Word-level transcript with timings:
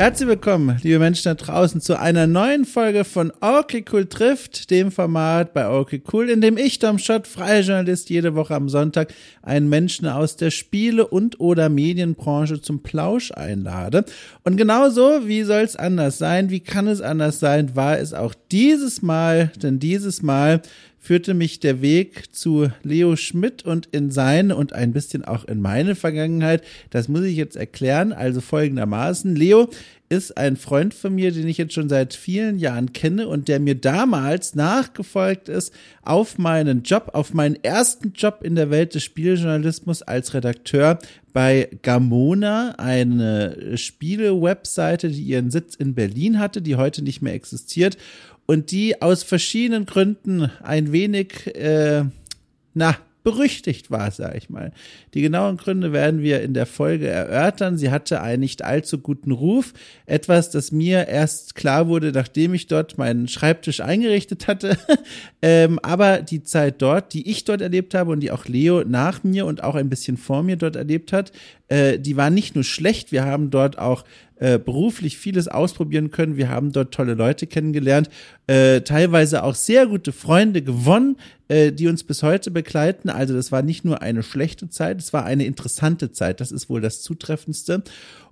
Herzlich 0.00 0.30
willkommen, 0.30 0.78
liebe 0.82 0.98
Menschen 0.98 1.24
da 1.24 1.34
draußen, 1.34 1.82
zu 1.82 2.00
einer 2.00 2.26
neuen 2.26 2.64
Folge 2.64 3.04
von 3.04 3.34
Okay 3.42 3.84
Cool 3.92 4.06
trifft, 4.06 4.70
dem 4.70 4.90
Format 4.90 5.52
bei 5.52 5.68
Okay 5.68 6.02
Cool, 6.10 6.30
in 6.30 6.40
dem 6.40 6.56
ich, 6.56 6.78
Dom 6.78 6.98
Schott, 6.98 7.26
freier 7.26 7.60
Journalist, 7.60 8.08
jede 8.08 8.34
Woche 8.34 8.54
am 8.54 8.70
Sonntag 8.70 9.12
einen 9.42 9.68
Menschen 9.68 10.08
aus 10.08 10.36
der 10.36 10.52
Spiele- 10.52 11.06
und 11.06 11.38
oder 11.38 11.68
Medienbranche 11.68 12.62
zum 12.62 12.82
Plausch 12.82 13.30
einlade. 13.32 14.06
Und 14.42 14.56
genauso, 14.56 15.28
wie 15.28 15.42
soll 15.42 15.60
es 15.60 15.76
anders 15.76 16.16
sein, 16.16 16.48
wie 16.48 16.60
kann 16.60 16.86
es 16.86 17.02
anders 17.02 17.38
sein, 17.38 17.76
war 17.76 17.98
es 17.98 18.14
auch 18.14 18.32
dieses 18.50 19.02
Mal, 19.02 19.52
denn 19.62 19.80
dieses 19.80 20.22
Mal 20.22 20.62
führte 21.00 21.32
mich 21.32 21.60
der 21.60 21.80
Weg 21.80 22.34
zu 22.34 22.70
Leo 22.82 23.16
Schmidt 23.16 23.64
und 23.64 23.86
in 23.86 24.10
seine 24.10 24.54
und 24.54 24.74
ein 24.74 24.92
bisschen 24.92 25.24
auch 25.24 25.44
in 25.44 25.60
meine 25.60 25.94
Vergangenheit. 25.94 26.62
Das 26.90 27.08
muss 27.08 27.22
ich 27.22 27.36
jetzt 27.36 27.56
erklären. 27.56 28.12
Also 28.12 28.40
folgendermaßen. 28.42 29.34
Leo 29.34 29.70
ist 30.10 30.36
ein 30.36 30.56
Freund 30.56 30.92
von 30.92 31.14
mir, 31.14 31.30
den 31.30 31.46
ich 31.46 31.56
jetzt 31.56 31.72
schon 31.72 31.88
seit 31.88 32.14
vielen 32.14 32.58
Jahren 32.58 32.92
kenne 32.92 33.28
und 33.28 33.46
der 33.46 33.60
mir 33.60 33.76
damals 33.76 34.56
nachgefolgt 34.56 35.48
ist 35.48 35.72
auf 36.02 36.36
meinen 36.36 36.82
Job, 36.82 37.10
auf 37.14 37.32
meinen 37.32 37.54
ersten 37.62 38.12
Job 38.12 38.40
in 38.42 38.56
der 38.56 38.70
Welt 38.70 38.96
des 38.96 39.04
Spieljournalismus 39.04 40.02
als 40.02 40.34
Redakteur 40.34 40.98
bei 41.32 41.68
Gamona, 41.82 42.74
eine 42.76 43.76
Spiele-Webseite, 43.78 45.10
die 45.10 45.22
ihren 45.22 45.52
Sitz 45.52 45.76
in 45.76 45.94
Berlin 45.94 46.40
hatte, 46.40 46.60
die 46.60 46.74
heute 46.74 47.02
nicht 47.02 47.22
mehr 47.22 47.34
existiert 47.34 47.96
und 48.46 48.72
die 48.72 49.00
aus 49.00 49.22
verschiedenen 49.22 49.86
Gründen 49.86 50.50
ein 50.60 50.90
wenig, 50.90 51.54
äh, 51.54 52.02
na, 52.74 52.96
berüchtigt 53.22 53.90
war, 53.90 54.10
sage 54.10 54.38
ich 54.38 54.50
mal. 54.50 54.72
Die 55.14 55.22
genauen 55.22 55.56
Gründe 55.56 55.92
werden 55.92 56.22
wir 56.22 56.40
in 56.42 56.54
der 56.54 56.66
Folge 56.66 57.08
erörtern. 57.08 57.76
Sie 57.76 57.90
hatte 57.90 58.20
einen 58.20 58.40
nicht 58.40 58.64
allzu 58.64 58.98
guten 58.98 59.30
Ruf. 59.30 59.72
Etwas, 60.06 60.50
das 60.50 60.72
mir 60.72 61.08
erst 61.08 61.54
klar 61.54 61.88
wurde, 61.88 62.12
nachdem 62.12 62.54
ich 62.54 62.66
dort 62.66 62.98
meinen 62.98 63.28
Schreibtisch 63.28 63.80
eingerichtet 63.80 64.48
hatte. 64.48 64.78
ähm, 65.42 65.78
aber 65.80 66.22
die 66.22 66.42
Zeit 66.42 66.80
dort, 66.80 67.12
die 67.12 67.30
ich 67.30 67.44
dort 67.44 67.60
erlebt 67.60 67.94
habe 67.94 68.12
und 68.12 68.20
die 68.20 68.30
auch 68.30 68.46
Leo 68.46 68.84
nach 68.84 69.22
mir 69.22 69.46
und 69.46 69.62
auch 69.62 69.74
ein 69.74 69.90
bisschen 69.90 70.16
vor 70.16 70.42
mir 70.42 70.56
dort 70.56 70.76
erlebt 70.76 71.12
hat, 71.12 71.32
äh, 71.70 71.98
die 71.98 72.16
war 72.16 72.28
nicht 72.28 72.54
nur 72.54 72.64
schlecht. 72.64 73.12
Wir 73.12 73.24
haben 73.24 73.50
dort 73.50 73.78
auch 73.78 74.04
äh, 74.36 74.58
beruflich 74.58 75.18
vieles 75.18 75.48
ausprobieren 75.48 76.10
können. 76.10 76.36
Wir 76.36 76.48
haben 76.48 76.72
dort 76.72 76.92
tolle 76.92 77.14
Leute 77.14 77.46
kennengelernt, 77.46 78.10
äh, 78.46 78.80
teilweise 78.80 79.44
auch 79.44 79.54
sehr 79.54 79.86
gute 79.86 80.12
Freunde 80.12 80.62
gewonnen, 80.62 81.16
äh, 81.48 81.72
die 81.72 81.88
uns 81.88 82.04
bis 82.04 82.22
heute 82.22 82.50
begleiten. 82.50 83.08
Also 83.08 83.34
das 83.34 83.52
war 83.52 83.62
nicht 83.62 83.84
nur 83.84 84.02
eine 84.02 84.22
schlechte 84.22 84.68
Zeit, 84.68 84.98
es 84.98 85.12
war 85.12 85.24
eine 85.24 85.44
interessante 85.44 86.10
Zeit. 86.10 86.40
Das 86.40 86.52
ist 86.52 86.68
wohl 86.68 86.80
das 86.80 87.02
Zutreffendste. 87.02 87.82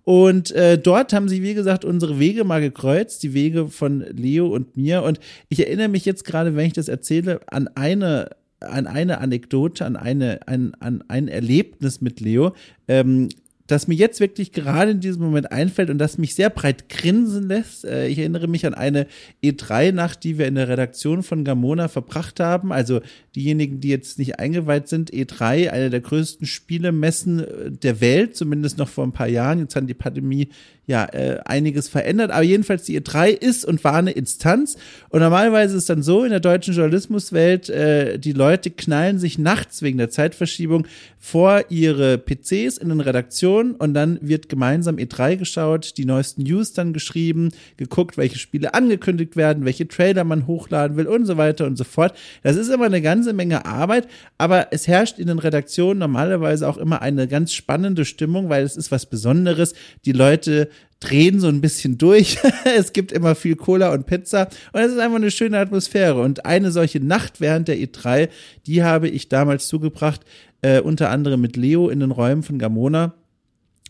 Und 0.05 0.51
äh, 0.53 0.79
dort 0.79 1.13
haben 1.13 1.29
sie, 1.29 1.43
wie 1.43 1.53
gesagt, 1.53 1.85
unsere 1.85 2.19
Wege 2.19 2.43
mal 2.43 2.63
gekreuzt, 2.63 3.23
die 3.23 3.35
Wege 3.35 3.69
von 3.69 4.01
Leo 4.01 4.47
und 4.47 4.79
mir. 4.79 5.03
Und 5.03 5.21
ich 5.51 5.61
erinnere 5.61 5.89
mich 5.89 6.07
jetzt 6.07 6.25
gerade, 6.25 6.57
wenn 6.57 6.67
ich 6.67 6.73
das 6.73 6.89
erzähle, 6.89 7.41
an 7.47 7.69
eine 7.75 8.31
an 8.61 8.87
eine 8.87 9.19
Anekdote, 9.19 9.85
an 9.85 9.97
eine, 9.97 10.41
an, 10.47 10.73
an 10.81 11.05
ein 11.09 11.29
Erlebnis 11.29 12.01
mit 12.01 12.21
Leo. 12.21 12.55
Ähm, 12.87 13.29
das 13.69 13.87
mir 13.87 13.95
jetzt 13.95 14.19
wirklich 14.19 14.53
gerade 14.53 14.93
in 14.93 15.01
diesem 15.01 15.23
Moment 15.23 15.53
einfällt 15.53 15.91
und 15.91 15.99
das 15.99 16.17
mich 16.17 16.35
sehr 16.35 16.49
breit 16.49 16.89
grinsen 16.89 17.49
lässt. 17.49 17.85
Äh, 17.85 18.09
ich 18.09 18.19
erinnere 18.19 18.49
mich 18.49 18.67
an 18.67 18.75
eine 18.75 19.07
E3-Nacht, 19.45 20.25
die 20.25 20.39
wir 20.39 20.47
in 20.47 20.55
der 20.55 20.69
Redaktion 20.69 21.23
von 21.23 21.45
Gamona 21.45 21.89
verbracht 21.89 22.41
haben. 22.41 22.73
Also 22.73 23.03
diejenigen, 23.37 23.81
die 23.81 23.91
jetzt 23.91 24.19
nicht 24.19 24.39
eingeweiht 24.39 24.89
sind, 24.89 25.13
E3, 25.13 25.69
eine 25.69 25.91
der 25.91 26.01
größten 26.01 26.47
Spielemessen 26.47 27.41
äh, 27.41 27.71
der 27.71 28.01
Welt, 28.01 28.37
zumindest 28.37 28.79
noch 28.79 28.89
vor 28.89 29.05
ein 29.05 29.13
paar 29.13 29.29
Jahren. 29.29 29.61
Jetzt 29.61 29.77
hat 29.77 29.89
die 29.89 29.95
Pandemie 29.95 30.49
ja 30.89 31.05
äh, 31.05 31.39
einiges 31.45 31.89
verändert, 31.89 32.31
aber 32.31 32.43
jedenfalls 32.43 32.85
die 32.85 32.99
E3 32.99 33.29
ist 33.29 33.65
und 33.65 33.85
war 33.85 33.95
eine 33.95 34.11
Instanz 34.11 34.77
und 35.11 35.21
normalerweise 35.21 35.77
ist 35.77 35.91
dann 35.91 36.03
so 36.03 36.25
in 36.25 36.31
der 36.31 36.41
deutschen 36.41 36.75
Journalismuswelt, 36.75 37.69
äh, 37.69 38.19
die 38.19 38.33
Leute 38.33 38.71
knallen 38.71 39.19
sich 39.19 39.39
nachts 39.39 39.83
wegen 39.83 39.99
der 39.99 40.09
Zeitverschiebung 40.09 40.87
vor 41.19 41.65
ihre 41.69 42.17
PCs 42.17 42.79
in 42.79 42.89
den 42.89 43.01
Redaktionen 43.01 43.75
und 43.75 43.93
dann 43.93 44.19
wird 44.23 44.49
gemeinsam 44.49 44.97
E3 44.97 45.37
geschaut, 45.37 45.99
die 45.99 46.07
neuesten 46.07 46.45
News 46.45 46.73
dann 46.73 46.95
geschrieben, 46.95 47.51
geguckt, 47.77 48.17
welche 48.17 48.39
Spiele 48.39 48.73
angekündigt 48.73 49.37
werden, 49.37 49.67
welche 49.67 49.89
Trailer 49.89 50.25
man 50.25 50.47
hochladen 50.47 50.97
will 50.97 51.07
und 51.07 51.27
so 51.27 51.37
weiter 51.37 51.67
und 51.67 51.77
so 51.77 51.85
fort. 51.85 52.17
Das 52.43 52.57
ist 52.57 52.69
immer 52.69 52.87
eine 52.87 53.03
ganze 53.03 53.35
Menge 53.35 53.67
Arbeit, 53.67 54.09
aber 54.39 54.69
es 54.71 54.89
herrscht 54.89 55.19
in 55.19 55.27
den 55.27 55.39
Redaktionen 55.39 55.99
normalerweise 55.99 56.67
auch 56.67 56.79
immer 56.79 57.03
eine 57.03 57.29
ganz 57.29 57.53
spannende 57.53 58.07
Stimmung, 58.07 58.49
weil 58.49 58.65
es 58.65 58.77
ist 58.77 58.91
was 58.91 59.05
Besonderes. 59.05 59.75
Die 60.07 60.13
Leute 60.13 60.71
drehen 61.01 61.41
so 61.41 61.49
ein 61.49 61.61
bisschen 61.61 61.99
durch. 61.99 62.39
es 62.65 62.93
gibt 62.93 63.13
immer 63.13 63.35
viel 63.35 63.57
Cola 63.57 63.93
und 63.93 64.07
Pizza 64.07 64.49
und 64.73 64.81
es 64.81 64.93
ist 64.93 64.99
einfach 64.99 65.17
eine 65.17 65.31
schöne 65.31 65.59
Atmosphäre. 65.59 66.21
Und 66.21 66.45
eine 66.45 66.71
solche 66.71 67.01
Nacht 67.01 67.41
während 67.41 67.69
der 67.69 67.77
E3, 67.77 68.29
die 68.67 68.83
habe 68.83 69.09
ich 69.09 69.29
damals 69.29 69.69
zugebracht, 69.69 70.23
äh, 70.63 70.81
unter 70.81 71.11
anderem 71.11 71.41
mit 71.41 71.57
Leo 71.57 71.89
in 71.89 72.01
den 72.01 72.11
Räumen 72.11 72.43
von 72.43 72.59
Gamona. 72.59 73.15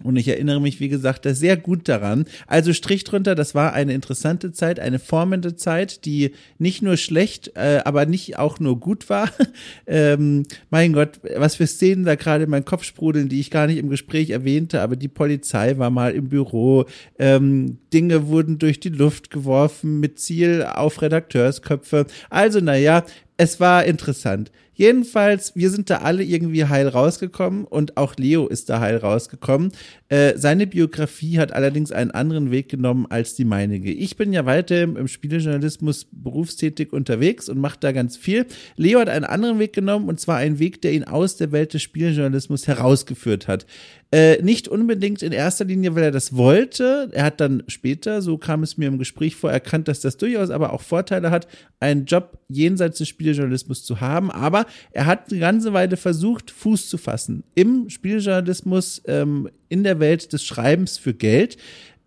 Und 0.04 0.16
ich 0.16 0.28
erinnere 0.28 0.60
mich, 0.60 0.81
wie 0.81 0.88
gesagt, 0.88 1.26
da 1.26 1.34
sehr 1.34 1.56
gut 1.56 1.88
daran. 1.88 2.26
Also 2.47 2.72
Strich 2.72 3.04
drunter, 3.04 3.34
das 3.34 3.54
war 3.54 3.72
eine 3.72 3.94
interessante 3.94 4.53
Zeit, 4.53 4.78
eine 4.78 4.98
formende 4.98 5.56
Zeit, 5.56 6.04
die 6.04 6.32
nicht 6.59 6.82
nur 6.82 6.97
schlecht, 6.97 7.53
äh, 7.56 7.81
aber 7.84 8.06
nicht 8.06 8.38
auch 8.38 8.60
nur 8.60 8.78
gut 8.78 9.10
war. 9.10 9.31
ähm, 9.86 10.44
mein 10.70 10.92
Gott, 10.92 11.20
was 11.36 11.56
für 11.56 11.66
Szenen 11.66 12.04
da 12.04 12.14
gerade 12.14 12.44
in 12.44 12.50
meinen 12.50 12.64
Kopf 12.64 12.84
sprudeln, 12.84 13.28
die 13.28 13.41
ich 13.41 13.50
gar 13.50 13.66
nicht 13.66 13.78
im 13.78 13.91
Gespräch 13.91 14.31
erwähnte, 14.31 14.81
aber 14.81 14.97
die 14.97 15.09
Polizei 15.09 15.78
war 15.78 15.91
mal 15.91 16.12
im 16.12 16.28
Büro, 16.28 16.84
ähm, 17.19 17.78
Dinge 17.93 18.28
wurden 18.28 18.59
durch 18.59 18.81
die 18.81 18.88
Luft 18.88 19.31
geworfen 19.31 20.00
mit 20.00 20.19
Ziel 20.19 20.65
auf 20.65 21.03
Redakteursköpfe. 21.03 22.06
Also, 22.31 22.60
naja, 22.60 23.04
es 23.37 23.60
war 23.60 23.84
interessant. 23.84 24.50
Jedenfalls, 24.78 25.56
wir 25.56 25.71
sind 25.71 25.91
da 25.91 25.98
alle 25.98 26.22
irgendwie 26.22 26.65
heil 26.65 26.87
rausgekommen 26.87 27.65
und 27.65 27.97
auch 27.97 28.15
Leo 28.16 28.47
ist 28.47 28.71
da 28.71 28.78
heil 28.78 28.97
rausgekommen. 28.97 29.72
Äh, 30.09 30.34
seine 30.37 30.69
Biografie 30.69 31.41
hat 31.41 31.50
allerdings 31.50 31.91
einen 31.91 32.12
anderen 32.12 32.53
Weg 32.53 32.69
genommen 32.69 33.06
als 33.10 33.34
die 33.34 33.44
meinige. 33.44 33.91
Ich 33.91 34.16
bin 34.16 34.32
ja 34.32 34.47
weiter 34.47 34.82
im 34.82 35.09
Spielejournalismus 35.09 36.06
berufstätig 36.12 36.93
unterwegs 36.93 37.48
und 37.48 37.59
mache 37.59 37.78
da 37.81 37.91
ganz 37.91 38.16
viel. 38.16 38.47
Leo 38.77 39.00
hat 39.00 39.09
einen 39.09 39.25
anderen 39.25 39.59
Weg 39.59 39.72
genommen 39.72 40.09
und 40.09 40.21
zwar 40.21 40.37
einen 40.37 40.60
Weg, 40.60 40.81
der 40.82 40.93
ihn 40.93 41.03
aus 41.03 41.37
der 41.37 41.50
Welt 41.50 41.75
des 41.75 41.82
Spielejournalismus 41.82 42.69
herausgeführt 42.69 43.48
hat. 43.48 43.66
Äh, 44.10 44.41
nicht 44.42 44.69
unbedingt 44.69 45.22
in 45.22 45.32
erster 45.32 45.66
Linie, 45.66 45.94
weil 45.94 46.04
er 46.04 46.10
das 46.10 46.34
wollte. 46.34 47.10
Er 47.12 47.24
hat 47.24 47.42
dann 47.42 47.62
später, 47.66 48.22
so 48.22 48.38
kam 48.38 48.62
es 48.62 48.78
mir 48.78 48.88
im 48.88 48.98
Gespräch 48.98 49.36
vor, 49.36 49.52
erkannt, 49.52 49.86
dass 49.86 50.00
das 50.00 50.16
durchaus 50.16 50.48
aber 50.48 50.72
auch 50.72 50.80
Vorteile 50.80 51.30
hat, 51.30 51.46
einen 51.78 52.06
Job 52.06 52.38
jenseits 52.48 52.97
des 52.97 53.08
Spielejournalismus 53.08 53.84
zu 53.84 54.00
haben. 54.00 54.30
Aber 54.30 54.64
er 54.92 55.04
hat 55.04 55.30
eine 55.30 55.41
ganze 55.41 55.74
Weile 55.74 55.98
versucht, 55.98 56.50
Fuß 56.50 56.88
zu 56.88 56.97
fassen 56.97 57.44
im 57.54 57.91
Spielejournalismus, 57.91 59.02
ähm, 59.06 59.50
in 59.68 59.84
der 59.84 60.00
Welt 60.00 60.32
des 60.32 60.42
Schreibens 60.42 60.97
für 60.97 61.12
Geld. 61.12 61.58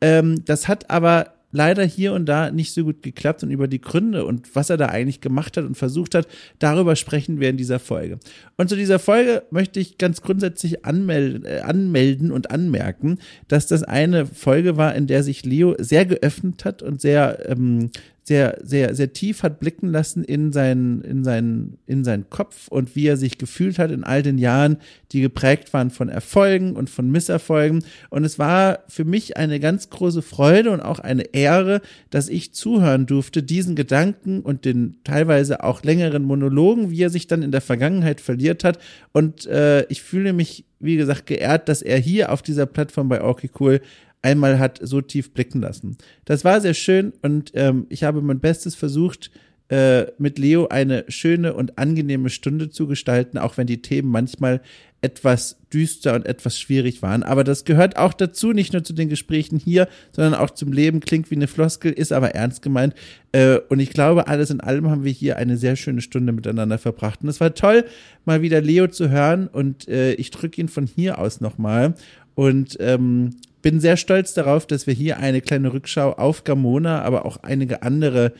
Ähm, 0.02 0.44
das 0.46 0.68
hat 0.68 0.90
aber 0.90 1.36
leider 1.52 1.84
hier 1.84 2.14
und 2.14 2.26
da 2.26 2.52
nicht 2.52 2.74
so 2.74 2.84
gut 2.84 3.02
geklappt 3.02 3.44
und 3.44 3.52
über 3.52 3.68
die 3.68 3.82
Gründe 3.82 4.26
und 4.26 4.56
was 4.56 4.70
er 4.70 4.78
da 4.78 4.88
eigentlich 4.88 5.22
gemacht 5.22 5.58
hat 5.58 5.66
und 5.66 5.76
versucht 5.76 6.16
hat, 6.16 6.28
darüber 6.60 6.96
sprechen 6.96 7.40
wir 7.40 7.50
in 7.50 7.58
dieser 7.58 7.80
Folge. 7.80 8.20
Und 8.58 8.70
zu 8.70 8.76
dieser 8.76 9.00
Folge 9.00 9.44
möchte 9.52 9.80
ich 9.80 9.98
ganz 9.98 10.22
grundsätzlich 10.22 10.86
anmelden, 10.86 11.46
äh, 11.46 11.60
anmelden 11.60 12.32
und 12.32 12.52
anmerken, 12.52 13.20
dass 13.48 13.68
das 13.68 13.84
eine 13.84 14.26
Folge 14.26 14.78
war, 14.78 14.96
in 14.96 15.08
der 15.08 15.24
sich 15.24 15.46
Leo 15.46 15.76
sehr 15.78 16.06
geöffnet 16.06 16.66
hat 16.66 16.82
und 16.82 17.02
sehr 17.02 17.50
ähm, 17.50 17.92
sehr, 18.24 18.60
sehr, 18.62 18.94
sehr 18.94 19.14
tief 19.14 19.42
hat 19.42 19.60
blicken 19.60 19.88
lassen 19.88 20.24
in 20.24 20.52
seinen, 20.52 21.02
in 21.02 21.24
seinen, 21.24 21.80
in 21.88 22.04
seinen 22.04 22.30
Kopf 22.30 22.68
und 22.68 22.96
wie 22.96 23.08
er 23.08 23.18
sich 23.18 23.40
gefühlt 23.40 23.80
hat 23.80 23.90
in 23.90 24.04
all 24.04 24.22
den 24.22 24.38
Jahren, 24.38 24.78
die 25.12 25.22
geprägt 25.22 25.74
waren 25.74 25.90
von 25.90 26.08
Erfolgen 26.08 26.76
und 26.76 26.90
von 26.90 27.10
Misserfolgen. 27.10 27.84
Und 28.12 28.24
es 28.24 28.38
war 28.38 28.80
für 28.88 29.06
mich 29.06 29.38
eine 29.38 29.60
ganz 29.60 29.90
große 29.90 30.22
Freude 30.22 30.70
und 30.70 30.82
auch 30.82 31.00
eine 31.00 31.34
Ehre, 31.34 31.82
dass 32.12 32.30
ich 32.30 32.54
zuhören 32.54 33.08
durfte, 33.08 33.42
diesen 33.42 33.76
Gedanken 33.76 34.42
und 34.42 34.66
den 34.66 34.98
teilweise 35.04 35.64
auch 35.64 35.84
längeren 35.84 36.24
Monologen, 36.24 36.92
wie 36.92 37.02
er 37.02 37.10
sich 37.10 37.26
dann 37.26 37.42
in 37.42 37.52
der 37.52 37.62
Vergangenheit 37.62 38.22
verliert 38.22 38.64
hat. 38.64 38.78
Und 39.14 39.48
äh, 39.48 39.84
ich 39.88 40.04
fühle 40.04 40.34
mich, 40.34 40.66
wie 40.80 40.96
gesagt, 40.96 41.26
geehrt, 41.26 41.70
dass 41.70 41.82
er 41.82 41.98
hier 41.98 42.32
auf 42.32 42.44
dieser 42.44 42.68
Plattform 42.68 43.10
bei 43.10 43.22
Orky 43.22 43.50
Cool 43.60 43.82
einmal 44.22 44.60
hat 44.60 44.80
so 44.82 45.02
tief 45.02 45.34
blicken 45.34 45.62
lassen. 45.62 45.98
Das 46.26 46.44
war 46.44 46.62
sehr 46.62 46.74
schön 46.74 47.14
und 47.22 47.52
ähm, 47.56 47.86
ich 47.90 48.04
habe 48.04 48.22
mein 48.22 48.40
Bestes 48.40 48.76
versucht, 48.76 49.32
äh, 49.70 50.12
mit 50.18 50.38
Leo 50.38 50.68
eine 50.68 51.06
schöne 51.08 51.54
und 51.54 51.78
angenehme 51.78 52.30
Stunde 52.30 52.70
zu 52.70 52.88
gestalten, 52.88 53.38
auch 53.38 53.56
wenn 53.56 53.68
die 53.68 53.82
Themen 53.82 54.10
manchmal 54.10 54.62
etwas 55.00 55.58
düster 55.74 56.14
und 56.14 56.26
etwas 56.26 56.60
schwierig 56.60 57.02
waren. 57.02 57.24
Aber 57.24 57.44
das 57.44 57.64
gehört 57.64 57.98
auch 57.98 58.14
dazu, 58.14 58.52
nicht 58.52 58.74
nur 58.74 58.84
zu 58.84 58.94
den 58.94 59.10
Gesprächen 59.10 59.58
hier, 59.58 59.88
sondern 60.12 60.36
auch 60.36 60.52
zum 60.52 60.74
Leben. 60.74 61.00
Klingt 61.00 61.32
wie 61.32 61.36
eine 61.36 61.48
Floskel, 61.48 61.92
ist 61.92 62.12
aber 62.12 62.36
ernst 62.36 62.62
gemeint. 62.62 62.94
Äh, 63.32 63.60
und 63.70 63.80
ich 63.80 63.92
glaube, 63.92 64.28
alles 64.28 64.50
in 64.50 64.60
allem 64.60 64.90
haben 64.90 65.06
wir 65.06 65.12
hier 65.12 65.38
eine 65.38 65.58
sehr 65.58 65.78
schöne 65.78 66.02
Stunde 66.02 66.34
miteinander 66.34 66.78
verbracht. 66.78 67.24
Und 67.24 67.30
es 67.30 67.40
war 67.40 67.56
toll, 67.56 67.86
mal 68.26 68.42
wieder 68.42 68.62
Leo 68.62 68.88
zu 68.88 69.10
hören. 69.10 69.48
Und 69.48 69.88
äh, 69.88 70.14
ich 70.16 70.32
drücke 70.32 70.60
ihn 70.60 70.68
von 70.68 70.86
hier 70.86 71.18
aus 71.18 71.42
nochmal 71.42 71.96
und 72.36 72.78
ähm, 72.80 73.32
bin 73.62 73.80
sehr 73.80 73.98
stolz 73.98 74.34
darauf, 74.34 74.66
dass 74.66 74.88
wir 74.88 74.94
hier 74.94 75.18
eine 75.18 75.42
kleine 75.42 75.74
Rückschau 75.74 76.14
auf 76.14 76.44
Gamona, 76.44 77.02
aber 77.02 77.26
auch 77.26 77.38
einige 77.38 77.84
andere 77.84 78.34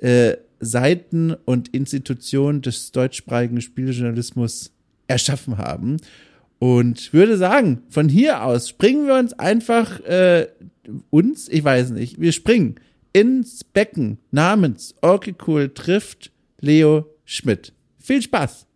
äh, 0.00 0.36
Seiten 0.60 1.34
und 1.44 1.68
Institutionen 1.68 2.62
des 2.62 2.92
deutschsprachigen 2.92 3.60
Spieljournalismus 3.60 4.72
erschaffen 5.06 5.58
haben. 5.58 5.98
Und 6.58 7.12
würde 7.12 7.36
sagen, 7.36 7.82
von 7.88 8.08
hier 8.08 8.42
aus 8.42 8.68
springen 8.68 9.06
wir 9.06 9.14
uns 9.14 9.32
einfach 9.32 10.00
äh, 10.00 10.48
uns, 11.10 11.48
ich 11.48 11.62
weiß 11.62 11.90
nicht, 11.90 12.20
wir 12.20 12.32
springen 12.32 12.76
ins 13.12 13.62
Becken 13.64 14.18
namens 14.30 14.94
Okay 15.00 15.34
Cool 15.46 15.68
trifft 15.68 16.32
Leo 16.60 17.06
Schmidt. 17.24 17.72
Viel 17.98 18.22
Spaß! 18.22 18.66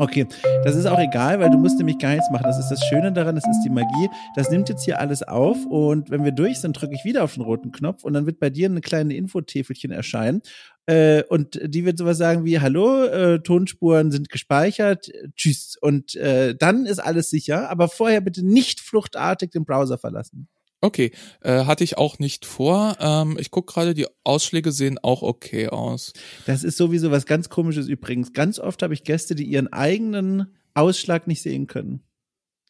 Okay, 0.00 0.26
das 0.64 0.76
ist 0.76 0.86
auch 0.86 0.98
egal, 0.98 1.40
weil 1.40 1.50
du 1.50 1.58
musst 1.58 1.76
nämlich 1.76 1.98
gar 1.98 2.12
nichts 2.12 2.30
machen. 2.30 2.44
Das 2.44 2.58
ist 2.58 2.70
das 2.70 2.82
Schöne 2.86 3.12
daran, 3.12 3.34
das 3.34 3.44
ist 3.46 3.60
die 3.66 3.68
Magie. 3.68 4.08
Das 4.34 4.50
nimmt 4.50 4.70
jetzt 4.70 4.82
hier 4.82 4.98
alles 4.98 5.22
auf 5.22 5.66
und 5.66 6.08
wenn 6.08 6.24
wir 6.24 6.32
durch 6.32 6.58
sind, 6.58 6.72
drücke 6.72 6.94
ich 6.94 7.04
wieder 7.04 7.22
auf 7.22 7.34
den 7.34 7.42
roten 7.42 7.70
Knopf 7.70 8.02
und 8.02 8.14
dann 8.14 8.24
wird 8.24 8.40
bei 8.40 8.48
dir 8.48 8.66
eine 8.70 8.80
kleine 8.80 9.14
Infotäfelchen 9.14 9.90
erscheinen. 9.90 10.40
Äh, 10.86 11.24
und 11.24 11.60
die 11.62 11.84
wird 11.84 11.98
sowas 11.98 12.16
sagen 12.16 12.46
wie, 12.46 12.58
hallo, 12.58 13.04
äh, 13.04 13.42
Tonspuren 13.42 14.10
sind 14.10 14.30
gespeichert, 14.30 15.10
tschüss. 15.36 15.76
Und 15.78 16.14
äh, 16.14 16.54
dann 16.56 16.86
ist 16.86 17.00
alles 17.00 17.28
sicher, 17.28 17.68
aber 17.68 17.88
vorher 17.88 18.22
bitte 18.22 18.42
nicht 18.42 18.80
fluchtartig 18.80 19.50
den 19.50 19.66
Browser 19.66 19.98
verlassen. 19.98 20.48
Okay, 20.82 21.12
äh, 21.42 21.64
hatte 21.64 21.84
ich 21.84 21.98
auch 21.98 22.18
nicht 22.18 22.46
vor. 22.46 22.96
Ähm, 23.00 23.36
ich 23.38 23.50
guck 23.50 23.66
gerade, 23.66 23.92
die 23.92 24.06
Ausschläge 24.24 24.72
sehen 24.72 24.98
auch 24.98 25.22
okay 25.22 25.68
aus. 25.68 26.14
Das 26.46 26.64
ist 26.64 26.78
sowieso 26.78 27.10
was 27.10 27.26
ganz 27.26 27.50
komisches 27.50 27.86
übrigens. 27.86 28.32
Ganz 28.32 28.58
oft 28.58 28.82
habe 28.82 28.94
ich 28.94 29.04
Gäste, 29.04 29.34
die 29.34 29.44
ihren 29.44 29.72
eigenen 29.72 30.56
Ausschlag 30.72 31.26
nicht 31.26 31.42
sehen 31.42 31.66
können. 31.66 32.02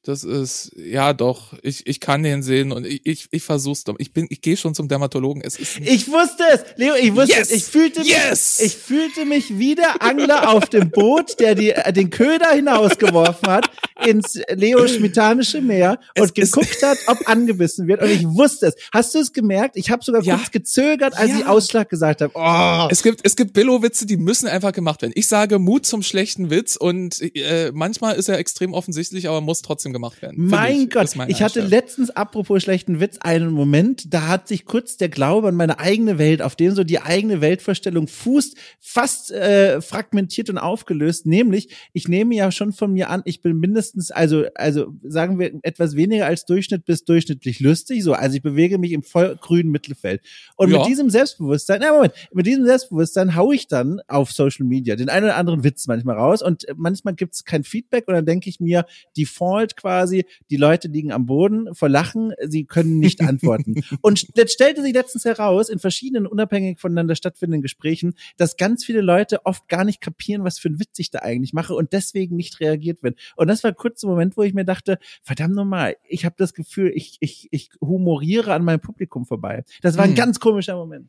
Das 0.03 0.25
ist, 0.25 0.73
ja 0.77 1.13
doch, 1.13 1.53
ich, 1.63 1.87
ich 1.87 2.01
kann 2.01 2.23
den 2.23 2.43
sehen 2.43 2.73
und 2.73 2.87
ich, 2.87 3.05
ich, 3.05 3.29
ich 3.33 3.43
versuch's 3.43 3.85
doch. 3.85 3.97
Ich 3.99 4.15
bin, 4.15 4.27
ich 4.31 4.41
gehe 4.41 4.57
schon 4.57 4.75
zum 4.75 4.89
Dermatologen. 4.89 5.43
Es 5.43 5.57
ist 5.57 5.79
ich 5.79 6.09
wusste 6.09 6.43
es, 6.51 6.65
Leo, 6.77 6.95
ich 6.95 7.15
wusste 7.15 7.37
yes! 7.37 7.51
es. 7.51 7.57
Ich 7.57 7.65
fühlte 7.65 8.01
mich, 8.01 8.09
yes! 8.09 8.61
ich 8.61 8.77
fühlte 8.77 9.27
mich 9.27 9.59
wie 9.59 9.75
der 9.75 10.01
Angler 10.01 10.49
auf 10.55 10.71
dem 10.71 10.91
Boot, 10.91 11.39
der 11.39 11.55
die, 11.55 11.75
den 11.95 12.09
Köder 12.09 12.51
hinausgeworfen 12.53 13.49
hat 13.51 13.71
ins 14.07 14.41
Leo 14.55 14.87
Schmitanische 14.87 15.61
Meer 15.61 15.99
und 16.17 16.25
es, 16.25 16.35
geguckt 16.35 16.77
es, 16.77 16.83
hat, 16.83 16.99
ob 17.07 17.29
angebissen 17.29 17.89
wird. 17.89 18.03
Und 18.03 18.11
ich 18.11 18.25
wusste 18.25 18.67
es. 18.67 18.75
Hast 18.93 19.15
du 19.15 19.19
es 19.19 19.33
gemerkt? 19.33 19.77
Ich 19.77 19.91
habe 19.91 20.05
sogar 20.05 20.23
ja. 20.23 20.37
kurz 20.37 20.51
gezögert, 20.51 21.17
als 21.17 21.31
ja. 21.31 21.39
ich 21.39 21.47
Ausschlag 21.47 21.89
gesagt 21.89 22.21
habe. 22.21 22.33
Oh. 22.35 22.89
Es 22.91 23.03
gibt, 23.03 23.21
es 23.25 23.37
gibt 23.37 23.53
Billo-Witze, 23.55 24.07
die 24.07 24.17
müssen 24.17 24.47
einfach 24.47 24.73
gemacht 24.73 25.03
werden. 25.03 25.13
Ich 25.15 25.27
sage 25.27 25.59
Mut 25.59 25.85
zum 25.85 26.03
schlechten 26.03 26.51
Witz 26.51 26.77
und 26.77 27.21
äh, 27.35 27.71
manchmal 27.75 28.17
ist 28.17 28.29
er 28.29 28.39
extrem 28.39 28.73
offensichtlich, 28.73 29.29
aber 29.29 29.41
muss 29.41 29.63
trotzdem 29.63 29.81
trotzdem 29.81 29.93
gemacht 29.93 30.23
werden. 30.23 30.47
Mein 30.47 30.83
ich, 30.83 30.91
Gott, 30.91 31.09
ich 31.29 31.43
hatte 31.43 31.61
letztens, 31.61 32.11
apropos 32.11 32.63
schlechten 32.63 33.01
Witz, 33.01 33.19
einen 33.21 33.53
Moment, 33.53 34.13
da 34.13 34.29
hat 34.29 34.49
sich 34.49 34.65
kurz 34.65 34.97
der 34.97 35.09
Glaube 35.09 35.49
an 35.49 35.55
meine 35.55 35.79
eigene 35.79 36.19
Welt, 36.19 36.43
auf 36.43 36.57
dem 36.57 36.75
so 36.75 36.85
die 36.85 37.01
eigene 37.01 37.41
Weltvorstellung 37.41 38.09
fußt, 38.09 38.57
fast 38.79 39.31
äh, 39.31 39.81
fragmentiert 39.81 40.51
und 40.51 40.59
aufgelöst. 40.59 41.27
Nämlich, 41.27 41.75
ich 41.93 42.09
nehme 42.09 42.35
ja 42.35 42.53
schon 42.53 42.73
von 42.73 42.93
mir 42.93 43.11
an, 43.11 43.23
ich 43.25 43.43
bin 43.43 43.59
mindestens, 43.59 43.90
also, 44.11 44.47
also 44.55 44.95
sagen 45.03 45.39
wir 45.39 45.59
etwas 45.63 45.97
weniger 45.97 46.27
als 46.27 46.45
Durchschnitt 46.45 46.85
bis 46.85 47.05
durchschnittlich 47.05 47.61
lustig. 47.61 48.03
So, 48.03 48.13
also 48.13 48.37
ich 48.37 48.43
bewege 48.43 48.79
mich 48.79 48.93
im 48.93 49.03
vollgrünen 49.03 49.71
Mittelfeld. 49.71 50.23
Und 50.57 50.71
ja. 50.71 50.79
mit 50.79 50.89
diesem 50.89 51.11
Selbstbewusstsein, 51.11 51.81
na 51.83 51.93
Moment, 51.93 52.15
mit 52.33 52.47
diesem 52.47 52.65
Selbstbewusstsein 52.65 53.35
hau 53.35 53.53
ich 53.53 53.69
dann 53.69 54.01
auf 54.09 54.33
Social 54.33 54.67
Media 54.67 54.97
den 54.97 55.09
einen 55.09 55.25
oder 55.25 55.37
anderen 55.37 55.65
Witz 55.65 55.87
manchmal 55.87 56.17
raus 56.17 56.43
und 56.43 56.67
manchmal 56.77 57.15
gibt's 57.15 57.45
kein 57.45 57.65
Feedback 57.65 58.09
und 58.09 58.15
dann 58.15 58.27
denke 58.27 58.49
ich 58.49 58.61
mir, 58.61 58.87
Default 59.17 59.77
quasi, 59.77 60.25
die 60.51 60.57
Leute 60.57 60.89
liegen 60.89 61.13
am 61.13 61.27
Boden 61.27 61.75
vor 61.75 61.89
Lachen, 61.89 62.33
sie 62.47 62.65
können 62.65 62.99
nicht 62.99 63.21
antworten. 63.29 63.83
und 64.01 64.27
jetzt 64.35 64.53
stellte 64.53 64.83
sich 64.83 64.95
letztens 64.95 65.25
heraus, 65.25 65.69
in 65.69 65.79
verschiedenen 65.79 66.27
unabhängig 66.27 66.81
voneinander 66.81 67.15
stattfindenden 67.15 67.63
Gesprächen, 67.63 68.15
dass 68.37 68.57
ganz 68.57 68.85
viele 68.85 69.01
Leute 69.01 69.47
oft 69.47 69.69
gar 69.69 69.85
nicht 69.85 70.01
kapieren, 70.01 70.45
was 70.45 70.59
für 70.59 70.69
ein 70.69 70.81
Witz 70.81 70.99
ich 70.99 71.11
da 71.11 71.21
eigentlich 71.21 71.53
mache 71.53 71.75
und 71.75 71.93
deswegen 71.93 72.37
nicht 72.37 72.61
reagiert 72.61 73.03
wird. 73.03 73.19
Und 73.37 73.49
das 73.49 73.65
war 73.65 73.73
kurz 73.81 74.03
Moment, 74.05 74.37
wo 74.37 74.43
ich 74.43 74.55
mir 74.55 74.65
dachte, 74.65 74.99
verdammt 75.23 75.55
nochmal, 75.55 75.97
ich 76.07 76.25
habe 76.25 76.35
das 76.39 76.55
Gefühl, 76.55 76.93
ich, 76.95 77.17
ich, 77.21 77.49
ich 77.51 77.71
humoriere 77.81 78.53
an 78.53 78.65
meinem 78.65 78.81
Publikum 78.81 79.25
vorbei. 79.27 79.65
Das 79.83 79.97
war 79.97 80.05
ein 80.05 80.11
hm. 80.11 80.17
ganz 80.17 80.39
komischer 80.39 80.77
Moment. 80.77 81.09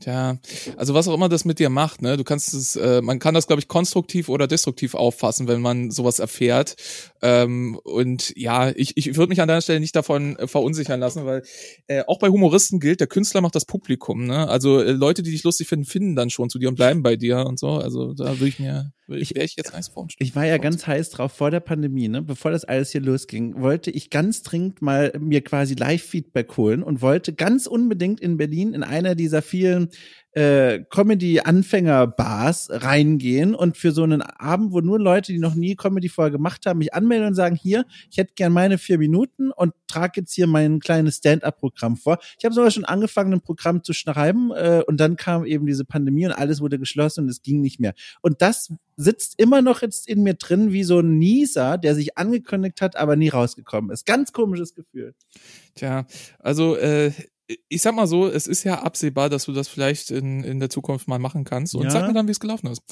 Tja, 0.00 0.38
also 0.76 0.94
was 0.94 1.08
auch 1.08 1.14
immer 1.14 1.28
das 1.28 1.44
mit 1.44 1.58
dir 1.58 1.70
macht, 1.70 2.02
ne? 2.02 2.16
Du 2.16 2.22
kannst 2.22 2.54
es, 2.54 2.76
äh, 2.76 3.02
man 3.02 3.18
kann 3.18 3.34
das, 3.34 3.48
glaube 3.48 3.58
ich, 3.58 3.66
konstruktiv 3.66 4.28
oder 4.28 4.46
destruktiv 4.46 4.94
auffassen, 4.94 5.48
wenn 5.48 5.60
man 5.60 5.90
sowas 5.90 6.20
erfährt. 6.20 6.76
Ähm, 7.20 7.76
und 7.82 8.32
ja, 8.36 8.70
ich, 8.70 8.96
ich 8.96 9.16
würde 9.16 9.30
mich 9.30 9.40
an 9.40 9.48
deiner 9.48 9.60
Stelle 9.60 9.80
nicht 9.80 9.96
davon 9.96 10.36
äh, 10.36 10.46
verunsichern 10.46 11.00
lassen, 11.00 11.26
weil 11.26 11.42
äh, 11.88 12.04
auch 12.06 12.20
bei 12.20 12.28
Humoristen 12.28 12.78
gilt, 12.78 13.00
der 13.00 13.08
Künstler 13.08 13.40
macht 13.40 13.56
das 13.56 13.64
Publikum, 13.64 14.24
ne? 14.24 14.48
Also 14.48 14.80
äh, 14.80 14.92
Leute, 14.92 15.24
die 15.24 15.32
dich 15.32 15.42
lustig 15.42 15.66
finden, 15.66 15.84
finden 15.84 16.14
dann 16.14 16.30
schon 16.30 16.48
zu 16.48 16.60
dir 16.60 16.68
und 16.68 16.76
bleiben 16.76 17.02
bei 17.02 17.16
dir 17.16 17.38
und 17.44 17.58
so. 17.58 17.70
Also 17.70 18.14
da 18.14 18.38
würde 18.38 18.48
ich 18.48 18.60
mir, 18.60 18.92
ich, 19.08 19.34
wäre 19.34 19.44
ich 19.44 19.56
jetzt 19.56 19.74
eins 19.74 19.88
vorstellen. 19.88 20.26
Ich 20.26 20.36
war 20.36 20.44
ja 20.44 20.58
ganz 20.58 20.86
heiß 20.86 21.10
drauf 21.10 21.32
vor 21.32 21.50
der 21.50 21.60
Pandemie, 21.60 22.08
ne? 22.08 22.22
Bevor 22.22 22.50
das 22.50 22.64
alles 22.64 22.90
hier 22.90 23.00
losging, 23.00 23.60
wollte 23.60 23.90
ich 23.90 24.10
ganz 24.10 24.42
dringend 24.42 24.82
mal 24.82 25.12
mir 25.18 25.42
quasi 25.42 25.74
Live-Feedback 25.74 26.56
holen 26.56 26.82
und 26.82 27.00
wollte 27.00 27.32
ganz 27.32 27.66
unbedingt 27.66 28.20
in 28.20 28.36
Berlin 28.36 28.74
in 28.74 28.82
einer 28.82 29.14
dieser 29.14 29.42
vielen 29.42 29.88
äh, 30.38 30.84
Comedy-Anfänger-Bars 30.88 32.68
reingehen 32.70 33.56
und 33.56 33.76
für 33.76 33.90
so 33.90 34.04
einen 34.04 34.22
Abend, 34.22 34.72
wo 34.72 34.80
nur 34.80 35.00
Leute, 35.00 35.32
die 35.32 35.40
noch 35.40 35.56
nie 35.56 35.74
Comedy 35.74 36.08
vorher 36.08 36.30
gemacht 36.30 36.64
haben, 36.64 36.78
mich 36.78 36.94
anmelden 36.94 37.26
und 37.26 37.34
sagen, 37.34 37.56
hier, 37.56 37.84
ich 38.08 38.18
hätte 38.18 38.34
gern 38.36 38.52
meine 38.52 38.78
vier 38.78 38.98
Minuten 38.98 39.50
und 39.50 39.74
trage 39.88 40.20
jetzt 40.20 40.32
hier 40.32 40.46
mein 40.46 40.78
kleines 40.78 41.16
Stand-up-Programm 41.16 41.96
vor. 41.96 42.18
Ich 42.38 42.44
habe 42.44 42.54
sogar 42.54 42.70
schon 42.70 42.84
angefangen, 42.84 43.32
ein 43.32 43.40
Programm 43.40 43.82
zu 43.82 43.92
schreiben 43.92 44.52
äh, 44.52 44.82
und 44.86 45.00
dann 45.00 45.16
kam 45.16 45.44
eben 45.44 45.66
diese 45.66 45.84
Pandemie 45.84 46.26
und 46.26 46.32
alles 46.32 46.60
wurde 46.60 46.78
geschlossen 46.78 47.24
und 47.24 47.30
es 47.30 47.42
ging 47.42 47.60
nicht 47.60 47.80
mehr. 47.80 47.94
Und 48.22 48.40
das 48.40 48.72
sitzt 48.96 49.40
immer 49.40 49.60
noch 49.60 49.82
jetzt 49.82 50.08
in 50.08 50.22
mir 50.22 50.34
drin 50.34 50.72
wie 50.72 50.84
so 50.84 51.00
ein 51.00 51.18
Nieser, 51.18 51.78
der 51.78 51.96
sich 51.96 52.16
angekündigt 52.16 52.80
hat, 52.80 52.94
aber 52.94 53.16
nie 53.16 53.28
rausgekommen 53.28 53.90
ist. 53.90 54.06
Ganz 54.06 54.32
komisches 54.32 54.76
Gefühl. 54.76 55.14
Tja, 55.74 56.06
also 56.38 56.76
äh, 56.76 57.10
ich 57.68 57.80
sag 57.80 57.94
mal 57.94 58.06
so, 58.06 58.28
es 58.28 58.46
ist 58.46 58.64
ja 58.64 58.82
absehbar, 58.82 59.30
dass 59.30 59.46
du 59.46 59.52
das 59.52 59.68
vielleicht 59.68 60.10
in, 60.10 60.44
in 60.44 60.60
der 60.60 60.68
Zukunft 60.68 61.08
mal 61.08 61.18
machen 61.18 61.44
kannst. 61.44 61.74
Und 61.74 61.84
ja. 61.84 61.90
sag 61.90 62.06
mir 62.06 62.12
dann, 62.12 62.26
wie 62.26 62.32
es 62.32 62.40
gelaufen 62.40 62.66
ist. 62.66 62.82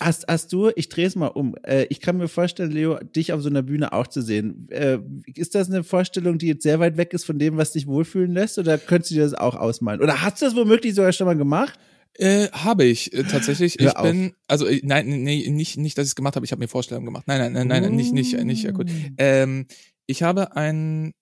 Hast, 0.00 0.26
hast 0.28 0.52
du, 0.52 0.70
ich 0.74 0.88
drehe 0.88 1.06
es 1.06 1.14
mal 1.14 1.28
um. 1.28 1.54
Äh, 1.62 1.84
ich 1.90 2.00
kann 2.00 2.16
mir 2.16 2.26
vorstellen, 2.26 2.72
Leo, 2.72 2.98
dich 2.98 3.32
auf 3.32 3.42
so 3.42 3.48
einer 3.48 3.62
Bühne 3.62 3.92
auch 3.92 4.08
zu 4.08 4.20
sehen. 4.20 4.68
Äh, 4.70 4.98
ist 5.34 5.54
das 5.54 5.68
eine 5.68 5.84
Vorstellung, 5.84 6.38
die 6.38 6.48
jetzt 6.48 6.64
sehr 6.64 6.80
weit 6.80 6.96
weg 6.96 7.12
ist 7.12 7.24
von 7.24 7.38
dem, 7.38 7.56
was 7.56 7.72
dich 7.72 7.86
wohlfühlen 7.86 8.32
lässt? 8.32 8.58
Oder 8.58 8.78
könntest 8.78 9.12
du 9.12 9.14
dir 9.14 9.22
das 9.22 9.34
auch 9.34 9.54
ausmalen? 9.54 10.00
Oder 10.00 10.22
hast 10.22 10.42
du 10.42 10.46
das 10.46 10.56
womöglich 10.56 10.94
sogar 10.94 11.12
schon 11.12 11.26
mal 11.26 11.36
gemacht? 11.36 11.78
Äh, 12.14 12.48
habe 12.48 12.84
ich 12.84 13.12
äh, 13.12 13.22
tatsächlich. 13.22 13.76
Hör 13.78 13.90
ich 13.90 13.96
auf. 13.96 14.02
bin, 14.02 14.32
also 14.48 14.66
äh, 14.66 14.80
nein, 14.82 15.06
nee, 15.22 15.48
nicht, 15.48 15.76
nicht, 15.76 15.96
dass 15.96 16.06
ich 16.06 16.10
es 16.10 16.16
gemacht 16.16 16.34
habe. 16.34 16.44
Ich 16.44 16.50
habe 16.50 16.60
mir 16.60 16.68
Vorstellungen 16.68 17.06
gemacht. 17.06 17.28
Nein, 17.28 17.52
nein, 17.52 17.68
nein, 17.68 17.82
nein, 17.82 17.94
nicht, 17.94 18.12
nicht, 18.12 18.36
nicht. 18.42 18.64
Äh, 18.64 18.72
gut. 18.72 18.90
Ähm, 19.18 19.66
ich 20.06 20.24
habe 20.24 20.56
ein 20.56 21.12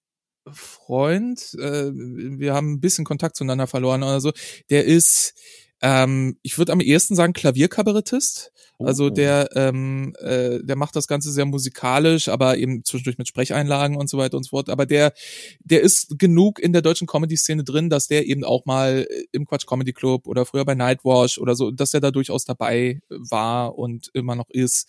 Freund, 0.53 1.55
äh, 1.61 1.91
wir 1.93 2.55
haben 2.55 2.73
ein 2.73 2.81
bisschen 2.81 3.05
Kontakt 3.05 3.37
zueinander 3.37 3.67
verloren 3.67 4.03
oder 4.03 4.21
so, 4.21 4.33
der 4.71 4.85
ist, 4.85 5.35
ähm, 5.81 6.39
ich 6.43 6.59
würde 6.59 6.73
am 6.73 6.81
ehesten 6.81 7.15
sagen, 7.15 7.33
Klavierkabarettist. 7.33 8.53
Oh. 8.81 8.87
Also 8.87 9.11
der, 9.11 9.51
ähm, 9.57 10.15
äh, 10.21 10.61
der 10.63 10.77
macht 10.77 10.95
das 10.95 11.09
Ganze 11.09 11.33
sehr 11.33 11.47
musikalisch, 11.47 12.29
aber 12.29 12.59
eben 12.59 12.85
zwischendurch 12.85 13.19
mit 13.19 13.27
Sprecheinlagen 13.27 13.97
und 13.97 14.09
so 14.09 14.19
weiter 14.19 14.37
und 14.37 14.45
so 14.45 14.51
fort. 14.51 14.71
Aber 14.71 14.87
der, 14.87 15.13
der 15.61 15.81
ist 15.81 16.17
genug 16.19 16.61
in 16.61 16.73
der 16.73 16.83
deutschen 16.83 17.09
Comedy-Szene 17.09 17.65
drin, 17.65 17.91
dass 17.91 18.07
der 18.07 18.27
eben 18.27 18.45
auch 18.45 18.67
mal 18.67 19.07
im 19.33 19.47
Quatsch 19.47 19.67
Comedy 19.67 19.93
Club 19.93 20.29
oder 20.29 20.47
früher 20.47 20.65
bei 20.65 20.77
Nightwash 20.77 21.39
oder 21.39 21.57
so, 21.57 21.73
dass 21.73 21.91
der 21.91 22.01
da 22.01 22.13
durchaus 22.13 22.45
dabei 22.45 23.01
war 23.09 23.77
und 23.77 24.11
immer 24.15 24.37
noch 24.37 24.49
ist. 24.51 24.89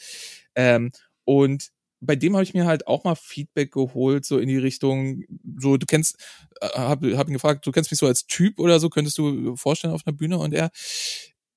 Ähm, 0.54 0.92
und 1.26 1.70
bei 2.02 2.16
dem 2.16 2.34
habe 2.34 2.44
ich 2.44 2.54
mir 2.54 2.66
halt 2.66 2.88
auch 2.88 3.04
mal 3.04 3.16
Feedback 3.16 3.72
geholt, 3.72 4.26
so 4.26 4.38
in 4.38 4.48
die 4.48 4.58
Richtung, 4.58 5.24
so 5.58 5.78
du 5.78 5.86
kennst, 5.86 6.18
äh, 6.62 6.68
hab, 6.70 7.04
hab 7.04 7.28
ihn 7.28 7.34
gefragt, 7.34 7.66
du 7.66 7.72
kennst 7.72 7.92
mich 7.92 8.00
so 8.00 8.08
als 8.08 8.26
Typ 8.26 8.60
oder 8.60 8.80
so, 8.80 8.90
könntest 8.90 9.18
du 9.18 9.56
vorstellen 9.56 9.94
auf 9.94 10.06
einer 10.06 10.16
Bühne? 10.16 10.38
Und 10.38 10.54
er, 10.54 10.72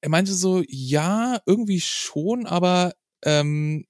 er 0.01 0.09
meinte 0.09 0.33
so, 0.35 0.63
ja, 0.69 1.41
irgendwie 1.47 1.81
schon, 1.81 2.47
aber 2.47 2.93
ähm, 3.25 3.87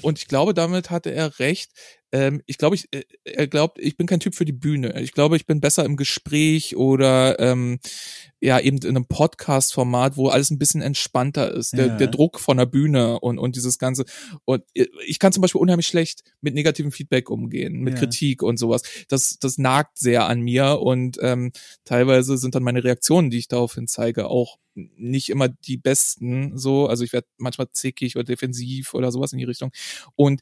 und 0.00 0.18
ich 0.18 0.26
glaube, 0.26 0.54
damit 0.54 0.90
hatte 0.90 1.12
er 1.12 1.38
recht. 1.38 1.70
Ähm, 2.12 2.42
ich 2.46 2.58
glaube, 2.58 2.76
ich, 2.76 2.88
äh, 2.92 3.04
er 3.24 3.46
glaubt, 3.46 3.78
ich 3.78 3.96
bin 3.96 4.06
kein 4.06 4.20
Typ 4.20 4.34
für 4.34 4.44
die 4.44 4.52
Bühne. 4.52 5.00
Ich 5.00 5.12
glaube, 5.12 5.36
ich 5.36 5.46
bin 5.46 5.60
besser 5.60 5.84
im 5.84 5.96
Gespräch 5.96 6.76
oder 6.76 7.40
ähm, 7.40 7.80
ja 8.40 8.60
eben 8.60 8.78
in 8.78 8.90
einem 8.90 9.06
Podcast-Format, 9.06 10.18
wo 10.18 10.28
alles 10.28 10.50
ein 10.50 10.58
bisschen 10.58 10.82
entspannter 10.82 11.54
ist. 11.54 11.72
Der, 11.72 11.86
ja. 11.86 11.96
der 11.96 12.08
Druck 12.08 12.38
von 12.38 12.58
der 12.58 12.66
Bühne 12.66 13.18
und 13.20 13.38
und 13.38 13.56
dieses 13.56 13.78
ganze. 13.78 14.04
Und 14.44 14.62
äh, 14.74 14.86
ich 15.06 15.18
kann 15.18 15.32
zum 15.32 15.40
Beispiel 15.40 15.60
unheimlich 15.60 15.86
schlecht 15.86 16.22
mit 16.42 16.54
negativem 16.54 16.92
Feedback 16.92 17.30
umgehen, 17.30 17.80
mit 17.80 17.94
ja. 17.94 18.00
Kritik 18.00 18.42
und 18.42 18.58
sowas. 18.58 18.82
Das 19.08 19.38
das 19.38 19.56
nagt 19.56 19.98
sehr 19.98 20.26
an 20.26 20.40
mir 20.42 20.80
und 20.80 21.18
ähm, 21.22 21.52
teilweise 21.84 22.36
sind 22.36 22.54
dann 22.54 22.62
meine 22.62 22.84
Reaktionen, 22.84 23.30
die 23.30 23.38
ich 23.38 23.48
daraufhin 23.48 23.88
zeige, 23.88 24.26
auch 24.26 24.58
nicht 24.74 25.28
immer 25.28 25.48
die 25.48 25.76
besten 25.76 26.56
so 26.56 26.86
also 26.86 27.04
ich 27.04 27.12
werde 27.12 27.26
manchmal 27.36 27.68
zickig 27.72 28.16
oder 28.16 28.24
defensiv 28.24 28.94
oder 28.94 29.12
sowas 29.12 29.32
in 29.32 29.38
die 29.38 29.44
Richtung 29.44 29.70
und 30.16 30.40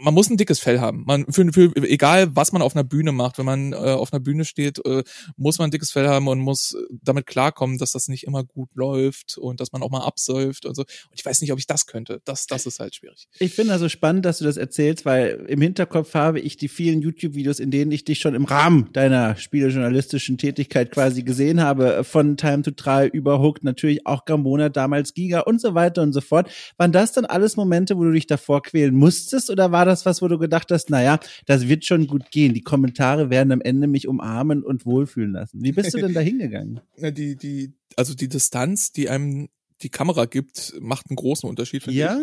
man 0.00 0.14
muss 0.14 0.30
ein 0.30 0.36
dickes 0.36 0.58
Fell 0.58 0.80
haben. 0.80 1.04
Man 1.06 1.26
für, 1.30 1.52
für 1.52 1.72
egal 1.76 2.34
was 2.34 2.52
man 2.52 2.62
auf 2.62 2.74
einer 2.74 2.84
Bühne 2.84 3.12
macht, 3.12 3.38
wenn 3.38 3.46
man 3.46 3.72
äh, 3.72 3.76
auf 3.76 4.12
einer 4.12 4.20
Bühne 4.20 4.44
steht, 4.44 4.84
äh, 4.84 5.02
muss 5.36 5.58
man 5.58 5.68
ein 5.68 5.70
dickes 5.70 5.90
Fell 5.90 6.08
haben 6.08 6.28
und 6.28 6.40
muss 6.40 6.76
damit 6.90 7.26
klarkommen, 7.26 7.78
dass 7.78 7.92
das 7.92 8.08
nicht 8.08 8.24
immer 8.24 8.44
gut 8.44 8.70
läuft 8.74 9.38
und 9.38 9.60
dass 9.60 9.72
man 9.72 9.82
auch 9.82 9.90
mal 9.90 10.04
absäuft 10.04 10.66
und 10.66 10.74
so. 10.74 10.82
Und 10.82 11.14
ich 11.14 11.24
weiß 11.24 11.40
nicht, 11.40 11.52
ob 11.52 11.58
ich 11.58 11.66
das 11.66 11.86
könnte. 11.86 12.20
Das 12.24 12.46
das 12.46 12.66
ist 12.66 12.80
halt 12.80 12.94
schwierig. 12.94 13.28
Ich 13.38 13.54
finde 13.54 13.72
also 13.72 13.88
spannend, 13.88 14.24
dass 14.24 14.38
du 14.38 14.44
das 14.44 14.56
erzählst, 14.56 15.04
weil 15.04 15.46
im 15.48 15.60
Hinterkopf 15.60 16.14
habe 16.14 16.40
ich 16.40 16.56
die 16.56 16.68
vielen 16.68 17.00
YouTube 17.00 17.34
Videos, 17.34 17.58
in 17.58 17.70
denen 17.70 17.90
ich 17.92 18.04
dich 18.04 18.18
schon 18.18 18.34
im 18.34 18.44
Rahmen 18.44 18.90
deiner 18.92 19.36
spielejournalistischen 19.36 20.38
Tätigkeit 20.38 20.90
quasi 20.90 21.22
gesehen 21.22 21.60
habe, 21.60 22.04
von 22.04 22.36
Time 22.36 22.62
to 22.62 22.70
Try 22.72 23.08
über 23.12 23.36
natürlich 23.62 24.06
auch 24.06 24.24
Gamona, 24.24 24.68
damals 24.68 25.14
Giga 25.14 25.40
und 25.40 25.60
so 25.60 25.74
weiter 25.74 26.02
und 26.02 26.12
so 26.12 26.20
fort. 26.20 26.50
Waren 26.76 26.92
das 26.92 27.12
dann 27.12 27.24
alles 27.24 27.56
Momente, 27.56 27.96
wo 27.96 28.04
du 28.04 28.12
dich 28.12 28.26
davor 28.26 28.62
quälen 28.62 28.94
musstest 28.94 29.50
oder 29.50 29.72
war 29.72 29.85
das 29.86 30.04
was, 30.04 30.20
wo 30.20 30.28
du 30.28 30.38
gedacht 30.38 30.70
hast, 30.70 30.90
naja, 30.90 31.18
das 31.46 31.68
wird 31.68 31.84
schon 31.84 32.06
gut 32.06 32.30
gehen. 32.30 32.52
Die 32.54 32.62
Kommentare 32.62 33.30
werden 33.30 33.52
am 33.52 33.60
Ende 33.60 33.86
mich 33.86 34.08
umarmen 34.08 34.62
und 34.62 34.84
wohlfühlen 34.84 35.32
lassen. 35.32 35.62
Wie 35.62 35.72
bist 35.72 35.94
du 35.94 35.98
denn 35.98 36.14
da 36.14 36.20
hingegangen? 36.26 36.80
die, 36.98 37.36
die, 37.36 37.72
also 37.96 38.14
die 38.14 38.28
Distanz, 38.28 38.92
die 38.92 39.08
einem 39.08 39.48
die 39.82 39.90
Kamera 39.90 40.24
gibt, 40.24 40.74
macht 40.80 41.10
einen 41.10 41.16
großen 41.16 41.48
Unterschied, 41.48 41.82
finde 41.82 41.98
ja? 41.98 42.20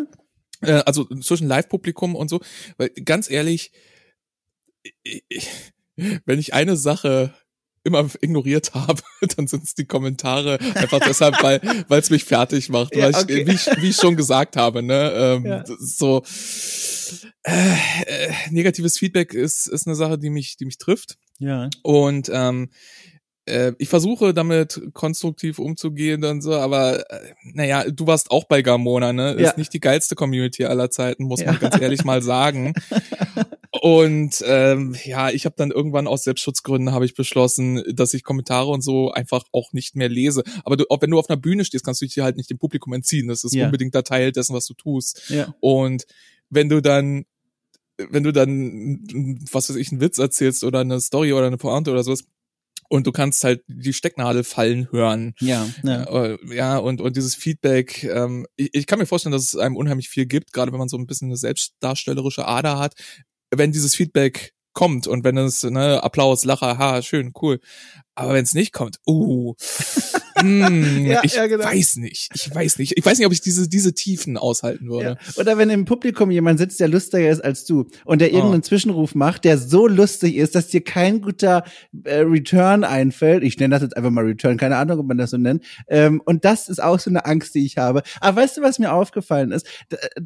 ich. 0.62 0.68
Äh, 0.68 0.82
also 0.86 1.04
zwischen 1.04 1.48
Live-Publikum 1.48 2.14
und 2.14 2.28
so. 2.28 2.40
Weil 2.76 2.90
ganz 2.90 3.30
ehrlich, 3.30 3.72
ich, 5.02 5.72
wenn 6.24 6.38
ich 6.38 6.54
eine 6.54 6.76
Sache 6.76 7.32
immer 7.84 8.08
ignoriert 8.20 8.74
habe, 8.74 9.02
dann 9.36 9.46
sind 9.46 9.64
es 9.64 9.74
die 9.74 9.86
Kommentare 9.86 10.58
einfach 10.74 11.00
deshalb, 11.00 11.42
weil 11.42 11.60
weil 11.88 12.00
es 12.00 12.10
mich 12.10 12.24
fertig 12.24 12.70
macht, 12.70 12.96
ja, 12.96 13.12
weil 13.12 13.30
ich, 13.30 13.46
wie, 13.46 13.52
ich, 13.52 13.82
wie 13.82 13.88
ich 13.90 13.96
schon 13.96 14.16
gesagt 14.16 14.56
habe, 14.56 14.82
ne, 14.82 15.12
ähm, 15.14 15.46
ja. 15.46 15.64
so 15.78 16.22
äh, 17.44 17.74
äh, 18.06 18.32
negatives 18.50 18.98
Feedback 18.98 19.34
ist 19.34 19.66
ist 19.66 19.86
eine 19.86 19.96
Sache, 19.96 20.18
die 20.18 20.30
mich 20.30 20.56
die 20.56 20.64
mich 20.64 20.78
trifft. 20.78 21.16
Ja. 21.38 21.68
Und 21.82 22.30
ähm, 22.32 22.70
äh, 23.46 23.72
ich 23.78 23.88
versuche 23.88 24.32
damit 24.32 24.80
konstruktiv 24.94 25.58
umzugehen 25.58 26.24
und 26.24 26.40
so, 26.40 26.54
aber 26.54 27.10
äh, 27.10 27.34
naja, 27.42 27.84
du 27.90 28.06
warst 28.06 28.30
auch 28.30 28.44
bei 28.44 28.62
Gamona, 28.62 29.12
ne? 29.12 29.32
Ist 29.32 29.40
ja. 29.40 29.54
nicht 29.56 29.72
die 29.72 29.80
geilste 29.80 30.14
Community 30.14 30.64
aller 30.64 30.90
Zeiten, 30.90 31.24
muss 31.24 31.44
man 31.44 31.58
ganz 31.58 31.80
ehrlich 31.80 32.04
mal 32.04 32.22
sagen. 32.22 32.72
Und 33.84 34.42
ähm, 34.46 34.96
ja, 35.04 35.28
ich 35.28 35.44
habe 35.44 35.56
dann 35.58 35.70
irgendwann 35.70 36.06
aus 36.06 36.24
Selbstschutzgründen 36.24 36.94
habe 36.94 37.04
ich 37.04 37.14
beschlossen, 37.14 37.82
dass 37.92 38.14
ich 38.14 38.24
Kommentare 38.24 38.70
und 38.70 38.80
so 38.80 39.12
einfach 39.12 39.44
auch 39.52 39.74
nicht 39.74 39.94
mehr 39.94 40.08
lese. 40.08 40.42
Aber 40.64 40.78
du, 40.78 40.86
auch 40.88 41.02
wenn 41.02 41.10
du 41.10 41.18
auf 41.18 41.28
einer 41.28 41.36
Bühne 41.36 41.66
stehst, 41.66 41.84
kannst 41.84 42.00
du 42.00 42.06
dich 42.06 42.18
halt 42.20 42.38
nicht 42.38 42.48
dem 42.48 42.56
Publikum 42.56 42.94
entziehen. 42.94 43.28
Das 43.28 43.44
ist 43.44 43.54
ja. 43.54 43.66
unbedingt 43.66 43.94
der 43.94 44.02
Teil 44.02 44.32
dessen, 44.32 44.54
was 44.54 44.64
du 44.64 44.72
tust. 44.72 45.28
Ja. 45.28 45.54
Und 45.60 46.06
wenn 46.48 46.70
du 46.70 46.80
dann 46.80 47.26
wenn 47.98 48.22
du 48.22 48.32
dann, 48.32 49.04
was 49.52 49.68
weiß 49.68 49.76
ich, 49.76 49.92
einen 49.92 50.00
Witz 50.00 50.16
erzählst 50.16 50.64
oder 50.64 50.80
eine 50.80 50.98
Story 51.02 51.34
oder 51.34 51.46
eine 51.46 51.58
Pointe 51.58 51.90
oder 51.90 52.04
sowas, 52.04 52.24
und 52.88 53.06
du 53.06 53.12
kannst 53.12 53.44
halt 53.44 53.64
die 53.66 53.92
Stecknadel 53.92 54.44
fallen 54.44 54.90
hören. 54.92 55.34
Ja, 55.40 55.66
ja. 55.82 56.04
Äh, 56.04 56.38
ja 56.54 56.78
und, 56.78 57.02
und 57.02 57.16
dieses 57.16 57.34
Feedback, 57.34 58.04
ähm, 58.04 58.46
ich, 58.56 58.70
ich 58.72 58.86
kann 58.86 58.98
mir 58.98 59.06
vorstellen, 59.06 59.32
dass 59.32 59.42
es 59.42 59.56
einem 59.56 59.76
unheimlich 59.76 60.08
viel 60.08 60.24
gibt, 60.26 60.54
gerade 60.54 60.72
wenn 60.72 60.78
man 60.78 60.88
so 60.88 60.96
ein 60.96 61.06
bisschen 61.06 61.28
eine 61.28 61.36
selbstdarstellerische 61.36 62.46
Ader 62.46 62.78
hat 62.78 62.94
wenn 63.58 63.72
dieses 63.72 63.94
Feedback 63.94 64.54
kommt 64.72 65.06
und 65.06 65.24
wenn 65.24 65.38
es 65.38 65.62
ne 65.62 66.02
Applaus, 66.02 66.44
Lacher, 66.44 66.78
ha, 66.78 67.02
schön, 67.02 67.32
cool. 67.40 67.60
Aber 68.14 68.34
wenn 68.34 68.44
es 68.44 68.54
nicht 68.54 68.72
kommt, 68.72 68.98
uh, 69.06 69.54
hm, 70.36 71.06
ja, 71.06 71.20
ich 71.22 71.36
ja, 71.36 71.46
genau. 71.46 71.64
weiß 71.64 71.96
nicht. 71.96 72.30
Ich 72.34 72.54
weiß 72.54 72.78
nicht. 72.78 72.96
Ich 72.96 73.04
weiß 73.04 73.18
nicht, 73.18 73.26
ob 73.26 73.32
ich 73.32 73.40
diese, 73.40 73.68
diese 73.68 73.94
Tiefen 73.94 74.36
aushalten 74.36 74.88
würde. 74.88 75.18
Ja. 75.20 75.40
Oder 75.40 75.58
wenn 75.58 75.70
im 75.70 75.84
Publikum 75.84 76.30
jemand 76.30 76.58
sitzt, 76.58 76.80
der 76.80 76.88
lustiger 76.88 77.28
ist 77.30 77.42
als 77.42 77.64
du 77.64 77.86
und 78.04 78.20
der 78.20 78.32
irgendeinen 78.32 78.60
oh. 78.60 78.64
Zwischenruf 78.64 79.14
macht, 79.14 79.44
der 79.44 79.58
so 79.58 79.86
lustig 79.86 80.36
ist, 80.36 80.54
dass 80.54 80.68
dir 80.68 80.82
kein 80.82 81.20
guter 81.20 81.64
äh, 82.04 82.20
Return 82.20 82.84
einfällt. 82.84 83.44
Ich 83.44 83.58
nenne 83.58 83.74
das 83.74 83.82
jetzt 83.82 83.96
einfach 83.96 84.10
mal 84.10 84.24
Return, 84.24 84.56
keine 84.56 84.76
Ahnung, 84.76 85.00
ob 85.00 85.06
man 85.06 85.18
das 85.18 85.30
so 85.30 85.38
nennt. 85.38 85.64
Ähm, 85.88 86.20
und 86.24 86.44
das 86.44 86.68
ist 86.68 86.82
auch 86.82 86.98
so 86.98 87.10
eine 87.10 87.24
Angst, 87.26 87.54
die 87.54 87.64
ich 87.64 87.78
habe. 87.78 88.02
Aber 88.20 88.40
weißt 88.40 88.56
du, 88.56 88.62
was 88.62 88.78
mir 88.78 88.92
aufgefallen 88.92 89.52
ist? 89.52 89.66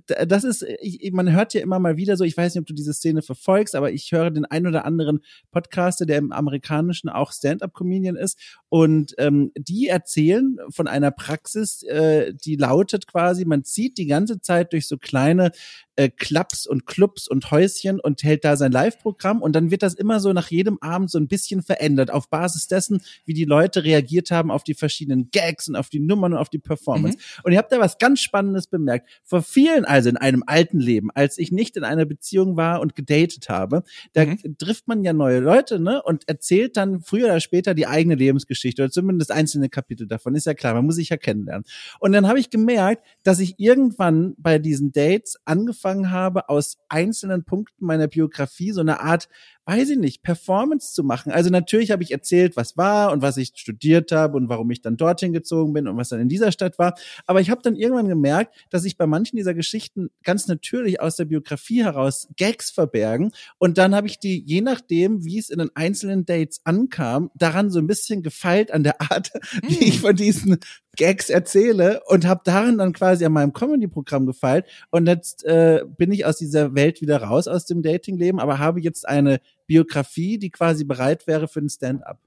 Das 0.06 0.44
ist, 0.44 0.64
ich, 0.80 1.12
man 1.12 1.32
hört 1.32 1.54
ja 1.54 1.60
immer 1.60 1.78
mal 1.78 1.96
wieder 1.96 2.16
so, 2.16 2.24
ich 2.24 2.36
weiß 2.36 2.54
nicht, 2.54 2.60
ob 2.60 2.66
du 2.66 2.74
diese 2.74 2.94
Szene 2.94 3.22
verfolgst, 3.22 3.74
aber 3.74 3.92
ich 3.92 4.10
höre 4.12 4.30
den 4.30 4.44
ein 4.44 4.66
oder 4.66 4.84
anderen 4.84 5.20
Podcaster, 5.50 6.06
der 6.06 6.18
im 6.18 6.32
amerikanischen 6.32 7.08
auch 7.08 7.32
Stand-up-Comedian 7.32 8.16
ist. 8.16 8.38
Und 8.68 9.14
ähm, 9.18 9.50
die 9.56 9.88
erzählen 9.88 10.58
von 10.70 10.88
einer 10.88 11.10
Praxis, 11.10 11.82
äh, 11.84 12.34
die 12.34 12.56
lautet 12.56 13.06
quasi, 13.06 13.44
man 13.46 13.64
zieht 13.64 13.96
die 13.96 14.06
ganze 14.06 14.40
Zeit 14.40 14.72
durch 14.72 14.86
so 14.86 14.98
kleine 14.98 15.52
äh, 15.96 16.10
Clubs 16.10 16.66
und 16.66 16.86
Clubs 16.86 17.26
und 17.28 17.50
Häuschen 17.50 17.98
und 17.98 18.22
hält 18.22 18.44
da 18.44 18.56
sein 18.56 18.70
Live-Programm 18.70 19.42
und 19.42 19.56
dann 19.56 19.70
wird 19.70 19.82
das 19.82 19.94
immer 19.94 20.20
so 20.20 20.32
nach 20.32 20.50
jedem 20.50 20.78
Abend 20.80 21.10
so 21.10 21.18
ein 21.18 21.28
bisschen 21.28 21.62
verändert 21.62 22.10
auf 22.12 22.28
Basis 22.28 22.68
dessen, 22.68 23.02
wie 23.24 23.32
die 23.32 23.46
Leute 23.46 23.84
reagiert 23.84 24.30
haben 24.30 24.50
auf 24.50 24.64
die 24.64 24.74
verschiedenen 24.74 25.30
Gags 25.30 25.66
und 25.68 25.74
auf 25.74 25.88
die 25.88 26.00
Nummern 26.00 26.34
und 26.34 26.38
auf 26.38 26.50
die 26.50 26.58
Performance. 26.58 27.16
Mhm. 27.16 27.40
Und 27.44 27.52
ihr 27.52 27.58
habt 27.58 27.72
da 27.72 27.80
was 27.80 27.98
ganz 27.98 28.20
Spannendes 28.20 28.66
bemerkt. 28.66 29.08
Vor 29.24 29.42
vielen, 29.42 29.86
also 29.86 30.08
in 30.10 30.18
einem 30.18 30.44
alten 30.46 30.78
Leben, 30.78 31.10
als 31.14 31.38
ich 31.38 31.52
nicht 31.52 31.76
in 31.76 31.84
einer 31.84 32.04
Beziehung 32.04 32.56
war 32.56 32.80
und 32.80 32.94
gedatet 32.94 33.48
habe, 33.48 33.82
da 34.12 34.26
mhm. 34.26 34.56
trifft 34.58 34.88
man 34.88 35.02
ja 35.02 35.12
neue 35.12 35.40
Leute, 35.40 35.80
ne, 35.80 36.02
und 36.02 36.28
erzählt 36.28 36.76
dann 36.76 37.00
früher 37.00 37.26
oder 37.26 37.40
später 37.40 37.74
die 37.74 37.86
eigene 37.86 38.14
Lebensgeschichte 38.14 38.57
oder 38.78 38.90
zumindest 38.90 39.30
einzelne 39.32 39.68
Kapitel 39.68 40.06
davon. 40.06 40.34
Ist 40.34 40.46
ja 40.46 40.54
klar, 40.54 40.74
man 40.74 40.84
muss 40.84 40.96
sich 40.96 41.08
ja 41.08 41.16
kennenlernen. 41.16 41.64
Und 42.00 42.12
dann 42.12 42.26
habe 42.28 42.38
ich 42.38 42.50
gemerkt, 42.50 43.04
dass 43.22 43.40
ich 43.40 43.54
irgendwann 43.58 44.34
bei 44.38 44.58
diesen 44.58 44.92
Dates 44.92 45.38
angefangen 45.44 46.10
habe, 46.10 46.48
aus 46.48 46.78
einzelnen 46.88 47.44
Punkten 47.44 47.84
meiner 47.84 48.08
Biografie 48.08 48.72
so 48.72 48.80
eine 48.80 49.00
Art 49.00 49.28
weiß 49.68 49.90
ich 49.90 49.98
nicht, 49.98 50.22
Performance 50.22 50.94
zu 50.94 51.04
machen. 51.04 51.30
Also 51.30 51.50
natürlich 51.50 51.90
habe 51.90 52.02
ich 52.02 52.10
erzählt, 52.10 52.56
was 52.56 52.78
war 52.78 53.12
und 53.12 53.20
was 53.20 53.36
ich 53.36 53.52
studiert 53.54 54.12
habe 54.12 54.38
und 54.38 54.48
warum 54.48 54.70
ich 54.70 54.80
dann 54.80 54.96
dorthin 54.96 55.34
gezogen 55.34 55.74
bin 55.74 55.86
und 55.86 55.98
was 55.98 56.08
dann 56.08 56.20
in 56.20 56.28
dieser 56.30 56.52
Stadt 56.52 56.78
war. 56.78 56.94
Aber 57.26 57.42
ich 57.42 57.50
habe 57.50 57.60
dann 57.60 57.76
irgendwann 57.76 58.08
gemerkt, 58.08 58.56
dass 58.70 58.86
ich 58.86 58.96
bei 58.96 59.06
manchen 59.06 59.36
dieser 59.36 59.52
Geschichten 59.52 60.08
ganz 60.24 60.48
natürlich 60.48 61.02
aus 61.02 61.16
der 61.16 61.26
Biografie 61.26 61.84
heraus 61.84 62.28
Gags 62.36 62.70
verbergen. 62.70 63.32
Und 63.58 63.76
dann 63.76 63.94
habe 63.94 64.06
ich 64.06 64.18
die, 64.18 64.42
je 64.42 64.62
nachdem, 64.62 65.26
wie 65.26 65.38
es 65.38 65.50
in 65.50 65.58
den 65.58 65.70
einzelnen 65.74 66.24
Dates 66.24 66.62
ankam, 66.64 67.30
daran 67.34 67.68
so 67.68 67.78
ein 67.78 67.86
bisschen 67.86 68.22
gefeilt 68.22 68.72
an 68.72 68.84
der 68.84 69.02
Art, 69.02 69.32
wie 69.68 69.84
mm. 69.84 69.88
ich 69.88 70.00
von 70.00 70.16
diesen 70.16 70.60
Gags 70.98 71.30
erzähle 71.30 72.02
und 72.06 72.26
habe 72.26 72.42
daran 72.44 72.76
dann 72.76 72.92
quasi 72.92 73.24
an 73.24 73.32
meinem 73.32 73.54
Comedy-Programm 73.54 74.26
gefeilt. 74.26 74.66
Und 74.90 75.06
jetzt 75.06 75.44
äh, 75.44 75.84
bin 75.96 76.12
ich 76.12 76.26
aus 76.26 76.36
dieser 76.36 76.74
Welt 76.74 77.00
wieder 77.00 77.22
raus, 77.22 77.48
aus 77.48 77.64
dem 77.64 77.82
Dating-Leben, 77.82 78.40
aber 78.40 78.58
habe 78.58 78.80
jetzt 78.80 79.08
eine 79.08 79.40
Biografie, 79.66 80.38
die 80.38 80.50
quasi 80.50 80.84
bereit 80.84 81.26
wäre 81.26 81.48
für 81.48 81.60
ein 81.60 81.70
Stand-up. 81.70 82.18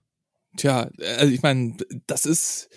Tja, 0.57 0.89
also 1.19 1.31
ich 1.31 1.43
meine, 1.43 1.77
das 2.07 2.25
ist 2.25 2.69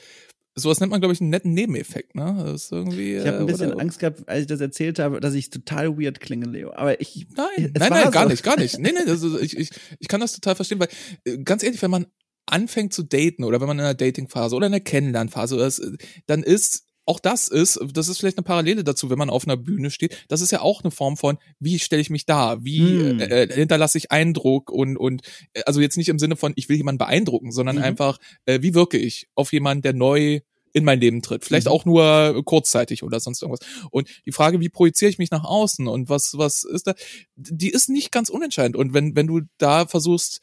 sowas 0.56 0.80
nennt 0.80 0.92
man, 0.92 1.00
glaube 1.00 1.12
ich, 1.12 1.20
einen 1.20 1.30
netten 1.30 1.52
Nebeneffekt, 1.52 2.14
ne? 2.14 2.42
Das 2.46 2.64
ist 2.64 2.72
irgendwie, 2.72 3.16
ich 3.16 3.26
habe 3.26 3.38
ein 3.38 3.46
bisschen 3.46 3.72
oder, 3.72 3.80
Angst 3.80 3.98
gehabt, 3.98 4.28
als 4.28 4.42
ich 4.42 4.46
das 4.46 4.60
erzählt 4.60 4.98
habe, 4.98 5.20
dass 5.20 5.34
ich 5.34 5.50
total 5.50 5.98
weird 5.98 6.20
klinge, 6.20 6.46
Leo. 6.46 6.72
Aber 6.72 7.00
ich. 7.00 7.26
Nein, 7.36 7.72
nein, 7.76 7.90
nein, 7.90 8.04
so. 8.04 8.10
gar 8.10 8.26
nicht, 8.28 8.42
gar 8.42 8.56
nicht. 8.56 8.78
Nee, 8.78 8.92
nee, 8.92 9.10
also 9.10 9.38
ich, 9.38 9.56
ich, 9.56 9.70
ich 9.98 10.08
kann 10.08 10.20
das 10.20 10.32
total 10.32 10.54
verstehen, 10.54 10.78
weil 10.78 10.88
äh, 11.24 11.38
ganz 11.38 11.62
ehrlich, 11.62 11.82
wenn 11.82 11.90
man 11.90 12.06
anfängt 12.46 12.92
zu 12.92 13.02
daten 13.02 13.44
oder 13.44 13.60
wenn 13.60 13.68
man 13.68 13.78
in 13.78 13.84
einer 13.84 13.94
Datingphase 13.94 14.54
oder 14.54 14.66
in 14.66 14.74
einer 14.74 14.80
Kennenlernphase 14.80 15.56
ist, 15.64 15.82
dann 16.26 16.42
ist 16.42 16.84
auch 17.06 17.20
das 17.20 17.48
ist, 17.48 17.78
das 17.92 18.08
ist 18.08 18.18
vielleicht 18.18 18.38
eine 18.38 18.44
Parallele 18.44 18.82
dazu, 18.82 19.10
wenn 19.10 19.18
man 19.18 19.30
auf 19.30 19.46
einer 19.46 19.56
Bühne 19.56 19.90
steht. 19.90 20.24
Das 20.28 20.40
ist 20.40 20.52
ja 20.52 20.60
auch 20.60 20.82
eine 20.82 20.90
Form 20.90 21.16
von, 21.16 21.38
wie 21.58 21.78
stelle 21.78 22.00
ich 22.00 22.10
mich 22.10 22.24
da? 22.24 22.64
Wie 22.64 23.10
hm. 23.10 23.20
äh, 23.20 23.42
äh 23.44 23.54
hinterlasse 23.54 23.98
ich 23.98 24.10
Eindruck 24.10 24.70
und 24.70 24.96
und 24.96 25.22
äh, 25.52 25.62
also 25.66 25.80
jetzt 25.80 25.96
nicht 25.96 26.08
im 26.08 26.18
Sinne 26.18 26.36
von, 26.36 26.52
ich 26.56 26.68
will 26.68 26.76
jemanden 26.76 26.98
beeindrucken, 26.98 27.52
sondern 27.52 27.76
mhm. 27.76 27.82
einfach, 27.82 28.18
äh, 28.46 28.62
wie 28.62 28.74
wirke 28.74 28.96
ich 28.96 29.28
auf 29.34 29.52
jemanden, 29.52 29.82
der 29.82 29.92
neu 29.92 30.40
in 30.72 30.84
mein 30.84 31.00
Leben 31.00 31.22
tritt. 31.22 31.44
Vielleicht 31.44 31.66
mhm. 31.66 31.72
auch 31.72 31.84
nur 31.84 32.42
kurzzeitig 32.44 33.02
oder 33.02 33.20
sonst 33.20 33.42
irgendwas. 33.42 33.66
Und 33.90 34.08
die 34.26 34.32
Frage, 34.32 34.60
wie 34.60 34.68
projiziere 34.68 35.10
ich 35.10 35.18
mich 35.18 35.30
nach 35.30 35.44
außen 35.44 35.86
und 35.86 36.08
was 36.08 36.36
was 36.36 36.64
ist 36.64 36.86
da, 36.86 36.94
die 37.36 37.70
ist 37.70 37.90
nicht 37.90 38.12
ganz 38.12 38.28
unentscheidend. 38.28 38.76
Und 38.76 38.94
wenn 38.94 39.14
wenn 39.14 39.26
du 39.26 39.42
da 39.58 39.86
versuchst 39.86 40.40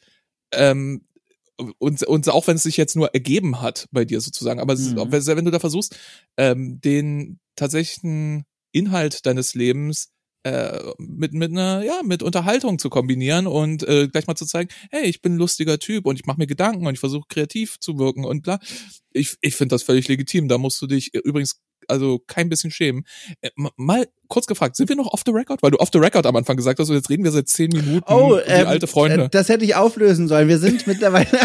ähm, 0.52 1.02
und, 1.78 2.02
und 2.02 2.28
auch 2.28 2.46
wenn 2.46 2.56
es 2.56 2.62
sich 2.62 2.76
jetzt 2.76 2.96
nur 2.96 3.14
ergeben 3.14 3.60
hat 3.60 3.88
bei 3.92 4.04
dir 4.04 4.20
sozusagen, 4.20 4.60
aber 4.60 4.76
mhm. 4.76 5.12
wenn 5.12 5.44
du 5.44 5.50
da 5.50 5.58
versuchst, 5.58 5.96
ähm, 6.36 6.80
den 6.80 7.38
tatsächlichen 7.56 8.44
Inhalt 8.72 9.26
deines 9.26 9.54
Lebens 9.54 10.12
äh, 10.44 10.80
mit 10.98 11.34
mit 11.34 11.52
einer 11.52 11.84
ja 11.84 12.00
mit 12.04 12.22
Unterhaltung 12.22 12.78
zu 12.78 12.90
kombinieren 12.90 13.46
und 13.46 13.86
äh, 13.86 14.08
gleich 14.08 14.26
mal 14.26 14.34
zu 14.34 14.46
zeigen, 14.46 14.70
hey, 14.90 15.04
ich 15.04 15.22
bin 15.22 15.34
ein 15.34 15.38
lustiger 15.38 15.78
Typ 15.78 16.06
und 16.06 16.18
ich 16.18 16.26
mache 16.26 16.38
mir 16.38 16.48
Gedanken 16.48 16.86
und 16.86 16.94
ich 16.94 17.00
versuche 17.00 17.26
kreativ 17.28 17.78
zu 17.78 17.98
wirken 17.98 18.24
und 18.24 18.42
bla. 18.42 18.58
Ich 19.12 19.36
ich 19.40 19.54
finde 19.54 19.74
das 19.74 19.84
völlig 19.84 20.08
legitim. 20.08 20.48
Da 20.48 20.58
musst 20.58 20.82
du 20.82 20.86
dich 20.86 21.14
übrigens 21.14 21.60
also 21.92 22.20
kein 22.26 22.48
bisschen 22.48 22.70
schämen. 22.70 23.04
Äh, 23.40 23.50
mal 23.76 24.08
kurz 24.28 24.46
gefragt, 24.46 24.76
sind 24.76 24.88
wir 24.88 24.96
noch 24.96 25.12
off 25.12 25.22
the 25.24 25.32
record? 25.32 25.62
Weil 25.62 25.70
du 25.70 25.78
off 25.78 25.90
the 25.92 25.98
record 25.98 26.26
am 26.26 26.34
Anfang 26.36 26.56
gesagt 26.56 26.80
hast 26.80 26.88
und 26.88 26.96
jetzt 26.96 27.10
reden 27.10 27.22
wir 27.22 27.30
seit 27.30 27.48
zehn 27.48 27.70
Minuten 27.70 28.10
oh, 28.12 28.38
ähm, 28.44 28.66
alte 28.66 28.86
Freunde. 28.86 29.24
Äh, 29.24 29.28
das 29.28 29.48
hätte 29.48 29.64
ich 29.64 29.76
auflösen 29.76 30.26
sollen. 30.26 30.48
Wir 30.48 30.58
sind 30.58 30.86
mittlerweile 30.86 31.28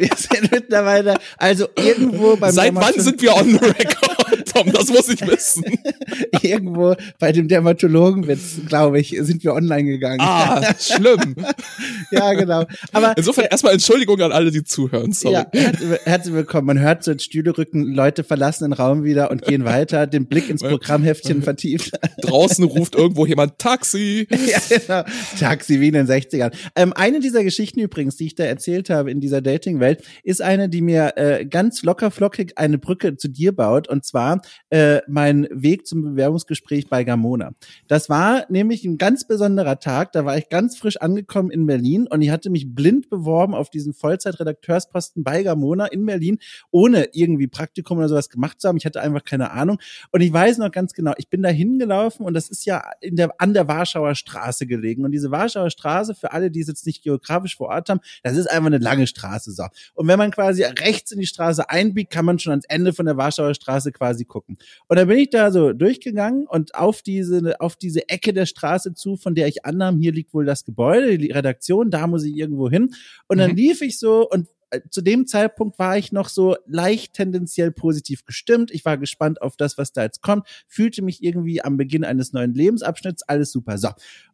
wir 0.00 0.16
sind 0.16 0.50
mittlerweile, 0.50 1.14
also 1.36 1.66
irgendwo 1.76 2.36
beim 2.36 2.52
Seit 2.52 2.74
wann 2.74 2.98
sind 2.98 3.20
wir 3.22 3.34
on 3.36 3.50
the 3.50 3.58
record? 3.58 4.20
Tom, 4.52 4.72
das 4.72 4.88
muss 4.88 5.08
ich 5.08 5.20
wissen. 5.26 5.64
irgendwo 6.42 6.94
bei 7.18 7.32
dem 7.32 7.48
Dermatologenwitz, 7.48 8.60
glaube 8.66 9.00
ich, 9.00 9.16
sind 9.20 9.44
wir 9.44 9.54
online 9.54 9.84
gegangen. 9.84 10.20
Ah, 10.20 10.74
schlimm. 10.78 11.36
ja, 12.10 12.32
genau. 12.32 12.64
Aber 12.92 13.16
insofern 13.16 13.46
erstmal 13.50 13.74
Entschuldigung 13.74 14.20
an 14.20 14.32
alle, 14.32 14.50
die 14.50 14.64
zuhören. 14.64 15.12
Sorry. 15.12 15.34
Ja, 15.34 15.46
herzlich 16.04 16.34
willkommen. 16.34 16.66
Man 16.66 16.78
hört 16.80 17.04
so 17.04 17.16
Stühle 17.18 17.56
rücken, 17.56 17.94
Leute 17.94 18.24
verlassen 18.24 18.64
den 18.64 18.72
Raum 18.72 19.04
wieder 19.04 19.30
und 19.30 19.42
gehen 19.42 19.64
weiter, 19.64 20.06
den 20.06 20.26
Blick 20.26 20.48
ins 20.48 20.62
Programmheftchen 20.62 21.42
vertieft. 21.42 21.92
Draußen 22.22 22.64
ruft 22.64 22.94
irgendwo 22.94 23.26
jemand 23.26 23.58
Taxi. 23.58 24.26
ja, 24.30 24.58
genau. 24.68 25.04
Taxi 25.38 25.80
wie 25.80 25.88
in 25.88 25.94
den 25.94 26.06
60ern. 26.06 26.52
Ähm, 26.76 26.92
eine 26.92 27.20
dieser 27.20 27.44
Geschichten 27.44 27.80
übrigens, 27.80 28.16
die 28.16 28.26
ich 28.26 28.34
da 28.34 28.44
erzählt 28.44 28.90
habe 28.90 29.10
in 29.10 29.20
dieser 29.20 29.40
Dating-Welt, 29.40 29.89
ist 30.22 30.42
eine, 30.42 30.68
die 30.68 30.80
mir 30.80 31.12
äh, 31.16 31.46
ganz 31.46 31.82
locker 31.82 32.10
flockig 32.10 32.56
eine 32.56 32.78
Brücke 32.78 33.16
zu 33.16 33.28
dir 33.28 33.54
baut. 33.54 33.88
Und 33.88 34.04
zwar 34.04 34.42
äh, 34.70 35.00
mein 35.08 35.48
Weg 35.50 35.86
zum 35.86 36.02
Bewerbungsgespräch 36.02 36.88
bei 36.88 37.04
Gamona. 37.04 37.52
Das 37.88 38.08
war 38.08 38.46
nämlich 38.48 38.84
ein 38.84 38.98
ganz 38.98 39.26
besonderer 39.26 39.78
Tag. 39.78 40.12
Da 40.12 40.24
war 40.24 40.36
ich 40.36 40.48
ganz 40.48 40.76
frisch 40.76 40.96
angekommen 40.96 41.50
in 41.50 41.66
Berlin 41.66 42.06
und 42.08 42.22
ich 42.22 42.30
hatte 42.30 42.50
mich 42.50 42.74
blind 42.74 43.10
beworben 43.10 43.54
auf 43.54 43.70
diesen 43.70 43.92
Vollzeitredakteursposten 43.92 45.24
bei 45.24 45.42
Gamona 45.42 45.86
in 45.86 46.04
Berlin, 46.06 46.38
ohne 46.70 47.08
irgendwie 47.12 47.46
Praktikum 47.46 47.98
oder 47.98 48.08
sowas 48.08 48.30
gemacht 48.30 48.60
zu 48.60 48.68
haben. 48.68 48.76
Ich 48.76 48.86
hatte 48.86 49.00
einfach 49.00 49.24
keine 49.24 49.50
Ahnung. 49.50 49.78
Und 50.10 50.20
ich 50.20 50.32
weiß 50.32 50.58
noch 50.58 50.70
ganz 50.70 50.92
genau, 50.92 51.12
ich 51.16 51.28
bin 51.28 51.42
da 51.42 51.48
hingelaufen 51.48 52.24
und 52.26 52.34
das 52.34 52.48
ist 52.48 52.64
ja 52.64 52.82
in 53.00 53.16
der, 53.16 53.30
an 53.38 53.54
der 53.54 53.68
Warschauer 53.68 54.14
Straße 54.14 54.66
gelegen. 54.66 55.04
Und 55.04 55.12
diese 55.12 55.30
Warschauer 55.30 55.70
Straße, 55.70 56.14
für 56.14 56.32
alle, 56.32 56.50
die 56.50 56.60
es 56.60 56.68
jetzt 56.68 56.86
nicht 56.86 57.02
geografisch 57.02 57.56
vor 57.56 57.68
Ort 57.68 57.88
haben, 57.88 58.00
das 58.22 58.36
ist 58.36 58.50
einfach 58.50 58.66
eine 58.66 58.78
lange 58.78 59.06
Straße. 59.06 59.52
So. 59.52 59.64
Und 59.94 60.08
wenn 60.08 60.18
man 60.18 60.30
quasi 60.30 60.62
rechts 60.62 61.12
in 61.12 61.20
die 61.20 61.26
Straße 61.26 61.68
einbiegt, 61.68 62.12
kann 62.12 62.24
man 62.24 62.38
schon 62.38 62.52
ans 62.52 62.66
Ende 62.68 62.92
von 62.92 63.06
der 63.06 63.16
Warschauer 63.16 63.54
Straße 63.54 63.92
quasi 63.92 64.24
gucken. 64.24 64.58
Und 64.88 64.98
dann 64.98 65.08
bin 65.08 65.18
ich 65.18 65.30
da 65.30 65.50
so 65.50 65.72
durchgegangen 65.72 66.46
und 66.46 66.74
auf 66.74 67.02
diese, 67.02 67.60
auf 67.60 67.76
diese 67.76 68.08
Ecke 68.08 68.32
der 68.32 68.46
Straße 68.46 68.94
zu, 68.94 69.16
von 69.16 69.34
der 69.34 69.48
ich 69.48 69.64
annahm, 69.64 69.98
hier 69.98 70.12
liegt 70.12 70.34
wohl 70.34 70.44
das 70.44 70.64
Gebäude, 70.64 71.18
die 71.18 71.32
Redaktion, 71.32 71.90
da 71.90 72.06
muss 72.06 72.24
ich 72.24 72.36
irgendwo 72.36 72.70
hin. 72.70 72.94
Und 73.28 73.38
dann 73.38 73.50
mhm. 73.50 73.56
lief 73.56 73.82
ich 73.82 73.98
so 73.98 74.28
und 74.28 74.48
äh, 74.70 74.80
zu 74.88 75.02
dem 75.02 75.26
Zeitpunkt 75.26 75.78
war 75.78 75.98
ich 75.98 76.12
noch 76.12 76.28
so 76.28 76.56
leicht 76.66 77.14
tendenziell 77.14 77.72
positiv 77.72 78.24
gestimmt. 78.24 78.70
Ich 78.70 78.84
war 78.84 78.96
gespannt 78.96 79.42
auf 79.42 79.56
das, 79.56 79.76
was 79.78 79.92
da 79.92 80.02
jetzt 80.02 80.22
kommt, 80.22 80.46
fühlte 80.68 81.02
mich 81.02 81.22
irgendwie 81.22 81.62
am 81.62 81.76
Beginn 81.76 82.04
eines 82.04 82.32
neuen 82.32 82.54
Lebensabschnitts, 82.54 83.22
alles 83.24 83.52
super. 83.52 83.78
So. 83.78 83.88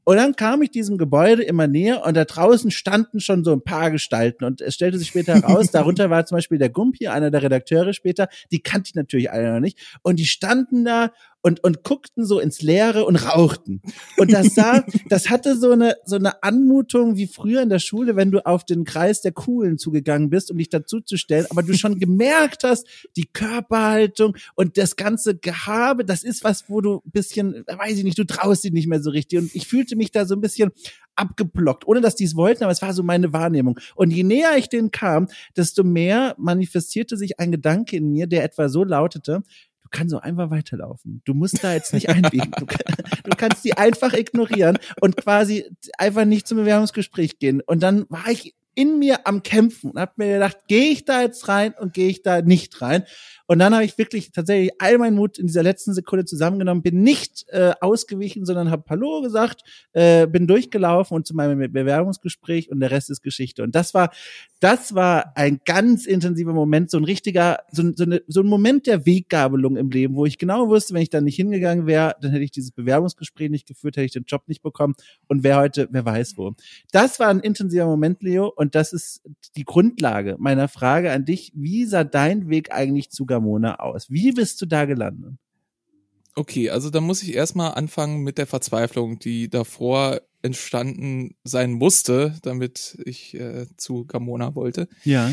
Und 0.08 0.18
dann 0.18 0.36
kam 0.36 0.62
ich 0.62 0.70
diesem 0.70 0.98
Gebäude 0.98 1.42
immer 1.42 1.66
näher 1.66 2.06
und 2.06 2.14
da 2.16 2.24
draußen 2.24 2.70
standen 2.70 3.18
schon 3.18 3.42
so 3.42 3.52
ein 3.52 3.62
paar 3.62 3.90
Gestalten 3.90 4.44
und 4.44 4.60
es 4.60 4.76
stellte 4.76 4.98
sich 4.98 5.08
später 5.08 5.34
heraus, 5.34 5.70
darunter 5.72 6.10
war 6.10 6.24
zum 6.26 6.36
Beispiel 6.36 6.58
der 6.58 6.70
Gumpi, 6.70 7.08
einer 7.08 7.32
der 7.32 7.42
Redakteure 7.42 7.92
später, 7.92 8.28
die 8.52 8.60
kannte 8.60 8.90
ich 8.90 8.94
natürlich 8.94 9.32
alle 9.32 9.52
noch 9.52 9.58
nicht 9.58 9.98
und 10.02 10.20
die 10.20 10.26
standen 10.26 10.84
da 10.84 11.10
und, 11.46 11.62
und 11.62 11.84
guckten 11.84 12.26
so 12.26 12.40
ins 12.40 12.60
Leere 12.60 13.04
und 13.04 13.14
rauchten. 13.14 13.80
Und 14.16 14.32
das 14.32 14.56
sah, 14.56 14.84
das 15.08 15.30
hatte 15.30 15.56
so 15.56 15.70
eine, 15.70 15.94
so 16.04 16.16
eine 16.16 16.42
Anmutung 16.42 17.16
wie 17.16 17.28
früher 17.28 17.62
in 17.62 17.68
der 17.68 17.78
Schule, 17.78 18.16
wenn 18.16 18.32
du 18.32 18.44
auf 18.44 18.64
den 18.64 18.84
Kreis 18.84 19.20
der 19.20 19.30
Coolen 19.30 19.78
zugegangen 19.78 20.28
bist, 20.28 20.50
um 20.50 20.58
dich 20.58 20.70
dazu 20.70 21.00
zu 21.00 21.16
stellen, 21.16 21.46
aber 21.50 21.62
du 21.62 21.74
schon 21.74 21.98
gemerkt 22.00 22.64
hast, 22.64 22.88
die 23.16 23.26
Körperhaltung 23.26 24.36
und 24.56 24.76
das 24.76 24.96
ganze 24.96 25.36
Gehabe, 25.36 26.04
das 26.04 26.24
ist 26.24 26.42
was, 26.42 26.68
wo 26.68 26.80
du 26.80 27.00
bisschen, 27.04 27.64
weiß 27.68 27.96
ich 27.98 28.04
nicht, 28.04 28.18
du 28.18 28.24
traust 28.24 28.64
dich 28.64 28.72
nicht 28.72 28.88
mehr 28.88 29.00
so 29.00 29.10
richtig. 29.10 29.38
Und 29.38 29.54
ich 29.54 29.68
fühlte 29.68 29.94
mich 29.96 30.12
da 30.12 30.24
so 30.24 30.34
ein 30.34 30.40
bisschen 30.40 30.70
abgeblockt, 31.14 31.86
ohne 31.86 32.00
dass 32.00 32.16
die 32.16 32.24
es 32.24 32.36
wollten, 32.36 32.64
aber 32.64 32.72
es 32.72 32.82
war 32.82 32.92
so 32.92 33.02
meine 33.02 33.32
Wahrnehmung. 33.32 33.78
Und 33.94 34.10
je 34.10 34.22
näher 34.22 34.56
ich 34.56 34.68
denen 34.68 34.90
kam, 34.90 35.28
desto 35.56 35.82
mehr 35.82 36.34
manifestierte 36.38 37.16
sich 37.16 37.40
ein 37.40 37.52
Gedanke 37.52 37.96
in 37.96 38.10
mir, 38.10 38.26
der 38.26 38.44
etwa 38.44 38.68
so 38.68 38.84
lautete, 38.84 39.42
du 39.86 39.88
kannst 39.90 40.10
so 40.10 40.18
einfach 40.18 40.50
weiterlaufen. 40.50 41.22
Du 41.24 41.32
musst 41.32 41.62
da 41.62 41.72
jetzt 41.72 41.94
nicht 41.94 42.08
einbiegen. 42.10 42.50
Du, 42.58 42.66
du, 42.66 43.36
kannst 43.36 43.64
die 43.64 43.76
einfach 43.76 44.12
ignorieren 44.12 44.78
und 45.00 45.16
quasi 45.16 45.64
einfach 45.96 46.24
nicht 46.24 46.48
zum 46.48 46.58
Bewerbungsgespräch 46.58 47.38
gehen. 47.38 47.62
Und 47.64 47.82
dann 47.82 48.04
war 48.08 48.28
ich 48.28 48.55
in 48.76 48.98
mir 48.98 49.26
am 49.26 49.42
Kämpfen 49.42 49.90
und 49.90 49.98
habe 49.98 50.12
mir 50.16 50.34
gedacht, 50.34 50.58
gehe 50.68 50.92
ich 50.92 51.04
da 51.04 51.22
jetzt 51.22 51.48
rein 51.48 51.74
und 51.80 51.94
gehe 51.94 52.08
ich 52.08 52.22
da 52.22 52.42
nicht 52.42 52.80
rein? 52.80 53.04
Und 53.46 53.60
dann 53.60 53.74
habe 53.74 53.84
ich 53.84 53.96
wirklich 53.96 54.32
tatsächlich 54.32 54.72
all 54.80 54.98
meinen 54.98 55.16
Mut 55.16 55.38
in 55.38 55.46
dieser 55.46 55.62
letzten 55.62 55.94
Sekunde 55.94 56.24
zusammengenommen, 56.24 56.82
bin 56.82 57.02
nicht 57.02 57.46
äh, 57.48 57.72
ausgewichen, 57.80 58.44
sondern 58.44 58.70
habe 58.70 58.84
Hallo 58.90 59.22
gesagt, 59.22 59.62
äh, 59.92 60.26
bin 60.26 60.46
durchgelaufen 60.46 61.14
und 61.16 61.26
zu 61.26 61.34
meinem 61.34 61.72
Bewerbungsgespräch 61.72 62.70
und 62.70 62.80
der 62.80 62.90
Rest 62.90 63.08
ist 63.08 63.22
Geschichte. 63.22 63.62
Und 63.62 63.74
das 63.74 63.94
war, 63.94 64.10
das 64.60 64.94
war 64.94 65.32
ein 65.36 65.60
ganz 65.64 66.06
intensiver 66.06 66.52
Moment, 66.52 66.90
so 66.90 66.98
ein 66.98 67.04
richtiger, 67.04 67.60
so, 67.70 67.84
so, 67.94 68.04
eine, 68.04 68.22
so 68.26 68.40
ein 68.40 68.46
Moment 68.46 68.86
der 68.86 69.06
Weggabelung 69.06 69.76
im 69.76 69.90
Leben, 69.90 70.16
wo 70.16 70.26
ich 70.26 70.38
genau 70.38 70.68
wusste, 70.68 70.92
wenn 70.92 71.02
ich 71.02 71.10
da 71.10 71.20
nicht 71.20 71.36
hingegangen 71.36 71.86
wäre, 71.86 72.16
dann 72.20 72.32
hätte 72.32 72.44
ich 72.44 72.50
dieses 72.50 72.72
Bewerbungsgespräch 72.72 73.48
nicht 73.48 73.66
geführt, 73.66 73.96
hätte 73.96 74.06
ich 74.06 74.12
den 74.12 74.24
Job 74.26 74.42
nicht 74.48 74.62
bekommen 74.62 74.94
und 75.28 75.44
wer 75.44 75.56
heute, 75.56 75.88
wer 75.92 76.04
weiß 76.04 76.36
wo. 76.36 76.52
Das 76.90 77.20
war 77.20 77.28
ein 77.28 77.40
intensiver 77.40 77.86
Moment, 77.86 78.22
Leo, 78.22 78.52
und 78.54 78.65
das 78.74 78.92
ist 78.92 79.22
die 79.56 79.64
Grundlage 79.64 80.36
meiner 80.38 80.68
Frage 80.68 81.12
an 81.12 81.24
dich. 81.24 81.52
Wie 81.54 81.84
sah 81.84 82.04
dein 82.04 82.48
Weg 82.48 82.72
eigentlich 82.72 83.10
zu 83.10 83.26
Gamona 83.26 83.80
aus? 83.80 84.10
Wie 84.10 84.32
bist 84.32 84.60
du 84.60 84.66
da 84.66 84.84
gelandet? 84.84 85.34
Okay, 86.34 86.68
also 86.68 86.90
da 86.90 87.00
muss 87.00 87.22
ich 87.22 87.34
erstmal 87.34 87.72
anfangen 87.72 88.22
mit 88.22 88.36
der 88.36 88.46
Verzweiflung, 88.46 89.18
die 89.18 89.48
davor 89.48 90.20
entstanden 90.42 91.34
sein 91.44 91.72
musste, 91.72 92.38
damit 92.42 92.98
ich 93.04 93.34
äh, 93.34 93.66
zu 93.76 94.04
Gamona 94.04 94.54
wollte. 94.54 94.88
Ja. 95.04 95.32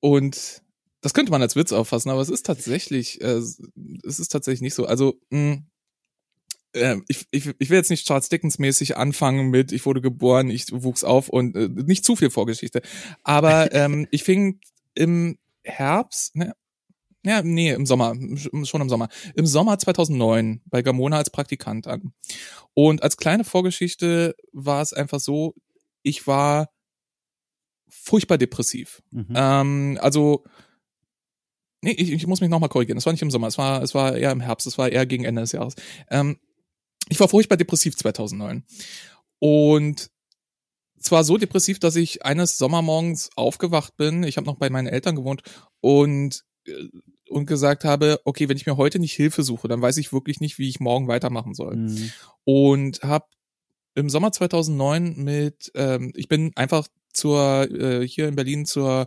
Und 0.00 0.62
das 1.00 1.14
könnte 1.14 1.32
man 1.32 1.42
als 1.42 1.56
Witz 1.56 1.72
auffassen, 1.72 2.10
aber 2.10 2.20
es 2.20 2.28
ist 2.28 2.44
tatsächlich, 2.44 3.20
äh, 3.20 3.40
es 4.04 4.18
ist 4.18 4.28
tatsächlich 4.28 4.62
nicht 4.62 4.74
so. 4.74 4.86
Also 4.86 5.14
mh, 5.30 5.52
hm, 5.52 5.66
äh, 6.74 6.96
ich, 7.08 7.26
ich, 7.30 7.50
ich 7.58 7.70
will 7.70 7.76
jetzt 7.76 7.90
nicht 7.90 8.06
Charles 8.06 8.28
Dickens 8.28 8.58
mäßig 8.58 8.96
anfangen 8.96 9.50
mit, 9.50 9.72
ich 9.72 9.86
wurde 9.86 10.00
geboren, 10.00 10.50
ich 10.50 10.66
wuchs 10.70 11.04
auf 11.04 11.28
und 11.28 11.56
äh, 11.56 11.68
nicht 11.68 12.04
zu 12.04 12.16
viel 12.16 12.30
Vorgeschichte. 12.30 12.82
Aber 13.22 13.72
ähm, 13.74 14.06
ich 14.10 14.24
fing 14.24 14.60
im 14.94 15.38
Herbst, 15.62 16.36
ne, 16.36 16.54
ja, 17.24 17.42
nee, 17.42 17.70
im 17.70 17.86
Sommer, 17.86 18.14
schon 18.64 18.80
im 18.80 18.88
Sommer. 18.88 19.08
Im 19.36 19.46
Sommer 19.46 19.78
2009 19.78 20.60
bei 20.66 20.82
Gamona 20.82 21.18
als 21.18 21.30
Praktikant 21.30 21.86
an. 21.86 22.12
Und 22.74 23.02
als 23.04 23.16
kleine 23.16 23.44
Vorgeschichte 23.44 24.34
war 24.52 24.82
es 24.82 24.92
einfach 24.92 25.20
so, 25.20 25.54
ich 26.02 26.26
war 26.26 26.68
furchtbar 27.88 28.38
depressiv. 28.38 29.02
Mhm. 29.10 29.26
Ähm, 29.36 29.98
also, 30.00 30.42
nee, 31.80 31.92
ich, 31.92 32.10
ich 32.10 32.26
muss 32.26 32.40
mich 32.40 32.50
nochmal 32.50 32.70
korrigieren. 32.70 32.98
Es 32.98 33.06
war 33.06 33.12
nicht 33.12 33.22
im 33.22 33.30
Sommer, 33.30 33.46
es 33.46 33.58
war, 33.58 33.82
es 33.82 33.94
war 33.94 34.16
eher 34.16 34.32
im 34.32 34.40
Herbst, 34.40 34.66
es 34.66 34.78
war 34.78 34.90
eher 34.90 35.06
gegen 35.06 35.24
Ende 35.24 35.42
des 35.42 35.52
Jahres. 35.52 35.76
Ähm, 36.10 36.38
ich 37.12 37.20
war 37.20 37.28
furchtbar 37.28 37.56
depressiv 37.56 37.96
2009. 37.96 38.64
Und 39.38 40.10
zwar 40.98 41.24
so 41.24 41.36
depressiv, 41.36 41.78
dass 41.78 41.96
ich 41.96 42.24
eines 42.24 42.58
Sommermorgens 42.58 43.30
aufgewacht 43.36 43.96
bin. 43.96 44.22
Ich 44.22 44.36
habe 44.36 44.46
noch 44.46 44.56
bei 44.56 44.70
meinen 44.70 44.86
Eltern 44.86 45.16
gewohnt 45.16 45.42
und 45.80 46.44
äh, 46.66 46.88
und 47.28 47.46
gesagt 47.46 47.84
habe, 47.84 48.20
okay, 48.24 48.48
wenn 48.48 48.58
ich 48.58 48.66
mir 48.66 48.76
heute 48.76 48.98
nicht 48.98 49.14
Hilfe 49.14 49.42
suche, 49.42 49.66
dann 49.66 49.80
weiß 49.80 49.96
ich 49.96 50.12
wirklich 50.12 50.40
nicht, 50.40 50.58
wie 50.58 50.68
ich 50.68 50.80
morgen 50.80 51.08
weitermachen 51.08 51.54
soll. 51.54 51.76
Mhm. 51.76 52.12
Und 52.44 53.02
habe 53.02 53.24
im 53.94 54.10
Sommer 54.10 54.32
2009 54.32 55.16
mit, 55.16 55.72
ähm, 55.74 56.12
ich 56.14 56.28
bin 56.28 56.52
einfach 56.54 56.86
zur 57.12 57.70
äh, 57.70 58.06
hier 58.06 58.28
in 58.28 58.36
Berlin 58.36 58.66
zur 58.66 59.06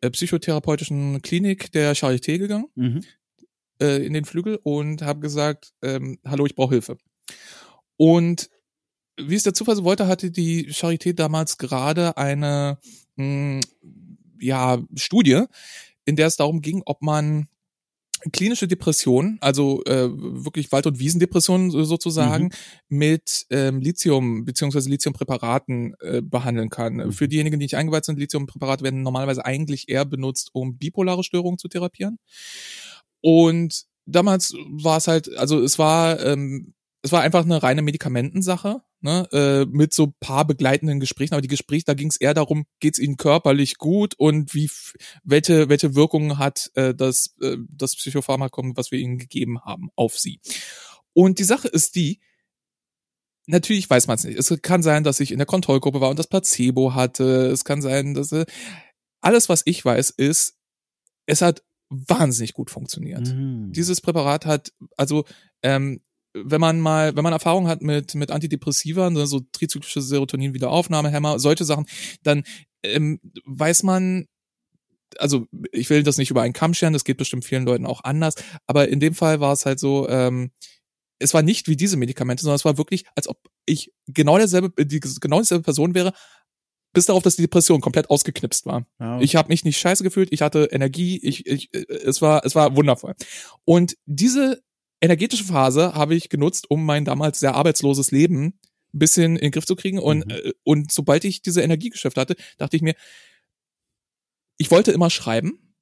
äh, 0.00 0.10
psychotherapeutischen 0.10 1.22
Klinik 1.22 1.72
der 1.72 1.94
Charité 1.94 2.38
gegangen 2.38 2.68
mhm. 2.74 3.04
äh, 3.80 4.04
in 4.04 4.12
den 4.12 4.24
Flügel 4.24 4.58
und 4.62 5.02
habe 5.02 5.20
gesagt, 5.20 5.72
ähm, 5.82 6.18
hallo, 6.24 6.46
ich 6.46 6.54
brauche 6.54 6.74
Hilfe. 6.74 6.96
Und 7.96 8.50
wie 9.16 9.34
es 9.34 9.42
der 9.42 9.54
Zufall 9.54 9.76
so 9.76 9.84
wollte, 9.84 10.06
hatte 10.06 10.30
die 10.30 10.70
Charité 10.70 11.12
damals 11.12 11.58
gerade 11.58 12.16
eine 12.16 12.78
mh, 13.16 13.24
hm, 13.24 13.60
ja 14.40 14.78
Studie, 14.94 15.44
in 16.04 16.16
der 16.16 16.28
es 16.28 16.36
darum 16.36 16.62
ging, 16.62 16.82
ob 16.86 17.02
man 17.02 17.48
klinische 18.32 18.66
Depression, 18.66 19.38
also 19.40 19.84
äh, 19.84 20.08
wirklich 20.10 20.72
Wald- 20.72 20.86
und 20.86 20.98
Wiesendepression 20.98 21.70
sozusagen, 21.70 22.44
mhm. 22.44 22.50
mit 22.88 23.46
ähm, 23.50 23.80
Lithium 23.80 24.44
beziehungsweise 24.44 24.90
Lithiumpräparaten 24.90 25.94
äh, 26.00 26.20
behandeln 26.22 26.68
kann. 26.68 26.94
Mhm. 26.94 27.12
Für 27.12 27.28
diejenigen, 27.28 27.60
die 27.60 27.64
nicht 27.64 27.76
eingeweiht 27.76 28.04
sind, 28.04 28.18
Lithiumpräparate 28.18 28.82
werden 28.82 29.02
normalerweise 29.02 29.44
eigentlich 29.44 29.88
eher 29.88 30.04
benutzt, 30.04 30.50
um 30.52 30.78
bipolare 30.78 31.22
Störungen 31.22 31.58
zu 31.58 31.68
therapieren. 31.68 32.18
Und 33.20 33.84
damals 34.06 34.54
war 34.68 34.96
es 34.96 35.06
halt, 35.06 35.36
also 35.36 35.62
es 35.62 35.78
war 35.78 36.20
ähm, 36.24 36.74
es 37.02 37.12
war 37.12 37.22
einfach 37.22 37.44
eine 37.44 37.62
reine 37.62 37.82
Medikamentensache, 37.82 38.82
ne, 39.00 39.28
äh, 39.32 39.64
mit 39.66 39.92
so 39.92 40.12
paar 40.20 40.46
begleitenden 40.46 41.00
Gesprächen, 41.00 41.34
aber 41.34 41.42
die 41.42 41.48
Gespräche, 41.48 41.84
da 41.86 41.94
ging 41.94 42.08
es 42.08 42.16
eher 42.16 42.34
darum, 42.34 42.66
geht's 42.80 42.98
ihnen 42.98 43.16
körperlich 43.16 43.78
gut 43.78 44.14
und 44.16 44.54
wie 44.54 44.70
welche 45.22 45.68
welche 45.68 45.94
Wirkungen 45.94 46.38
hat 46.38 46.70
äh, 46.74 46.94
das 46.94 47.36
äh, 47.40 47.56
das 47.68 47.96
Psychopharmakum, 47.96 48.76
was 48.76 48.90
wir 48.90 48.98
ihnen 48.98 49.18
gegeben 49.18 49.60
haben, 49.60 49.90
auf 49.94 50.18
sie. 50.18 50.40
Und 51.12 51.38
die 51.38 51.44
Sache 51.44 51.68
ist 51.68 51.94
die, 51.96 52.20
natürlich 53.46 53.88
weiß 53.88 54.06
man 54.06 54.16
es 54.16 54.24
nicht. 54.24 54.38
Es 54.38 54.54
kann 54.62 54.82
sein, 54.82 55.04
dass 55.04 55.20
ich 55.20 55.32
in 55.32 55.38
der 55.38 55.46
Kontrollgruppe 55.46 56.00
war 56.00 56.10
und 56.10 56.18
das 56.18 56.28
Placebo 56.28 56.94
hatte. 56.94 57.46
Es 57.46 57.64
kann 57.64 57.82
sein, 57.82 58.14
dass 58.14 58.32
äh, 58.32 58.46
alles, 59.20 59.48
was 59.48 59.62
ich 59.64 59.84
weiß, 59.84 60.10
ist, 60.10 60.58
es 61.26 61.42
hat 61.42 61.64
wahnsinnig 61.90 62.52
gut 62.54 62.70
funktioniert. 62.70 63.26
Mhm. 63.28 63.72
Dieses 63.72 64.00
Präparat 64.00 64.46
hat, 64.46 64.72
also 64.96 65.24
ähm, 65.62 66.00
wenn 66.44 66.60
man 66.60 66.80
mal, 66.80 67.16
wenn 67.16 67.22
man 67.22 67.32
Erfahrung 67.32 67.68
hat 67.68 67.82
mit 67.82 68.14
mit 68.14 68.30
Antidepressiva, 68.30 69.10
ne, 69.10 69.26
so 69.26 69.40
trizyklische 69.52 70.02
Serotonin-Wiederaufnahmehämmer, 70.02 71.38
solche 71.38 71.64
Sachen, 71.64 71.86
dann 72.22 72.44
ähm, 72.82 73.20
weiß 73.44 73.82
man, 73.82 74.26
also 75.18 75.46
ich 75.72 75.90
will 75.90 76.02
das 76.02 76.18
nicht 76.18 76.30
über 76.30 76.42
einen 76.42 76.52
Kamm 76.52 76.74
scheren, 76.74 76.92
das 76.92 77.04
geht 77.04 77.16
bestimmt 77.16 77.44
vielen 77.44 77.64
Leuten 77.64 77.86
auch 77.86 78.04
anders, 78.04 78.34
aber 78.66 78.88
in 78.88 79.00
dem 79.00 79.14
Fall 79.14 79.40
war 79.40 79.52
es 79.52 79.66
halt 79.66 79.80
so, 79.80 80.08
ähm, 80.08 80.50
es 81.18 81.34
war 81.34 81.42
nicht 81.42 81.68
wie 81.68 81.76
diese 81.76 81.96
Medikamente, 81.96 82.42
sondern 82.42 82.56
es 82.56 82.64
war 82.64 82.78
wirklich, 82.78 83.04
als 83.16 83.28
ob 83.28 83.38
ich 83.66 83.92
genau 84.06 84.38
derselbe, 84.38 84.84
die, 84.84 85.00
genau 85.00 85.40
dieselbe 85.40 85.64
Person 85.64 85.94
wäre, 85.94 86.12
bis 86.92 87.06
darauf, 87.06 87.22
dass 87.22 87.36
die 87.36 87.42
Depression 87.42 87.80
komplett 87.80 88.10
ausgeknipst 88.10 88.66
war. 88.66 88.86
Ja. 88.98 89.20
Ich 89.20 89.36
habe 89.36 89.48
mich 89.48 89.64
nicht 89.64 89.78
scheiße 89.78 90.02
gefühlt, 90.02 90.32
ich 90.32 90.42
hatte 90.42 90.68
Energie, 90.70 91.18
ich, 91.22 91.46
ich, 91.46 91.70
es 91.72 92.22
war, 92.22 92.44
es 92.44 92.54
war 92.54 92.76
wundervoll. 92.76 93.14
Und 93.64 93.96
diese 94.06 94.62
energetische 95.00 95.44
Phase 95.44 95.94
habe 95.94 96.14
ich 96.14 96.28
genutzt, 96.28 96.70
um 96.70 96.84
mein 96.84 97.04
damals 97.04 97.40
sehr 97.40 97.54
arbeitsloses 97.54 98.10
Leben 98.10 98.58
ein 98.94 98.98
bisschen 98.98 99.36
in 99.36 99.42
den 99.42 99.50
Griff 99.50 99.66
zu 99.66 99.76
kriegen. 99.76 99.98
Und, 99.98 100.26
mhm. 100.26 100.30
äh, 100.30 100.52
und 100.64 100.92
sobald 100.92 101.24
ich 101.24 101.42
diese 101.42 101.62
Energiegeschäfte 101.62 102.20
hatte, 102.20 102.36
dachte 102.56 102.76
ich 102.76 102.82
mir, 102.82 102.94
ich 104.56 104.70
wollte 104.70 104.92
immer 104.92 105.10
schreiben. 105.10 105.74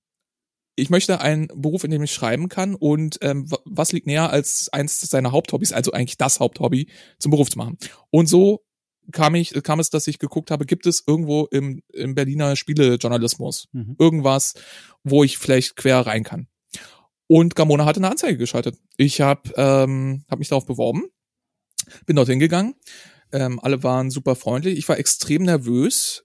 Ich 0.79 0.91
möchte 0.91 1.21
einen 1.23 1.49
Beruf, 1.55 1.85
in 1.85 1.91
dem 1.91 2.03
ich 2.03 2.13
schreiben 2.13 2.49
kann. 2.49 2.75
Und 2.75 3.19
ähm, 3.23 3.49
was 3.65 3.93
liegt 3.93 4.07
näher 4.07 4.31
als 4.31 4.69
eins 4.71 5.01
seiner 5.01 5.33
Haupthobbys, 5.33 5.73
also 5.73 5.93
eigentlich 5.93 6.19
das 6.19 6.41
Haupthobby, 6.41 6.89
zum 7.19 7.31
Beruf 7.31 7.49
zu 7.49 7.59
machen. 7.59 7.79
Und 8.11 8.27
so 8.27 8.67
kam 9.13 9.35
ich, 9.35 9.53
kam 9.63 9.81
es, 9.81 9.89
dass 9.89 10.07
ich 10.07 10.19
geguckt 10.19 10.51
habe, 10.51 10.67
gibt 10.67 10.87
es 10.87 11.05
irgendwo 11.07 11.47
im, 11.47 11.83
im 11.93 12.15
Berliner 12.15 12.57
Spielejournalismus 12.57 13.69
mhm. 13.73 13.97
irgendwas, 13.99 14.55
wo 15.05 15.25
ich 15.25 15.39
vielleicht 15.39 15.77
quer 15.77 16.01
rein 16.01 16.25
kann. 16.25 16.49
Und 17.29 17.57
Gamona 17.57 17.85
hatte 17.85 17.99
eine 17.99 18.11
Anzeige 18.11 18.39
geschaltet. 18.39 18.77
Ich 18.97 19.21
habe 19.21 19.53
ähm, 19.57 20.25
hab 20.29 20.39
mich 20.39 20.49
darauf 20.49 20.67
beworben, 20.67 21.05
bin 22.07 22.17
dorthin 22.17 22.39
gegangen. 22.39 22.75
Ähm, 23.33 23.59
alle 23.61 23.83
waren 23.83 24.11
super 24.11 24.37
freundlich. 24.37 24.79
Ich 24.79 24.89
war 24.89 24.99
extrem 24.99 25.43
nervös. 25.43 26.25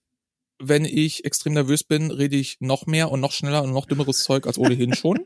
Wenn 0.59 0.85
ich 0.85 1.25
extrem 1.25 1.53
nervös 1.53 1.83
bin, 1.83 2.11
rede 2.11 2.35
ich 2.35 2.57
noch 2.59 2.85
mehr 2.85 3.09
und 3.11 3.19
noch 3.19 3.31
schneller 3.31 3.63
und 3.63 3.71
noch 3.71 3.87
dümmeres 3.87 4.23
Zeug 4.23 4.45
als 4.45 4.59
ohnehin 4.59 4.93
schon. 4.93 5.25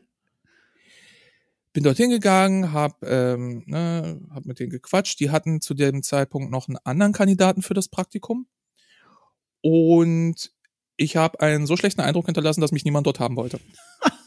bin 1.74 1.84
dorthin 1.84 2.08
gegangen, 2.08 2.72
hab, 2.72 3.04
ähm, 3.04 3.62
ne, 3.66 4.18
hab 4.30 4.46
mit 4.46 4.58
denen 4.58 4.70
gequatscht. 4.70 5.20
Die 5.20 5.28
hatten 5.28 5.60
zu 5.60 5.74
dem 5.74 6.02
Zeitpunkt 6.02 6.50
noch 6.50 6.68
einen 6.68 6.78
anderen 6.78 7.12
Kandidaten 7.12 7.60
für 7.60 7.74
das 7.74 7.88
Praktikum. 7.88 8.46
Und 9.60 10.52
ich 10.96 11.16
habe 11.16 11.40
einen 11.40 11.66
so 11.66 11.76
schlechten 11.76 12.00
Eindruck 12.00 12.24
hinterlassen, 12.24 12.62
dass 12.62 12.72
mich 12.72 12.86
niemand 12.86 13.06
dort 13.06 13.20
haben 13.20 13.36
wollte. 13.36 13.60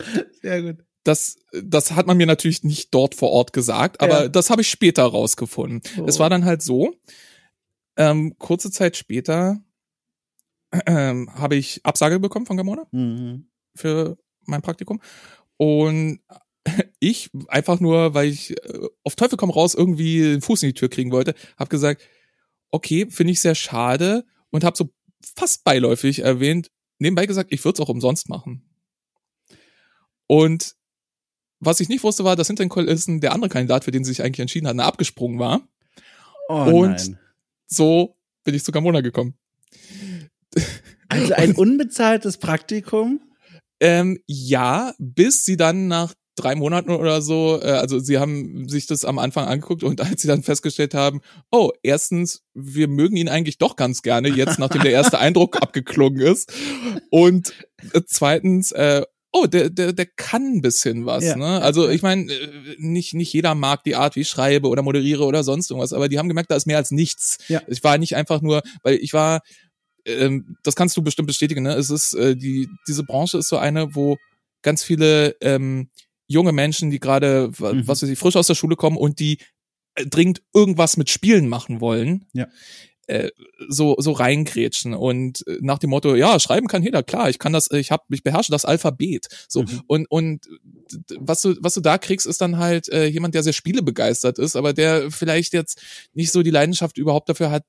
Sehr 0.42 0.62
gut. 0.62 0.84
Das, 1.04 1.36
das 1.52 1.92
hat 1.92 2.06
man 2.06 2.18
mir 2.18 2.26
natürlich 2.26 2.62
nicht 2.62 2.92
dort 2.92 3.14
vor 3.14 3.30
Ort 3.30 3.52
gesagt, 3.52 4.00
aber 4.02 4.22
ja. 4.24 4.28
das 4.28 4.50
habe 4.50 4.60
ich 4.60 4.68
später 4.68 5.04
rausgefunden. 5.04 5.80
Oh. 5.98 6.04
Es 6.06 6.18
war 6.18 6.28
dann 6.28 6.44
halt 6.44 6.62
so, 6.62 6.94
ähm, 7.96 8.36
kurze 8.38 8.70
Zeit 8.70 8.96
später 8.96 9.62
ähm, 10.86 11.32
habe 11.34 11.56
ich 11.56 11.84
Absage 11.84 12.20
bekommen 12.20 12.46
von 12.46 12.56
Gamona 12.56 12.86
mhm. 12.92 13.46
für 13.74 14.18
mein 14.46 14.62
Praktikum. 14.62 15.00
Und 15.56 16.20
ich 17.00 17.30
einfach 17.48 17.80
nur, 17.80 18.14
weil 18.14 18.28
ich 18.28 18.50
äh, 18.50 18.88
auf 19.02 19.16
Teufel 19.16 19.36
komm 19.36 19.50
raus 19.50 19.74
irgendwie 19.74 20.20
den 20.20 20.42
Fuß 20.42 20.62
in 20.62 20.70
die 20.70 20.74
Tür 20.74 20.88
kriegen 20.88 21.12
wollte, 21.12 21.34
habe 21.58 21.70
gesagt, 21.70 22.02
okay, 22.70 23.06
finde 23.10 23.32
ich 23.32 23.40
sehr 23.40 23.54
schade 23.54 24.24
und 24.50 24.64
habe 24.64 24.76
so 24.76 24.90
fast 25.36 25.64
beiläufig 25.64 26.20
erwähnt, 26.20 26.70
nebenbei 26.98 27.26
gesagt, 27.26 27.52
ich 27.52 27.64
würde 27.64 27.82
es 27.82 27.86
auch 27.86 27.90
umsonst 27.90 28.28
machen. 28.28 28.69
Und 30.30 30.76
was 31.58 31.80
ich 31.80 31.88
nicht 31.88 32.04
wusste, 32.04 32.22
war, 32.22 32.36
dass 32.36 32.46
hinter 32.46 32.62
den 32.62 32.68
Kulissen 32.68 33.20
der 33.20 33.32
andere 33.32 33.48
Kandidat, 33.48 33.82
für 33.82 33.90
den 33.90 34.04
sie 34.04 34.12
sich 34.12 34.22
eigentlich 34.22 34.38
entschieden 34.38 34.68
hatten, 34.68 34.78
abgesprungen 34.78 35.40
war. 35.40 35.68
Oh, 36.48 36.82
und 36.82 36.90
nein. 36.92 37.18
so 37.66 38.16
bin 38.44 38.54
ich 38.54 38.62
zu 38.62 38.70
Gamona 38.70 39.00
gekommen. 39.00 39.34
Also 41.12 41.34
ein 41.34 41.56
unbezahltes 41.56 42.38
Praktikum? 42.38 43.20
Ähm, 43.80 44.20
ja, 44.28 44.94
bis 45.00 45.44
sie 45.44 45.56
dann 45.56 45.88
nach 45.88 46.14
drei 46.36 46.54
Monaten 46.54 46.92
oder 46.92 47.20
so, 47.20 47.58
äh, 47.60 47.72
also 47.72 47.98
sie 47.98 48.18
haben 48.18 48.68
sich 48.68 48.86
das 48.86 49.04
am 49.04 49.18
Anfang 49.18 49.48
angeguckt 49.48 49.82
und 49.82 50.00
als 50.08 50.22
sie 50.22 50.28
dann 50.28 50.44
festgestellt 50.44 50.94
haben, 50.94 51.20
oh, 51.50 51.72
erstens, 51.82 52.44
wir 52.54 52.86
mögen 52.86 53.16
ihn 53.16 53.28
eigentlich 53.28 53.58
doch 53.58 53.74
ganz 53.74 54.02
gerne, 54.02 54.28
jetzt 54.28 54.60
nachdem 54.60 54.82
der 54.82 54.92
erste 54.92 55.18
Eindruck 55.18 55.60
abgeklungen 55.60 56.20
ist. 56.20 56.52
Und 57.10 57.54
äh, 57.92 58.02
zweitens, 58.06 58.70
äh, 58.70 59.02
oh, 59.32 59.46
der, 59.46 59.70
der, 59.70 59.92
der 59.92 60.06
kann 60.06 60.56
ein 60.56 60.60
bisschen 60.60 61.06
was. 61.06 61.24
Ja. 61.24 61.36
Ne? 61.36 61.62
Also 61.62 61.88
ich 61.88 62.02
meine, 62.02 62.32
äh, 62.32 62.76
nicht, 62.78 63.14
nicht 63.14 63.32
jeder 63.32 63.54
mag 63.54 63.84
die 63.84 63.94
Art, 63.94 64.16
wie 64.16 64.20
ich 64.20 64.28
schreibe 64.28 64.68
oder 64.68 64.82
moderiere 64.82 65.24
oder 65.24 65.44
sonst 65.44 65.70
irgendwas, 65.70 65.92
aber 65.92 66.08
die 66.08 66.18
haben 66.18 66.28
gemerkt, 66.28 66.50
da 66.50 66.56
ist 66.56 66.66
mehr 66.66 66.78
als 66.78 66.90
nichts. 66.90 67.38
Ja. 67.48 67.62
Ich 67.68 67.82
war 67.84 67.98
nicht 67.98 68.16
einfach 68.16 68.42
nur, 68.42 68.62
weil 68.82 68.96
ich 68.96 69.12
war, 69.12 69.40
ähm, 70.04 70.56
das 70.62 70.76
kannst 70.76 70.96
du 70.96 71.02
bestimmt 71.02 71.28
bestätigen, 71.28 71.62
ne? 71.62 71.74
Es 71.74 71.90
ist, 71.90 72.14
äh, 72.14 72.36
die, 72.36 72.68
diese 72.88 73.04
Branche 73.04 73.38
ist 73.38 73.48
so 73.48 73.58
eine, 73.58 73.94
wo 73.94 74.16
ganz 74.62 74.82
viele 74.82 75.36
ähm, 75.40 75.90
junge 76.26 76.52
Menschen, 76.52 76.90
die 76.90 77.00
gerade, 77.00 77.50
mhm. 77.58 77.86
was 77.86 78.02
weiß 78.02 78.08
ich, 78.08 78.18
frisch 78.18 78.36
aus 78.36 78.46
der 78.46 78.54
Schule 78.54 78.76
kommen 78.76 78.96
und 78.96 79.18
die 79.20 79.38
äh, 79.94 80.06
dringend 80.06 80.42
irgendwas 80.54 80.96
mit 80.96 81.10
Spielen 81.10 81.48
machen 81.48 81.80
wollen. 81.80 82.26
Ja 82.32 82.46
äh, 83.10 83.30
so 83.68 83.96
so 83.98 84.12
reingrätschen 84.12 84.94
und 84.94 85.44
äh, 85.46 85.58
nach 85.60 85.78
dem 85.78 85.90
Motto 85.90 86.14
ja 86.14 86.38
schreiben 86.38 86.68
kann 86.68 86.82
jeder 86.82 87.02
klar 87.02 87.28
ich 87.28 87.38
kann 87.38 87.52
das 87.52 87.70
ich 87.72 87.90
habe 87.90 88.04
ich 88.10 88.22
beherrsche 88.22 88.52
das 88.52 88.64
Alphabet 88.64 89.26
so 89.48 89.62
mhm. 89.62 89.82
und 89.88 90.06
und 90.10 90.48
was 91.18 91.40
du 91.40 91.56
was 91.60 91.74
du 91.74 91.80
da 91.80 91.98
kriegst 91.98 92.26
ist 92.26 92.40
dann 92.40 92.58
halt 92.58 92.88
äh, 92.88 93.06
jemand 93.06 93.34
der 93.34 93.42
sehr 93.42 93.52
Spiele 93.52 93.82
begeistert 93.82 94.38
ist 94.38 94.54
aber 94.54 94.72
der 94.72 95.10
vielleicht 95.10 95.52
jetzt 95.52 95.82
nicht 96.12 96.30
so 96.30 96.42
die 96.42 96.50
Leidenschaft 96.50 96.98
überhaupt 96.98 97.28
dafür 97.28 97.50
hat 97.50 97.64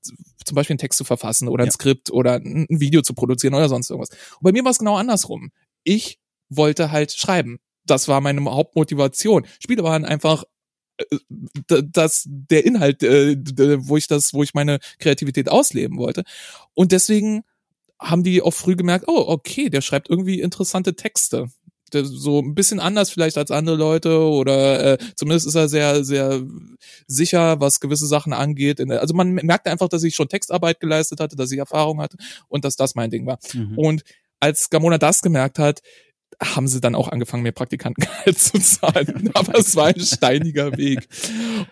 zum 0.45 0.55
Beispiel 0.55 0.75
einen 0.75 0.79
Text 0.79 0.97
zu 0.97 1.03
verfassen 1.03 1.47
oder 1.47 1.63
ein 1.63 1.69
ja. 1.69 1.73
Skript 1.73 2.11
oder 2.11 2.35
ein, 2.35 2.67
ein 2.69 2.79
Video 2.79 3.01
zu 3.01 3.13
produzieren 3.15 3.55
oder 3.55 3.67
sonst 3.67 3.89
irgendwas 3.89 4.11
und 4.11 4.43
bei 4.43 4.51
mir 4.51 4.63
war 4.63 4.71
es 4.71 4.79
genau 4.79 4.95
andersrum 4.95 5.51
ich 5.83 6.19
wollte 6.49 6.91
halt 6.91 7.11
schreiben 7.11 7.59
das 7.85 8.07
war 8.07 8.21
meine 8.21 8.43
Hauptmotivation. 8.45 9.45
Spiele 9.59 9.83
waren 9.83 10.05
einfach 10.05 10.43
das 11.67 12.27
der 12.27 12.65
Inhalt, 12.65 13.03
äh, 13.03 13.37
wo 13.87 13.97
ich 13.97 14.07
das, 14.07 14.33
wo 14.33 14.43
ich 14.43 14.53
meine 14.53 14.79
Kreativität 14.99 15.49
ausleben 15.49 15.97
wollte. 15.97 16.23
Und 16.73 16.91
deswegen 16.91 17.43
haben 17.99 18.23
die 18.23 18.41
auch 18.41 18.53
früh 18.53 18.75
gemerkt, 18.75 19.05
oh, 19.07 19.25
okay, 19.27 19.69
der 19.69 19.81
schreibt 19.81 20.09
irgendwie 20.09 20.41
interessante 20.41 20.95
Texte. 20.95 21.47
Der, 21.93 22.05
so 22.05 22.39
ein 22.39 22.55
bisschen 22.55 22.79
anders 22.79 23.09
vielleicht 23.09 23.37
als 23.37 23.51
andere 23.51 23.75
Leute 23.75 24.17
oder 24.19 24.93
äh, 24.93 24.97
zumindest 25.15 25.45
ist 25.45 25.55
er 25.55 25.67
sehr, 25.67 26.05
sehr 26.05 26.41
sicher, 27.05 27.59
was 27.59 27.81
gewisse 27.81 28.07
Sachen 28.07 28.31
angeht. 28.31 28.79
also 28.89 29.13
man 29.13 29.33
merkte 29.33 29.71
einfach, 29.71 29.89
dass 29.89 30.03
ich 30.03 30.15
schon 30.15 30.29
Textarbeit 30.29 30.79
geleistet 30.79 31.19
hatte, 31.19 31.35
dass 31.35 31.51
ich 31.51 31.59
Erfahrung 31.59 31.99
hatte 31.99 32.15
und 32.47 32.63
dass 32.63 32.77
das 32.77 32.95
mein 32.95 33.11
Ding 33.11 33.25
war. 33.25 33.39
Mhm. 33.53 33.77
Und 33.77 34.03
als 34.39 34.69
Gamona 34.69 34.97
das 34.97 35.21
gemerkt 35.21 35.59
hat, 35.59 35.81
haben 36.41 36.67
sie 36.67 36.81
dann 36.81 36.95
auch 36.95 37.07
angefangen, 37.07 37.43
mehr 37.43 37.51
Praktikantengehalt 37.51 38.37
zu 38.39 38.59
zahlen. 38.59 39.29
Aber 39.33 39.57
es 39.57 39.75
war 39.75 39.87
ein 39.87 39.99
steiniger 39.99 40.77
Weg. 40.77 41.07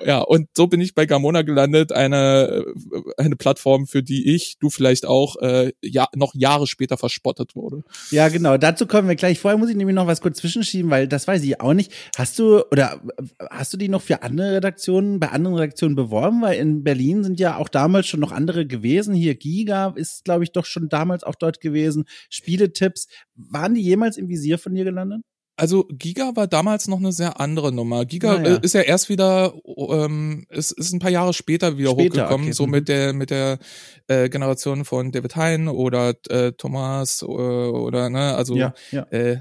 Ja, 0.06 0.20
und 0.20 0.48
so 0.56 0.68
bin 0.68 0.80
ich 0.80 0.94
bei 0.94 1.06
Gamona 1.06 1.42
gelandet, 1.42 1.92
eine, 1.92 2.66
äh, 2.66 3.02
eine 3.18 3.36
Plattform, 3.36 3.88
für 3.88 4.04
die 4.04 4.36
ich, 4.36 4.58
du 4.60 4.70
vielleicht 4.70 5.06
auch, 5.06 5.38
äh, 5.42 5.74
ja, 5.82 6.08
noch 6.16 6.36
Jahre 6.36 6.68
später 6.68 6.98
verspottet 6.98 7.56
wurde. 7.56 7.84
Ja, 8.12 8.30
genau. 8.30 8.58
Dazu 8.58 8.86
kommen 8.86 9.08
wir 9.08 9.16
gleich. 9.16 9.40
Vorher 9.40 9.58
muss 9.58 9.70
ich 9.70 9.76
nämlich 9.76 9.96
noch 9.96 10.08
was 10.08 10.22
kurz 10.22 10.38
zwischenschieben, 10.38 10.92
weil 10.92 11.08
das 11.08 11.28
weiß 11.28 11.44
ich 11.44 11.60
auch 11.60 11.74
nicht. 11.74 11.92
Hast 12.18 12.38
du, 12.38 12.64
oder 12.72 13.02
hast 13.50 13.74
du 13.74 13.78
die 13.78 13.90
noch 13.90 14.02
für 14.02 14.22
andere 14.22 14.56
Redaktionen, 14.56 15.20
bei 15.20 15.30
anderen 15.30 15.56
Redaktionen 15.58 15.96
beworben? 15.96 16.42
Weil 16.42 16.60
in 16.60 16.84
Berlin 16.84 17.24
sind 17.24 17.40
ja 17.40 17.58
auch 17.58 17.70
damals 17.70 18.08
schon 18.08 18.20
noch 18.20 18.32
andere 18.32 18.68
gewesen. 18.68 19.16
Hier 19.16 19.36
Giga 19.36 19.94
ist, 19.96 20.26
glaube 20.26 20.44
ich, 20.44 20.52
doch 20.52 20.66
schon 20.66 20.90
damals 20.90 21.24
auch 21.24 21.36
dort 21.36 21.60
gewesen. 21.60 22.06
Spieletipps. 22.30 23.08
Waren 23.50 23.74
die 23.74 23.82
jemals 23.82 24.18
im 24.18 24.28
Visier 24.28 24.58
von 24.58 24.74
dir 24.76 24.84
gelandet? 24.84 25.22
Also 25.56 25.86
Giga 25.92 26.36
war 26.36 26.48
damals 26.48 26.88
noch 26.88 27.00
eine 27.00 27.12
sehr 27.12 27.40
andere 27.40 27.74
Nummer. 27.74 28.06
Giga. 28.06 28.36
Ah, 28.36 28.60
ist 28.62 28.74
ja 28.74 28.82
erst 28.82 29.10
wieder, 29.10 29.54
ähm, 29.66 30.46
ist, 30.50 30.72
ist 30.72 30.94
ein 30.94 31.00
paar 31.00 31.12
Jahre 31.12 31.34
später 31.34 31.78
wieder 31.78 31.92
später, 31.92 32.22
hochgekommen, 32.24 32.48
okay. 32.48 32.54
so 32.54 32.66
mhm. 32.66 32.72
mit 32.72 32.88
der 32.88 33.14
mit 33.14 33.30
der 33.30 33.60
äh, 34.08 34.30
Generation 34.30 34.86
von 34.86 35.12
David 35.12 35.36
Hein 35.36 35.68
oder 35.68 36.14
äh, 36.30 36.54
Thomas 36.54 37.22
äh, 37.22 37.26
oder 37.26 38.10
ne, 38.10 38.36
also 38.36 38.56
ja, 38.56 38.74
ja. 38.92 39.04
Äh, 39.12 39.40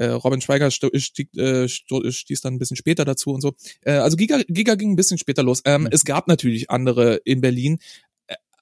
Äh, 0.00 0.12
Robin 0.12 0.40
Schweiger 0.40 0.70
stieg, 0.70 1.28
äh, 1.36 1.68
stieß 1.68 2.40
dann 2.40 2.54
ein 2.54 2.58
bisschen 2.58 2.78
später 2.78 3.04
dazu 3.04 3.32
und 3.32 3.42
so. 3.42 3.52
Äh, 3.82 3.92
also 3.92 4.16
Giga, 4.16 4.40
Giga 4.48 4.74
ging 4.74 4.92
ein 4.92 4.96
bisschen 4.96 5.18
später 5.18 5.42
los. 5.42 5.60
Ähm, 5.66 5.82
mhm. 5.82 5.88
Es 5.90 6.06
gab 6.06 6.26
natürlich 6.26 6.70
andere 6.70 7.16
in 7.26 7.42
Berlin, 7.42 7.74
äh, 7.74 8.09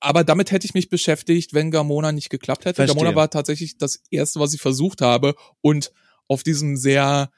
aber 0.01 0.25
damit 0.25 0.51
hätte 0.51 0.67
ich 0.67 0.75
mich 0.75 0.89
beschäftigt, 0.89 1.55
wenn 1.55 1.71
Gamona 1.71 2.13
nicht 2.13 2.31
geklappt 2.31 2.65
hätte. 2.65 2.77
Verstehe. 2.77 2.97
Gamona 2.97 3.17
war 3.17 3.31
tatsächlich 3.31 3.79
das 3.79 4.03
erste, 4.11 4.41
was 4.41 4.55
ich 4.55 4.61
versucht 4.61 5.01
habe 5.01 5.35
und 5.61 5.93
auf 6.29 6.43
diesem 6.43 6.77
sehr 6.77 7.31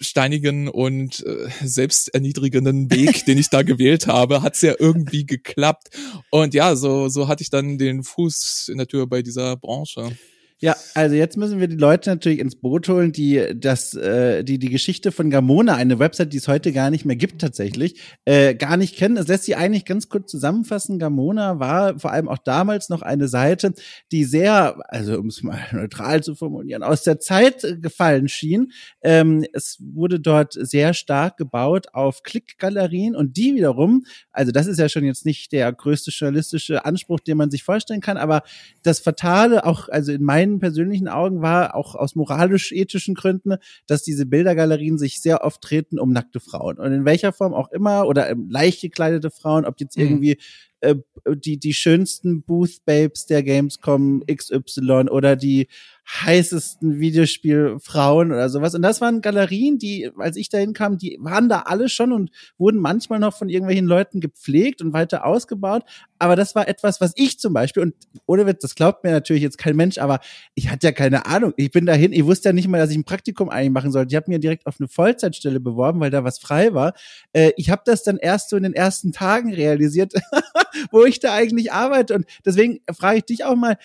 steinigen 0.00 0.68
und 0.68 1.24
äh, 1.26 1.48
selbsterniedrigenden 1.62 2.90
Weg, 2.90 3.24
den 3.26 3.38
ich 3.38 3.50
da 3.50 3.62
gewählt 3.62 4.06
habe, 4.06 4.42
hat's 4.42 4.62
ja 4.62 4.74
irgendwie 4.78 5.26
geklappt. 5.26 5.90
Und 6.30 6.54
ja, 6.54 6.76
so, 6.76 7.08
so 7.08 7.28
hatte 7.28 7.42
ich 7.42 7.50
dann 7.50 7.78
den 7.78 8.02
Fuß 8.02 8.68
in 8.68 8.78
der 8.78 8.86
Tür 8.86 9.06
bei 9.06 9.22
dieser 9.22 9.56
Branche. 9.56 10.16
Ja, 10.62 10.76
also 10.94 11.16
jetzt 11.16 11.36
müssen 11.36 11.58
wir 11.58 11.66
die 11.66 11.74
Leute 11.74 12.08
natürlich 12.08 12.38
ins 12.38 12.54
Boot 12.54 12.88
holen, 12.88 13.10
die 13.10 13.48
das, 13.52 13.94
äh, 13.94 14.44
die 14.44 14.60
die 14.60 14.68
Geschichte 14.68 15.10
von 15.10 15.28
Gamona, 15.28 15.74
eine 15.74 15.98
Website, 15.98 16.32
die 16.32 16.36
es 16.36 16.46
heute 16.46 16.70
gar 16.72 16.88
nicht 16.88 17.04
mehr 17.04 17.16
gibt 17.16 17.40
tatsächlich, 17.40 18.00
äh, 18.26 18.54
gar 18.54 18.76
nicht 18.76 18.94
kennen. 18.94 19.16
Es 19.16 19.26
lässt 19.26 19.42
sie 19.42 19.56
eigentlich 19.56 19.84
ganz 19.84 20.08
kurz 20.08 20.30
zusammenfassen. 20.30 21.00
Gamona 21.00 21.58
war 21.58 21.98
vor 21.98 22.12
allem 22.12 22.28
auch 22.28 22.38
damals 22.38 22.90
noch 22.90 23.02
eine 23.02 23.26
Seite, 23.26 23.74
die 24.12 24.22
sehr, 24.22 24.76
also 24.88 25.18
um 25.18 25.26
es 25.26 25.42
mal 25.42 25.58
neutral 25.72 26.22
zu 26.22 26.36
formulieren, 26.36 26.84
aus 26.84 27.02
der 27.02 27.18
Zeit 27.18 27.66
gefallen 27.80 28.28
schien. 28.28 28.70
Ähm, 29.02 29.44
es 29.52 29.78
wurde 29.80 30.20
dort 30.20 30.52
sehr 30.52 30.94
stark 30.94 31.38
gebaut 31.38 31.88
auf 31.92 32.22
Klickgalerien 32.22 33.16
und 33.16 33.36
die 33.36 33.56
wiederum, 33.56 34.04
also 34.30 34.52
das 34.52 34.68
ist 34.68 34.78
ja 34.78 34.88
schon 34.88 35.02
jetzt 35.02 35.26
nicht 35.26 35.50
der 35.50 35.72
größte 35.72 36.12
journalistische 36.12 36.84
Anspruch, 36.84 37.18
den 37.18 37.36
man 37.36 37.50
sich 37.50 37.64
vorstellen 37.64 38.00
kann, 38.00 38.16
aber 38.16 38.44
das 38.84 39.00
Fatale 39.00 39.66
auch, 39.66 39.88
also 39.88 40.12
in 40.12 40.22
meinen 40.22 40.51
meinen 40.52 40.60
persönlichen 40.60 41.08
Augen 41.08 41.42
war, 41.42 41.74
auch 41.74 41.94
aus 41.94 42.14
moralisch-ethischen 42.14 43.14
Gründen, 43.14 43.56
dass 43.86 44.02
diese 44.02 44.26
Bildergalerien 44.26 44.98
sich 44.98 45.20
sehr 45.20 45.44
oft 45.44 45.60
treten 45.62 45.98
um 45.98 46.12
nackte 46.12 46.40
Frauen. 46.40 46.78
Und 46.78 46.92
in 46.92 47.04
welcher 47.04 47.32
Form 47.32 47.54
auch 47.54 47.70
immer, 47.72 48.06
oder 48.06 48.34
leicht 48.48 48.80
gekleidete 48.80 49.30
Frauen, 49.30 49.64
ob 49.64 49.80
jetzt 49.80 49.96
mhm. 49.96 50.04
irgendwie 50.04 50.38
äh, 50.82 50.96
die, 51.34 51.58
die 51.58 51.74
schönsten 51.74 52.42
Booth 52.42 52.84
Babes 52.84 53.26
der 53.26 53.42
Gamescom 53.42 54.24
XY 54.26 55.08
oder 55.10 55.36
die 55.36 55.68
heißesten 56.08 56.98
Videospielfrauen 56.98 58.32
oder 58.32 58.48
sowas. 58.48 58.74
Und 58.74 58.82
das 58.82 59.00
waren 59.00 59.20
Galerien, 59.20 59.78
die, 59.78 60.10
als 60.18 60.36
ich 60.36 60.48
dahin 60.48 60.72
kam, 60.72 60.98
die 60.98 61.16
waren 61.20 61.48
da 61.48 61.60
alle 61.60 61.88
schon 61.88 62.12
und 62.12 62.30
wurden 62.58 62.80
manchmal 62.80 63.20
noch 63.20 63.36
von 63.36 63.48
irgendwelchen 63.48 63.86
Leuten 63.86 64.20
gepflegt 64.20 64.82
und 64.82 64.92
weiter 64.92 65.24
ausgebaut. 65.24 65.84
Aber 66.18 66.34
das 66.34 66.54
war 66.54 66.68
etwas, 66.68 67.00
was 67.00 67.12
ich 67.16 67.38
zum 67.38 67.52
Beispiel, 67.52 67.82
und 67.82 67.94
ohne 68.26 68.46
Witz, 68.46 68.60
das 68.62 68.74
glaubt 68.74 69.04
mir 69.04 69.10
natürlich 69.10 69.42
jetzt 69.42 69.58
kein 69.58 69.76
Mensch, 69.76 69.98
aber 69.98 70.20
ich 70.54 70.70
hatte 70.70 70.88
ja 70.88 70.92
keine 70.92 71.26
Ahnung. 71.26 71.54
Ich 71.56 71.70
bin 71.70 71.86
dahin, 71.86 72.12
ich 72.12 72.24
wusste 72.24 72.48
ja 72.48 72.52
nicht 72.52 72.68
mal, 72.68 72.78
dass 72.78 72.90
ich 72.90 72.98
ein 72.98 73.04
Praktikum 73.04 73.48
eigentlich 73.48 73.70
machen 73.70 73.92
sollte. 73.92 74.12
Ich 74.12 74.16
habe 74.16 74.30
mir 74.30 74.40
direkt 74.40 74.66
auf 74.66 74.76
eine 74.80 74.88
Vollzeitstelle 74.88 75.60
beworben, 75.60 76.00
weil 76.00 76.10
da 76.10 76.24
was 76.24 76.38
frei 76.38 76.74
war. 76.74 76.94
Äh, 77.32 77.52
ich 77.56 77.70
habe 77.70 77.82
das 77.84 78.02
dann 78.02 78.18
erst 78.18 78.50
so 78.50 78.56
in 78.56 78.64
den 78.64 78.74
ersten 78.74 79.12
Tagen 79.12 79.54
realisiert, 79.54 80.14
wo 80.90 81.04
ich 81.04 81.20
da 81.20 81.34
eigentlich 81.34 81.72
arbeite. 81.72 82.14
Und 82.14 82.26
deswegen 82.44 82.80
frage 82.92 83.18
ich 83.18 83.24
dich 83.24 83.44
auch 83.44 83.56
mal, 83.56 83.76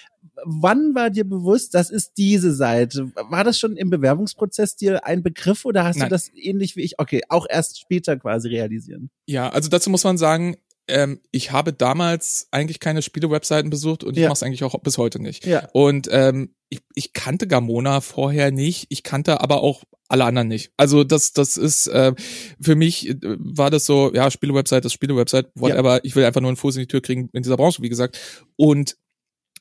wann 0.44 0.94
war 0.96 1.10
dir 1.10 1.24
bewusst, 1.24 1.74
das 1.74 1.90
ist 1.90 2.14
diese 2.18 2.54
Seite? 2.54 3.12
War 3.16 3.44
das 3.44 3.60
schon 3.60 3.76
im 3.76 3.90
Bewerbungsprozess 3.90 4.76
dir 4.76 5.06
ein 5.06 5.24
Begriff 5.24 5.66
oder 5.66 5.84
hast 5.84 5.98
Nein. 5.98 6.10
du 6.10 6.16
das 6.16 6.32
ähnlich 6.36 6.76
wie 6.76 6.82
ich, 6.82 7.00
okay, 7.00 7.22
auch 7.30 7.48
erst 7.50 7.80
später 7.80 8.18
quasi 8.18 8.50
realisieren? 8.50 9.10
Ja, 9.26 9.50
also 9.50 9.70
dazu 9.70 9.90
muss 9.90 10.04
man 10.04 10.18
sagen, 10.18 10.58
ähm, 10.88 11.20
ich 11.32 11.52
habe 11.52 11.74
damals 11.74 12.48
eigentlich 12.52 12.80
keine 12.80 13.02
Spiele-Webseiten 13.02 13.70
besucht 13.70 14.04
und 14.04 14.16
ich 14.16 14.24
ja. 14.24 14.30
mache 14.30 14.38
es 14.38 14.44
eigentlich 14.44 14.64
auch 14.64 14.80
bis 14.82 14.98
heute 14.98 15.22
nicht. 15.22 15.46
Ja. 15.46 15.68
Und 15.74 16.08
ähm, 16.12 16.54
ich, 16.70 16.82
ich 16.96 17.14
kannte 17.14 17.48
Gamona 17.48 18.02
vorher 18.02 18.52
nicht, 18.52 18.88
ich 18.90 19.04
kannte 19.04 19.42
aber 19.42 19.62
auch 19.62 19.84
alle 20.10 20.26
anderen 20.26 20.48
nicht. 20.48 20.72
Also 20.78 21.04
das, 21.04 21.34
das 21.34 21.58
ist 21.58 21.88
äh, 21.88 22.14
für 22.62 22.76
mich 22.76 23.10
äh, 23.10 23.16
war 23.22 23.70
das 23.70 23.86
so, 23.86 24.14
ja, 24.14 24.32
Spiele-Website, 24.32 24.86
das 24.86 24.94
Spiele-Website, 24.94 25.52
whatever. 25.56 25.96
Ja. 25.96 26.00
Ich 26.04 26.16
will 26.16 26.26
einfach 26.26 26.42
nur 26.42 26.50
einen 26.50 26.58
Fuß 26.58 26.76
in 26.76 26.82
die 26.82 26.88
Tür 26.88 27.02
kriegen 27.02 27.30
in 27.34 27.44
dieser 27.44 27.58
Branche, 27.58 27.82
wie 27.82 27.90
gesagt. 27.90 28.18
Und 28.56 28.98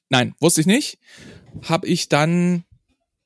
Nein, 0.09 0.35
wusste 0.41 0.61
ich 0.61 0.67
nicht. 0.67 0.99
Habe 1.63 1.87
ich 1.87 2.09
dann 2.09 2.65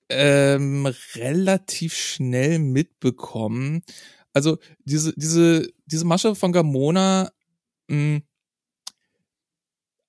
ähm, 0.08 0.86
relativ 1.14 1.94
schnell 1.94 2.58
mitbekommen. 2.58 3.82
Also 4.32 4.58
diese 4.84 5.12
diese 5.16 5.68
diese 5.86 6.04
Masche 6.04 6.34
von 6.34 6.52
Gamona 6.52 7.30
mh, 7.90 8.16
hm, 8.16 8.22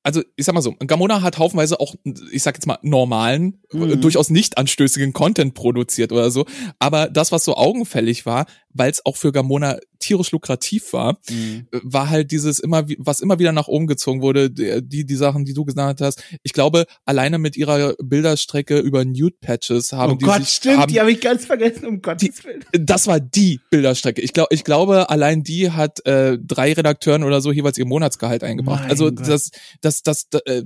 also 0.04 0.24
ich 0.36 0.46
sag 0.46 0.54
mal 0.54 0.62
so, 0.62 0.74
Gamona 0.74 1.22
hat 1.22 1.38
haufenweise 1.38 1.80
auch, 1.80 1.96
ich 2.32 2.42
sag 2.42 2.56
jetzt 2.56 2.66
mal, 2.66 2.80
normalen, 2.82 3.62
mhm. 3.72 4.02
durchaus 4.02 4.30
nicht 4.30 4.58
anstößigen 4.58 5.14
Content 5.14 5.54
produziert 5.54 6.12
oder 6.12 6.32
so. 6.32 6.46
Aber 6.80 7.08
das, 7.08 7.32
was 7.32 7.46
so 7.46 7.56
augenfällig 7.56 8.26
war, 8.26 8.46
weil 8.70 8.90
es 8.90 9.06
auch 9.06 9.16
für 9.16 9.32
Gamona 9.32 9.78
tierisch 10.02 10.32
lukrativ 10.32 10.94
war, 10.94 11.20
mhm. 11.30 11.68
war 11.72 12.10
halt 12.10 12.32
dieses 12.32 12.60
immer, 12.60 12.86
was 12.98 13.22
immer 13.22 13.40
wieder 13.40 13.52
nach 13.52 13.68
oben 13.68 13.88
gezogen 13.88 14.22
wurde, 14.22 14.50
die, 14.52 15.06
die 15.06 15.16
Sachen, 15.16 15.46
die 15.46 15.54
du 15.54 15.64
gesagt 15.66 16.02
hast. 16.02 16.22
Ich 16.44 16.54
glaube, 16.54 16.86
alleine 17.06 17.38
mit 17.38 17.56
ihrer 17.56 17.96
Bilderstrecke 18.02 18.80
über 18.80 19.06
Nude-Patches 19.06 19.94
haben 19.94 20.14
oh 20.14 20.16
die 20.16 20.26
Gott, 20.26 20.40
sich, 20.40 20.50
stimmt, 20.50 20.78
haben, 20.80 20.92
die 20.92 21.00
habe 21.00 21.12
ich 21.12 21.22
ganz 21.22 21.46
vergessen, 21.46 21.86
um 21.86 22.02
Gottes 22.02 22.44
Willen. 22.44 22.66
Das 22.74 23.08
war 23.08 23.20
die 23.20 23.60
Bilderstrecke. 23.70 24.22
Ich 24.22 24.34
glaube, 24.34 24.50
ich 24.52 24.64
glaube, 24.64 25.10
allein 25.10 25.44
die 25.44 25.72
hat 25.72 26.06
äh, 26.06 26.38
drei 26.40 26.74
Redakteuren 26.74 27.24
oder 27.24 27.42
so 27.42 27.52
jeweils 27.52 27.78
ihr 27.78 27.86
Monatsgehalt 27.86 28.44
eingebracht. 28.44 28.82
Mein 28.82 28.90
also 28.90 29.06
Gott. 29.06 29.28
das, 29.28 29.52
das, 29.82 30.04
das, 30.04 30.30
das 30.30 30.42
äh, 30.46 30.64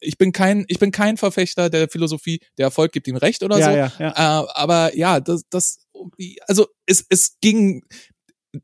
ich 0.00 0.16
bin 0.18 0.32
kein, 0.32 0.64
ich 0.68 0.78
bin 0.78 0.90
kein 0.90 1.16
Verfechter 1.16 1.70
der 1.70 1.88
Philosophie, 1.88 2.40
der 2.58 2.66
Erfolg 2.66 2.92
gibt 2.92 3.08
ihm 3.08 3.16
recht 3.16 3.42
oder 3.42 3.58
ja, 3.58 3.64
so. 3.64 3.70
Ja, 3.76 3.92
ja. 3.98 4.42
Äh, 4.42 4.46
aber 4.54 4.96
ja, 4.96 5.20
das, 5.20 5.42
das 5.50 5.80
also 6.46 6.66
es, 6.86 7.04
es 7.08 7.36
ging, 7.40 7.82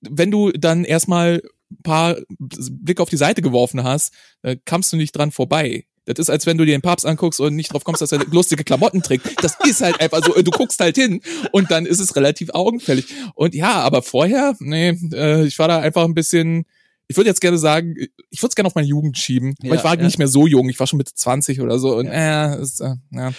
wenn 0.00 0.30
du 0.30 0.52
dann 0.52 0.84
erstmal 0.84 1.42
ein 1.70 1.82
paar 1.82 2.16
Blick 2.38 3.00
auf 3.00 3.08
die 3.08 3.16
Seite 3.16 3.42
geworfen 3.42 3.82
hast, 3.84 4.12
äh, 4.42 4.56
kamst 4.64 4.92
du 4.92 4.96
nicht 4.96 5.12
dran 5.12 5.32
vorbei. 5.32 5.84
Das 6.06 6.20
ist, 6.20 6.30
als 6.30 6.46
wenn 6.46 6.56
du 6.56 6.64
dir 6.64 6.76
den 6.76 6.82
Papst 6.82 7.04
anguckst 7.04 7.40
und 7.40 7.56
nicht 7.56 7.72
drauf 7.72 7.82
kommst, 7.82 8.00
dass 8.00 8.12
er 8.12 8.24
lustige 8.26 8.62
Klamotten 8.62 9.02
trägt. 9.02 9.42
Das 9.42 9.56
ist 9.68 9.80
halt 9.80 10.00
einfach 10.00 10.24
so, 10.24 10.40
du 10.40 10.50
guckst 10.52 10.78
halt 10.78 10.94
hin 10.94 11.20
und 11.50 11.70
dann 11.72 11.84
ist 11.84 11.98
es 11.98 12.14
relativ 12.14 12.50
augenfällig. 12.50 13.06
Und 13.34 13.54
ja, 13.54 13.80
aber 13.80 14.02
vorher, 14.02 14.54
nee, 14.60 14.96
äh, 15.12 15.44
ich 15.44 15.58
war 15.58 15.66
da 15.66 15.80
einfach 15.80 16.04
ein 16.04 16.14
bisschen, 16.14 16.64
ich 17.08 17.16
würde 17.16 17.30
jetzt 17.30 17.40
gerne 17.40 17.58
sagen, 17.58 17.94
ich 18.30 18.42
würde 18.42 18.50
es 18.50 18.54
gerne 18.56 18.66
auf 18.66 18.74
meine 18.74 18.88
Jugend 18.88 19.16
schieben, 19.16 19.54
ja, 19.62 19.70
weil 19.70 19.78
ich 19.78 19.84
war 19.84 19.96
ja. 19.96 20.02
nicht 20.02 20.18
mehr 20.18 20.26
so 20.26 20.46
jung, 20.46 20.68
ich 20.68 20.80
war 20.80 20.86
schon 20.86 20.96
Mitte 20.96 21.14
20 21.14 21.60
oder 21.60 21.78
so 21.78 21.96
und 21.96 22.06
ja. 22.06 22.54
äh, 22.54 22.62
ist, 22.62 22.80
äh 22.80 22.94
ja. 23.12 23.32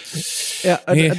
Ja, 0.64 0.80
nee. 0.94 1.12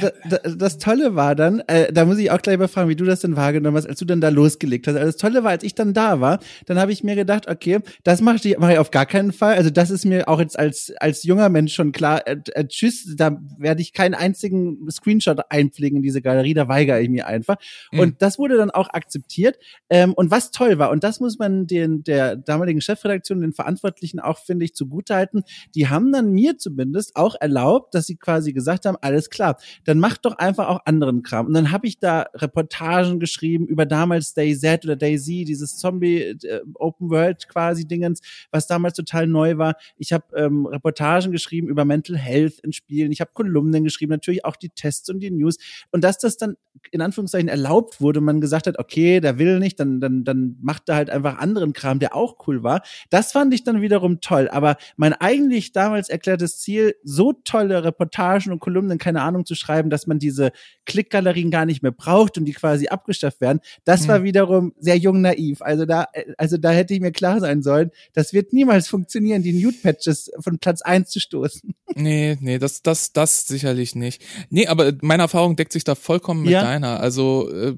das 0.57 0.79
Tolle 0.79 1.15
war 1.15 1.35
dann, 1.35 1.59
äh, 1.67 1.93
da 1.93 2.05
muss 2.05 2.17
ich 2.17 2.31
auch 2.31 2.41
gleich 2.41 2.57
mal 2.57 2.67
fragen, 2.67 2.89
wie 2.89 2.95
du 2.95 3.05
das 3.05 3.19
denn 3.19 3.35
wahrgenommen 3.35 3.77
hast, 3.77 3.85
als 3.85 3.99
du 3.99 4.05
dann 4.05 4.19
da 4.19 4.29
losgelegt 4.29 4.87
hast. 4.87 4.95
Also 4.95 5.07
das 5.07 5.17
Tolle 5.17 5.43
war, 5.43 5.51
als 5.51 5.63
ich 5.63 5.75
dann 5.75 5.93
da 5.93 6.21
war, 6.21 6.39
dann 6.65 6.79
habe 6.79 6.91
ich 6.91 7.03
mir 7.03 7.15
gedacht, 7.15 7.47
okay, 7.47 7.79
das 8.03 8.21
mache 8.21 8.47
ich, 8.47 8.57
mach 8.57 8.69
ich 8.69 8.79
auf 8.79 8.91
gar 8.91 9.05
keinen 9.05 9.31
Fall. 9.31 9.55
Also 9.55 9.69
das 9.69 9.91
ist 9.91 10.05
mir 10.05 10.27
auch 10.27 10.39
jetzt 10.39 10.57
als 10.57 10.91
als 10.99 11.23
junger 11.23 11.49
Mensch 11.49 11.73
schon 11.73 11.91
klar. 11.91 12.27
Äh, 12.27 12.37
äh, 12.53 12.65
tschüss, 12.67 13.13
da 13.15 13.39
werde 13.57 13.81
ich 13.81 13.93
keinen 13.93 14.15
einzigen 14.15 14.89
Screenshot 14.89 15.39
einpflegen 15.49 15.97
in 15.97 16.03
diese 16.03 16.21
Galerie, 16.21 16.55
da 16.55 16.67
weigere 16.67 16.99
ich 16.99 17.09
mir 17.09 17.27
einfach. 17.27 17.57
Mhm. 17.91 17.99
Und 17.99 18.21
das 18.21 18.39
wurde 18.39 18.57
dann 18.57 18.71
auch 18.71 18.89
akzeptiert. 18.89 19.57
Ähm, 19.89 20.13
und 20.13 20.31
was 20.31 20.51
toll 20.51 20.79
war, 20.79 20.89
und 20.89 21.03
das 21.03 21.19
muss 21.19 21.37
man 21.37 21.67
den 21.67 22.03
der 22.03 22.38
damaligen 22.45 22.81
Chefredaktion, 22.81 23.41
den 23.41 23.53
Verantwortlichen 23.53 24.19
auch, 24.19 24.39
finde 24.39 24.65
ich, 24.65 24.73
zugutehalten. 24.73 25.43
Die 25.75 25.87
haben 25.87 26.11
dann 26.11 26.31
mir 26.31 26.57
zumindest 26.57 27.15
auch 27.15 27.35
erlaubt, 27.39 27.93
dass 27.95 28.07
sie 28.07 28.15
quasi 28.15 28.53
gesagt 28.53 28.85
haben, 28.85 28.97
alles 29.01 29.29
klar, 29.29 29.57
dann 29.85 29.99
mach 29.99 30.17
doch 30.17 30.37
einfach 30.37 30.67
auch 30.67 30.79
anderen 30.85 31.23
Kram. 31.23 31.47
Und 31.47 31.53
dann 31.53 31.71
habe 31.71 31.87
ich 31.87 31.99
da 31.99 32.27
Reportagen 32.33 33.19
geschrieben 33.19 33.67
über 33.67 33.85
damals 33.85 34.33
Day 34.33 34.55
Z 34.57 34.85
oder 34.85 34.95
Day 34.95 35.17
Z, 35.17 35.47
dieses 35.47 35.77
Zombie 35.77 36.19
äh, 36.43 36.61
Open 36.75 37.09
World 37.09 37.47
quasi 37.47 37.87
Dingens, 37.87 38.21
was 38.51 38.67
damals 38.67 38.95
total 38.95 39.27
neu 39.27 39.57
war. 39.57 39.75
Ich 39.97 40.13
habe 40.13 40.25
ähm, 40.35 40.65
Reportagen 40.65 41.31
geschrieben 41.31 41.67
über 41.67 41.85
Mental 41.85 42.17
Health 42.17 42.59
in 42.59 42.71
Spielen. 42.71 43.11
Ich 43.11 43.21
habe 43.21 43.31
Kolumnen 43.33 43.83
geschrieben, 43.83 44.11
natürlich 44.11 44.45
auch 44.45 44.55
die 44.55 44.69
Tests 44.69 45.09
und 45.09 45.19
die 45.19 45.31
News. 45.31 45.57
Und 45.91 46.03
dass 46.03 46.17
das 46.17 46.37
dann 46.37 46.55
in 46.91 47.01
Anführungszeichen 47.01 47.49
erlaubt 47.49 48.01
wurde, 48.01 48.21
man 48.21 48.41
gesagt 48.41 48.67
hat, 48.67 48.79
okay, 48.79 49.19
der 49.19 49.37
will 49.37 49.59
nicht, 49.59 49.79
dann 49.79 49.99
dann 49.99 50.23
dann 50.23 50.57
macht 50.61 50.89
er 50.89 50.95
halt 50.95 51.09
einfach 51.09 51.37
anderen 51.37 51.73
Kram, 51.73 51.99
der 51.99 52.15
auch 52.15 52.28
auch 52.29 52.47
cool 52.47 52.63
war. 52.63 52.81
Das 53.09 53.31
fand 53.31 53.53
ich 53.53 53.63
dann 53.63 53.81
wiederum 53.81 54.21
toll. 54.21 54.49
Aber 54.49 54.77
mein 54.97 55.13
eigentlich 55.13 55.71
damals 55.71 56.09
erklärtes 56.09 56.59
Ziel, 56.59 56.95
so 57.03 57.33
tolle 57.33 57.83
Reportagen 57.83 58.51
und 58.51 58.59
Kolumnen, 58.59 58.97
keine 58.97 59.21
Ahnung, 59.21 59.45
zu 59.45 59.55
schreiben, 59.55 59.89
dass 59.89 60.07
man 60.07 60.19
diese 60.19 60.51
Klickgalerien 60.85 61.51
gar 61.51 61.65
nicht 61.65 61.83
mehr 61.83 61.91
braucht 61.91 62.37
und 62.37 62.45
die 62.45 62.53
quasi 62.53 62.87
abgeschafft 62.87 63.41
werden, 63.41 63.59
das 63.83 64.03
mhm. 64.03 64.07
war 64.07 64.23
wiederum 64.23 64.73
sehr 64.79 64.97
jung 64.97 65.21
naiv. 65.21 65.61
Also 65.61 65.85
da, 65.85 66.07
also 66.37 66.57
da 66.57 66.71
hätte 66.71 66.93
ich 66.93 66.99
mir 66.99 67.11
klar 67.11 67.39
sein 67.39 67.61
sollen, 67.61 67.91
das 68.13 68.33
wird 68.33 68.53
niemals 68.53 68.87
funktionieren, 68.87 69.43
die 69.43 69.53
Nude-Patches 69.63 70.31
von 70.39 70.59
Platz 70.59 70.81
eins 70.81 71.09
zu 71.09 71.19
stoßen. 71.19 71.73
Nee, 71.95 72.37
nee, 72.39 72.59
das, 72.59 72.81
das, 72.81 73.13
das 73.13 73.47
sicherlich 73.47 73.95
nicht. 73.95 74.21
Nee, 74.49 74.67
aber 74.67 74.93
meine 75.01 75.23
Erfahrung 75.23 75.55
deckt 75.55 75.73
sich 75.73 75.83
da 75.83 75.95
vollkommen 75.95 76.43
mit 76.43 76.51
ja. 76.51 76.61
deiner. 76.61 76.99
Also 76.99 77.49
äh, 77.51 77.75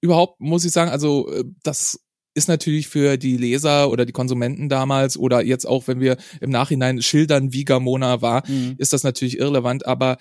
überhaupt 0.00 0.40
muss 0.40 0.64
ich 0.64 0.72
sagen, 0.72 0.90
also 0.90 1.30
äh, 1.30 1.44
das 1.62 2.00
ist 2.38 2.48
natürlich 2.48 2.88
für 2.88 3.18
die 3.18 3.36
Leser 3.36 3.90
oder 3.90 4.06
die 4.06 4.12
Konsumenten 4.12 4.68
damals 4.68 5.16
oder 5.18 5.42
jetzt 5.42 5.66
auch, 5.66 5.88
wenn 5.88 6.00
wir 6.00 6.16
im 6.40 6.50
Nachhinein 6.50 7.02
schildern, 7.02 7.52
wie 7.52 7.64
Gamona 7.64 8.22
war, 8.22 8.48
mhm. 8.48 8.76
ist 8.78 8.92
das 8.92 9.02
natürlich 9.02 9.38
irrelevant. 9.38 9.86
Aber 9.86 10.16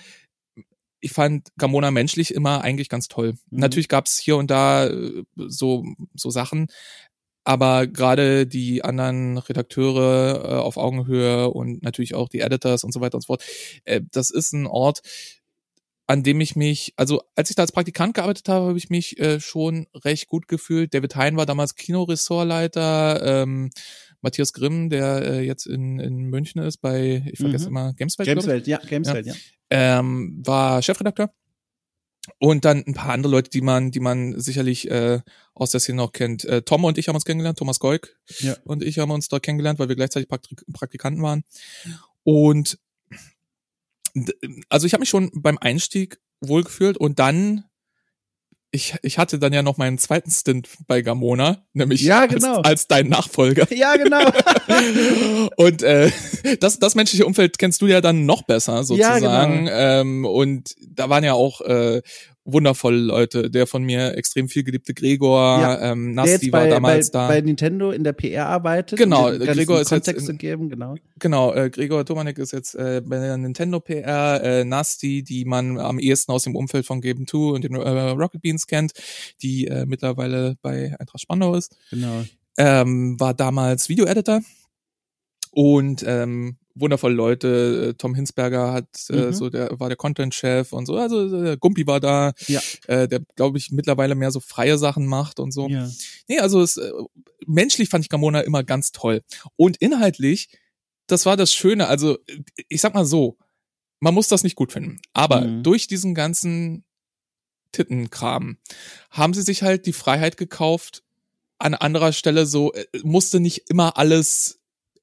ich 1.00 1.12
fand 1.12 1.50
Gamona 1.58 1.92
menschlich 1.92 2.34
immer 2.34 2.64
eigentlich 2.64 2.90
ganz 2.90 3.08
toll. 3.08 3.34
Mhm. 3.52 3.60
Natürlich 3.60 3.88
gab's 3.88 4.18
hier 4.18 4.36
und 4.36 4.52
da 4.52 4.88
äh, 4.88 5.24
so, 5.36 5.86
so 6.16 6.30
Sachen, 6.30 6.68
aber 7.48 7.88
gerade 7.88 8.46
die 8.46 8.84
anderen 8.84 9.38
Redakteure 9.38 10.44
äh, 10.44 10.56
auf 10.56 10.76
Augenhöhe 10.76 11.50
und 11.50 11.82
natürlich 11.82 12.14
auch 12.14 12.28
die 12.28 12.42
Editors 12.42 12.84
und 12.84 12.94
so 12.94 13.00
weiter 13.00 13.16
und 13.16 13.22
so 13.22 13.28
fort, 13.28 13.44
äh, 13.86 14.02
das 14.12 14.32
ist 14.32 14.52
ein 14.52 14.68
Ort, 14.68 15.00
an 16.08 16.24
dem 16.24 16.40
ich 16.40 16.56
mich, 16.56 16.94
also 16.96 17.22
als 17.36 17.50
ich 17.50 17.58
da 17.58 17.64
als 17.64 17.74
Praktikant 17.74 18.14
gearbeitet 18.14 18.48
habe, 18.48 18.68
habe 18.68 18.78
ich 18.78 18.90
mich 18.90 19.20
äh, 19.20 19.42
schon 19.42 19.88
recht 19.94 20.28
gut 20.28 20.48
gefühlt. 20.48 20.94
David 20.94 21.18
Hein 21.18 21.36
war 21.36 21.46
damals 21.46 21.76
Kinoressortleiter, 21.76 23.44
ähm, 23.44 23.70
Matthias 24.22 24.54
Grimm, 24.54 24.90
der 24.90 25.22
äh, 25.22 25.42
jetzt 25.42 25.68
in, 25.68 26.00
in 26.00 26.24
München 26.24 26.62
ist 26.62 26.78
bei, 26.78 27.24
ich 27.30 27.40
vergesse 27.40 27.66
mhm. 27.66 27.78
immer, 27.78 27.94
Gameswelt. 27.94 28.28
Gameswelt, 28.28 28.68
ja, 28.68 28.78
Gameswelt, 28.78 29.28
ja. 29.28 29.34
ja. 29.34 30.00
Ähm, 30.00 30.42
war 30.46 30.82
Chefredakteur 30.82 31.30
und 32.40 32.66
dann 32.66 32.84
ein 32.86 32.94
paar 32.94 33.12
andere 33.12 33.32
Leute, 33.32 33.50
die 33.50 33.62
man, 33.62 33.92
die 33.92 34.00
man 34.00 34.40
sicherlich 34.40 34.90
äh, 34.90 35.20
aus 35.54 35.72
der 35.72 35.82
Szene 35.82 35.98
noch 35.98 36.14
kennt. 36.14 36.46
Äh, 36.46 36.62
Tom 36.62 36.86
und 36.86 36.98
ich 36.98 37.10
haben 37.10 37.16
uns 37.16 37.26
kennengelernt, 37.26 37.60
Thomas 37.60 37.80
Goik 37.80 38.16
ja. 38.40 38.56
und 38.64 38.82
ich 38.82 39.00
haben 39.00 39.12
uns 39.12 39.28
dort 39.28 39.44
kennengelernt, 39.44 39.80
weil 39.80 39.90
wir 39.90 39.96
gleichzeitig 39.96 40.30
Praktik 40.30 40.64
Praktikanten 40.72 41.22
waren. 41.22 41.44
Und 42.24 42.80
also 44.70 44.88
ich 44.88 44.94
habe 44.94 45.02
mich 45.02 45.10
schon 45.10 45.32
beim 45.34 45.58
Einstieg 45.58 46.20
wohlgefühlt 46.42 46.98
und 46.98 47.20
dann 47.20 47.64
ich, 48.72 48.96
ich 49.02 49.18
hatte 49.18 49.40
dann 49.40 49.54
ja 49.54 49.62
noch 49.62 49.78
meinen 49.78 49.98
zweiten 49.98 50.30
Stint 50.30 50.68
bei 50.88 51.02
Gamona, 51.02 51.66
nämlich 51.74 52.02
ja, 52.02 52.26
genau. 52.26 52.58
als, 52.58 52.68
als 52.68 52.88
dein 52.88 53.08
Nachfolger. 53.08 53.66
Ja, 53.78 53.96
genau. 53.96 54.20
und 55.58 55.84
äh, 55.84 56.12
das, 56.60 56.80
das 56.80 56.96
menschliche 56.96 57.26
Umfeld 57.26 57.58
kennst 57.60 57.82
du 57.82 57.88
ja 57.88 58.02
dann 58.02 58.26
noch 58.26 58.42
besser, 58.44 58.84
sozusagen. 58.84 59.24
Ja, 59.24 59.46
genau. 59.46 59.72
ähm, 59.72 60.26
und 60.26 60.76
da 60.90 61.10
waren 61.10 61.24
ja 61.24 61.34
auch 61.34 61.62
äh, 61.62 62.02
wundervolle 62.48 62.98
Leute. 62.98 63.52
Der 63.52 63.68
von 63.68 63.84
mir 63.84 64.18
extrem 64.18 64.48
viel 64.48 64.64
geliebte 64.64 64.94
Gregor, 64.94 65.60
ja, 65.60 65.92
ähm, 65.92 66.14
Nasti 66.14 66.52
war 66.52 66.68
damals 66.68 67.12
bei, 67.12 67.20
da. 67.20 67.28
Bei 67.28 67.42
Nintendo 67.42 67.92
in 67.92 68.04
der 68.04 68.14
PR 68.14 68.48
arbeitet. 68.48 68.98
Genau, 68.98 69.30
Gregor 69.30 69.82
ist 69.82 69.90
Kontext 69.90 70.22
jetzt 70.22 70.30
in, 70.30 70.38
geben, 70.38 70.70
genau. 70.70 70.96
Genau, 71.20 71.54
äh, 71.54 71.70
Gregor 71.70 72.06
Tomanek 72.06 72.40
ist 72.40 72.54
jetzt 72.54 72.74
äh, 72.76 73.02
bei 73.06 73.20
der 73.20 73.38
Nintendo 73.38 73.80
PR, 73.80 74.42
äh, 74.44 74.64
Nasti, 74.64 75.24
die 75.24 75.46
man 75.46 75.78
am 75.78 76.00
ehesten 76.00 76.32
aus 76.32 76.44
dem 76.44 76.56
Umfeld 76.56 76.86
von 76.86 77.02
Game 77.02 77.28
2 77.28 77.38
und 77.38 77.64
den 77.64 77.76
äh, 77.76 78.10
Rocket 78.12 78.42
Beans 78.42 78.66
kennt, 78.66 78.94
die 79.42 79.68
äh, 79.68 79.86
mittlerweile 79.86 80.56
bei 80.62 80.96
Eintracht 80.98 81.22
Spandau 81.22 81.56
ist. 81.56 81.76
Genau. 81.92 82.24
Ähm, 82.58 83.20
war 83.20 83.34
damals 83.34 83.90
Video-Editor 83.90 84.42
und 85.52 86.04
ähm, 86.08 86.58
wundervolle 86.80 87.16
Leute. 87.16 87.90
Äh, 87.90 87.94
Tom 87.96 88.16
Hinsberger 88.16 88.74
hat 88.74 88.88
äh, 89.10 89.28
mhm. 89.28 89.34
so 89.34 89.50
der 89.50 89.80
war 89.80 89.90
der 89.90 89.98
Content-Chef 89.98 90.74
und 90.74 90.86
so. 90.86 90.98
Also 90.98 91.44
äh, 91.44 91.58
Gumpi 91.58 91.88
war 91.88 92.00
da, 92.00 92.34
ja. 92.48 92.62
äh, 92.88 93.08
der 93.08 93.22
glaube 93.36 93.58
ich 93.58 93.72
mittlerweile 93.72 94.16
mehr 94.16 94.32
so 94.32 94.40
freie 94.40 94.78
Sachen 94.78 95.06
macht 95.06 95.40
und 95.40 95.52
so. 95.52 95.68
Ja. 95.68 95.90
Nee, 96.28 96.40
also 96.40 96.62
es, 96.62 96.78
äh, 96.78 96.92
menschlich 97.46 97.90
fand 97.90 98.06
ich 98.06 98.10
Gamona 98.10 98.42
immer 98.42 98.64
ganz 98.64 98.92
toll 98.92 99.22
und 99.56 99.78
inhaltlich, 99.78 100.50
das 101.08 101.26
war 101.26 101.38
das 101.38 101.54
Schöne. 101.54 101.88
Also 101.88 102.18
ich 102.68 102.82
sag 102.82 102.94
mal 102.94 103.06
so, 103.06 103.38
man 104.00 104.14
muss 104.14 104.28
das 104.28 104.44
nicht 104.44 104.56
gut 104.56 104.72
finden, 104.72 105.00
aber 105.14 105.42
mhm. 105.42 105.64
durch 105.64 105.88
diesen 105.88 106.14
ganzen 106.14 106.84
Tittenkram 107.72 108.58
haben 109.12 109.34
sie 109.34 109.42
sich 109.42 109.64
halt 109.64 109.86
die 109.86 109.94
Freiheit 109.94 110.38
gekauft. 110.38 111.04
An 111.60 111.74
anderer 111.74 112.14
Stelle 112.14 112.46
so 112.46 112.74
äh, 112.74 112.86
musste 113.04 113.40
nicht 113.40 113.70
immer 113.70 113.98
alles 113.98 114.57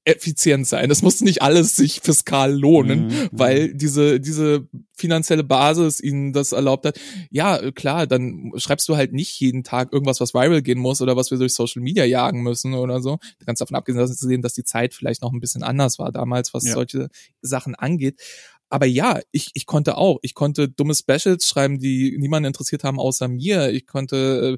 effizient 0.05 0.67
sein. 0.67 0.87
Das 0.87 1.01
muss 1.01 1.21
nicht 1.21 1.41
alles 1.41 1.75
sich 1.75 1.99
fiskal 2.01 2.53
lohnen, 2.53 3.07
mhm. 3.07 3.29
weil 3.31 3.73
diese, 3.73 4.19
diese 4.19 4.67
finanzielle 4.93 5.43
Basis 5.43 5.99
ihnen 5.99 6.31
das 6.31 6.51
erlaubt 6.51 6.85
hat. 6.85 6.99
Ja, 7.31 7.71
klar, 7.71 8.05
dann 8.05 8.51
schreibst 8.55 8.87
du 8.87 8.95
halt 8.95 9.13
nicht 9.13 9.39
jeden 9.39 9.63
Tag 9.63 9.91
irgendwas, 9.91 10.21
was 10.21 10.33
viral 10.33 10.61
gehen 10.61 10.79
muss 10.79 11.01
oder 11.01 11.17
was 11.17 11.31
wir 11.31 11.39
durch 11.39 11.55
Social 11.55 11.81
Media 11.81 12.05
jagen 12.05 12.43
müssen 12.43 12.75
oder 12.75 13.01
so. 13.01 13.17
Ganz 13.45 13.59
davon 13.59 13.75
abgesehen, 13.75 13.99
dass, 13.99 14.15
dass 14.15 14.53
die 14.53 14.63
Zeit 14.63 14.93
vielleicht 14.93 15.23
noch 15.23 15.33
ein 15.33 15.39
bisschen 15.39 15.63
anders 15.63 15.97
war 15.97 16.11
damals, 16.11 16.53
was 16.53 16.65
ja. 16.65 16.73
solche 16.73 17.09
Sachen 17.41 17.73
angeht 17.73 18.21
aber 18.69 18.85
ja, 18.85 19.19
ich, 19.31 19.51
ich 19.53 19.65
konnte 19.65 19.97
auch. 19.97 20.19
Ich 20.21 20.33
konnte 20.33 20.67
dumme 20.67 20.95
Specials 20.95 21.47
schreiben, 21.47 21.79
die 21.79 22.17
niemanden 22.17 22.47
interessiert 22.47 22.83
haben 22.83 22.99
außer 22.99 23.27
mir. 23.27 23.71
Ich 23.71 23.85
konnte, 23.85 24.57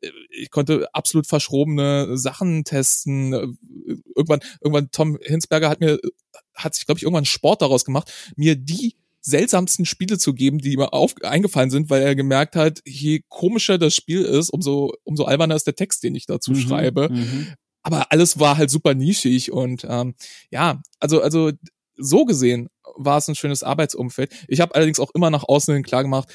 äh, 0.00 0.10
ich 0.30 0.50
konnte 0.50 0.88
absolut 0.94 1.26
verschrobene 1.26 2.16
Sachen 2.16 2.64
testen. 2.64 3.58
Irgendwann, 4.14 4.40
irgendwann 4.60 4.90
Tom 4.90 5.18
Hinsberger 5.22 5.68
hat 5.68 5.80
mir, 5.80 5.98
hat 6.54 6.74
sich, 6.74 6.86
glaube 6.86 6.98
ich, 6.98 7.02
irgendwann 7.02 7.24
Sport 7.24 7.62
daraus 7.62 7.84
gemacht, 7.84 8.12
mir 8.36 8.56
die 8.56 8.96
seltsamsten 9.20 9.86
Spiele 9.86 10.18
zu 10.18 10.34
geben, 10.34 10.58
die 10.58 10.72
ihm 10.72 10.80
auf, 10.80 11.14
eingefallen 11.22 11.70
sind, 11.70 11.90
weil 11.90 12.02
er 12.02 12.16
gemerkt 12.16 12.56
hat, 12.56 12.80
je 12.84 13.22
komischer 13.28 13.78
das 13.78 13.94
Spiel 13.94 14.22
ist, 14.22 14.50
umso, 14.50 14.94
umso 15.04 15.24
alberner 15.24 15.54
ist 15.54 15.66
der 15.66 15.76
Text, 15.76 16.02
den 16.02 16.14
ich 16.16 16.26
dazu 16.26 16.52
mhm, 16.52 16.56
schreibe. 16.56 17.08
Mhm. 17.10 17.54
Aber 17.84 18.10
alles 18.10 18.40
war 18.40 18.56
halt 18.56 18.70
super 18.70 18.94
nischig 18.94 19.52
und 19.52 19.86
ähm, 19.88 20.14
ja, 20.50 20.82
also, 20.98 21.20
also 21.20 21.52
so 21.96 22.24
gesehen 22.24 22.68
war 22.96 23.18
es 23.18 23.28
ein 23.28 23.34
schönes 23.34 23.62
Arbeitsumfeld. 23.62 24.32
Ich 24.48 24.60
habe 24.60 24.74
allerdings 24.74 25.00
auch 25.00 25.10
immer 25.14 25.30
nach 25.30 25.44
außen 25.44 25.74
hin 25.74 25.82
klar 25.82 26.02
gemacht, 26.02 26.32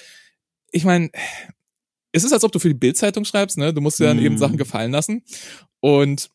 ich 0.71 0.83
meine, 0.83 1.09
es 2.11 2.23
ist, 2.23 2.33
als 2.33 2.43
ob 2.43 2.51
du 2.51 2.59
für 2.59 2.67
die 2.67 2.73
Bildzeitung 2.73 3.25
schreibst, 3.25 3.57
ne? 3.57 3.73
Du 3.73 3.81
musst 3.81 3.99
dir 3.99 4.05
dann 4.05 4.17
mm. 4.17 4.25
eben 4.25 4.35
mhm. 4.35 4.39
Sachen 4.39 4.57
gefallen 4.57 4.91
lassen. 4.91 5.23
Und 5.79 6.29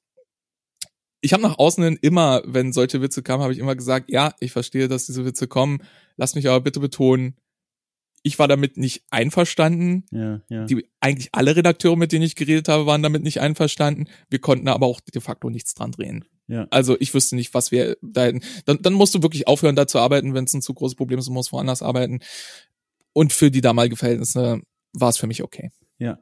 ich 1.20 1.32
habe 1.32 1.42
nach 1.42 1.58
außen 1.58 1.82
hin 1.82 1.98
immer, 2.00 2.42
wenn 2.44 2.72
solche 2.72 3.00
Witze 3.00 3.22
kamen, 3.22 3.42
habe 3.42 3.52
ich 3.52 3.58
immer 3.58 3.76
gesagt, 3.76 4.10
ja, 4.10 4.34
ich 4.40 4.52
verstehe, 4.52 4.88
dass 4.88 5.06
diese 5.06 5.24
Witze 5.24 5.48
kommen. 5.48 5.82
Lass 6.16 6.34
mich 6.34 6.48
aber 6.48 6.60
bitte 6.60 6.80
betonen, 6.80 7.36
ich 8.22 8.38
war 8.38 8.48
damit 8.48 8.76
nicht 8.76 9.04
einverstanden. 9.10 10.04
Ja, 10.10 10.40
ja. 10.48 10.64
Die, 10.64 10.86
eigentlich 11.00 11.30
alle 11.32 11.56
Redakteure, 11.56 11.96
mit 11.96 12.12
denen 12.12 12.24
ich 12.24 12.36
geredet 12.36 12.68
habe, 12.68 12.86
waren 12.86 13.02
damit 13.02 13.22
nicht 13.22 13.40
einverstanden. 13.40 14.08
Wir 14.30 14.40
konnten 14.40 14.68
aber 14.68 14.86
auch 14.86 15.00
de 15.00 15.20
facto 15.20 15.50
nichts 15.50 15.74
dran 15.74 15.92
drehen. 15.92 16.24
Ja. 16.52 16.66
Also 16.68 16.96
ich 17.00 17.14
wüsste 17.14 17.34
nicht, 17.34 17.54
was 17.54 17.72
wir 17.72 17.96
da 18.02 18.24
hätten. 18.24 18.42
Dann, 18.66 18.82
dann 18.82 18.92
musst 18.92 19.14
du 19.14 19.22
wirklich 19.22 19.48
aufhören, 19.48 19.74
da 19.74 19.86
zu 19.86 19.98
arbeiten, 19.98 20.34
wenn 20.34 20.44
es 20.44 20.52
ein 20.52 20.60
zu 20.60 20.74
großes 20.74 20.96
Problem 20.96 21.18
ist, 21.18 21.26
du 21.28 21.32
musst 21.32 21.50
woanders 21.50 21.80
arbeiten. 21.80 22.20
Und 23.14 23.32
für 23.32 23.50
die 23.50 23.62
damalige 23.62 23.96
Verhältnisse 23.96 24.60
war 24.92 25.08
es 25.08 25.16
für 25.16 25.26
mich 25.26 25.42
okay. 25.42 25.70
Ja. 25.98 26.18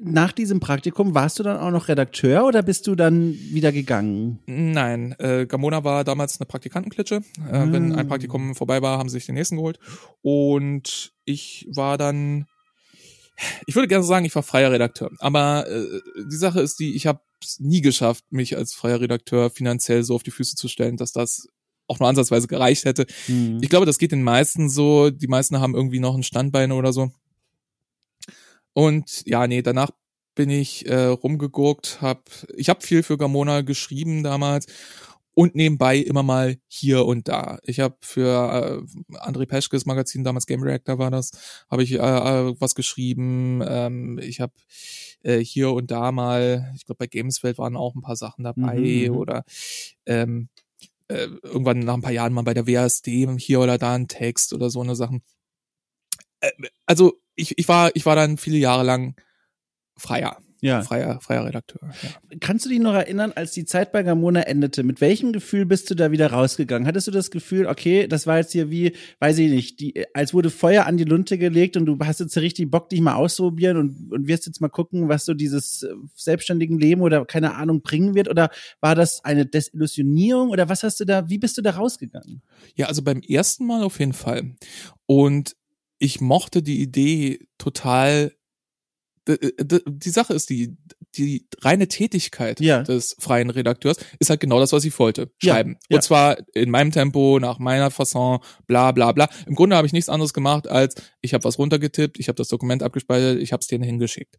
Nach 0.00 0.32
diesem 0.32 0.58
Praktikum 0.58 1.14
warst 1.14 1.38
du 1.38 1.42
dann 1.42 1.58
auch 1.58 1.70
noch 1.70 1.88
Redakteur 1.88 2.46
oder 2.46 2.62
bist 2.62 2.86
du 2.86 2.94
dann 2.94 3.34
wieder 3.34 3.72
gegangen? 3.72 4.38
Nein, 4.46 5.14
äh, 5.18 5.44
Gamona 5.44 5.84
war 5.84 6.04
damals 6.04 6.40
eine 6.40 6.46
Praktikantenklitsche. 6.46 7.16
Äh, 7.50 7.56
ah. 7.56 7.66
Wenn 7.70 7.94
ein 7.94 8.08
Praktikum 8.08 8.54
vorbei 8.54 8.80
war, 8.80 8.96
haben 8.96 9.10
sie 9.10 9.14
sich 9.14 9.26
den 9.26 9.34
nächsten 9.34 9.56
geholt. 9.56 9.78
Und 10.22 11.12
ich 11.24 11.68
war 11.74 11.98
dann, 11.98 12.46
ich 13.66 13.74
würde 13.74 13.88
gerne 13.88 14.04
sagen, 14.04 14.24
ich 14.24 14.34
war 14.34 14.42
freier 14.42 14.72
Redakteur. 14.72 15.10
Aber 15.18 15.66
äh, 15.68 16.00
die 16.30 16.36
Sache 16.36 16.60
ist 16.60 16.80
die, 16.80 16.94
ich 16.94 17.06
habe 17.06 17.20
es 17.42 17.60
nie 17.60 17.80
geschafft, 17.80 18.24
mich 18.30 18.56
als 18.56 18.74
freier 18.74 19.00
Redakteur 19.00 19.50
finanziell 19.50 20.02
so 20.02 20.14
auf 20.14 20.22
die 20.22 20.30
Füße 20.30 20.56
zu 20.56 20.68
stellen, 20.68 20.96
dass 20.96 21.12
das 21.12 21.48
auch 21.86 22.00
nur 22.00 22.08
ansatzweise 22.08 22.48
gereicht 22.48 22.84
hätte. 22.84 23.06
Mhm. 23.28 23.58
Ich 23.62 23.68
glaube, 23.68 23.86
das 23.86 23.98
geht 23.98 24.12
den 24.12 24.22
meisten 24.22 24.68
so. 24.68 25.10
Die 25.10 25.28
meisten 25.28 25.58
haben 25.60 25.74
irgendwie 25.74 26.00
noch 26.00 26.14
ein 26.14 26.22
Standbein 26.22 26.72
oder 26.72 26.92
so. 26.92 27.10
Und 28.74 29.26
ja, 29.26 29.46
nee, 29.46 29.62
danach 29.62 29.90
bin 30.34 30.50
ich 30.50 30.86
äh, 30.86 31.06
rumgegurkt, 31.06 32.00
hab, 32.00 32.30
ich 32.56 32.68
habe 32.68 32.80
viel 32.80 33.02
für 33.02 33.18
Gamona 33.18 33.62
geschrieben 33.62 34.22
damals 34.22 34.66
und 35.38 35.54
nebenbei 35.54 35.98
immer 35.98 36.24
mal 36.24 36.56
hier 36.66 37.06
und 37.06 37.28
da. 37.28 37.60
Ich 37.62 37.78
habe 37.78 37.96
für 38.00 38.82
äh, 38.82 39.16
André 39.18 39.46
Peschkes 39.46 39.86
Magazin, 39.86 40.24
damals 40.24 40.46
Game 40.46 40.64
Reactor 40.64 40.98
war 40.98 41.12
das, 41.12 41.30
habe 41.70 41.84
ich 41.84 41.92
äh, 41.92 41.98
äh, 41.98 42.56
was 42.58 42.74
geschrieben. 42.74 43.62
Ähm, 43.64 44.18
ich 44.18 44.40
habe 44.40 44.52
äh, 45.22 45.38
hier 45.38 45.70
und 45.70 45.92
da 45.92 46.10
mal, 46.10 46.72
ich 46.74 46.86
glaube 46.86 46.98
bei 46.98 47.06
Gameswelt 47.06 47.56
waren 47.56 47.76
auch 47.76 47.94
ein 47.94 48.02
paar 48.02 48.16
Sachen 48.16 48.42
dabei 48.42 48.78
mhm. 48.80 49.12
mhm. 49.12 49.16
oder 49.16 49.44
ähm, 50.06 50.48
äh, 51.06 51.28
irgendwann 51.44 51.78
nach 51.78 51.94
ein 51.94 52.02
paar 52.02 52.10
Jahren 52.10 52.32
mal 52.32 52.42
bei 52.42 52.54
der 52.54 52.66
WASD 52.66 53.28
hier 53.38 53.60
oder 53.60 53.78
da 53.78 53.94
ein 53.94 54.08
Text 54.08 54.52
oder 54.52 54.70
so 54.70 54.80
eine 54.80 54.96
Sachen. 54.96 55.22
Äh, 56.40 56.50
also 56.84 57.12
ich, 57.36 57.56
ich 57.56 57.68
war, 57.68 57.94
ich 57.94 58.06
war 58.06 58.16
dann 58.16 58.38
viele 58.38 58.58
Jahre 58.58 58.82
lang 58.82 59.14
freier. 59.96 60.38
Ja. 60.60 60.82
Freier, 60.82 61.20
freier 61.20 61.44
Redakteur. 61.44 61.80
Ja. 62.02 62.36
Kannst 62.40 62.64
du 62.64 62.68
dich 62.68 62.80
noch 62.80 62.94
erinnern, 62.94 63.32
als 63.34 63.52
die 63.52 63.64
Zeit 63.64 63.92
bei 63.92 64.02
Gamona 64.02 64.40
endete, 64.42 64.82
mit 64.82 65.00
welchem 65.00 65.32
Gefühl 65.32 65.66
bist 65.66 65.88
du 65.90 65.94
da 65.94 66.10
wieder 66.10 66.32
rausgegangen? 66.32 66.86
Hattest 66.88 67.06
du 67.06 67.12
das 67.12 67.30
Gefühl, 67.30 67.66
okay, 67.66 68.08
das 68.08 68.26
war 68.26 68.38
jetzt 68.38 68.52
hier 68.52 68.70
wie, 68.70 68.92
weiß 69.20 69.38
ich 69.38 69.50
nicht, 69.50 69.80
die, 69.80 70.04
als 70.14 70.34
wurde 70.34 70.50
Feuer 70.50 70.86
an 70.86 70.96
die 70.96 71.04
Lunte 71.04 71.38
gelegt 71.38 71.76
und 71.76 71.86
du 71.86 71.98
hast 72.00 72.20
jetzt 72.20 72.36
richtig 72.38 72.70
Bock, 72.70 72.88
dich 72.88 73.00
mal 73.00 73.14
auszuprobieren 73.14 73.76
und, 73.76 74.12
und 74.12 74.26
wirst 74.26 74.46
jetzt 74.46 74.60
mal 74.60 74.68
gucken, 74.68 75.08
was 75.08 75.24
so 75.24 75.34
dieses 75.34 75.84
äh, 75.84 75.94
selbstständigen 76.14 76.78
Leben 76.78 77.02
oder 77.02 77.24
keine 77.24 77.54
Ahnung 77.54 77.82
bringen 77.82 78.14
wird? 78.14 78.28
Oder 78.28 78.50
war 78.80 78.94
das 78.94 79.24
eine 79.24 79.46
Desillusionierung 79.46 80.50
oder 80.50 80.68
was 80.68 80.82
hast 80.82 80.98
du 80.98 81.04
da, 81.04 81.28
wie 81.28 81.38
bist 81.38 81.56
du 81.56 81.62
da 81.62 81.70
rausgegangen? 81.70 82.42
Ja, 82.74 82.86
also 82.86 83.02
beim 83.02 83.20
ersten 83.20 83.64
Mal 83.66 83.82
auf 83.82 84.00
jeden 84.00 84.12
Fall. 84.12 84.56
Und 85.06 85.54
ich 85.98 86.20
mochte 86.20 86.62
die 86.62 86.80
Idee 86.80 87.48
total, 87.58 88.32
die 89.28 90.10
Sache 90.10 90.32
ist 90.32 90.48
die, 90.48 90.76
die 91.16 91.46
reine 91.60 91.88
Tätigkeit 91.88 92.60
ja. 92.60 92.82
des 92.82 93.14
freien 93.18 93.50
Redakteurs 93.50 93.98
ist 94.18 94.30
halt 94.30 94.40
genau 94.40 94.58
das, 94.58 94.72
was 94.72 94.84
ich 94.84 94.98
wollte. 94.98 95.30
Schreiben. 95.42 95.72
Ja, 95.72 95.78
ja. 95.90 95.96
Und 95.96 96.02
zwar 96.02 96.38
in 96.54 96.70
meinem 96.70 96.92
Tempo, 96.92 97.38
nach 97.38 97.58
meiner 97.58 97.90
Fasson, 97.90 98.38
bla 98.66 98.92
bla 98.92 99.12
bla. 99.12 99.28
Im 99.46 99.54
Grunde 99.54 99.76
habe 99.76 99.86
ich 99.86 99.92
nichts 99.92 100.08
anderes 100.08 100.32
gemacht, 100.32 100.66
als 100.68 100.94
ich 101.20 101.34
habe 101.34 101.44
was 101.44 101.58
runtergetippt, 101.58 102.18
ich 102.18 102.28
habe 102.28 102.36
das 102.36 102.48
Dokument 102.48 102.82
abgespeichert, 102.82 103.38
ich 103.38 103.52
habe 103.52 103.60
es 103.60 103.66
denen 103.66 103.84
hingeschickt. 103.84 104.36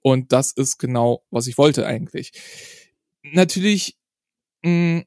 Und 0.00 0.32
das 0.32 0.52
ist 0.52 0.78
genau, 0.78 1.24
was 1.30 1.46
ich 1.46 1.58
wollte 1.58 1.86
eigentlich. 1.86 2.32
Natürlich, 3.22 3.96
mh, 4.62 4.70
mm, 4.70 5.04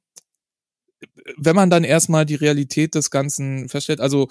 wenn 1.38 1.56
man 1.56 1.70
dann 1.70 1.84
erstmal 1.84 2.26
die 2.26 2.36
Realität 2.36 2.96
des 2.96 3.10
Ganzen 3.10 3.68
feststellt, 3.70 4.00
also 4.00 4.28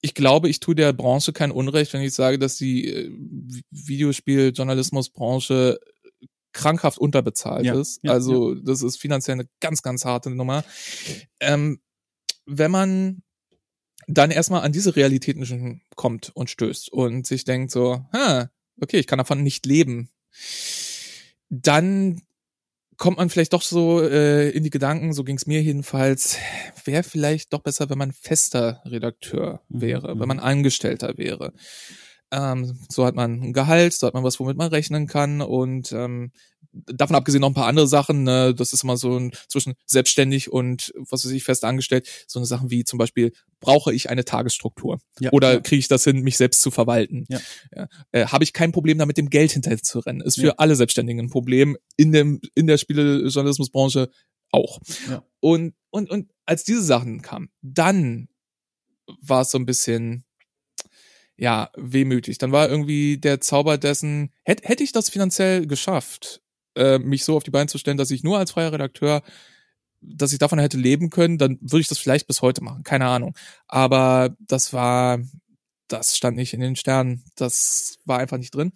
ich 0.00 0.14
glaube, 0.14 0.48
ich 0.48 0.60
tue 0.60 0.74
der 0.74 0.92
Branche 0.92 1.32
kein 1.32 1.50
Unrecht, 1.50 1.92
wenn 1.92 2.02
ich 2.02 2.14
sage, 2.14 2.38
dass 2.38 2.56
die 2.56 2.86
äh, 2.86 3.10
Videospieljournalismusbranche 3.70 5.78
krankhaft 6.52 6.98
unterbezahlt 6.98 7.64
ja, 7.64 7.78
ist. 7.78 8.00
Ja, 8.02 8.12
also 8.12 8.54
ja. 8.54 8.60
das 8.64 8.82
ist 8.82 9.00
finanziell 9.00 9.34
eine 9.34 9.48
ganz, 9.60 9.82
ganz 9.82 10.04
harte 10.04 10.30
Nummer. 10.30 10.64
Ähm, 11.40 11.80
wenn 12.46 12.70
man 12.70 13.22
dann 14.06 14.30
erstmal 14.30 14.62
an 14.62 14.72
diese 14.72 14.96
Realitäten 14.96 15.82
kommt 15.94 16.30
und 16.34 16.48
stößt 16.48 16.90
und 16.92 17.26
sich 17.26 17.44
denkt 17.44 17.70
so, 17.70 18.06
ha, 18.12 18.50
okay, 18.80 18.98
ich 18.98 19.06
kann 19.06 19.18
davon 19.18 19.42
nicht 19.42 19.66
leben, 19.66 20.08
dann 21.50 22.22
kommt 22.98 23.16
man 23.16 23.30
vielleicht 23.30 23.52
doch 23.52 23.62
so 23.62 24.02
äh, 24.02 24.50
in 24.50 24.64
die 24.64 24.70
Gedanken, 24.70 25.12
so 25.12 25.24
ging 25.24 25.36
es 25.36 25.46
mir 25.46 25.62
jedenfalls, 25.62 26.36
wäre 26.84 27.04
vielleicht 27.04 27.52
doch 27.52 27.62
besser, 27.62 27.88
wenn 27.88 27.98
man 27.98 28.12
fester 28.12 28.82
Redakteur 28.84 29.62
mhm, 29.68 29.80
wäre, 29.80 30.14
mhm. 30.14 30.20
wenn 30.20 30.28
man 30.28 30.40
Angestellter 30.40 31.16
wäre. 31.16 31.52
Ähm, 32.30 32.76
so 32.90 33.06
hat 33.06 33.14
man 33.14 33.40
ein 33.40 33.52
Gehalt, 33.54 33.94
so 33.94 34.06
hat 34.06 34.14
man 34.14 34.24
was, 34.24 34.38
womit 34.38 34.58
man 34.58 34.68
rechnen 34.68 35.06
kann 35.06 35.40
und 35.40 35.92
ähm, 35.92 36.32
davon 36.72 37.16
abgesehen 37.16 37.40
noch 37.40 37.48
ein 37.48 37.54
paar 37.54 37.66
andere 37.66 37.86
Sachen. 37.86 38.24
Ne? 38.24 38.54
Das 38.54 38.72
ist 38.72 38.84
immer 38.84 38.96
so 38.96 39.18
ein 39.18 39.32
zwischen 39.48 39.74
selbstständig 39.86 40.50
und 40.52 40.92
was 40.96 41.24
weiß 41.24 41.32
ich 41.32 41.44
fest 41.44 41.64
angestellt. 41.64 42.08
So 42.26 42.38
eine 42.38 42.46
Sachen 42.46 42.70
wie 42.70 42.84
zum 42.84 42.98
Beispiel 42.98 43.32
brauche 43.60 43.92
ich 43.92 44.10
eine 44.10 44.24
Tagesstruktur 44.24 45.00
ja, 45.18 45.32
oder 45.32 45.54
ja. 45.54 45.60
kriege 45.60 45.80
ich 45.80 45.88
das 45.88 46.04
hin, 46.04 46.20
mich 46.20 46.36
selbst 46.36 46.60
zu 46.62 46.70
verwalten? 46.70 47.24
Ja. 47.28 47.40
Ja. 47.74 47.88
Äh, 48.12 48.26
Habe 48.26 48.44
ich 48.44 48.52
kein 48.52 48.72
Problem 48.72 48.98
damit, 48.98 49.16
dem 49.16 49.30
Geld 49.30 49.52
hinterher 49.52 49.82
zu 49.82 50.00
rennen? 50.00 50.20
Ist 50.20 50.40
für 50.40 50.58
alle 50.58 50.76
Selbstständigen 50.76 51.26
ein 51.26 51.30
Problem 51.30 51.76
in 51.96 52.12
dem 52.12 52.40
in 52.54 52.66
der 52.66 52.78
Spielejournalismusbranche 52.78 54.10
auch. 54.50 54.80
Ja. 55.08 55.24
Und 55.40 55.74
und 55.90 56.10
und 56.10 56.30
als 56.44 56.64
diese 56.64 56.82
Sachen 56.82 57.22
kamen, 57.22 57.50
dann 57.62 58.28
war 59.20 59.42
es 59.42 59.50
so 59.50 59.58
ein 59.58 59.66
bisschen 59.66 60.24
ja, 61.36 61.70
wehmütig. 61.76 62.38
Dann 62.38 62.52
war 62.52 62.68
irgendwie 62.68 63.16
der 63.16 63.40
Zauber 63.40 63.78
dessen, 63.78 64.32
hätte 64.44 64.66
hätte 64.66 64.82
ich 64.82 64.92
das 64.92 65.08
finanziell 65.08 65.66
geschafft, 65.66 66.42
äh, 66.78 66.98
mich 66.98 67.24
so 67.24 67.36
auf 67.36 67.42
die 67.42 67.50
Beine 67.50 67.68
zu 67.68 67.78
stellen, 67.78 67.96
dass 67.96 68.10
ich 68.10 68.22
nur 68.22 68.38
als 68.38 68.52
freier 68.52 68.72
Redakteur, 68.72 69.22
dass 70.00 70.32
ich 70.32 70.38
davon 70.38 70.58
hätte 70.58 70.78
leben 70.78 71.10
können, 71.10 71.38
dann 71.38 71.58
würde 71.60 71.80
ich 71.80 71.88
das 71.88 71.98
vielleicht 71.98 72.26
bis 72.26 72.40
heute 72.40 72.62
machen. 72.62 72.84
Keine 72.84 73.06
Ahnung. 73.06 73.36
Aber 73.66 74.34
das 74.38 74.72
war, 74.72 75.18
das 75.88 76.16
stand 76.16 76.36
nicht 76.36 76.54
in 76.54 76.60
den 76.60 76.76
Sternen. 76.76 77.24
Das 77.34 77.98
war 78.04 78.18
einfach 78.18 78.38
nicht 78.38 78.54
drin. 78.54 78.72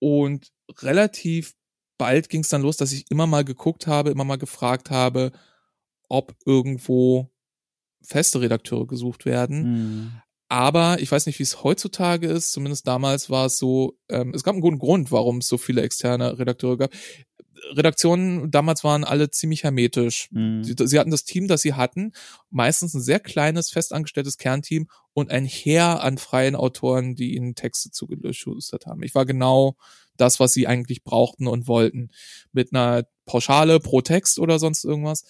Und 0.00 0.48
relativ 0.80 1.54
bald 1.98 2.28
ging 2.28 2.40
es 2.40 2.48
dann 2.48 2.62
los, 2.62 2.76
dass 2.76 2.92
ich 2.92 3.10
immer 3.10 3.26
mal 3.26 3.44
geguckt 3.44 3.86
habe, 3.86 4.10
immer 4.10 4.24
mal 4.24 4.38
gefragt 4.38 4.90
habe, 4.90 5.32
ob 6.08 6.34
irgendwo 6.44 7.30
feste 8.02 8.40
Redakteure 8.40 8.86
gesucht 8.86 9.24
werden. 9.24 9.62
Mhm. 9.62 10.22
Aber 10.50 11.00
ich 11.00 11.12
weiß 11.12 11.26
nicht, 11.26 11.38
wie 11.38 11.44
es 11.44 11.62
heutzutage 11.62 12.26
ist. 12.26 12.50
Zumindest 12.50 12.88
damals 12.88 13.30
war 13.30 13.46
es 13.46 13.56
so, 13.56 13.96
ähm, 14.08 14.32
es 14.34 14.42
gab 14.42 14.54
einen 14.54 14.60
guten 14.60 14.80
Grund, 14.80 15.12
warum 15.12 15.38
es 15.38 15.46
so 15.46 15.58
viele 15.58 15.82
externe 15.82 16.40
Redakteure 16.40 16.76
gab. 16.76 16.90
Redaktionen 17.72 18.50
damals 18.50 18.82
waren 18.82 19.04
alle 19.04 19.30
ziemlich 19.30 19.62
hermetisch. 19.62 20.28
Mhm. 20.32 20.64
Sie, 20.64 20.74
sie, 20.76 20.98
hatten 20.98 21.12
das 21.12 21.22
Team, 21.22 21.46
das 21.46 21.62
sie 21.62 21.74
hatten, 21.74 22.14
meistens 22.50 22.94
ein 22.94 23.00
sehr 23.00 23.20
kleines, 23.20 23.70
festangestelltes 23.70 24.38
Kernteam 24.38 24.88
und 25.12 25.30
ein 25.30 25.44
Heer 25.44 26.02
an 26.02 26.18
freien 26.18 26.56
Autoren, 26.56 27.14
die 27.14 27.36
ihnen 27.36 27.54
Texte 27.54 27.92
zugeschustert 27.92 28.86
haben. 28.86 29.04
Ich 29.04 29.14
war 29.14 29.26
genau 29.26 29.76
das, 30.16 30.40
was 30.40 30.52
sie 30.52 30.66
eigentlich 30.66 31.04
brauchten 31.04 31.46
und 31.46 31.68
wollten. 31.68 32.10
Mit 32.50 32.74
einer 32.74 33.04
Pauschale 33.24 33.78
pro 33.78 34.00
Text 34.00 34.40
oder 34.40 34.58
sonst 34.58 34.84
irgendwas. 34.84 35.24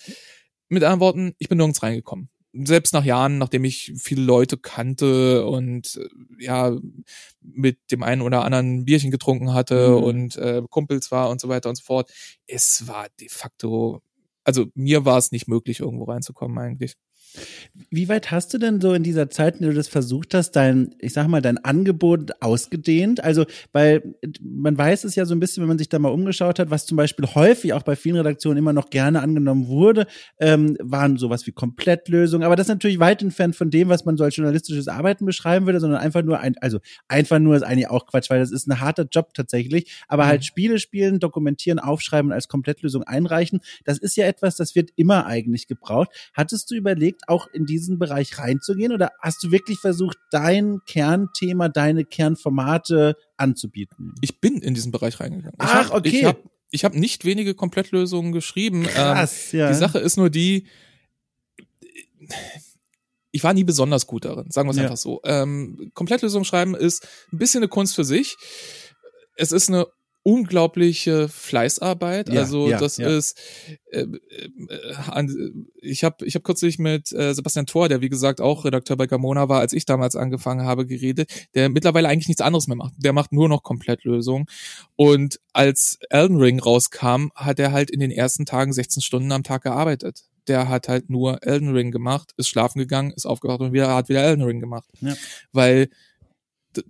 Mit 0.70 0.82
anderen 0.82 1.00
Worten, 1.00 1.34
ich 1.38 1.50
bin 1.50 1.58
nirgends 1.58 1.82
reingekommen 1.82 2.30
selbst 2.52 2.92
nach 2.92 3.04
Jahren, 3.04 3.38
nachdem 3.38 3.64
ich 3.64 3.92
viele 3.96 4.22
Leute 4.22 4.56
kannte 4.56 5.46
und 5.46 5.96
äh, 5.96 6.44
ja 6.44 6.76
mit 7.40 7.78
dem 7.90 8.02
einen 8.02 8.22
oder 8.22 8.44
anderen 8.44 8.84
Bierchen 8.84 9.10
getrunken 9.10 9.54
hatte 9.54 9.90
mhm. 9.90 10.02
und 10.02 10.36
äh, 10.36 10.62
Kumpels 10.68 11.10
war 11.10 11.30
und 11.30 11.40
so 11.40 11.48
weiter 11.48 11.68
und 11.68 11.76
so 11.76 11.84
fort, 11.84 12.10
es 12.46 12.86
war 12.86 13.06
de 13.20 13.28
facto, 13.28 14.02
also 14.44 14.66
mir 14.74 15.04
war 15.04 15.18
es 15.18 15.32
nicht 15.32 15.48
möglich, 15.48 15.80
irgendwo 15.80 16.04
reinzukommen 16.04 16.58
eigentlich. 16.58 16.94
Wie 17.90 18.08
weit 18.08 18.30
hast 18.30 18.52
du 18.52 18.58
denn 18.58 18.80
so 18.80 18.92
in 18.92 19.02
dieser 19.02 19.30
Zeit, 19.30 19.56
in 19.56 19.62
der 19.62 19.70
du 19.70 19.76
das 19.76 19.88
versucht 19.88 20.34
hast, 20.34 20.52
dein, 20.52 20.94
ich 20.98 21.12
sag 21.12 21.28
mal, 21.28 21.40
dein 21.40 21.58
Angebot 21.58 22.32
ausgedehnt? 22.40 23.22
Also, 23.22 23.46
weil 23.72 24.14
man 24.40 24.76
weiß 24.76 25.04
es 25.04 25.14
ja 25.14 25.24
so 25.24 25.34
ein 25.34 25.40
bisschen, 25.40 25.62
wenn 25.62 25.68
man 25.68 25.78
sich 25.78 25.88
da 25.88 25.98
mal 25.98 26.10
umgeschaut 26.10 26.58
hat, 26.58 26.70
was 26.70 26.86
zum 26.86 26.96
Beispiel 26.96 27.26
häufig 27.26 27.72
auch 27.72 27.82
bei 27.82 27.96
vielen 27.96 28.16
Redaktionen 28.16 28.58
immer 28.58 28.72
noch 28.72 28.90
gerne 28.90 29.22
angenommen 29.22 29.68
wurde, 29.68 30.06
ähm, 30.38 30.76
waren 30.80 31.16
sowas 31.16 31.46
wie 31.46 31.52
Komplettlösungen. 31.52 32.44
Aber 32.44 32.56
das 32.56 32.66
ist 32.66 32.74
natürlich 32.74 32.98
weit 32.98 33.22
entfernt 33.22 33.56
von 33.56 33.70
dem, 33.70 33.88
was 33.88 34.04
man 34.04 34.16
so 34.16 34.24
als 34.24 34.36
journalistisches 34.36 34.88
Arbeiten 34.88 35.24
beschreiben 35.24 35.66
würde, 35.66 35.80
sondern 35.80 36.00
einfach 36.00 36.22
nur 36.22 36.40
ein, 36.40 36.56
also 36.60 36.78
einfach 37.08 37.38
nur 37.38 37.56
ist 37.56 37.62
eigentlich 37.62 37.88
auch 37.88 38.06
Quatsch, 38.06 38.30
weil 38.30 38.40
das 38.40 38.50
ist 38.50 38.66
ein 38.66 38.80
harter 38.80 39.06
Job 39.10 39.34
tatsächlich. 39.34 40.02
Aber 40.08 40.26
halt 40.26 40.40
mhm. 40.40 40.44
Spiele 40.44 40.78
spielen, 40.78 41.20
dokumentieren, 41.20 41.78
aufschreiben 41.78 42.30
und 42.30 42.34
als 42.34 42.48
Komplettlösung 42.48 43.04
einreichen, 43.04 43.60
das 43.84 43.98
ist 43.98 44.16
ja 44.16 44.26
etwas, 44.26 44.56
das 44.56 44.74
wird 44.74 44.90
immer 44.96 45.26
eigentlich 45.26 45.66
gebraucht. 45.66 46.10
Hattest 46.34 46.70
du 46.70 46.74
überlegt, 46.74 47.19
überlegt, 47.20 47.28
auch 47.28 47.46
in 47.52 47.66
diesen 47.66 47.98
Bereich 47.98 48.38
reinzugehen? 48.38 48.92
Oder 48.92 49.12
hast 49.20 49.42
du 49.42 49.50
wirklich 49.50 49.78
versucht, 49.78 50.18
dein 50.30 50.80
Kernthema, 50.86 51.68
deine 51.68 52.04
Kernformate 52.04 53.16
anzubieten? 53.36 54.14
Ich 54.20 54.40
bin 54.40 54.60
in 54.60 54.74
diesen 54.74 54.92
Bereich 54.92 55.20
reingegangen. 55.20 55.56
Ich 55.60 55.68
Ach, 55.68 55.90
hab, 55.90 55.94
okay. 55.96 56.08
Ich 56.08 56.24
habe 56.24 56.42
ich 56.72 56.84
hab 56.84 56.94
nicht 56.94 57.24
wenige 57.24 57.54
Komplettlösungen 57.54 58.32
geschrieben. 58.32 58.84
Krass, 58.84 59.52
ähm, 59.52 59.60
ja. 59.60 59.68
Die 59.68 59.74
Sache 59.74 59.98
ist 59.98 60.16
nur 60.16 60.30
die, 60.30 60.68
ich 63.32 63.42
war 63.42 63.54
nie 63.54 63.64
besonders 63.64 64.06
gut 64.06 64.24
darin, 64.24 64.50
sagen 64.50 64.68
wir 64.68 64.70
es 64.70 64.76
ja. 64.76 64.84
einfach 64.84 64.96
so. 64.96 65.20
Ähm, 65.24 65.90
Komplettlösung 65.94 66.44
schreiben 66.44 66.76
ist 66.76 67.08
ein 67.32 67.38
bisschen 67.38 67.58
eine 67.58 67.68
Kunst 67.68 67.96
für 67.96 68.04
sich. 68.04 68.36
Es 69.36 69.50
ist 69.50 69.68
eine 69.68 69.86
unglaubliche 70.22 71.28
Fleißarbeit. 71.28 72.28
Ja, 72.28 72.40
also 72.40 72.68
ja, 72.68 72.78
das 72.78 72.98
ja. 72.98 73.08
ist, 73.08 73.38
äh, 73.90 74.02
äh, 74.02 75.50
ich 75.80 76.04
habe 76.04 76.26
ich 76.26 76.34
hab 76.34 76.44
kürzlich 76.44 76.78
mit 76.78 77.10
äh, 77.12 77.34
Sebastian 77.34 77.66
Thor, 77.66 77.88
der 77.88 78.00
wie 78.00 78.10
gesagt 78.10 78.40
auch 78.40 78.64
Redakteur 78.64 78.96
bei 78.96 79.06
Gamona 79.06 79.48
war, 79.48 79.60
als 79.60 79.72
ich 79.72 79.86
damals 79.86 80.16
angefangen 80.16 80.66
habe, 80.66 80.86
geredet, 80.86 81.48
der 81.54 81.70
mittlerweile 81.70 82.08
eigentlich 82.08 82.28
nichts 82.28 82.42
anderes 82.42 82.66
mehr 82.66 82.76
macht. 82.76 82.94
Der 82.98 83.12
macht 83.12 83.32
nur 83.32 83.48
noch 83.48 83.62
Komplettlösungen. 83.62 84.46
Und 84.96 85.40
als 85.52 85.98
Elden 86.10 86.36
Ring 86.36 86.60
rauskam, 86.60 87.30
hat 87.34 87.58
er 87.58 87.72
halt 87.72 87.90
in 87.90 88.00
den 88.00 88.10
ersten 88.10 88.44
Tagen 88.44 88.72
16 88.72 89.02
Stunden 89.02 89.32
am 89.32 89.42
Tag 89.42 89.62
gearbeitet. 89.62 90.24
Der 90.48 90.68
hat 90.68 90.88
halt 90.88 91.08
nur 91.08 91.42
Elden 91.42 91.72
Ring 91.72 91.90
gemacht, 91.90 92.32
ist 92.36 92.48
schlafen 92.48 92.78
gegangen, 92.78 93.12
ist 93.12 93.26
aufgewacht 93.26 93.60
und 93.60 93.72
wieder 93.72 93.94
hat 93.94 94.08
wieder 94.08 94.22
Elden 94.22 94.44
Ring 94.44 94.60
gemacht. 94.60 94.88
Weil 95.52 95.88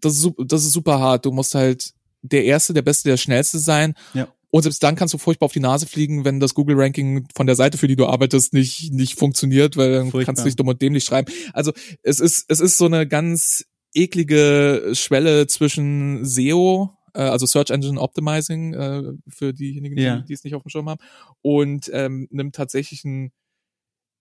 das 0.00 0.16
ist, 0.16 0.30
das 0.38 0.64
ist 0.64 0.72
super 0.72 0.98
hart. 0.98 1.24
Du 1.24 1.32
musst 1.32 1.54
halt 1.54 1.94
der 2.22 2.44
Erste, 2.44 2.74
der 2.74 2.82
Beste, 2.82 3.08
der 3.08 3.16
Schnellste 3.16 3.58
sein. 3.58 3.94
Ja. 4.14 4.28
Und 4.50 4.62
selbst 4.62 4.82
dann 4.82 4.96
kannst 4.96 5.14
du 5.14 5.18
furchtbar 5.18 5.46
auf 5.46 5.52
die 5.52 5.60
Nase 5.60 5.86
fliegen, 5.86 6.24
wenn 6.24 6.40
das 6.40 6.54
Google-Ranking 6.54 7.26
von 7.34 7.46
der 7.46 7.54
Seite, 7.54 7.78
für 7.78 7.86
die 7.86 7.96
du 7.96 8.06
arbeitest, 8.06 8.52
nicht, 8.52 8.92
nicht 8.92 9.16
funktioniert, 9.16 9.76
weil 9.76 9.92
dann 9.92 10.10
furchtbar. 10.10 10.24
kannst 10.24 10.42
du 10.42 10.48
dich 10.48 10.56
dumm 10.56 10.68
und 10.68 10.82
dämlich 10.82 11.04
schreiben. 11.04 11.32
Also 11.52 11.72
es 12.02 12.18
ist, 12.18 12.46
es 12.48 12.60
ist 12.60 12.76
so 12.76 12.86
eine 12.86 13.06
ganz 13.06 13.64
eklige 13.94 14.90
Schwelle 14.94 15.46
zwischen 15.46 16.24
SEO, 16.24 16.90
äh, 17.14 17.20
also 17.20 17.46
Search 17.46 17.70
Engine 17.70 18.00
Optimizing, 18.00 18.74
äh, 18.74 19.02
für 19.28 19.52
diejenigen, 19.52 19.96
die, 19.96 20.02
ja. 20.02 20.18
die 20.20 20.32
es 20.32 20.42
nicht 20.42 20.54
auf 20.54 20.62
dem 20.62 20.70
Schirm 20.70 20.88
haben, 20.88 21.00
und 21.42 21.90
ähm, 21.92 22.26
nimmt 22.30 22.54
tatsächlich 22.54 23.04
ein, 23.04 23.32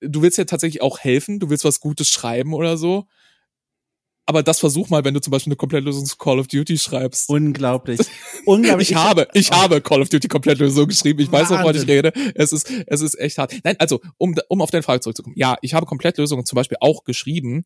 du 0.01 0.21
willst 0.21 0.37
ja 0.37 0.45
tatsächlich 0.45 0.81
auch 0.81 0.99
helfen, 0.99 1.39
du 1.39 1.49
willst 1.49 1.65
was 1.65 1.79
Gutes 1.79 2.07
schreiben 2.07 2.53
oder 2.53 2.77
so, 2.77 3.05
aber 4.29 4.43
das 4.43 4.59
versuch 4.59 4.89
mal, 4.89 5.03
wenn 5.03 5.15
du 5.15 5.21
zum 5.21 5.31
Beispiel 5.31 5.49
eine 5.49 5.57
Komplettlösung 5.57 6.05
zu 6.05 6.15
Call 6.15 6.37
of 6.37 6.45
Duty 6.45 6.77
schreibst. 6.77 7.29
Unglaublich. 7.29 7.99
Unglaublich. 8.45 8.91
ich 8.91 8.95
habe, 8.95 9.27
ich 9.33 9.49
oh. 9.51 9.55
habe 9.55 9.81
Call 9.81 10.03
of 10.03 10.09
Duty 10.09 10.27
Komplettlösung 10.27 10.87
geschrieben. 10.87 11.19
Ich 11.21 11.31
weiß, 11.31 11.49
wovon 11.49 11.75
ich 11.75 11.87
rede. 11.87 12.13
Es 12.35 12.53
ist, 12.53 12.71
es 12.85 13.01
ist 13.01 13.19
echt 13.19 13.39
hart. 13.39 13.55
Nein, 13.63 13.75
also, 13.79 13.99
um, 14.19 14.35
um 14.47 14.61
auf 14.61 14.69
deine 14.69 14.83
Frage 14.83 14.99
zurückzukommen. 14.99 15.33
Ja, 15.35 15.57
ich 15.63 15.73
habe 15.73 15.87
Komplettlösungen 15.87 16.45
zum 16.45 16.57
Beispiel 16.57 16.77
auch 16.79 17.05
geschrieben, 17.05 17.63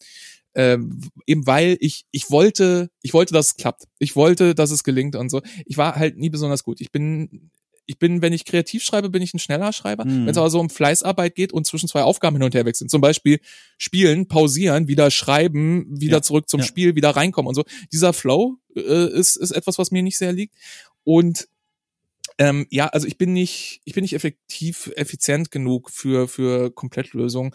ähm, 0.56 1.02
eben 1.28 1.46
weil 1.46 1.76
ich, 1.82 2.06
ich 2.12 2.32
wollte, 2.32 2.90
ich 3.02 3.14
wollte, 3.14 3.34
dass 3.34 3.48
es 3.48 3.56
klappt. 3.58 3.84
Ich 4.00 4.16
wollte, 4.16 4.56
dass 4.56 4.72
es 4.72 4.86
gelingt 4.86 5.18
und 5.18 5.28
so. 5.28 5.42
Ich 5.66 5.76
war 5.76 5.96
halt 5.96 6.18
nie 6.18 6.30
besonders 6.30 6.64
gut. 6.64 6.80
Ich 6.80 6.94
bin 6.94 7.52
ich 7.86 8.00
bin, 8.00 8.22
wenn 8.22 8.34
ich 8.34 8.46
kreativ 8.46 8.84
schreibe, 8.84 9.10
bin 9.10 9.22
ich 9.22 9.34
ein 9.34 9.40
schneller 9.40 9.74
Schreiber. 9.74 10.06
Mhm. 10.06 10.26
Wenn 10.26 10.30
es 10.30 10.38
aber 10.38 10.50
so 10.50 10.60
um 10.60 10.70
Fleißarbeit 10.70 11.36
geht 11.36 11.52
und 11.52 11.66
zwischen 11.66 11.90
zwei 11.90 12.04
Aufgaben 12.04 12.38
hin 12.38 12.44
und 12.44 12.56
her 12.56 12.66
wechseln, 12.66 12.90
zum 12.90 13.02
Beispiel 13.02 13.40
spielen, 13.78 14.28
pausieren, 14.28 14.88
wieder 14.88 15.12
schreiben, 15.12 15.86
wieder 15.90 16.18
ja. 16.18 16.22
zurück 16.22 16.50
zum 16.50 16.62
ja. 16.62 16.66
Spiel, 16.66 16.96
wieder 16.96 17.12
reinkommen 17.12 17.50
und 17.50 17.56
so. 17.56 17.64
Dieser 17.92 18.14
Flow 18.14 18.58
äh, 18.76 19.10
ist, 19.12 19.36
ist 19.36 19.52
etwas, 19.52 19.78
was 19.78 19.92
mir 19.92 20.04
nicht 20.04 20.18
sehr 20.18 20.34
liegt. 20.34 20.56
Und 21.04 21.48
ähm, 22.38 22.68
ja, 22.70 22.88
also 22.88 23.06
ich 23.08 23.18
bin 23.18 23.34
nicht, 23.34 23.82
ich 23.86 23.94
bin 23.94 24.02
nicht 24.04 24.14
effektiv, 24.14 24.92
effizient 24.96 25.52
genug 25.52 25.92
für 25.92 26.28
für 26.28 26.72
Komplettlösungen 26.72 27.54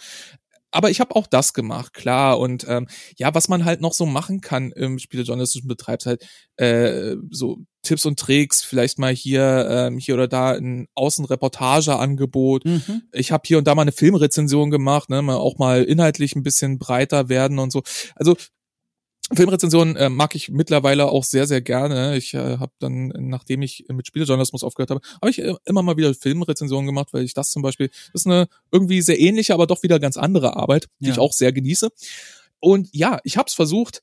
aber 0.71 0.91
ich 0.91 1.01
habe 1.01 1.17
auch 1.17 1.27
das 1.27 1.55
gemacht, 1.55 1.95
klar. 1.95 2.39
Und 2.39 2.67
ähm, 2.69 2.89
ja, 3.17 3.35
was 3.35 3.49
man 3.49 3.65
halt 3.65 3.81
noch 3.81 3.93
so 3.93 4.07
machen 4.07 4.41
kann 4.41 4.71
im 4.73 4.99
spielejournalistischen 4.99 5.69
Betreib, 5.69 6.05
halt 6.05 6.27
äh, 6.57 7.17
so 7.31 7.59
Tipps 7.83 8.05
und 8.05 8.19
Tricks, 8.19 8.63
vielleicht 8.63 8.99
mal 8.99 9.15
hier, 9.15 9.67
ähm, 9.71 9.99
hier 9.99 10.15
oder 10.15 10.29
da 10.29 10.53
ein 10.53 10.89
Außenreportageangebot. 10.95 12.65
Mhm. 12.65 13.03
Ich 13.13 13.33
habe 13.33 13.43
hier 13.47 13.59
und 13.59 13.67
da 13.67 13.75
mal 13.75 13.83
eine 13.83 13.93
Filmrezension 13.93 14.71
gemacht, 14.71 15.09
ne, 15.11 15.23
mal 15.23 15.37
auch 15.37 15.59
mal 15.59 15.85
inhaltlich 15.85 16.37
ein 16.37 16.43
bisschen 16.43 16.79
breiter 16.79 17.29
werden 17.29 17.59
und 17.59 17.73
so. 17.73 17.83
Also 18.15 18.37
Filmrezensionen 19.35 19.97
äh, 19.97 20.09
mag 20.09 20.35
ich 20.35 20.51
mittlerweile 20.51 21.07
auch 21.07 21.25
sehr, 21.25 21.47
sehr 21.47 21.61
gerne. 21.61 22.17
Ich 22.17 22.35
äh, 22.35 22.59
habe 22.59 22.73
dann, 22.79 23.09
nachdem 23.17 23.63
ich 23.63 23.85
mit 23.89 24.07
Spielejournalismus 24.07 24.65
aufgehört 24.65 24.91
habe, 24.91 25.01
habe 25.21 25.31
ich 25.31 25.39
äh, 25.41 25.55
immer 25.65 25.83
mal 25.83 25.97
wieder 25.97 26.15
Filmrezensionen 26.15 26.87
gemacht, 26.87 27.09
weil 27.13 27.25
ich 27.25 27.35
das 27.35 27.51
zum 27.51 27.63
Beispiel, 27.63 27.89
das 28.13 28.23
ist 28.23 28.27
eine 28.27 28.49
irgendwie 28.73 29.03
sehr 29.03 29.19
ähnliche, 29.21 29.55
aber 29.55 29.67
doch 29.67 29.83
wieder 29.83 29.99
ganz 29.99 30.17
andere 30.17 30.57
Arbeit, 30.57 30.89
die 31.01 31.07
ja. 31.07 31.13
ich 31.13 31.19
auch 31.19 31.33
sehr 31.33 31.53
genieße. 31.53 31.91
Und 32.61 32.89
ja, 32.93 33.21
ich 33.25 33.37
habe 33.37 33.47
es 33.49 33.55
versucht, 33.55 34.03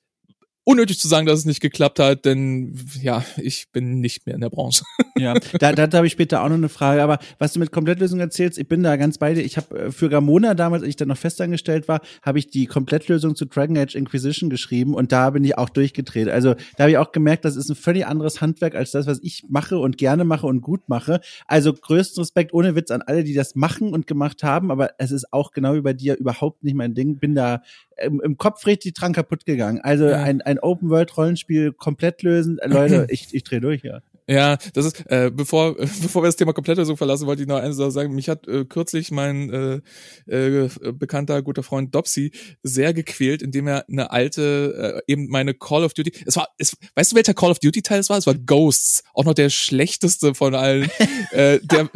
unnötig 0.66 1.00
zu 1.00 1.08
sagen, 1.08 1.28
dass 1.28 1.40
es 1.40 1.46
nicht 1.46 1.62
geklappt 1.62 2.00
hat, 2.00 2.26
denn 2.26 2.76
ja, 3.02 3.24
ich 3.38 3.68
bin 3.72 4.02
nicht 4.02 4.26
mehr 4.26 4.36
in 4.36 4.42
der 4.42 4.50
Branche. 4.50 4.84
Ja, 5.18 5.34
da, 5.60 5.72
da, 5.72 5.98
habe 5.98 6.08
ich 6.08 6.12
später 6.12 6.44
auch 6.44 6.50
noch 6.50 6.56
eine 6.56 6.68
Frage. 6.68 7.02
Aber 7.02 7.20
was 7.40 7.54
du 7.54 7.60
mit 7.62 7.72
Komplettlösung 7.72 8.20
erzählst, 8.20 8.58
ich 8.58 8.68
bin 8.68 8.84
da 8.84 8.98
ganz 8.98 9.18
bei 9.18 9.34
dir. 9.34 9.46
Ich 9.46 9.56
habe 9.56 9.86
äh, 9.86 9.92
für 9.94 10.10
Gamona 10.10 10.56
damals, 10.56 10.82
als 10.82 10.90
ich 10.90 10.98
dann 10.98 11.08
noch 11.08 11.18
festangestellt 11.18 11.88
war, 11.88 12.02
habe 12.22 12.38
ich 12.38 12.48
die 12.48 12.66
Komplettlösung 12.66 13.34
zu 13.34 13.46
Dragon 13.46 13.78
Age 13.78 13.96
Inquisition 13.96 14.50
geschrieben 14.50 14.94
und 14.94 15.14
da 15.14 15.30
bin 15.30 15.46
ich 15.46 15.58
auch 15.58 15.70
durchgedreht. 15.70 16.28
Also 16.28 16.56
da 16.76 16.84
habe 16.84 16.92
ich 16.92 16.98
auch 16.98 17.14
gemerkt, 17.14 17.46
das 17.46 17.56
ist 17.56 17.70
ein 17.70 17.78
völlig 17.78 18.06
anderes 18.06 18.42
Handwerk 18.42 18.76
als 18.76 18.92
das, 18.92 19.08
was 19.08 19.20
ich 19.24 19.46
mache 19.48 19.78
und 19.78 19.98
gerne 19.98 20.26
mache 20.26 20.48
und 20.48 20.60
gut 20.60 20.90
mache. 20.90 21.22
Also 21.48 21.72
größten 21.72 22.20
Respekt 22.22 22.54
ohne 22.54 22.76
Witz 22.76 22.92
an 22.92 23.02
alle, 23.02 23.24
die 23.24 23.34
das 23.34 23.56
machen 23.56 23.94
und 23.94 24.08
gemacht 24.08 24.44
haben, 24.44 24.70
aber 24.70 24.96
es 24.98 25.12
ist 25.12 25.32
auch 25.32 25.52
genau 25.52 25.76
wie 25.76 25.82
bei 25.82 25.94
dir 25.94 26.18
überhaupt 26.18 26.66
nicht 26.66 26.76
mein 26.76 26.94
Ding. 26.94 27.20
Bin 27.20 27.36
da 27.36 27.62
im, 27.98 28.22
im 28.22 28.38
Kopf 28.38 28.66
richtig 28.66 28.94
dran 28.94 29.14
kaputt 29.14 29.46
gegangen. 29.46 29.80
Also 29.82 30.06
ja. 30.06 30.22
ein, 30.22 30.42
ein 30.42 30.55
Open-World-Rollenspiel 30.60 31.74
komplett 31.74 32.24
lösen. 32.24 32.60
Äh, 32.60 32.68
Leute, 32.68 33.08
ich, 33.10 33.34
ich 33.34 33.44
drehe 33.44 33.62
durch, 33.62 33.84
ja. 33.84 34.02
Ja, 34.28 34.58
das 34.74 34.88
ist, 34.88 35.06
äh, 35.12 35.30
bevor, 35.32 35.76
bevor 35.78 36.24
wir 36.24 36.28
das 36.28 36.36
Thema 36.36 36.54
Komplettlösung 36.54 36.98
verlassen, 36.98 37.28
wollte 37.28 37.44
ich 37.44 37.48
noch 37.48 37.60
eines 37.60 37.78
sagen. 37.78 38.16
Mich 38.16 38.28
hat 38.28 38.48
äh, 38.48 38.66
kürzlich 38.66 39.12
mein 39.12 39.84
äh, 40.28 40.64
äh, 40.64 40.70
bekannter, 40.94 41.42
guter 41.44 41.62
Freund 41.62 41.94
Dopsy 41.94 42.32
sehr 42.64 42.94
gequält, 42.94 43.44
indem 43.44 43.68
er 43.68 43.88
eine 43.88 44.12
alte, 44.12 45.04
äh, 45.08 45.12
eben 45.12 45.28
meine 45.28 45.54
Call 45.54 45.84
of 45.84 45.94
Duty, 45.94 46.12
es 46.26 46.36
war, 46.38 46.48
es, 46.58 46.76
weißt 46.96 47.12
du, 47.12 47.16
welcher 47.16 47.34
Call 47.36 47.52
of 47.52 47.60
Duty 47.60 47.84
Teil 47.84 48.00
es 48.00 48.10
war? 48.10 48.18
Es 48.18 48.26
war 48.26 48.34
Ghosts, 48.34 49.04
auch 49.14 49.26
noch 49.26 49.36
der 49.36 49.50
schlechteste 49.50 50.34
von 50.34 50.56
allen. 50.56 50.90
äh, 51.32 51.60
der, 51.62 51.90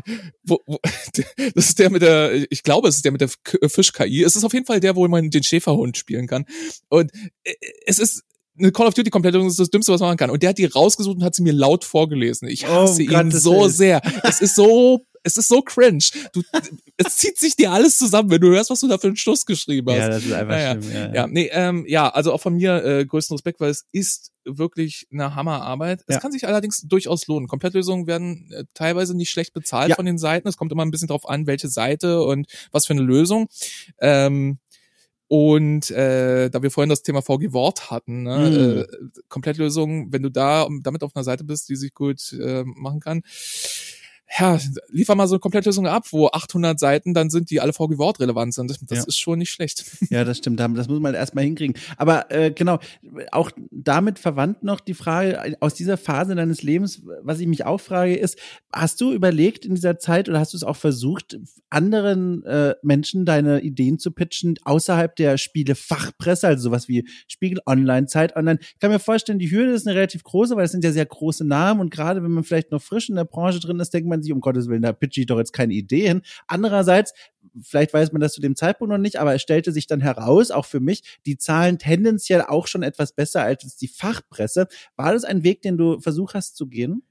wo, 0.44 0.60
wo, 0.68 0.78
der, 1.18 1.26
das 1.56 1.70
ist 1.70 1.80
der 1.80 1.90
mit 1.90 2.04
der, 2.04 2.52
ich 2.52 2.62
glaube, 2.62 2.90
es 2.90 2.98
ist 2.98 3.06
der 3.06 3.12
mit 3.12 3.22
der 3.22 3.30
Fisch-KI. 3.30 4.24
Es 4.24 4.36
ist 4.36 4.44
auf 4.44 4.54
jeden 4.54 4.66
Fall 4.68 4.80
der, 4.80 4.96
wo 4.96 5.08
man 5.08 5.32
den 5.32 5.44
Schäferhund 5.44 5.98
spielen 5.98 6.28
kann. 6.28 6.46
Und 6.90 7.12
äh, 7.44 7.54
es 7.88 7.98
ist 7.98 8.24
eine 8.60 8.72
Call 8.72 8.88
of 8.88 8.94
Duty 8.94 9.10
Komplettung 9.10 9.48
ist 9.48 9.60
das 9.60 9.70
Dümmste, 9.70 9.92
was 9.92 10.02
man 10.02 10.10
machen 10.10 10.18
kann. 10.18 10.30
Und 10.30 10.44
der 10.44 10.50
hat 10.50 10.58
die 10.58 10.66
rausgesucht 10.66 11.18
und 11.18 11.24
hat 11.24 11.36
sie 11.36 11.42
mir 11.42 11.54
laut 11.54 11.84
vorgelesen. 11.84 12.48
Ich 12.48 12.66
oh, 12.68 12.70
hasse 12.70 13.02
oh, 13.02 13.20
ihn 13.20 13.32
so 13.32 13.62
Willen. 13.62 13.72
sehr. 13.72 14.02
Es 14.24 14.42
ist 14.42 14.56
so, 14.56 15.06
es 15.24 15.38
ist 15.38 15.48
so 15.48 15.62
cringe. 15.62 16.04
Du, 16.34 16.42
es 16.98 17.18
zieht 17.18 17.38
sich 17.38 17.56
dir 17.56 17.72
alles 17.72 17.98
zusammen, 17.98 18.30
wenn 18.30 18.42
du 18.42 18.50
hörst, 18.50 18.70
was 18.70 18.80
du 18.80 18.88
da 18.88 18.98
für 18.98 19.08
einen 19.08 19.16
Schluss 19.16 19.46
geschrieben 19.46 19.90
hast. 19.90 19.98
Ja, 19.98 20.10
das 20.10 20.26
ist 20.26 20.34
einfach 20.34 20.54
naja. 20.54 20.72
schlimm. 20.72 20.92
Ja, 20.92 21.00
ja. 21.00 21.14
ja, 21.14 21.28
nee, 21.28 21.50
ähm, 21.52 21.86
ja, 21.88 22.10
also 22.10 22.34
auch 22.34 22.42
von 22.42 22.56
mir 22.56 22.84
äh, 22.84 23.06
größten 23.06 23.36
Respekt, 23.36 23.60
weil 23.60 23.70
es 23.70 23.86
ist 23.92 24.32
wirklich 24.46 25.08
eine 25.12 25.36
Hammerarbeit. 25.36 26.04
Es 26.08 26.16
ja. 26.16 26.22
kann 26.22 26.32
sich 26.32 26.48
allerdings 26.48 26.82
durchaus 26.82 27.28
lohnen. 27.28 27.48
Komplettlösungen 27.48 28.08
werden 28.08 28.52
äh, 28.52 28.64
teilweise 28.74 29.16
nicht 29.16 29.30
schlecht 29.30 29.54
bezahlt 29.54 29.90
ja. 29.90 29.96
von 29.96 30.06
den 30.06 30.18
Seiten. 30.18 30.48
Es 30.48 30.58
kommt 30.58 30.72
immer 30.72 30.86
ein 30.86 30.92
bisschen 30.92 31.08
drauf 31.08 31.28
an, 31.28 31.48
welche 31.48 31.68
Seite 31.68 32.24
und 32.24 32.48
was 32.72 32.86
für 32.86 32.94
eine 32.94 33.04
Lösung. 33.04 33.48
Ähm, 34.00 34.60
und 35.30 35.92
äh, 35.92 36.50
da 36.50 36.64
wir 36.64 36.72
vorhin 36.72 36.90
das 36.90 37.04
Thema 37.04 37.22
VG 37.22 37.54
Wort 37.54 37.92
hatten, 37.92 38.24
ne, 38.24 38.38
mhm. 38.50 38.80
äh, 38.82 39.22
Komplettlösung, 39.30 40.12
wenn 40.12 40.24
du 40.24 40.30
da 40.30 40.68
damit 40.82 41.04
auf 41.04 41.16
einer 41.16 41.24
Seite 41.24 41.44
bist, 41.44 41.70
die 41.70 41.76
sich 41.76 41.94
gut 41.94 42.34
äh, 42.34 42.64
machen 42.66 43.00
kann, 43.00 43.22
ja, 44.38 44.60
liefer 44.90 45.16
mal 45.16 45.28
so 45.28 45.36
eine 45.36 45.40
Komplettlösung 45.40 45.88
ab, 45.88 46.06
wo 46.12 46.28
800 46.28 46.80
Seiten 46.80 47.14
dann 47.14 47.30
sind, 47.30 47.50
die 47.50 47.62
alle 47.62 47.74
VG 47.74 47.98
Wort 47.98 48.20
relevant 48.20 48.54
sind. 48.54 48.70
Das 48.70 48.98
ja. 49.00 49.04
ist 49.06 49.18
schon 49.18 49.40
nicht 49.40 49.50
schlecht. 49.50 49.86
Ja, 50.10 50.24
das 50.24 50.40
stimmt. 50.40 50.60
Das 50.60 50.88
muss 50.88 51.00
man 51.00 51.14
erstmal 51.14 51.44
hinkriegen. 51.44 51.76
Aber 51.98 52.32
äh, 52.32 52.52
genau, 52.52 52.80
auch 53.32 53.52
damit 53.70 54.18
verwandt 54.18 54.64
noch 54.64 54.80
die 54.80 54.96
Frage 54.96 55.56
aus 55.60 55.76
dieser 55.76 55.98
Phase 55.98 56.34
deines 56.34 56.64
Lebens, 56.64 57.04
was 57.22 57.40
ich 57.40 57.48
mich 57.48 57.66
auch 57.66 57.80
frage, 57.80 58.16
ist, 58.16 58.38
hast 58.72 59.02
du 59.02 59.12
überlegt 59.12 59.66
in 59.66 59.76
dieser 59.76 60.00
Zeit 60.00 60.30
oder 60.30 60.40
hast 60.40 60.54
du 60.54 60.58
es 60.58 60.64
auch 60.64 60.76
versucht, 60.76 61.38
anderen 61.70 62.44
äh, 62.44 62.76
Menschen 62.82 63.26
deine 63.26 63.62
Ideen 63.62 64.00
zu 64.00 64.12
pitchen, 64.12 64.56
außerhalb 64.64 65.16
der 65.16 65.38
Spiele-Fachpresse, 65.38 66.48
also 66.48 66.64
sowas 66.64 66.88
wie 66.88 67.08
Spiegel 67.28 67.60
Online, 67.66 68.08
Zeit 68.08 68.36
Online? 68.36 68.60
Ich 68.62 68.80
kann 68.80 68.92
mir 68.92 69.00
vorstellen, 69.00 69.40
die 69.40 69.52
Hürde 69.52 69.72
ist 69.72 69.88
eine 69.88 69.96
relativ 69.96 70.24
große, 70.24 70.56
weil 70.56 70.66
es 70.66 70.72
sind 70.72 70.84
ja 70.84 70.92
sehr 70.92 71.06
große 71.06 71.46
Namen 71.46 71.82
und 71.82 71.92
gerade 71.92 72.24
wenn 72.24 72.32
man 72.32 72.44
vielleicht 72.44 72.72
noch 72.72 72.82
frisch 72.82 73.10
in 73.10 73.16
der 73.16 73.26
Branche 73.26 73.60
drin 73.60 73.80
ist, 73.80 73.94
denkt 73.94 74.10
man 74.10 74.19
sich, 74.22 74.32
um 74.32 74.42
Gottes 74.42 74.68
Willen, 74.68 74.82
da 74.82 74.94
pitche 74.94 75.22
ich 75.22 75.28
doch 75.28 75.38
jetzt 75.38 75.54
keine 75.54 75.74
Ideen. 75.74 76.22
Andererseits, 76.48 77.14
vielleicht 77.62 77.94
weiß 77.94 78.12
man 78.12 78.22
das 78.22 78.34
zu 78.34 78.42
dem 78.42 78.56
Zeitpunkt 78.56 78.92
noch 78.92 78.98
nicht, 78.98 79.18
aber 79.18 79.36
es 79.36 79.42
stellte 79.42 79.72
sich 79.72 79.88
dann 79.88 80.02
heraus, 80.02 80.52
auch 80.52 80.66
für 80.66 80.80
mich, 80.80 81.04
die 81.26 81.38
Zahlen 81.38 81.80
tendenziell 81.80 82.42
auch 82.42 82.68
schon 82.68 82.84
etwas 82.84 83.14
besser 83.14 83.44
als 83.44 83.78
die 83.78 83.88
Fachpresse. 83.88 84.68
War 84.96 85.14
das 85.14 85.24
ein 85.24 85.44
Weg, 85.44 85.62
den 85.62 85.78
du 85.78 86.00
versucht 86.00 86.34
hast 86.34 86.56
zu 86.56 86.68
gehen? 86.68 87.04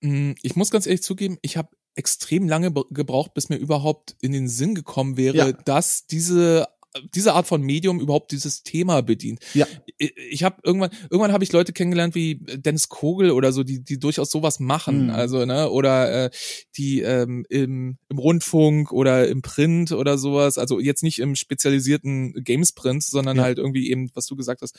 Mm, 0.00 0.32
ich 0.42 0.56
muss 0.56 0.70
ganz 0.70 0.86
ehrlich 0.86 1.02
zugeben, 1.02 1.38
ich 1.42 1.56
habe 1.56 1.68
extrem 1.94 2.48
lange 2.48 2.72
gebraucht, 2.90 3.34
bis 3.34 3.48
mir 3.48 3.56
überhaupt 3.56 4.16
in 4.20 4.32
den 4.32 4.48
Sinn 4.48 4.74
gekommen 4.74 5.16
wäre, 5.16 5.36
ja. 5.36 5.52
dass 5.52 6.06
diese 6.06 6.68
diese 7.14 7.34
Art 7.34 7.46
von 7.46 7.62
Medium 7.62 8.00
überhaupt 8.00 8.32
dieses 8.32 8.62
Thema 8.62 9.00
bedient. 9.02 9.40
Ja. 9.54 9.66
Ich, 9.96 10.42
habe 10.42 10.56
irgendwann 10.64 10.90
irgendwann 11.04 11.32
habe 11.32 11.44
ich 11.44 11.52
Leute 11.52 11.72
kennengelernt 11.72 12.14
wie 12.14 12.36
Dennis 12.36 12.88
Kogel 12.88 13.30
oder 13.30 13.52
so, 13.52 13.62
die 13.62 13.82
die 13.82 13.98
durchaus 13.98 14.30
sowas 14.30 14.58
machen, 14.58 15.04
mhm. 15.04 15.10
also 15.10 15.44
ne 15.44 15.70
oder 15.70 16.26
äh, 16.26 16.30
die 16.76 17.00
ähm, 17.00 17.46
im, 17.48 17.98
im 18.08 18.18
Rundfunk 18.18 18.92
oder 18.92 19.28
im 19.28 19.42
Print 19.42 19.92
oder 19.92 20.18
sowas, 20.18 20.58
also 20.58 20.80
jetzt 20.80 21.02
nicht 21.02 21.20
im 21.20 21.36
spezialisierten 21.36 22.42
Games 22.42 22.72
Print, 22.72 23.04
sondern 23.04 23.36
ja. 23.36 23.44
halt 23.44 23.58
irgendwie 23.58 23.90
eben, 23.90 24.10
was 24.14 24.26
du 24.26 24.34
gesagt 24.34 24.62
hast, 24.62 24.78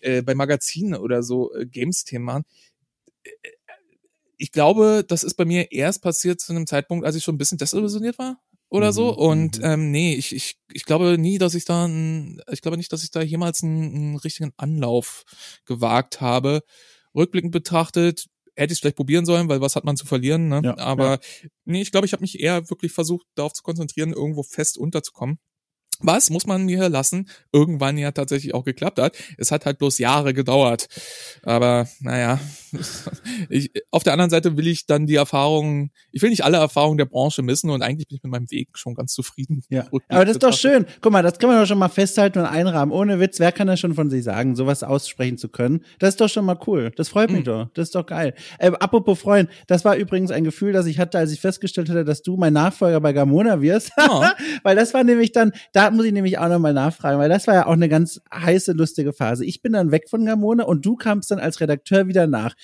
äh, 0.00 0.22
bei 0.22 0.34
Magazinen 0.34 0.94
oder 0.94 1.22
so 1.22 1.52
äh, 1.54 1.66
Games-Themen 1.66 2.24
machen 2.24 2.44
ich 4.36 4.52
glaube, 4.52 5.04
das 5.06 5.22
ist 5.22 5.34
bei 5.34 5.44
mir 5.44 5.72
erst 5.72 6.02
passiert 6.02 6.40
zu 6.40 6.52
einem 6.52 6.66
Zeitpunkt, 6.66 7.06
als 7.06 7.16
ich 7.16 7.24
schon 7.24 7.36
ein 7.36 7.38
bisschen 7.38 7.56
desillusioniert 7.56 8.18
war 8.18 8.38
oder 8.74 8.92
so. 8.92 9.12
Mhm, 9.12 9.18
und 9.18 9.58
mhm. 9.58 9.64
ähm, 9.64 9.90
nee, 9.92 10.14
ich, 10.14 10.34
ich, 10.34 10.56
ich 10.72 10.84
glaube 10.84 11.16
nie, 11.16 11.38
dass 11.38 11.54
ich 11.54 11.64
da 11.64 11.86
ein, 11.86 12.40
ich 12.50 12.60
glaube 12.60 12.76
nicht, 12.76 12.92
dass 12.92 13.04
ich 13.04 13.10
da 13.10 13.22
jemals 13.22 13.62
einen, 13.62 13.94
einen 13.94 14.16
richtigen 14.16 14.52
Anlauf 14.56 15.24
gewagt 15.64 16.20
habe. 16.20 16.62
Rückblickend 17.14 17.52
betrachtet, 17.52 18.26
hätte 18.56 18.72
ich 18.72 18.78
es 18.78 18.80
vielleicht 18.80 18.96
probieren 18.96 19.26
sollen, 19.26 19.48
weil 19.48 19.60
was 19.60 19.76
hat 19.76 19.84
man 19.84 19.96
zu 19.96 20.06
verlieren, 20.06 20.48
ne? 20.48 20.60
Ja, 20.64 20.78
Aber 20.78 21.10
ja. 21.10 21.48
nee, 21.64 21.82
ich 21.82 21.92
glaube, 21.92 22.06
ich 22.06 22.12
habe 22.12 22.22
mich 22.22 22.40
eher 22.40 22.68
wirklich 22.68 22.92
versucht, 22.92 23.26
darauf 23.36 23.52
zu 23.52 23.62
konzentrieren, 23.62 24.12
irgendwo 24.12 24.42
fest 24.42 24.76
unterzukommen. 24.76 25.38
Was 26.00 26.28
muss 26.30 26.46
man 26.46 26.64
mir 26.64 26.88
lassen, 26.88 27.30
irgendwann 27.52 27.96
ja 27.96 28.10
tatsächlich 28.10 28.54
auch 28.54 28.64
geklappt 28.64 28.98
hat. 28.98 29.16
Es 29.38 29.52
hat 29.52 29.64
halt 29.64 29.78
bloß 29.78 29.98
Jahre 29.98 30.34
gedauert. 30.34 30.88
Aber 31.42 31.88
naja, 32.00 32.40
ich, 33.48 33.70
auf 33.90 34.02
der 34.02 34.12
anderen 34.12 34.30
Seite 34.30 34.56
will 34.56 34.66
ich 34.66 34.86
dann 34.86 35.06
die 35.06 35.16
Erfahrungen, 35.16 35.90
ich 36.12 36.22
will 36.22 36.30
nicht 36.30 36.44
alle 36.44 36.58
Erfahrungen 36.58 36.98
der 36.98 37.06
Branche 37.06 37.42
missen 37.42 37.70
und 37.70 37.82
eigentlich 37.82 38.08
bin 38.08 38.16
ich 38.16 38.22
mit 38.22 38.32
meinem 38.32 38.50
Weg 38.50 38.68
schon 38.74 38.94
ganz 38.94 39.12
zufrieden. 39.12 39.62
Ja, 39.68 39.86
aber 40.08 40.24
das 40.24 40.36
ist 40.36 40.42
doch 40.42 40.52
schön. 40.52 40.86
Guck 41.00 41.12
mal, 41.12 41.22
das 41.22 41.38
kann 41.38 41.50
man 41.50 41.60
doch 41.60 41.66
schon 41.66 41.78
mal 41.78 41.88
festhalten 41.88 42.38
und 42.38 42.46
einrahmen. 42.46 42.92
Ohne 42.92 43.20
Witz, 43.20 43.40
wer 43.40 43.52
kann 43.52 43.66
das 43.66 43.80
schon 43.80 43.94
von 43.94 44.10
sich 44.10 44.24
sagen, 44.24 44.56
sowas 44.56 44.82
aussprechen 44.82 45.38
zu 45.38 45.48
können? 45.48 45.84
Das 45.98 46.10
ist 46.10 46.20
doch 46.20 46.28
schon 46.28 46.44
mal 46.44 46.58
cool. 46.66 46.92
Das 46.96 47.08
freut 47.08 47.30
mich 47.30 47.40
mhm. 47.40 47.44
doch. 47.44 47.68
Das 47.74 47.88
ist 47.88 47.94
doch 47.94 48.06
geil. 48.06 48.34
Äh, 48.58 48.72
apropos 48.78 49.18
Freund, 49.18 49.48
das 49.66 49.84
war 49.84 49.96
übrigens 49.96 50.30
ein 50.30 50.44
Gefühl, 50.44 50.72
das 50.72 50.86
ich 50.86 50.98
hatte, 50.98 51.18
als 51.18 51.32
ich 51.32 51.40
festgestellt 51.40 51.88
hatte, 51.88 52.04
dass 52.04 52.22
du 52.22 52.36
mein 52.36 52.52
Nachfolger 52.52 53.00
bei 53.00 53.12
Gamona 53.12 53.60
wirst. 53.60 53.92
Oh. 53.96 54.24
Weil 54.62 54.76
das 54.76 54.94
war 54.94 55.04
nämlich 55.04 55.32
dann, 55.32 55.52
da 55.72 55.90
muss 55.90 56.04
ich 56.04 56.12
nämlich 56.12 56.38
auch 56.38 56.48
nochmal 56.48 56.72
nachfragen, 56.72 57.18
weil 57.18 57.28
das 57.28 57.46
war 57.46 57.54
ja 57.54 57.66
auch 57.66 57.72
eine 57.72 57.88
ganz 57.88 58.20
heiße, 58.32 58.72
lustige 58.72 59.12
Phase. 59.12 59.44
Ich 59.44 59.62
bin 59.62 59.72
dann 59.72 59.90
weg 59.90 60.08
von 60.08 60.24
Gamona 60.24 60.64
und 60.64 60.84
du 60.84 60.96
kamst 60.96 61.30
dann 61.30 61.38
als 61.38 61.60
Redakteur 61.60 62.06
wieder 62.08 62.26
nach. 62.26 62.54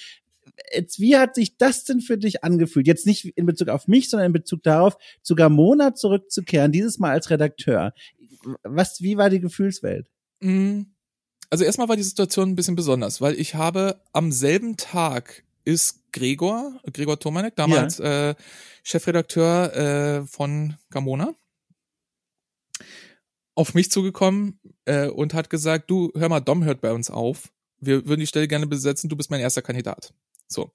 Jetzt, 0.73 1.01
wie 1.01 1.17
hat 1.17 1.35
sich 1.35 1.57
das 1.57 1.85
denn 1.85 2.01
für 2.01 2.19
dich 2.19 2.45
angefühlt? 2.45 2.87
Jetzt 2.87 3.07
nicht 3.07 3.25
in 3.37 3.47
Bezug 3.47 3.69
auf 3.69 3.89
mich, 3.89 4.11
sondern 4.11 4.27
in 4.27 4.33
Bezug 4.33 4.63
darauf, 4.63 4.97
zu 5.23 5.35
Gamona 5.35 5.95
zurückzukehren, 5.95 6.73
dieses 6.73 6.99
Mal 6.99 7.13
als 7.13 7.31
Redakteur. 7.31 7.95
Was, 8.63 9.01
wie 9.01 9.17
war 9.17 9.31
die 9.31 9.41
Gefühlswelt? 9.41 10.11
Mhm. 10.41 10.95
Also 11.51 11.65
erstmal 11.65 11.89
war 11.89 11.97
die 11.97 12.03
Situation 12.03 12.51
ein 12.51 12.55
bisschen 12.55 12.77
besonders, 12.77 13.21
weil 13.21 13.35
ich 13.35 13.57
habe 13.57 14.01
am 14.13 14.31
selben 14.31 14.77
Tag 14.77 15.45
ist 15.65 16.13
Gregor, 16.13 16.81
Gregor 16.93 17.19
Tomanek, 17.19 17.57
damals 17.57 17.99
ja. 17.99 18.31
äh, 18.31 18.35
Chefredakteur 18.83 19.77
äh, 19.77 20.27
von 20.27 20.77
Gamona, 20.91 21.35
auf 23.55 23.75
mich 23.75 23.91
zugekommen 23.91 24.61
äh, 24.85 25.09
und 25.09 25.35
hat 25.35 25.51
gesagt, 25.51 25.91
du, 25.91 26.13
hör 26.17 26.29
mal, 26.29 26.41
Dom 26.41 26.65
hört 26.65 26.81
bei 26.81 26.93
uns 26.93 27.11
auf. 27.11 27.53
Wir 27.79 28.07
würden 28.07 28.21
die 28.21 28.27
Stelle 28.27 28.49
gerne 28.49 28.67
besetzen, 28.67 29.09
du 29.09 29.17
bist 29.17 29.31
mein 29.31 29.41
erster 29.41 29.63
Kandidat. 29.63 30.15
So. 30.51 30.73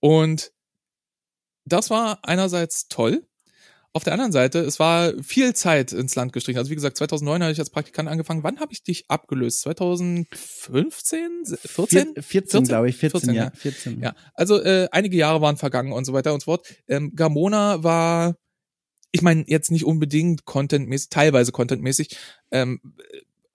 Und 0.00 0.52
das 1.64 1.90
war 1.90 2.20
einerseits 2.22 2.88
toll, 2.88 3.26
auf 3.96 4.04
der 4.04 4.12
anderen 4.12 4.30
Seite, 4.30 4.58
es 4.58 4.78
war 4.78 5.14
viel 5.22 5.54
Zeit 5.54 5.90
ins 5.92 6.14
Land 6.16 6.34
gestrichen. 6.34 6.58
Also 6.58 6.70
wie 6.70 6.74
gesagt, 6.74 6.98
2009 6.98 7.42
habe 7.42 7.52
ich 7.52 7.58
als 7.58 7.70
Praktikant 7.70 8.10
angefangen. 8.10 8.42
Wann 8.42 8.60
habe 8.60 8.70
ich 8.74 8.82
dich 8.82 9.06
abgelöst? 9.08 9.62
2015? 9.62 11.46
14? 11.46 12.14
14, 12.14 12.22
14 12.22 12.64
glaube 12.64 12.90
ich. 12.90 12.98
14, 12.98 13.20
14, 13.20 13.34
ja. 13.34 13.50
14. 13.54 14.02
Ja, 14.02 14.14
also 14.34 14.62
äh, 14.62 14.88
einige 14.92 15.16
Jahre 15.16 15.40
waren 15.40 15.56
vergangen 15.56 15.92
und 15.92 16.04
so 16.04 16.12
weiter 16.12 16.34
und 16.34 16.40
so 16.40 16.44
fort. 16.44 16.66
Ähm, 16.88 17.14
Gamona 17.16 17.82
war, 17.84 18.36
ich 19.12 19.22
meine, 19.22 19.44
jetzt 19.46 19.70
nicht 19.70 19.86
unbedingt 19.86 20.44
contentmäßig, 20.44 21.08
teilweise 21.08 21.52
contentmäßig, 21.52 22.18
ähm, 22.50 22.80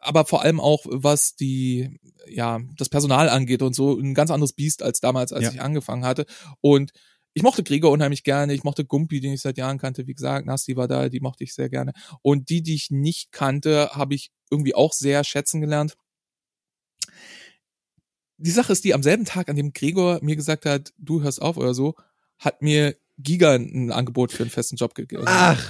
aber 0.01 0.25
vor 0.25 0.41
allem 0.41 0.59
auch, 0.59 0.85
was 0.85 1.35
die, 1.35 1.99
ja, 2.27 2.59
das 2.75 2.89
Personal 2.89 3.29
angeht 3.29 3.61
und 3.61 3.75
so, 3.75 3.97
ein 3.97 4.13
ganz 4.13 4.31
anderes 4.31 4.53
Biest 4.53 4.83
als 4.83 4.99
damals, 4.99 5.31
als 5.31 5.45
ja. 5.45 5.51
ich 5.51 5.61
angefangen 5.61 6.05
hatte. 6.05 6.25
Und 6.59 6.91
ich 7.33 7.43
mochte 7.43 7.63
Gregor 7.63 7.91
unheimlich 7.91 8.23
gerne, 8.23 8.53
ich 8.53 8.63
mochte 8.63 8.83
Gumpi, 8.83 9.21
den 9.21 9.33
ich 9.33 9.41
seit 9.41 9.57
Jahren 9.57 9.77
kannte, 9.77 10.07
wie 10.07 10.13
gesagt, 10.13 10.45
Nasti 10.45 10.75
war 10.75 10.87
da, 10.87 11.07
die 11.07 11.21
mochte 11.21 11.43
ich 11.43 11.53
sehr 11.53 11.69
gerne. 11.69 11.93
Und 12.21 12.49
die, 12.49 12.61
die 12.61 12.75
ich 12.75 12.91
nicht 12.91 13.31
kannte, 13.31 13.91
habe 13.93 14.15
ich 14.15 14.31
irgendwie 14.49 14.75
auch 14.75 14.91
sehr 14.91 15.23
schätzen 15.23 15.61
gelernt. 15.61 15.95
Die 18.37 18.51
Sache 18.51 18.73
ist 18.73 18.83
die, 18.83 18.93
am 18.93 19.03
selben 19.03 19.25
Tag, 19.25 19.49
an 19.49 19.55
dem 19.55 19.71
Gregor 19.71 20.19
mir 20.21 20.35
gesagt 20.35 20.65
hat, 20.65 20.93
du 20.97 21.21
hörst 21.21 21.41
auf 21.41 21.57
oder 21.57 21.73
so, 21.73 21.95
hat 22.37 22.61
mir 22.61 22.97
Giga 23.17 23.53
ein 23.53 23.91
Angebot 23.91 24.31
für 24.31 24.43
einen 24.43 24.49
festen 24.49 24.75
Job 24.75 24.95
gegeben. 24.95 25.23
Ach. 25.27 25.63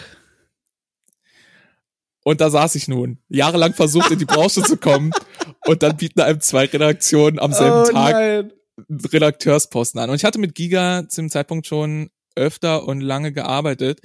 Und 2.24 2.42
da 2.42 2.50
saß 2.50 2.76
ich 2.76 2.88
nun, 2.88 3.18
jahrelang 3.30 3.74
versucht, 3.74 4.12
in 4.12 4.20
die 4.20 4.26
Branche 4.26 4.62
zu 4.62 4.78
kommen. 4.78 5.12
Und 5.66 5.84
dann 5.84 5.98
bieten 5.98 6.22
einem 6.22 6.42
zwei 6.42 6.66
Redaktionen 6.66 7.40
am 7.40 7.54
selben 7.54 7.82
oh, 7.82 7.92
Tag 7.92 8.14
nein. 8.14 8.54
Redakteursposten 8.90 10.00
an. 10.00 10.10
Und 10.10 10.16
ich 10.16 10.26
hatte 10.26 10.40
mit 10.40 10.56
Giga 10.56 11.08
zum 11.08 11.30
Zeitpunkt 11.30 11.68
schon 11.68 12.10
öfter 12.36 12.88
und 12.88 13.02
lange 13.02 13.32
gearbeitet. 13.32 14.02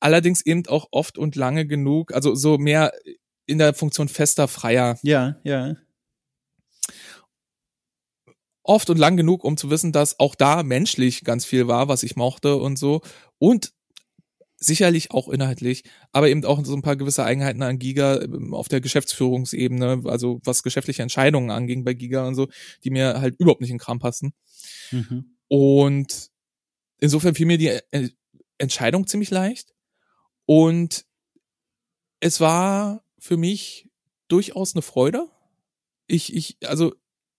Allerdings 0.00 0.44
eben 0.44 0.66
auch 0.66 0.88
oft 0.90 1.16
und 1.18 1.36
lange 1.36 1.66
genug, 1.66 2.12
also 2.12 2.34
so 2.34 2.58
mehr 2.58 2.92
in 3.46 3.58
der 3.58 3.74
Funktion 3.74 4.08
fester 4.08 4.48
Freier. 4.48 4.98
Ja, 5.02 5.36
ja. 5.44 5.76
Oft 8.62 8.88
und 8.90 8.98
lang 8.98 9.16
genug, 9.16 9.44
um 9.44 9.56
zu 9.56 9.70
wissen, 9.70 9.92
dass 9.92 10.18
auch 10.18 10.34
da 10.34 10.62
menschlich 10.62 11.22
ganz 11.22 11.44
viel 11.44 11.68
war, 11.68 11.88
was 11.88 12.02
ich 12.02 12.16
mochte 12.16 12.56
und 12.56 12.78
so. 12.78 13.02
Und 13.38 13.72
sicherlich 14.56 15.10
auch 15.10 15.28
inhaltlich, 15.28 15.84
aber 16.12 16.28
eben 16.28 16.44
auch 16.44 16.64
so 16.64 16.74
ein 16.74 16.82
paar 16.82 16.96
gewisse 16.96 17.24
Eigenheiten 17.24 17.62
an 17.62 17.78
Giga 17.78 18.20
ähm, 18.20 18.54
auf 18.54 18.68
der 18.68 18.80
Geschäftsführungsebene, 18.80 20.02
also 20.06 20.40
was 20.44 20.62
geschäftliche 20.62 21.02
Entscheidungen 21.02 21.50
anging 21.50 21.84
bei 21.84 21.94
Giga 21.94 22.26
und 22.26 22.34
so, 22.34 22.48
die 22.82 22.90
mir 22.90 23.20
halt 23.20 23.34
überhaupt 23.38 23.60
nicht 23.60 23.70
in 23.70 23.78
Kram 23.78 23.98
passen. 23.98 24.32
Mhm. 24.90 25.36
Und 25.48 26.30
insofern 26.98 27.34
fiel 27.34 27.46
mir 27.46 27.58
die 27.58 27.78
äh, 27.90 28.08
Entscheidung 28.58 29.06
ziemlich 29.06 29.30
leicht 29.30 29.74
und 30.46 31.04
es 32.20 32.40
war 32.40 33.04
für 33.18 33.36
mich 33.36 33.90
durchaus 34.28 34.74
eine 34.74 34.82
Freude. 34.82 35.28
Ich, 36.06 36.34
ich, 36.34 36.58
also 36.64 36.94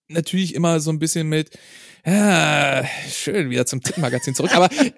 natürlich 0.07 0.55
immer 0.55 0.79
so 0.79 0.91
ein 0.91 0.99
bisschen 0.99 1.27
mit, 1.27 1.51
ja, 2.05 2.85
schön 3.09 3.49
wieder 3.49 3.65
zum 3.65 3.81
Tittenmagazin 3.81 4.35
zurück, 4.35 4.55
aber, 4.55 4.71
äh, 4.71 4.91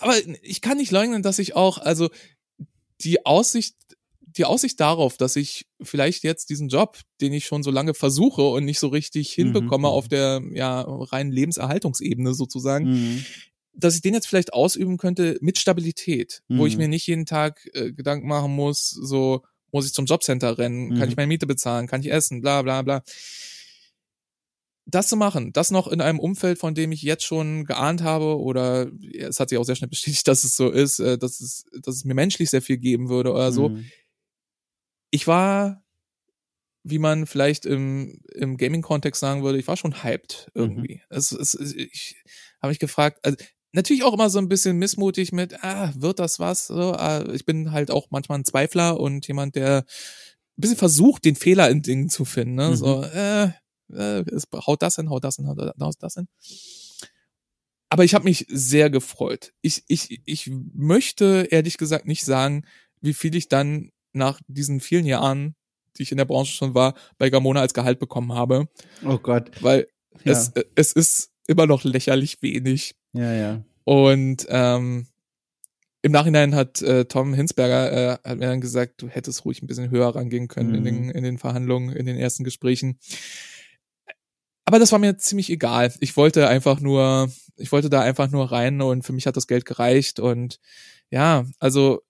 aber 0.00 0.14
ich 0.42 0.60
kann 0.60 0.78
nicht 0.78 0.90
leugnen, 0.90 1.22
dass 1.22 1.38
ich 1.38 1.54
auch, 1.54 1.78
also 1.78 2.10
die 3.02 3.24
Aussicht, 3.26 3.76
die 4.20 4.44
Aussicht 4.44 4.80
darauf, 4.80 5.16
dass 5.16 5.36
ich 5.36 5.66
vielleicht 5.80 6.24
jetzt 6.24 6.50
diesen 6.50 6.68
Job, 6.68 6.98
den 7.20 7.32
ich 7.32 7.46
schon 7.46 7.62
so 7.62 7.70
lange 7.70 7.94
versuche 7.94 8.42
und 8.42 8.64
nicht 8.64 8.80
so 8.80 8.88
richtig 8.88 9.36
mhm, 9.36 9.42
hinbekomme 9.42 9.88
mhm. 9.88 9.94
auf 9.94 10.08
der 10.08 10.42
ja 10.52 10.82
reinen 10.82 11.32
Lebenserhaltungsebene 11.32 12.34
sozusagen, 12.34 12.90
mhm. 12.90 13.24
dass 13.72 13.94
ich 13.94 14.02
den 14.02 14.14
jetzt 14.14 14.26
vielleicht 14.26 14.52
ausüben 14.52 14.98
könnte 14.98 15.38
mit 15.40 15.58
Stabilität, 15.58 16.42
mhm. 16.48 16.58
wo 16.58 16.66
ich 16.66 16.74
mhm. 16.74 16.82
mir 16.82 16.88
nicht 16.88 17.06
jeden 17.06 17.26
Tag 17.26 17.66
äh, 17.72 17.92
Gedanken 17.92 18.28
machen 18.28 18.52
muss, 18.52 18.90
so 18.90 19.42
muss 19.72 19.86
ich 19.86 19.92
zum 19.92 20.06
Jobcenter 20.06 20.58
rennen, 20.58 20.90
kann 20.98 21.08
ich 21.08 21.16
mhm. 21.16 21.22
meine 21.22 21.28
Miete 21.28 21.46
bezahlen, 21.46 21.86
kann 21.86 22.00
ich 22.00 22.10
essen, 22.10 22.40
bla 22.40 22.62
bla 22.62 22.82
bla 22.82 23.02
das 24.86 25.08
zu 25.08 25.16
machen, 25.16 25.52
das 25.52 25.72
noch 25.72 25.88
in 25.88 26.00
einem 26.00 26.20
Umfeld, 26.20 26.58
von 26.58 26.74
dem 26.74 26.92
ich 26.92 27.02
jetzt 27.02 27.24
schon 27.24 27.64
geahnt 27.64 28.02
habe, 28.02 28.38
oder 28.38 28.90
es 29.12 29.40
hat 29.40 29.48
sich 29.48 29.58
auch 29.58 29.64
sehr 29.64 29.74
schnell 29.74 29.90
bestätigt, 29.90 30.26
dass 30.28 30.44
es 30.44 30.56
so 30.56 30.70
ist, 30.70 31.00
äh, 31.00 31.18
dass 31.18 31.40
es, 31.40 31.64
dass 31.82 31.96
es 31.96 32.04
mir 32.04 32.14
menschlich 32.14 32.50
sehr 32.50 32.62
viel 32.62 32.78
geben 32.78 33.08
würde 33.08 33.32
oder 33.32 33.52
so. 33.52 33.70
Mhm. 33.70 33.84
Ich 35.10 35.26
war, 35.26 35.82
wie 36.84 36.98
man 36.98 37.26
vielleicht 37.26 37.66
im, 37.66 38.20
im 38.32 38.56
Gaming-Kontext 38.56 39.20
sagen 39.20 39.42
würde, 39.42 39.58
ich 39.58 39.66
war 39.66 39.76
schon 39.76 40.04
hyped 40.04 40.50
irgendwie. 40.54 40.96
Mhm. 40.96 41.00
Es, 41.16 41.32
es, 41.32 41.54
ich 41.54 42.16
habe 42.62 42.70
mich 42.70 42.78
gefragt, 42.78 43.18
also 43.24 43.36
natürlich 43.72 44.04
auch 44.04 44.14
immer 44.14 44.30
so 44.30 44.38
ein 44.38 44.48
bisschen 44.48 44.78
missmutig 44.78 45.32
mit, 45.32 45.64
ah, 45.64 45.92
wird 45.96 46.20
das 46.20 46.38
was? 46.38 46.68
So, 46.68 46.92
ah, 46.92 47.24
ich 47.32 47.44
bin 47.44 47.72
halt 47.72 47.90
auch 47.90 48.06
manchmal 48.10 48.38
ein 48.38 48.44
Zweifler 48.44 49.00
und 49.00 49.26
jemand, 49.26 49.56
der 49.56 49.78
ein 49.78 50.60
bisschen 50.60 50.76
versucht, 50.76 51.24
den 51.24 51.34
Fehler 51.34 51.68
in 51.70 51.82
Dingen 51.82 52.08
zu 52.08 52.24
finden. 52.24 52.54
Ne? 52.54 52.70
Mhm. 52.70 52.76
So, 52.76 53.02
äh, 53.02 53.50
äh, 53.92 54.20
es 54.30 54.46
haut 54.66 54.82
das 54.82 54.96
hin, 54.96 55.10
haut 55.10 55.24
das 55.24 55.36
hin, 55.36 55.46
haut 55.48 55.96
das 56.00 56.14
hin. 56.14 56.28
Aber 57.88 58.04
ich 58.04 58.14
habe 58.14 58.24
mich 58.24 58.46
sehr 58.48 58.90
gefreut. 58.90 59.52
Ich, 59.60 59.84
ich, 59.86 60.20
ich 60.24 60.50
möchte 60.74 61.48
ehrlich 61.50 61.78
gesagt 61.78 62.06
nicht 62.06 62.24
sagen, 62.24 62.64
wie 63.00 63.14
viel 63.14 63.34
ich 63.36 63.48
dann 63.48 63.92
nach 64.12 64.40
diesen 64.48 64.80
vielen 64.80 65.06
Jahren, 65.06 65.54
die 65.96 66.02
ich 66.02 66.10
in 66.10 66.18
der 66.18 66.24
Branche 66.24 66.52
schon 66.52 66.74
war, 66.74 66.94
bei 67.18 67.30
Gamona 67.30 67.60
als 67.60 67.74
Gehalt 67.74 67.98
bekommen 67.98 68.32
habe. 68.32 68.68
Oh 69.04 69.18
Gott. 69.18 69.50
Weil 69.62 69.86
ja. 70.24 70.32
es, 70.32 70.52
es 70.74 70.92
ist 70.92 71.30
immer 71.46 71.66
noch 71.66 71.84
lächerlich 71.84 72.42
wenig. 72.42 72.96
Ja, 73.12 73.32
ja. 73.32 73.64
Und 73.84 74.46
ähm, 74.48 75.06
im 76.02 76.12
Nachhinein 76.12 76.54
hat 76.54 76.82
äh, 76.82 77.04
Tom 77.04 77.34
Hinsberger 77.34 77.92
äh, 77.92 78.28
hat 78.28 78.38
mir 78.38 78.46
dann 78.46 78.60
gesagt, 78.60 79.02
du 79.02 79.08
hättest 79.08 79.44
ruhig 79.44 79.62
ein 79.62 79.66
bisschen 79.66 79.90
höher 79.90 80.08
rangehen 80.08 80.48
können 80.48 80.70
mhm. 80.70 80.74
in, 80.76 80.84
den, 80.84 81.10
in 81.10 81.24
den 81.24 81.38
Verhandlungen, 81.38 81.94
in 81.94 82.06
den 82.06 82.16
ersten 82.16 82.44
Gesprächen. 82.44 82.98
Aber 84.66 84.78
das 84.80 84.92
war 84.92 84.98
mir 84.98 85.16
ziemlich 85.16 85.48
egal. 85.50 85.92
Ich 86.00 86.16
wollte 86.16 86.48
einfach 86.48 86.80
nur, 86.80 87.30
ich 87.56 87.70
wollte 87.72 87.88
da 87.88 88.00
einfach 88.00 88.30
nur 88.30 88.50
rein 88.50 88.82
und 88.82 89.04
für 89.04 89.12
mich 89.12 89.26
hat 89.26 89.36
das 89.36 89.46
Geld 89.46 89.64
gereicht 89.64 90.18
und 90.20 90.60
ja, 91.10 91.44
also 91.60 92.02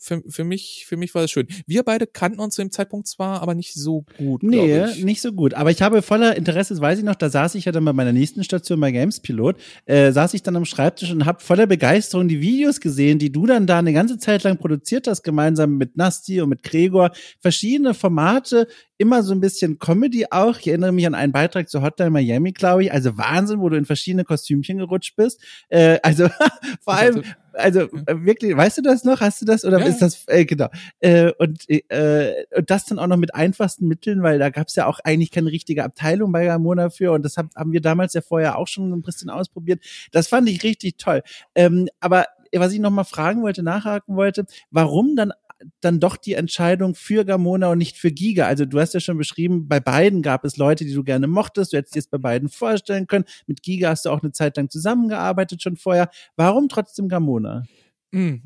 für, 0.00 0.22
für 0.28 0.44
mich, 0.44 0.84
für 0.88 0.96
mich 0.96 1.14
war 1.14 1.22
das 1.22 1.30
schön. 1.30 1.46
Wir 1.66 1.82
beide 1.82 2.06
kannten 2.06 2.40
uns 2.40 2.56
zu 2.56 2.62
dem 2.62 2.70
Zeitpunkt 2.70 3.06
zwar, 3.06 3.40
aber 3.40 3.54
nicht 3.54 3.74
so 3.74 4.04
gut. 4.18 4.42
Nee, 4.42 4.84
nicht 5.02 5.20
so 5.20 5.32
gut. 5.32 5.54
Aber 5.54 5.70
ich 5.70 5.82
habe 5.82 6.02
voller 6.02 6.36
Interesse, 6.36 6.74
das 6.74 6.80
weiß 6.80 6.98
ich 6.98 7.04
noch, 7.04 7.14
da 7.14 7.30
saß 7.30 7.54
ich 7.54 7.66
ja 7.66 7.72
dann 7.72 7.84
bei 7.84 7.92
meiner 7.92 8.12
nächsten 8.12 8.42
Station 8.44 8.80
bei 8.80 8.90
Games 8.90 9.20
Pilot, 9.20 9.56
äh, 9.86 10.12
saß 10.12 10.34
ich 10.34 10.42
dann 10.42 10.56
am 10.56 10.64
Schreibtisch 10.64 11.10
und 11.10 11.24
habe 11.24 11.40
voller 11.40 11.66
Begeisterung 11.66 12.28
die 12.28 12.40
Videos 12.40 12.80
gesehen, 12.80 13.18
die 13.18 13.30
du 13.30 13.46
dann 13.46 13.66
da 13.66 13.78
eine 13.78 13.92
ganze 13.92 14.18
Zeit 14.18 14.42
lang 14.42 14.58
produziert 14.58 15.06
hast, 15.06 15.22
gemeinsam 15.22 15.76
mit 15.76 15.96
Nasti 15.96 16.40
und 16.40 16.48
mit 16.48 16.62
Gregor. 16.62 17.12
Verschiedene 17.40 17.94
Formate, 17.94 18.66
immer 18.98 19.22
so 19.22 19.32
ein 19.32 19.40
bisschen 19.40 19.78
Comedy 19.78 20.26
auch. 20.30 20.58
Ich 20.58 20.68
erinnere 20.68 20.92
mich 20.92 21.06
an 21.06 21.14
einen 21.14 21.32
Beitrag 21.32 21.68
zu 21.68 21.82
Hotline 21.82 22.10
Miami, 22.10 22.52
glaube 22.52 22.84
ich. 22.84 22.92
Also 22.92 23.16
Wahnsinn, 23.16 23.60
wo 23.60 23.68
du 23.68 23.76
in 23.76 23.84
verschiedene 23.84 24.24
Kostümchen 24.24 24.78
gerutscht 24.78 25.16
bist. 25.16 25.40
Äh, 25.68 25.98
also 26.02 26.28
vor 26.80 26.94
allem, 26.94 27.22
also 27.54 27.80
äh, 27.80 28.24
wirklich, 28.24 28.56
weißt 28.56 28.78
du 28.78 28.82
das 28.82 29.04
noch? 29.04 29.20
Hast 29.20 29.40
du 29.40 29.46
das 29.46 29.64
oder 29.64 29.80
ja. 29.80 29.86
ist 29.86 29.98
das 29.98 30.24
äh, 30.28 30.44
genau? 30.44 30.68
Äh, 31.00 31.32
und 31.38 31.68
äh, 31.68 32.44
und 32.56 32.70
das 32.70 32.84
dann 32.86 32.98
auch 32.98 33.06
noch 33.06 33.16
mit 33.16 33.34
einfachsten 33.34 33.88
Mitteln, 33.88 34.22
weil 34.22 34.38
da 34.38 34.50
gab 34.50 34.68
es 34.68 34.76
ja 34.76 34.86
auch 34.86 35.00
eigentlich 35.04 35.30
keine 35.30 35.50
richtige 35.50 35.84
Abteilung 35.84 36.32
bei 36.32 36.44
Gamona 36.44 36.90
für 36.90 37.12
und 37.12 37.24
das 37.24 37.36
haben 37.36 37.72
wir 37.72 37.80
damals 37.80 38.14
ja 38.14 38.20
vorher 38.20 38.58
auch 38.58 38.68
schon 38.68 38.92
ein 38.92 39.02
bisschen 39.02 39.30
ausprobiert. 39.30 39.82
Das 40.12 40.28
fand 40.28 40.48
ich 40.48 40.62
richtig 40.62 40.98
toll. 40.98 41.22
Ähm, 41.54 41.88
aber 42.00 42.26
was 42.52 42.72
ich 42.72 42.80
noch 42.80 42.90
mal 42.90 43.04
fragen 43.04 43.42
wollte, 43.42 43.62
nachhaken 43.62 44.16
wollte, 44.16 44.46
warum 44.70 45.16
dann 45.16 45.32
dann 45.80 46.00
doch 46.00 46.16
die 46.16 46.34
Entscheidung 46.34 46.94
für 46.94 47.24
Gamona 47.24 47.68
und 47.70 47.78
nicht 47.78 47.96
für 47.98 48.10
Giga? 48.10 48.46
Also 48.46 48.64
du 48.64 48.80
hast 48.80 48.94
ja 48.94 49.00
schon 49.00 49.18
beschrieben, 49.18 49.68
bei 49.68 49.80
beiden 49.80 50.22
gab 50.22 50.44
es 50.44 50.56
Leute, 50.56 50.84
die 50.84 50.92
du 50.92 51.04
gerne 51.04 51.26
mochtest. 51.26 51.72
Du 51.72 51.76
hättest 51.76 51.94
dir 51.94 51.98
jetzt 51.98 52.10
bei 52.10 52.18
beiden 52.18 52.48
vorstellen 52.48 53.06
können. 53.06 53.24
Mit 53.46 53.62
Giga 53.62 53.90
hast 53.90 54.04
du 54.04 54.10
auch 54.10 54.22
eine 54.22 54.32
Zeit 54.32 54.56
lang 54.56 54.70
zusammengearbeitet 54.70 55.62
schon 55.62 55.76
vorher. 55.76 56.10
Warum 56.36 56.68
trotzdem 56.68 57.08
Gamona? 57.08 57.64
Hm. 58.12 58.42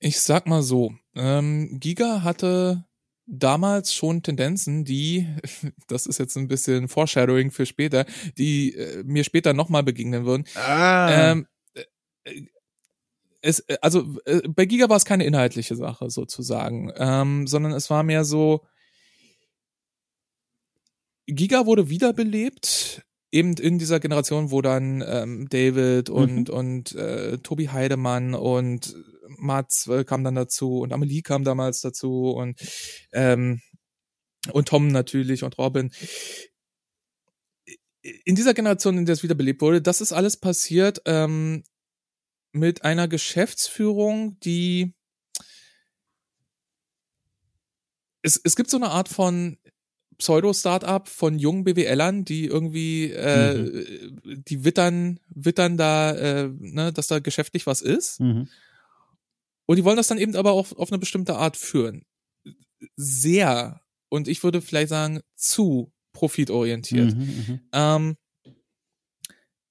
Ich 0.00 0.20
sag 0.20 0.46
mal 0.46 0.62
so, 0.62 0.92
ähm, 1.14 1.80
Giga 1.80 2.22
hatte 2.22 2.84
damals 3.28 3.92
schon 3.92 4.22
Tendenzen, 4.22 4.84
die, 4.84 5.26
das 5.88 6.06
ist 6.06 6.18
jetzt 6.18 6.36
ein 6.36 6.48
bisschen 6.48 6.88
Foreshadowing 6.88 7.50
für 7.50 7.66
später, 7.66 8.06
die 8.38 8.74
äh, 8.74 9.02
mir 9.04 9.24
später 9.24 9.52
nochmal 9.52 9.82
begegnen 9.82 10.24
würden. 10.24 10.44
Ah. 10.54 11.32
Ähm, 11.32 11.46
äh, 11.74 12.42
es, 13.40 13.60
äh, 13.60 13.78
also 13.82 14.18
äh, 14.24 14.46
bei 14.48 14.66
Giga 14.66 14.88
war 14.88 14.96
es 14.96 15.04
keine 15.04 15.24
inhaltliche 15.24 15.76
Sache 15.76 16.10
sozusagen, 16.10 16.92
ähm, 16.96 17.46
sondern 17.46 17.72
es 17.72 17.90
war 17.90 18.02
mehr 18.02 18.24
so, 18.24 18.64
Giga 21.26 21.66
wurde 21.66 21.90
wiederbelebt 21.90 23.04
eben 23.30 23.54
in 23.54 23.78
dieser 23.78 24.00
Generation, 24.00 24.50
wo 24.50 24.62
dann 24.62 25.04
ähm, 25.06 25.48
David 25.50 26.08
und, 26.08 26.48
mhm. 26.48 26.54
und 26.54 26.94
äh, 26.94 27.38
Tobi 27.38 27.68
Heidemann 27.68 28.34
und 28.34 28.96
Mats 29.28 29.86
äh, 29.88 30.04
kam 30.04 30.24
dann 30.24 30.34
dazu 30.34 30.80
und 30.80 30.92
Amelie 30.92 31.22
kam 31.22 31.44
damals 31.44 31.82
dazu 31.82 32.30
und 32.30 32.58
ähm, 33.12 33.60
und 34.52 34.68
Tom 34.68 34.88
natürlich 34.88 35.44
und 35.44 35.58
Robin. 35.58 35.90
In 38.24 38.34
dieser 38.34 38.54
Generation, 38.54 38.96
in 38.96 39.04
der 39.04 39.12
es 39.12 39.22
wiederbelebt 39.22 39.60
wurde, 39.60 39.82
das 39.82 40.00
ist 40.00 40.12
alles 40.12 40.38
passiert 40.38 41.02
ähm, 41.04 41.64
mit 42.58 42.84
einer 42.84 43.08
Geschäftsführung, 43.08 44.38
die 44.40 44.94
es, 48.22 48.40
es 48.42 48.56
gibt 48.56 48.70
so 48.70 48.76
eine 48.76 48.90
Art 48.90 49.08
von 49.08 49.58
Pseudo-Startup 50.18 51.08
von 51.08 51.38
jungen 51.38 51.64
BWLern, 51.64 52.24
die 52.24 52.46
irgendwie, 52.46 53.12
äh, 53.12 53.54
mhm. 53.54 54.44
die 54.44 54.64
wittern, 54.64 55.20
wittern 55.28 55.76
da, 55.76 56.12
äh, 56.12 56.50
ne, 56.58 56.92
dass 56.92 57.06
da 57.06 57.20
geschäftlich 57.20 57.66
was 57.66 57.80
ist. 57.80 58.20
Mhm. 58.20 58.48
Und 59.66 59.76
die 59.76 59.84
wollen 59.84 59.96
das 59.96 60.08
dann 60.08 60.18
eben 60.18 60.34
aber 60.34 60.52
auch 60.52 60.72
auf 60.72 60.90
eine 60.90 60.98
bestimmte 60.98 61.36
Art 61.36 61.56
führen. 61.56 62.04
Sehr, 62.96 63.80
und 64.08 64.26
ich 64.26 64.42
würde 64.42 64.60
vielleicht 64.60 64.88
sagen, 64.88 65.20
zu 65.36 65.92
profitorientiert. 66.12 67.14
Mhm, 67.14 67.22
mhm, 67.22 67.60
ähm, 67.72 68.16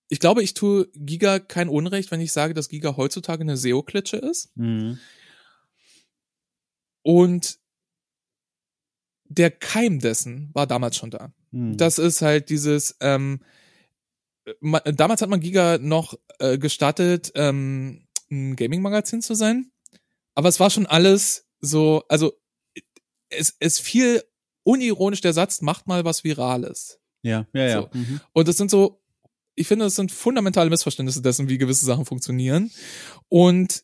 ich 0.09 0.19
glaube, 0.19 0.43
ich 0.43 0.53
tue 0.53 0.89
Giga 0.93 1.39
kein 1.39 1.69
Unrecht, 1.69 2.11
wenn 2.11 2.21
ich 2.21 2.31
sage, 2.31 2.53
dass 2.53 2.69
Giga 2.69 2.95
heutzutage 2.97 3.41
eine 3.41 3.57
SEO-Klitsche 3.57 4.17
ist. 4.17 4.55
Mhm. 4.55 4.99
Und 7.01 7.59
der 9.29 9.51
Keim 9.51 9.99
dessen 9.99 10.49
war 10.53 10.67
damals 10.67 10.97
schon 10.97 11.11
da. 11.11 11.33
Hm. 11.51 11.77
Das 11.77 11.99
ist 11.99 12.21
halt 12.21 12.49
dieses, 12.49 12.95
ähm, 13.01 13.41
man, 14.61 14.81
damals 14.85 15.21
hat 15.21 15.29
man 15.29 15.39
Giga 15.39 15.77
noch 15.77 16.15
äh, 16.39 16.57
gestattet, 16.57 17.31
ähm, 17.35 18.07
ein 18.29 18.55
Gaming-Magazin 18.55 19.21
zu 19.21 19.35
sein. 19.35 19.71
Aber 20.35 20.49
es 20.49 20.59
war 20.59 20.69
schon 20.69 20.85
alles 20.85 21.49
so, 21.59 22.03
also 22.09 22.33
es, 23.29 23.55
es 23.59 23.79
fiel 23.79 24.23
unironisch 24.63 25.21
der 25.21 25.33
Satz, 25.33 25.61
macht 25.61 25.87
mal 25.87 26.05
was 26.05 26.23
Virales. 26.23 26.99
Ja, 27.23 27.47
ja, 27.53 27.63
ja. 27.63 27.81
So. 27.81 27.89
Mhm. 27.93 28.21
Und 28.33 28.47
das 28.47 28.57
sind 28.57 28.69
so, 28.69 29.01
ich 29.57 29.67
finde, 29.67 29.85
das 29.85 29.95
sind 29.95 30.11
fundamentale 30.11 30.69
Missverständnisse 30.69 31.21
dessen, 31.21 31.49
wie 31.49 31.57
gewisse 31.57 31.85
Sachen 31.85 32.05
funktionieren. 32.05 32.71
Und 33.27 33.83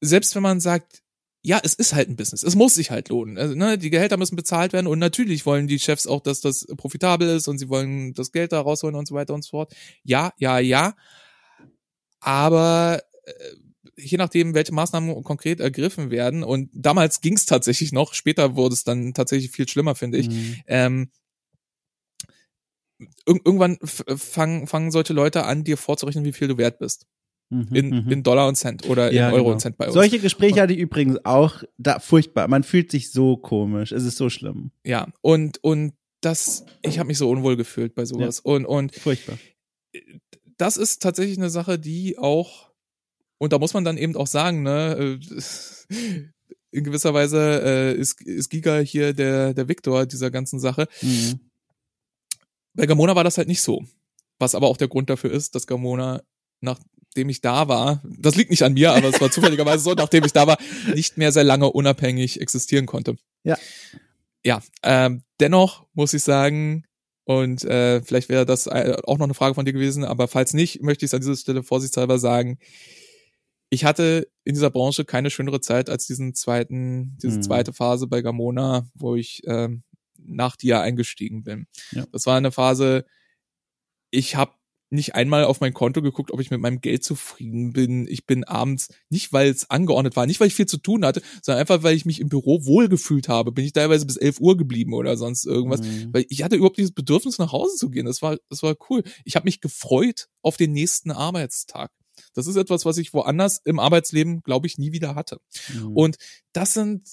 selbst 0.00 0.34
wenn 0.34 0.42
man 0.42 0.60
sagt, 0.60 1.02
ja, 1.42 1.60
es 1.62 1.74
ist 1.74 1.94
halt 1.94 2.08
ein 2.08 2.16
Business. 2.16 2.42
Es 2.42 2.54
muss 2.54 2.74
sich 2.74 2.90
halt 2.90 3.08
lohnen. 3.08 3.36
Also, 3.36 3.54
ne, 3.54 3.78
die 3.78 3.90
Gehälter 3.90 4.16
müssen 4.16 4.36
bezahlt 4.36 4.72
werden 4.72 4.86
und 4.86 4.98
natürlich 4.98 5.46
wollen 5.46 5.66
die 5.66 5.78
Chefs 5.78 6.06
auch, 6.06 6.20
dass 6.20 6.40
das 6.40 6.66
profitabel 6.76 7.28
ist 7.28 7.48
und 7.48 7.58
sie 7.58 7.68
wollen 7.68 8.14
das 8.14 8.30
Geld 8.30 8.52
da 8.52 8.60
rausholen 8.60 8.94
und 8.94 9.08
so 9.08 9.14
weiter 9.14 9.34
und 9.34 9.42
so 9.42 9.50
fort. 9.50 9.74
Ja, 10.04 10.32
ja, 10.36 10.58
ja. 10.58 10.94
Aber 12.20 13.02
äh, 13.24 13.32
je 13.96 14.18
nachdem, 14.18 14.54
welche 14.54 14.74
Maßnahmen 14.74 15.24
konkret 15.24 15.60
ergriffen 15.60 16.10
werden, 16.10 16.44
und 16.44 16.70
damals 16.74 17.22
ging 17.22 17.34
es 17.34 17.46
tatsächlich 17.46 17.90
noch, 17.90 18.14
später 18.14 18.54
wurde 18.54 18.74
es 18.74 18.84
dann 18.84 19.14
tatsächlich 19.14 19.50
viel 19.50 19.68
schlimmer, 19.68 19.94
finde 19.94 20.18
ich. 20.18 20.28
Mhm. 20.28 20.56
Ähm, 20.66 21.10
irgendwann 23.26 23.78
fangen, 23.82 24.66
fangen 24.66 24.90
solche 24.90 25.12
Leute 25.12 25.44
an, 25.44 25.64
dir 25.64 25.76
vorzurechnen, 25.76 26.24
wie 26.24 26.32
viel 26.32 26.48
du 26.48 26.58
wert 26.58 26.78
bist. 26.78 27.06
Mhm, 27.52 27.68
in, 27.74 27.88
mhm. 27.88 28.12
in 28.12 28.22
Dollar 28.22 28.46
und 28.46 28.54
Cent 28.54 28.88
oder 28.88 29.12
ja, 29.12 29.28
in 29.28 29.34
Euro 29.34 29.44
genau. 29.44 29.54
und 29.54 29.60
Cent 29.60 29.76
bei 29.76 29.86
uns. 29.86 29.94
Solche 29.94 30.20
Gespräche 30.20 30.60
hatte 30.60 30.72
ich 30.72 30.78
übrigens 30.78 31.18
auch 31.24 31.64
da 31.78 31.98
furchtbar. 31.98 32.46
Man 32.46 32.62
fühlt 32.62 32.92
sich 32.92 33.10
so 33.10 33.36
komisch. 33.36 33.90
Es 33.90 34.04
ist 34.04 34.16
so 34.16 34.30
schlimm. 34.30 34.70
Ja, 34.84 35.08
und, 35.20 35.58
und 35.64 35.94
das, 36.20 36.64
ich 36.82 36.98
habe 37.00 37.08
mich 37.08 37.18
so 37.18 37.28
unwohl 37.28 37.56
gefühlt 37.56 37.96
bei 37.96 38.04
sowas. 38.04 38.42
Ja. 38.44 38.52
Und, 38.52 38.66
und 38.66 38.94
furchtbar. 38.94 39.36
Das 40.58 40.76
ist 40.76 41.02
tatsächlich 41.02 41.38
eine 41.38 41.50
Sache, 41.50 41.78
die 41.78 42.18
auch, 42.18 42.70
und 43.38 43.52
da 43.52 43.58
muss 43.58 43.74
man 43.74 43.84
dann 43.84 43.98
eben 43.98 44.14
auch 44.14 44.28
sagen, 44.28 44.62
ne, 44.62 45.18
äh, 45.18 45.40
in 46.70 46.84
gewisser 46.84 47.14
Weise 47.14 47.62
äh, 47.64 47.94
ist, 47.98 48.20
ist 48.22 48.48
Giga 48.48 48.78
hier 48.78 49.12
der, 49.12 49.54
der 49.54 49.68
Viktor 49.68 50.06
dieser 50.06 50.30
ganzen 50.30 50.60
Sache. 50.60 50.86
Mhm. 51.02 51.40
Bei 52.74 52.86
Gamona 52.86 53.14
war 53.16 53.24
das 53.24 53.38
halt 53.38 53.48
nicht 53.48 53.62
so. 53.62 53.84
Was 54.38 54.54
aber 54.54 54.68
auch 54.68 54.76
der 54.76 54.88
Grund 54.88 55.10
dafür 55.10 55.30
ist, 55.30 55.54
dass 55.54 55.66
Gamona 55.66 56.22
nach 56.60 56.78
nachdem 57.10 57.28
ich 57.28 57.40
da 57.40 57.66
war, 57.66 58.02
das 58.04 58.36
liegt 58.36 58.50
nicht 58.50 58.62
an 58.62 58.74
mir, 58.74 58.92
aber 58.92 59.08
es 59.08 59.20
war 59.20 59.30
zufälligerweise 59.32 59.82
so, 59.82 59.94
nachdem 59.94 60.24
ich 60.24 60.32
da 60.32 60.46
war, 60.46 60.58
nicht 60.94 61.18
mehr 61.18 61.32
sehr 61.32 61.42
lange 61.42 61.70
unabhängig 61.70 62.40
existieren 62.40 62.86
konnte. 62.86 63.16
Ja. 63.42 63.58
Ja, 64.44 64.62
ähm, 64.82 65.22
dennoch 65.40 65.86
muss 65.92 66.14
ich 66.14 66.22
sagen, 66.22 66.84
und 67.24 67.64
äh, 67.64 68.00
vielleicht 68.02 68.28
wäre 68.28 68.46
das 68.46 68.66
äh, 68.66 68.96
auch 69.04 69.18
noch 69.18 69.24
eine 69.24 69.34
Frage 69.34 69.54
von 69.54 69.64
dir 69.64 69.72
gewesen, 69.72 70.04
aber 70.04 70.28
falls 70.28 70.54
nicht, 70.54 70.82
möchte 70.82 71.04
ich 71.04 71.10
es 71.10 71.14
an 71.14 71.20
dieser 71.20 71.36
Stelle 71.36 71.62
vorsichtshalber 71.62 72.18
sagen, 72.18 72.58
ich 73.70 73.84
hatte 73.84 74.28
in 74.44 74.54
dieser 74.54 74.70
Branche 74.70 75.04
keine 75.04 75.30
schönere 75.30 75.60
Zeit 75.60 75.90
als 75.90 76.06
diesen 76.06 76.34
zweiten, 76.34 77.18
diese 77.22 77.38
mhm. 77.38 77.42
zweite 77.42 77.72
Phase 77.72 78.06
bei 78.06 78.22
Gamona, 78.22 78.88
wo 78.94 79.14
ich 79.14 79.42
ähm, 79.46 79.82
nach 80.24 80.56
dir 80.56 80.80
eingestiegen 80.80 81.42
bin. 81.42 81.66
Ja. 81.92 82.06
Das 82.12 82.26
war 82.26 82.36
eine 82.36 82.52
Phase, 82.52 83.04
ich 84.10 84.36
habe 84.36 84.52
nicht 84.90 85.14
einmal 85.14 85.44
auf 85.44 85.60
mein 85.60 85.72
Konto 85.72 86.02
geguckt, 86.02 86.32
ob 86.32 86.40
ich 86.40 86.50
mit 86.50 86.60
meinem 86.60 86.80
Geld 86.80 87.04
zufrieden 87.04 87.72
bin. 87.72 88.08
Ich 88.08 88.26
bin 88.26 88.42
abends, 88.42 88.88
nicht 89.08 89.32
weil 89.32 89.48
es 89.48 89.70
angeordnet 89.70 90.16
war, 90.16 90.26
nicht 90.26 90.40
weil 90.40 90.48
ich 90.48 90.54
viel 90.54 90.66
zu 90.66 90.78
tun 90.78 91.04
hatte, 91.04 91.22
sondern 91.42 91.60
einfach, 91.60 91.84
weil 91.84 91.94
ich 91.94 92.06
mich 92.06 92.20
im 92.20 92.28
Büro 92.28 92.64
wohlgefühlt 92.64 93.28
habe, 93.28 93.52
bin 93.52 93.64
ich 93.64 93.72
teilweise 93.72 94.04
bis 94.04 94.16
11 94.16 94.40
Uhr 94.40 94.56
geblieben 94.56 94.92
oder 94.92 95.16
sonst 95.16 95.46
irgendwas. 95.46 95.82
Mhm. 95.82 96.12
Weil 96.12 96.26
ich 96.28 96.42
hatte 96.42 96.56
überhaupt 96.56 96.76
dieses 96.76 96.92
Bedürfnis, 96.92 97.38
nach 97.38 97.52
Hause 97.52 97.76
zu 97.76 97.88
gehen. 97.88 98.06
Das 98.06 98.20
war, 98.20 98.36
das 98.48 98.64
war 98.64 98.74
cool. 98.90 99.04
Ich 99.24 99.36
habe 99.36 99.44
mich 99.44 99.60
gefreut 99.60 100.26
auf 100.42 100.56
den 100.56 100.72
nächsten 100.72 101.12
Arbeitstag. 101.12 101.92
Das 102.34 102.48
ist 102.48 102.56
etwas, 102.56 102.84
was 102.84 102.98
ich 102.98 103.14
woanders 103.14 103.60
im 103.64 103.78
Arbeitsleben, 103.78 104.42
glaube 104.42 104.66
ich, 104.66 104.76
nie 104.76 104.92
wieder 104.92 105.14
hatte. 105.14 105.40
Mhm. 105.72 105.96
Und 105.96 106.16
das 106.52 106.74
sind, 106.74 107.08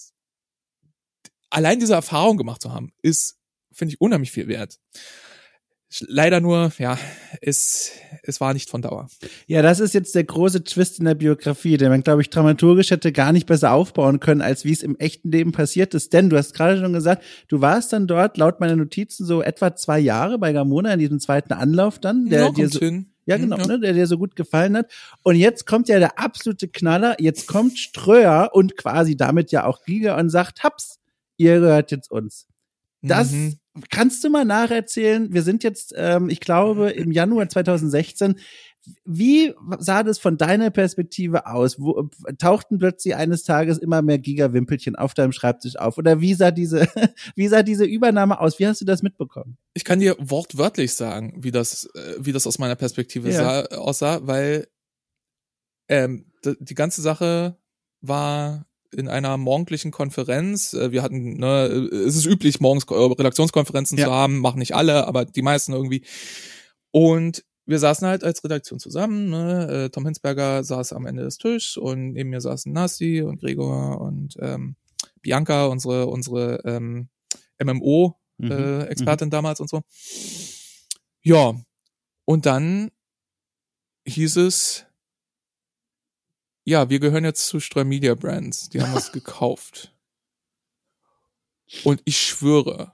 allein 1.50 1.80
diese 1.80 1.94
Erfahrung 1.94 2.38
gemacht 2.38 2.62
zu 2.62 2.74
haben, 2.74 2.92
ist, 3.02 3.38
finde 3.72 3.94
ich, 3.94 4.02
unheimlich 4.02 4.32
viel 4.32 4.48
wert. 4.48 4.80
Leider 6.02 6.42
nur, 6.42 6.74
ja, 6.80 6.98
es, 7.40 7.94
es 8.24 8.42
war 8.42 8.54
nicht 8.54 8.70
von 8.70 8.82
Dauer. 8.82 9.08
Ja, 9.48 9.62
das 9.62 9.80
ist 9.80 9.94
jetzt 9.94 10.16
der 10.16 10.26
große 10.26 10.66
Twist 10.66 11.00
in 11.00 11.06
der 11.06 11.16
Biografie, 11.16 11.78
den 11.78 11.90
man, 11.90 12.04
glaube 12.04 12.22
ich, 12.22 12.30
dramaturgisch 12.30 12.92
hätte 12.92 13.14
gar 13.14 13.32
nicht 13.32 13.46
besser 13.46 13.72
aufbauen 13.72 14.20
können, 14.20 14.42
als 14.42 14.66
wie 14.66 14.74
es 14.74 14.84
im 14.84 14.98
echten 14.98 15.32
Leben 15.32 15.54
passiert 15.54 15.94
ist. 15.94 16.12
Denn 16.12 16.30
du 16.30 16.38
hast 16.38 16.54
gerade 16.54 16.78
schon 16.78 16.92
gesagt, 16.92 17.24
du 17.48 17.62
warst 17.62 17.94
dann 17.94 18.06
dort, 18.06 18.38
laut 18.38 18.60
meiner 18.60 18.76
Notizen, 18.76 19.26
so 19.26 19.42
etwa 19.42 19.76
zwei 19.76 19.98
Jahre 19.98 20.38
bei 20.38 20.52
Gamona 20.52 20.92
in 20.92 21.00
diesem 21.00 21.22
zweiten 21.22 21.54
Anlauf 21.54 22.00
dann, 22.00 22.26
der 22.26 22.42
ja, 22.42 22.52
dir 22.52 22.68
so, 22.68 22.80
hin. 22.80 23.14
ja, 23.26 23.38
genau, 23.38 23.56
ja. 23.56 23.68
Ne, 23.68 23.80
der 23.80 23.94
dir 23.94 24.08
so 24.08 24.18
gut 24.18 24.36
gefallen 24.36 24.76
hat. 24.76 24.92
Und 25.24 25.38
jetzt 25.38 25.66
kommt 25.66 25.88
ja 25.88 26.00
der 26.00 26.20
absolute 26.20 26.68
Knaller. 26.68 27.16
Jetzt 27.22 27.48
kommt 27.48 27.80
Ströer 27.80 28.50
und 28.52 28.76
quasi 28.76 29.16
damit 29.16 29.54
ja 29.54 29.66
auch 29.66 29.86
Giga 29.86 30.20
und 30.20 30.30
sagt, 30.30 30.64
haps, 30.64 31.00
ihr 31.38 31.60
gehört 31.60 31.92
jetzt 31.92 32.12
uns. 32.12 32.48
Das 33.02 33.32
mhm 33.32 33.60
kannst 33.90 34.24
du 34.24 34.30
mal 34.30 34.46
nacherzählen? 34.46 35.32
Wir 35.32 35.44
sind 35.44 35.64
jetzt, 35.64 35.94
ähm, 35.96 36.30
ich 36.30 36.40
glaube, 36.40 36.90
im 36.92 37.12
Januar 37.12 37.50
2016. 37.50 38.40
Wie 39.04 39.54
sah 39.80 40.02
das 40.04 40.18
von 40.18 40.38
deiner 40.38 40.70
Perspektive 40.70 41.46
aus? 41.48 41.78
Wo, 41.78 42.10
tauchten 42.38 42.78
plötzlich 42.78 43.16
eines 43.16 43.44
Tages 43.44 43.80
immer 43.80 44.02
mehr 44.02 44.18
Gigawimpelchen 44.18 44.96
auf 44.96 45.14
deinem 45.14 45.34
Schreibtisch 45.34 45.76
auf? 45.76 45.98
Oder 45.98 46.22
wie 46.22 46.34
sah 46.36 46.52
diese, 46.52 46.88
wie 47.36 47.48
sah 47.50 47.64
diese 47.64 47.84
Übernahme 47.84 48.40
aus? 48.40 48.60
Wie 48.60 48.68
hast 48.68 48.80
du 48.80 48.86
das 48.86 49.04
mitbekommen? 49.04 49.58
Ich 49.74 49.84
kann 49.84 50.00
dir 50.00 50.16
wortwörtlich 50.20 50.94
sagen, 50.94 51.34
wie 51.44 51.52
das, 51.52 51.90
äh, 51.96 52.16
wie 52.20 52.32
das 52.32 52.48
aus 52.48 52.60
meiner 52.60 52.76
Perspektive 52.76 53.30
ja. 53.30 53.66
sah, 53.66 53.78
aussah, 53.78 54.26
weil 54.26 54.68
ähm, 55.90 56.32
die 56.44 56.76
ganze 56.76 57.02
Sache 57.02 57.58
war 58.00 58.68
in 58.96 59.08
einer 59.08 59.38
morgendlichen 59.38 59.92
Konferenz. 59.92 60.74
Äh, 60.74 60.92
wir 60.92 61.04
hatten, 61.04 61.38
ne, 61.38 61.66
es 61.66 62.16
ist 62.16 62.26
üblich, 62.26 62.60
morgens 62.60 62.86
äh, 62.90 62.94
Redaktionskonferenzen 62.94 63.98
ja. 63.98 64.06
zu 64.06 64.12
haben, 64.12 64.40
machen 64.40 64.60
nicht 64.60 64.76
alle, 64.76 65.08
aber 65.08 65.26
die 65.26 65.42
meisten 65.42 65.74
irgendwie. 65.74 66.04
Und 66.92 67.44
wir 67.66 67.80
saßen 67.80 68.08
halt 68.08 68.24
als 68.24 68.44
Redaktion 68.44 68.80
zusammen. 68.80 69.30
Ne? 69.30 69.86
Äh, 69.86 69.90
Tom 69.90 70.06
Hinsberger 70.06 70.64
saß 70.64 70.94
am 70.94 71.06
Ende 71.06 71.24
des 71.24 71.38
Tisches 71.38 71.78
und 71.78 72.14
neben 72.14 72.30
mir 72.30 72.42
saßen 72.42 72.72
Nasti 72.72 73.22
und 73.22 73.40
Gregor 73.40 74.00
und 74.00 74.36
ähm, 74.40 74.76
Bianca, 75.22 75.66
unsere 75.66 76.08
unsere 76.08 76.62
ähm, 76.64 77.10
MMO-Expertin 77.62 79.28
mhm. 79.28 79.30
äh, 79.30 79.32
damals 79.32 79.60
und 79.60 79.70
so. 79.70 79.82
Ja, 81.22 81.56
und 82.26 82.46
dann 82.46 82.90
hieß 84.08 84.38
es, 84.38 84.87
ja, 86.68 86.90
wir 86.90 87.00
gehören 87.00 87.24
jetzt 87.24 87.48
zu 87.48 87.62
Streu 87.62 87.86
Media 87.86 88.14
Brands. 88.14 88.68
Die 88.68 88.82
haben 88.82 88.94
was 88.94 89.12
gekauft. 89.14 89.96
Und 91.86 92.02
ich 92.04 92.20
schwöre, 92.20 92.94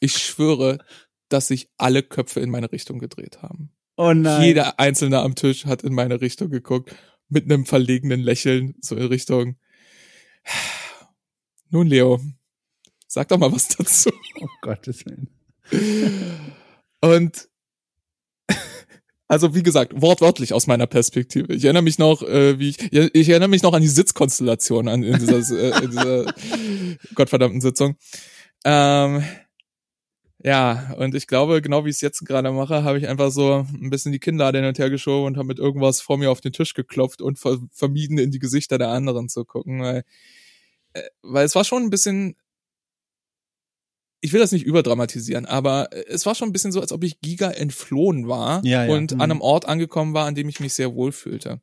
ich 0.00 0.18
schwöre, 0.18 0.84
dass 1.30 1.48
sich 1.48 1.70
alle 1.78 2.02
Köpfe 2.02 2.40
in 2.40 2.50
meine 2.50 2.70
Richtung 2.70 2.98
gedreht 2.98 3.40
haben. 3.40 3.72
Oh 3.96 4.12
nein. 4.12 4.42
Jeder 4.42 4.78
Einzelne 4.78 5.20
am 5.20 5.34
Tisch 5.34 5.64
hat 5.64 5.82
in 5.82 5.94
meine 5.94 6.20
Richtung 6.20 6.50
geguckt, 6.50 6.94
mit 7.30 7.44
einem 7.44 7.64
verlegenen 7.64 8.20
Lächeln, 8.20 8.74
so 8.82 8.96
in 8.96 9.06
Richtung. 9.06 9.56
Nun, 11.70 11.86
Leo, 11.86 12.20
sag 13.06 13.28
doch 13.28 13.38
mal 13.38 13.50
was 13.50 13.68
dazu. 13.68 14.10
Oh 14.40 14.48
Gottes 14.60 15.06
Willen. 15.06 15.30
Und 17.00 17.48
Also 19.30 19.54
wie 19.54 19.62
gesagt, 19.62 19.92
wortwörtlich 19.94 20.52
aus 20.54 20.66
meiner 20.66 20.88
Perspektive. 20.88 21.54
Ich 21.54 21.62
erinnere 21.62 21.84
mich 21.84 22.00
noch, 22.00 22.20
äh, 22.24 22.58
wie 22.58 22.70
ich, 22.70 22.92
ich 22.92 23.28
erinnere 23.28 23.48
mich 23.48 23.62
noch 23.62 23.74
an 23.74 23.80
die 23.80 23.86
Sitzkonstellation 23.86 24.88
an 24.88 25.04
in 25.04 25.20
dieser, 25.20 25.56
äh, 25.56 25.84
in 25.84 25.90
dieser 25.92 26.34
gottverdammten 27.14 27.60
Sitzung. 27.60 27.94
Ähm, 28.64 29.22
ja, 30.42 30.94
und 30.98 31.14
ich 31.14 31.28
glaube, 31.28 31.62
genau 31.62 31.84
wie 31.84 31.90
ich 31.90 31.94
es 31.94 32.00
jetzt 32.00 32.26
gerade 32.26 32.50
mache, 32.50 32.82
habe 32.82 32.98
ich 32.98 33.06
einfach 33.06 33.30
so 33.30 33.64
ein 33.72 33.88
bisschen 33.88 34.10
die 34.10 34.18
Kinder 34.18 34.50
hin 34.50 34.64
und 34.64 34.80
her 34.80 34.90
geschoben 34.90 35.26
und 35.28 35.36
habe 35.36 35.46
mit 35.46 35.60
irgendwas 35.60 36.00
vor 36.00 36.18
mir 36.18 36.32
auf 36.32 36.40
den 36.40 36.52
Tisch 36.52 36.74
geklopft 36.74 37.22
und 37.22 37.38
ver 37.38 37.58
vermieden, 37.70 38.18
in 38.18 38.32
die 38.32 38.40
Gesichter 38.40 38.78
der 38.78 38.88
anderen 38.88 39.28
zu 39.28 39.44
gucken, 39.44 39.80
weil, 39.80 40.02
äh, 40.94 41.02
weil 41.22 41.46
es 41.46 41.54
war 41.54 41.62
schon 41.62 41.84
ein 41.84 41.90
bisschen, 41.90 42.34
ich 44.20 44.32
will 44.32 44.40
das 44.40 44.52
nicht 44.52 44.66
überdramatisieren, 44.66 45.46
aber 45.46 45.88
es 46.08 46.26
war 46.26 46.34
schon 46.34 46.48
ein 46.48 46.52
bisschen 46.52 46.72
so, 46.72 46.80
als 46.80 46.92
ob 46.92 47.02
ich 47.04 47.20
Giga 47.20 47.50
entflohen 47.50 48.28
war 48.28 48.64
ja, 48.64 48.84
ja. 48.84 48.92
und 48.92 49.14
mhm. 49.14 49.20
an 49.20 49.30
einem 49.30 49.40
Ort 49.40 49.66
angekommen 49.66 50.14
war, 50.14 50.26
an 50.26 50.34
dem 50.34 50.48
ich 50.48 50.60
mich 50.60 50.74
sehr 50.74 50.94
wohl 50.94 51.12
fühlte. 51.12 51.60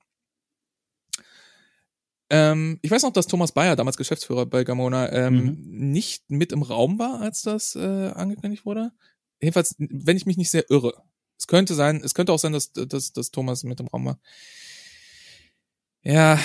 Ähm, 2.30 2.80
ich 2.82 2.92
weiß 2.92 3.04
noch, 3.04 3.14
dass 3.14 3.28
Thomas 3.28 3.54
Bayer, 3.54 3.76
damals 3.76 3.96
Geschäftsführer 3.96 4.46
bei 4.46 4.64
Gamona, 4.64 5.12
ähm, 5.14 5.34
mhm. 5.34 5.92
nicht 5.92 6.30
mit 6.30 6.52
im 6.52 6.62
Raum 6.62 7.00
war, 7.00 7.22
als 7.22 7.42
das 7.42 7.76
äh, 7.76 7.80
angekündigt 7.80 8.66
wurde. 8.66 8.92
Jedenfalls, 9.40 9.76
wenn 9.78 10.18
ich 10.18 10.26
mich 10.26 10.38
nicht 10.38 10.52
sehr 10.52 10.70
irre. 10.70 11.04
Es 11.38 11.48
könnte 11.48 11.76
sein, 11.76 12.02
es 12.04 12.16
könnte 12.16 12.34
auch 12.34 12.40
sein, 12.40 12.54
dass, 12.54 12.74
dass, 12.74 13.14
dass 13.14 13.32
Thomas 13.32 13.64
mit 13.64 13.80
im 13.80 13.88
Raum 13.88 14.06
war. 14.06 14.20
Ja. 16.02 16.40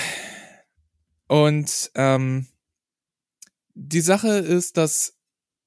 Und 1.27 1.91
ähm, 1.95 2.47
die 3.73 4.01
Sache 4.01 4.37
ist, 4.37 4.77
dass 4.77 5.12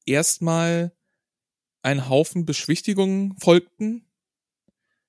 erstmal 0.07 0.93
ein 1.83 2.09
Haufen 2.09 2.47
Beschwichtigungen 2.47 3.37
folgten, 3.39 4.07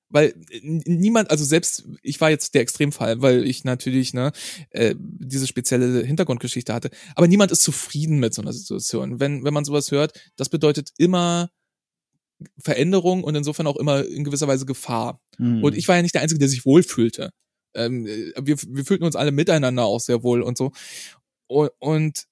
weil 0.10 0.36
äh, 0.50 0.60
niemand, 0.62 1.32
also 1.32 1.44
selbst 1.44 1.88
ich 2.02 2.22
war 2.22 2.30
jetzt 2.30 2.54
der 2.54 2.62
Extremfall, 2.62 3.22
weil 3.22 3.46
ich 3.46 3.64
natürlich 3.64 4.14
ne 4.14 4.32
äh, 4.72 4.96
diese 4.98 5.48
spezielle 5.48 6.04
Hintergrundgeschichte 6.04 6.74
hatte, 6.74 6.90
aber 7.16 7.28
niemand 7.28 7.52
ist 7.52 7.64
zufrieden 7.64 8.20
mit 8.20 8.34
so 8.34 8.42
einer 8.42 8.54
Situation. 8.54 9.20
Wenn 9.20 9.44
wenn 9.44 9.54
man 9.54 9.66
sowas 9.66 9.92
hört, 9.92 10.20
das 10.36 10.50
bedeutet 10.50 10.92
immer 10.98 11.50
Veränderung 12.60 13.24
und 13.24 13.36
insofern 13.36 13.68
auch 13.68 13.78
immer 13.78 14.06
in 14.06 14.24
gewisser 14.24 14.48
Weise 14.48 14.66
Gefahr. 14.66 15.20
Mhm. 15.38 15.64
Und 15.64 15.76
ich 15.76 15.88
war 15.88 15.96
ja 15.96 16.02
nicht 16.02 16.14
der 16.14 16.22
Einzige, 16.22 16.40
der 16.40 16.50
sich 16.50 16.66
wohlfühlte. 16.66 17.32
Ähm, 17.74 18.06
äh, 18.06 18.34
wir, 18.40 18.58
wir 18.68 18.86
fühlten 18.86 19.06
uns 19.06 19.16
alle 19.16 19.32
miteinander 19.32 19.86
auch 19.86 20.00
sehr 20.00 20.24
wohl 20.24 20.42
und 20.42 20.58
so. 20.58 20.72
Und, 21.48 21.72
und 21.80 22.26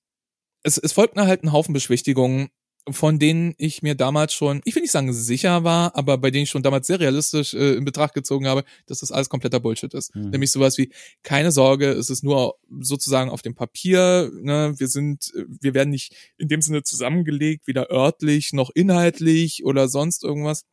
es, 0.65 0.77
es 0.77 0.93
folgten 0.93 1.21
halt 1.21 1.43
ein 1.43 1.53
Haufen 1.53 1.73
Beschwichtigungen 1.73 2.49
von 2.91 3.17
denen 3.17 3.55
ich 3.57 3.81
mir 3.81 3.95
damals 3.95 4.33
schon, 4.33 4.61
ich 4.63 4.75
will 4.75 4.83
nicht 4.83 4.91
sagen 4.91 5.11
sicher 5.11 5.63
war, 5.63 5.95
aber 5.95 6.19
bei 6.19 6.29
denen 6.29 6.43
ich 6.43 6.51
schon 6.51 6.61
damals 6.61 6.85
sehr 6.85 6.99
realistisch 6.99 7.55
äh, 7.55 7.73
in 7.73 7.83
Betracht 7.83 8.13
gezogen 8.13 8.47
habe, 8.47 8.63
dass 8.85 8.99
das 8.99 9.11
alles 9.11 9.27
kompletter 9.27 9.59
Bullshit 9.59 9.91
ist. 9.95 10.15
Mhm. 10.15 10.29
Nämlich 10.29 10.51
sowas 10.51 10.77
wie, 10.77 10.91
keine 11.23 11.51
Sorge, 11.51 11.89
es 11.89 12.11
ist 12.11 12.23
nur 12.23 12.57
sozusagen 12.79 13.31
auf 13.31 13.41
dem 13.41 13.55
Papier, 13.55 14.29
ne, 14.35 14.75
wir 14.77 14.87
sind, 14.87 15.33
wir 15.47 15.73
werden 15.73 15.89
nicht 15.89 16.13
in 16.37 16.47
dem 16.47 16.61
Sinne 16.61 16.83
zusammengelegt, 16.83 17.65
weder 17.65 17.89
örtlich 17.89 18.53
noch 18.53 18.69
inhaltlich 18.75 19.65
oder 19.65 19.87
sonst 19.87 20.23
irgendwas. 20.23 20.65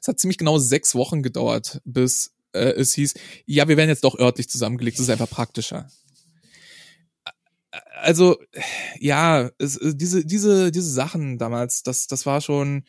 Es 0.00 0.08
hat 0.08 0.18
ziemlich 0.18 0.38
genau 0.38 0.58
sechs 0.58 0.96
Wochen 0.96 1.22
gedauert, 1.22 1.80
bis 1.84 2.32
äh, 2.52 2.70
es 2.70 2.94
hieß, 2.94 3.14
ja, 3.46 3.68
wir 3.68 3.76
werden 3.76 3.90
jetzt 3.90 4.02
doch 4.02 4.18
örtlich 4.18 4.48
zusammengelegt, 4.48 4.98
das 4.98 5.04
ist 5.04 5.10
einfach 5.10 5.30
praktischer 5.30 5.88
also 8.02 8.36
ja, 8.98 9.50
es, 9.58 9.78
diese 9.82 10.24
diese 10.24 10.70
diese 10.70 10.90
Sachen 10.90 11.38
damals, 11.38 11.82
das 11.82 12.06
das 12.06 12.26
war 12.26 12.40
schon 12.40 12.84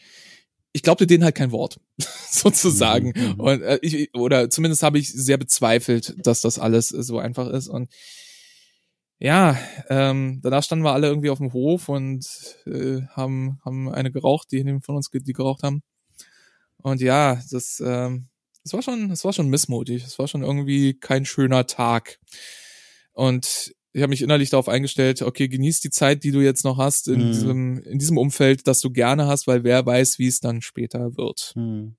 ich 0.74 0.84
glaubte 0.84 1.06
denen 1.08 1.24
halt 1.24 1.36
kein 1.36 1.52
Wort 1.52 1.80
sozusagen 2.30 3.14
mhm, 3.16 3.28
mhm, 3.34 3.40
und 3.40 3.62
äh, 3.62 3.80
ich 3.82 4.14
oder 4.16 4.50
zumindest 4.50 4.84
habe 4.84 5.00
ich 5.00 5.12
sehr 5.12 5.38
bezweifelt, 5.38 6.16
dass 6.26 6.42
das 6.42 6.60
alles 6.60 6.90
so 6.90 7.20
einfach 7.20 7.48
ist 7.48 7.68
und 7.68 7.90
ja, 9.24 9.56
ähm, 9.90 10.40
danach 10.42 10.64
standen 10.64 10.84
wir 10.84 10.94
alle 10.94 11.06
irgendwie 11.06 11.30
auf 11.30 11.38
dem 11.38 11.54
Hof 11.54 11.90
und 11.90 12.26
äh, 12.66 13.02
haben 13.12 13.60
haben 13.64 13.88
eine 13.88 14.12
geraucht, 14.12 14.52
die 14.52 14.64
von 14.82 14.96
uns 14.96 15.12
die 15.12 15.34
geraucht 15.34 15.62
haben. 15.62 15.84
Und 16.78 17.02
ja, 17.02 17.40
das 17.52 17.80
ähm, 17.86 18.30
das 18.64 18.74
war 18.74 18.82
schon 18.82 19.10
das 19.10 19.24
war 19.24 19.32
schon 19.32 19.50
missmutig, 19.50 20.04
es 20.04 20.18
war 20.18 20.28
schon 20.28 20.42
irgendwie 20.42 20.96
kein 20.96 21.26
schöner 21.26 21.68
Tag. 21.68 22.18
Und 23.14 23.76
ich 23.94 24.02
habe 24.02 24.10
mich 24.10 24.22
innerlich 24.22 24.50
darauf 24.50 24.70
eingestellt, 24.70 25.22
okay, 25.22 25.48
genieß 25.48 25.82
die 25.82 25.90
Zeit, 25.90 26.24
die 26.24 26.32
du 26.32 26.40
jetzt 26.40 26.64
noch 26.64 26.78
hast 26.78 27.08
in, 27.08 27.28
mhm. 27.28 27.32
diesem, 27.32 27.80
in 27.84 28.00
diesem 28.00 28.18
Umfeld, 28.18 28.68
das 28.68 28.80
du 28.80 28.90
gerne 28.90 29.28
hast, 29.28 29.48
weil 29.48 29.64
wer 29.64 29.86
weiß, 29.86 30.18
wie 30.18 30.28
es 30.28 30.40
dann 30.40 30.62
später 30.62 31.18
wird. 31.18 31.54
Mhm. 31.56 31.96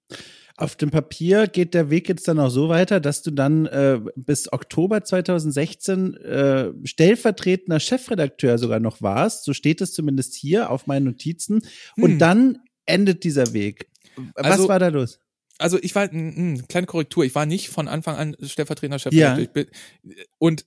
Auf 0.57 0.77
dem 0.77 0.91
Papier 0.91 1.47
geht 1.47 1.75
der 1.75 1.91
Weg 1.91 2.09
jetzt 2.09 2.29
dann 2.29 2.39
auch 2.39 2.51
so 2.51 2.69
weiter, 2.69 3.01
dass 3.01 3.23
du 3.23 3.31
dann 3.31 3.67
äh, 3.67 4.01
bis 4.17 4.53
Oktober 4.53 5.03
2016 5.03 6.15
äh, 6.15 6.73
stellvertretender 6.85 7.81
Chefredakteur 7.81 8.59
sogar 8.59 8.79
noch 8.79 9.01
warst. 9.01 9.45
So 9.45 9.55
steht 9.55 9.81
es 9.81 9.93
zumindest 9.93 10.35
hier 10.35 10.71
auf 10.71 10.87
meinen 10.87 11.07
Notizen. 11.07 11.63
Und 11.97 12.13
hm. 12.13 12.19
dann 12.19 12.59
endet 12.87 13.25
dieser 13.25 13.55
Weg. 13.55 13.89
Was 14.35 14.53
also, 14.53 14.69
war 14.69 14.79
da 14.79 14.89
los? 14.89 15.21
Also 15.59 15.79
ich 15.81 15.95
war, 15.95 16.13
mh, 16.13 16.37
hm, 16.37 16.69
kleine 16.69 16.87
Korrektur, 16.87 17.25
ich 17.25 17.35
war 17.35 17.47
nicht 17.47 17.69
von 17.71 17.89
Anfang 17.89 18.17
an 18.17 18.37
stellvertretender 18.43 18.99
Chefredakteur. 18.99 19.65
Ja. 19.65 20.13
und 20.39 20.67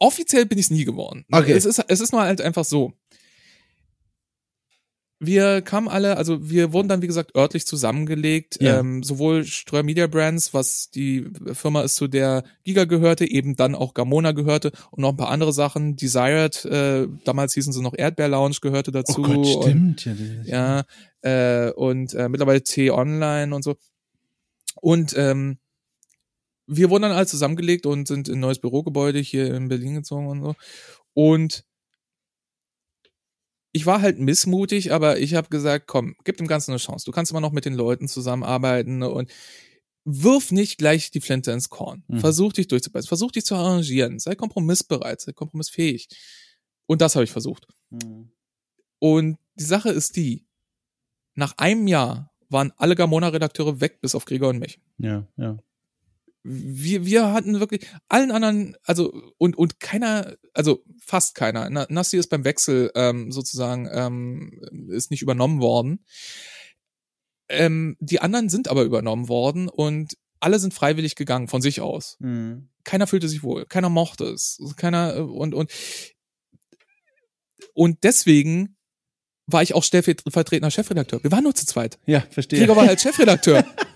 offiziell 0.00 0.46
bin 0.46 0.58
ich 0.58 0.66
es 0.66 0.70
nie 0.70 0.84
geworden. 0.84 1.24
Okay. 1.30 1.52
Es 1.52 1.64
ist, 1.64 1.84
es 1.86 2.00
ist 2.00 2.12
nur 2.12 2.22
halt 2.22 2.40
einfach 2.40 2.64
so. 2.64 2.92
Wir 5.22 5.60
kamen 5.60 5.86
alle, 5.86 6.16
also 6.16 6.48
wir 6.48 6.72
wurden 6.72 6.88
dann, 6.88 7.02
wie 7.02 7.06
gesagt, 7.06 7.36
örtlich 7.36 7.66
zusammengelegt. 7.66 8.56
Ja. 8.58 8.80
Ähm, 8.80 9.02
sowohl 9.02 9.44
Streuer 9.44 9.82
Media 9.82 10.06
Brands, 10.06 10.54
was 10.54 10.88
die 10.88 11.28
Firma 11.52 11.82
ist, 11.82 11.96
zu 11.96 12.08
der 12.08 12.42
Giga 12.64 12.86
gehörte, 12.86 13.30
eben 13.30 13.54
dann 13.54 13.74
auch 13.74 13.92
Gamona 13.92 14.32
gehörte 14.32 14.72
und 14.90 15.02
noch 15.02 15.10
ein 15.10 15.18
paar 15.18 15.28
andere 15.28 15.52
Sachen. 15.52 15.94
Desired, 15.94 16.64
äh, 16.64 17.06
damals 17.24 17.52
hießen 17.52 17.74
sie 17.74 17.82
noch 17.82 17.92
Erdbeer 17.94 18.28
Lounge, 18.28 18.56
gehörte 18.62 18.92
dazu. 18.92 19.20
Oh 19.20 19.22
Gott, 19.22 19.46
stimmt. 19.46 20.06
Und, 20.06 20.46
ja, 20.46 20.84
äh, 21.20 21.70
und 21.72 22.14
äh, 22.14 22.30
mittlerweile 22.30 22.62
T-Online 22.62 23.54
und 23.54 23.62
so. 23.62 23.76
Und 24.80 25.14
ähm, 25.18 25.58
wir 26.70 26.88
wurden 26.88 27.02
dann 27.02 27.12
alle 27.12 27.26
zusammengelegt 27.26 27.84
und 27.84 28.06
sind 28.06 28.28
in 28.28 28.36
ein 28.36 28.40
neues 28.40 28.60
Bürogebäude 28.60 29.18
hier 29.18 29.52
in 29.54 29.68
Berlin 29.68 29.94
gezogen 29.94 30.28
und 30.28 30.42
so. 30.42 30.54
Und 31.14 31.64
ich 33.72 33.86
war 33.86 34.00
halt 34.00 34.18
missmutig, 34.18 34.92
aber 34.92 35.18
ich 35.18 35.34
habe 35.34 35.48
gesagt, 35.48 35.88
komm, 35.88 36.14
gib 36.24 36.36
dem 36.36 36.46
Ganzen 36.46 36.70
eine 36.70 36.78
Chance. 36.78 37.04
Du 37.04 37.12
kannst 37.12 37.32
immer 37.32 37.40
noch 37.40 37.52
mit 37.52 37.64
den 37.64 37.74
Leuten 37.74 38.06
zusammenarbeiten 38.06 39.02
und 39.02 39.30
wirf 40.04 40.52
nicht 40.52 40.78
gleich 40.78 41.10
die 41.10 41.20
Flinte 41.20 41.50
ins 41.50 41.70
Korn. 41.70 42.04
Mhm. 42.06 42.20
Versuch 42.20 42.52
dich 42.52 42.68
durchzubeißen, 42.68 43.08
versuch 43.08 43.32
dich 43.32 43.44
zu 43.44 43.56
arrangieren, 43.56 44.18
sei 44.18 44.34
kompromissbereit, 44.36 45.20
sei 45.20 45.32
kompromissfähig. 45.32 46.08
Und 46.86 47.00
das 47.00 47.16
habe 47.16 47.24
ich 47.24 47.32
versucht. 47.32 47.66
Mhm. 47.90 48.30
Und 49.00 49.38
die 49.56 49.64
Sache 49.64 49.90
ist 49.90 50.16
die, 50.16 50.46
nach 51.34 51.58
einem 51.58 51.88
Jahr 51.88 52.32
waren 52.48 52.72
alle 52.76 52.94
Gamona-Redakteure 52.94 53.80
weg, 53.80 54.00
bis 54.00 54.14
auf 54.14 54.24
Gregor 54.24 54.50
und 54.50 54.58
mich. 54.58 54.80
Ja, 54.98 55.26
ja 55.36 55.58
wir, 56.42 57.04
wir 57.04 57.32
hatten 57.32 57.60
wirklich 57.60 57.86
allen 58.08 58.30
anderen, 58.30 58.76
also 58.84 59.12
und 59.38 59.56
und 59.56 59.80
keiner, 59.80 60.36
also 60.54 60.82
fast 61.04 61.34
keiner. 61.34 61.68
Nassi 61.88 62.16
ist 62.16 62.28
beim 62.28 62.44
Wechsel 62.44 62.90
ähm, 62.94 63.30
sozusagen 63.30 63.88
ähm, 63.92 64.88
ist 64.88 65.10
nicht 65.10 65.22
übernommen 65.22 65.60
worden. 65.60 66.04
Ähm, 67.48 67.96
die 68.00 68.20
anderen 68.20 68.48
sind 68.48 68.68
aber 68.68 68.84
übernommen 68.84 69.28
worden 69.28 69.68
und 69.68 70.14
alle 70.38 70.58
sind 70.58 70.72
freiwillig 70.72 71.16
gegangen 71.16 71.48
von 71.48 71.60
sich 71.60 71.80
aus. 71.80 72.16
Mhm. 72.20 72.70
Keiner 72.84 73.06
fühlte 73.06 73.28
sich 73.28 73.42
wohl, 73.42 73.66
keiner 73.66 73.90
mochte 73.90 74.24
es, 74.24 74.58
keiner 74.76 75.28
und 75.28 75.54
und 75.54 75.70
und 77.74 78.02
deswegen 78.02 78.76
war 79.46 79.62
ich 79.62 79.74
auch 79.74 79.84
stellvertretender 79.84 80.70
Chefredakteur. 80.70 81.22
Wir 81.22 81.32
waren 81.32 81.44
nur 81.44 81.54
zu 81.54 81.66
zweit. 81.66 81.98
Ja, 82.06 82.24
verstehe. 82.30 82.60
Krieger 82.60 82.76
war 82.76 82.86
halt 82.86 83.00
Chefredakteur. 83.00 83.64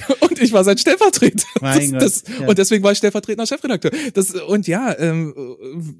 Und 0.20 0.40
ich 0.40 0.52
war 0.52 0.64
sein 0.64 0.78
Stellvertreter. 0.78 1.46
Mein 1.60 1.92
das, 1.92 2.24
Gott, 2.24 2.40
ja. 2.40 2.46
Und 2.48 2.58
deswegen 2.58 2.84
war 2.84 2.92
ich 2.92 2.98
stellvertretender 2.98 3.46
Chefredakteur. 3.46 3.90
Das, 4.14 4.30
und 4.34 4.66
ja, 4.66 4.96
ähm, 4.98 5.34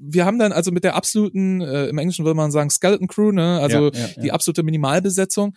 wir 0.01 0.25
haben 0.25 0.39
dann 0.39 0.51
also 0.51 0.71
mit 0.71 0.83
der 0.83 0.95
absoluten, 0.95 1.61
äh, 1.61 1.87
im 1.87 1.97
Englischen 1.97 2.25
würde 2.25 2.37
man 2.37 2.51
sagen, 2.51 2.69
Skeleton 2.69 3.07
Crew, 3.07 3.31
ne, 3.31 3.59
also 3.59 3.91
ja, 3.91 3.99
ja, 3.99 4.21
die 4.21 4.31
absolute 4.31 4.63
Minimalbesetzung, 4.63 5.55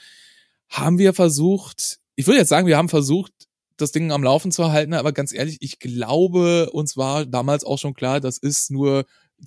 haben 0.68 0.99
wir 0.99 1.12
versucht, 1.12 1.99
ich 2.16 2.26
würde 2.26 2.38
jetzt 2.38 2.49
sagen, 2.49 2.66
wir 2.66 2.76
haben 2.76 2.88
versucht, 2.88 3.32
das 3.76 3.93
Ding 3.93 4.12
am 4.12 4.22
Laufen 4.22 4.53
zu 4.53 4.70
halten, 4.70 4.95
aber 4.95 5.12
ganz 5.12 5.32
ehrlich, 5.32 5.59
ich 5.61 5.78
glaube, 5.78 6.70
uns 6.70 6.97
war 6.97 7.26
damals 7.26 7.64
auch 7.64 7.78
schon 7.78 7.95
klar, 7.95 8.20
das 8.20 8.38
ist 8.38 8.70
nur 8.70 9.05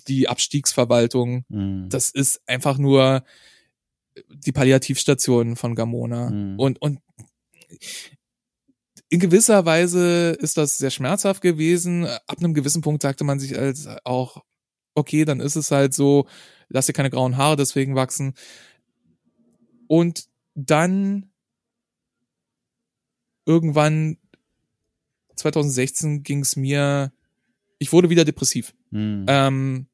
die 0.08 0.28
Abstiegsverwaltung. 0.28 1.44
Mhm. 1.48 1.88
Das 1.88 2.10
ist 2.10 2.40
einfach 2.46 2.78
nur 2.78 3.24
die 4.28 4.52
Palliativstation 4.52 5.56
von 5.56 5.74
Gamona. 5.74 6.30
Mhm. 6.30 6.58
Und, 6.58 6.82
und 6.82 7.00
in 9.14 9.20
gewisser 9.20 9.64
Weise 9.64 10.36
ist 10.40 10.56
das 10.56 10.76
sehr 10.76 10.90
schmerzhaft 10.90 11.40
gewesen. 11.40 12.04
Ab 12.04 12.38
einem 12.38 12.52
gewissen 12.52 12.82
Punkt 12.82 13.00
sagte 13.00 13.22
man 13.22 13.38
sich 13.38 13.56
als 13.56 13.86
auch, 14.02 14.42
okay, 14.96 15.24
dann 15.24 15.38
ist 15.38 15.54
es 15.54 15.70
halt 15.70 15.94
so, 15.94 16.26
lass 16.68 16.86
dir 16.86 16.94
keine 16.94 17.10
grauen 17.10 17.36
Haare 17.36 17.54
deswegen 17.54 17.94
wachsen. 17.94 18.34
Und 19.86 20.24
dann 20.56 21.30
irgendwann 23.46 24.18
2016 25.36 26.24
ging 26.24 26.40
es 26.40 26.56
mir, 26.56 27.12
ich 27.78 27.92
wurde 27.92 28.10
wieder 28.10 28.24
depressiv. 28.24 28.74
Mhm. 28.90 29.26
Ähm, 29.28 29.86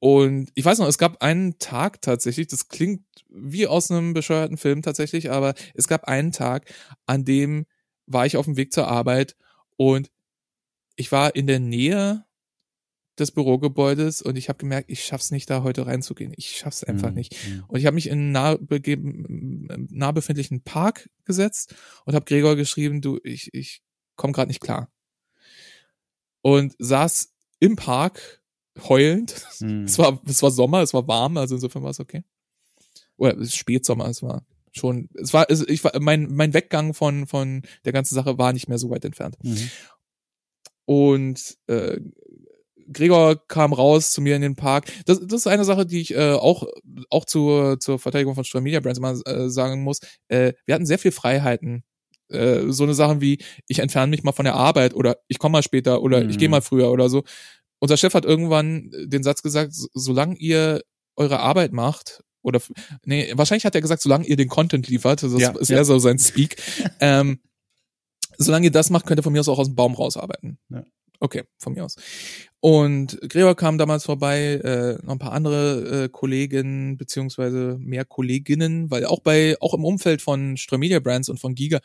und 0.00 0.50
ich 0.54 0.64
weiß 0.64 0.78
noch, 0.78 0.88
es 0.88 0.98
gab 0.98 1.22
einen 1.22 1.58
Tag 1.58 2.00
tatsächlich, 2.00 2.48
das 2.48 2.68
klingt 2.68 3.04
wie 3.28 3.66
aus 3.66 3.90
einem 3.90 4.14
bescheuerten 4.14 4.56
Film 4.56 4.82
tatsächlich, 4.82 5.30
aber 5.30 5.54
es 5.74 5.88
gab 5.88 6.04
einen 6.04 6.32
Tag, 6.32 6.72
an 7.06 7.24
dem 7.24 7.66
war 8.06 8.26
ich 8.26 8.38
auf 8.38 8.46
dem 8.46 8.56
Weg 8.56 8.72
zur 8.72 8.88
Arbeit 8.88 9.36
und 9.76 10.10
ich 10.96 11.12
war 11.12 11.36
in 11.36 11.46
der 11.46 11.60
Nähe 11.60 12.24
des 13.18 13.30
Bürogebäudes 13.30 14.22
und 14.22 14.36
ich 14.36 14.48
habe 14.48 14.58
gemerkt, 14.58 14.90
ich 14.90 15.04
schaff's 15.04 15.30
nicht, 15.30 15.50
da 15.50 15.62
heute 15.62 15.86
reinzugehen. 15.86 16.32
Ich 16.36 16.56
schaff's 16.56 16.82
einfach 16.82 17.10
mhm. 17.10 17.16
nicht. 17.16 17.36
Mhm. 17.46 17.64
Und 17.68 17.78
ich 17.78 17.86
habe 17.86 17.94
mich 17.94 18.08
in 18.08 18.12
einen 18.12 18.32
nah, 18.32 18.58
nah 19.90 20.12
befindlichen 20.12 20.62
Park 20.62 21.10
gesetzt 21.24 21.74
und 22.06 22.14
habe 22.14 22.24
Gregor 22.24 22.56
geschrieben, 22.56 23.02
du, 23.02 23.20
ich, 23.22 23.52
ich 23.52 23.82
komme 24.16 24.32
gerade 24.32 24.48
nicht 24.48 24.60
klar. 24.60 24.90
Und 26.40 26.74
saß 26.78 27.34
im 27.58 27.76
Park 27.76 28.39
heulend. 28.78 29.34
Mhm. 29.60 29.84
Es 29.84 29.98
war, 29.98 30.20
es 30.26 30.42
war 30.42 30.50
Sommer, 30.50 30.82
es 30.82 30.94
war 30.94 31.06
warm, 31.06 31.36
also 31.36 31.54
insofern 31.54 31.82
war 31.82 31.90
es 31.90 32.00
okay. 32.00 32.24
Oder 33.16 33.36
es 33.36 33.48
ist 33.48 33.56
Spätsommer, 33.56 34.06
es 34.08 34.22
war 34.22 34.44
schon, 34.72 35.08
es 35.14 35.32
war, 35.32 35.50
es, 35.50 35.66
ich 35.68 35.82
war, 35.84 35.92
mein, 36.00 36.32
mein 36.34 36.54
Weggang 36.54 36.94
von, 36.94 37.26
von 37.26 37.62
der 37.84 37.92
ganzen 37.92 38.14
Sache 38.14 38.38
war 38.38 38.52
nicht 38.52 38.68
mehr 38.68 38.78
so 38.78 38.90
weit 38.90 39.04
entfernt. 39.04 39.36
Mhm. 39.42 39.70
Und 40.84 41.58
äh, 41.66 42.00
Gregor 42.92 43.46
kam 43.46 43.72
raus 43.72 44.12
zu 44.12 44.20
mir 44.20 44.36
in 44.36 44.42
den 44.42 44.56
Park. 44.56 44.86
Das, 45.06 45.20
das 45.20 45.40
ist 45.40 45.46
eine 45.46 45.64
Sache, 45.64 45.86
die 45.86 46.00
ich 46.00 46.14
äh, 46.14 46.32
auch 46.32 46.66
auch 47.08 47.24
zur 47.24 47.78
zur 47.78 47.98
Verteidigung 47.98 48.34
von 48.34 48.44
Store 48.44 48.62
Media 48.62 48.80
Brands 48.80 48.98
immer 48.98 49.14
äh, 49.26 49.48
sagen 49.48 49.82
muss. 49.82 50.00
Äh, 50.28 50.54
wir 50.66 50.74
hatten 50.74 50.86
sehr 50.86 50.98
viel 50.98 51.12
Freiheiten. 51.12 51.84
Äh, 52.28 52.70
so 52.72 52.84
eine 52.84 52.94
Sachen 52.94 53.20
wie 53.20 53.38
ich 53.68 53.78
entferne 53.78 54.10
mich 54.10 54.22
mal 54.22 54.32
von 54.32 54.44
der 54.44 54.54
Arbeit 54.54 54.94
oder 54.94 55.18
ich 55.28 55.38
komme 55.38 55.52
mal 55.52 55.62
später 55.62 56.02
oder 56.02 56.22
mhm. 56.22 56.30
ich 56.30 56.38
gehe 56.38 56.48
mal 56.48 56.62
früher 56.62 56.90
oder 56.90 57.08
so. 57.08 57.22
Unser 57.80 57.96
Chef 57.96 58.14
hat 58.14 58.24
irgendwann 58.24 58.90
den 58.92 59.22
Satz 59.22 59.42
gesagt, 59.42 59.72
solange 59.72 60.36
ihr 60.36 60.82
eure 61.16 61.40
Arbeit 61.40 61.72
macht 61.72 62.22
oder 62.42 62.60
nee, 63.04 63.32
wahrscheinlich 63.34 63.64
hat 63.64 63.74
er 63.74 63.80
gesagt, 63.80 64.02
solange 64.02 64.26
ihr 64.26 64.36
den 64.36 64.48
Content 64.48 64.88
liefert, 64.88 65.22
das 65.22 65.32
ja, 65.38 65.50
ist 65.58 65.68
ja. 65.68 65.84
so 65.84 65.98
sein 65.98 66.18
Speak. 66.18 66.56
ähm, 67.00 67.40
solange 68.38 68.66
ihr 68.66 68.72
das 68.72 68.90
macht, 68.90 69.06
könnt 69.06 69.20
ihr 69.20 69.22
von 69.22 69.32
mir 69.32 69.40
aus 69.40 69.48
auch 69.48 69.58
aus 69.58 69.68
dem 69.68 69.76
Baum 69.76 69.94
rausarbeiten. 69.94 70.58
Ja. 70.68 70.84
Okay, 71.20 71.44
von 71.58 71.74
mir 71.74 71.84
aus. 71.84 71.96
Und 72.62 73.18
Gregor 73.22 73.56
kam 73.56 73.78
damals 73.78 74.04
vorbei, 74.04 74.60
äh, 74.62 74.98
noch 75.02 75.14
ein 75.14 75.18
paar 75.18 75.32
andere 75.32 76.04
äh, 76.04 76.08
Kollegen 76.10 76.98
beziehungsweise 76.98 77.78
mehr 77.80 78.04
Kolleginnen, 78.04 78.90
weil 78.90 79.06
auch 79.06 79.20
bei 79.20 79.56
auch 79.60 79.72
im 79.72 79.84
Umfeld 79.84 80.20
von 80.20 80.56
Media 80.72 81.00
Brands 81.00 81.30
und 81.30 81.40
von 81.40 81.54
Giga, 81.54 81.80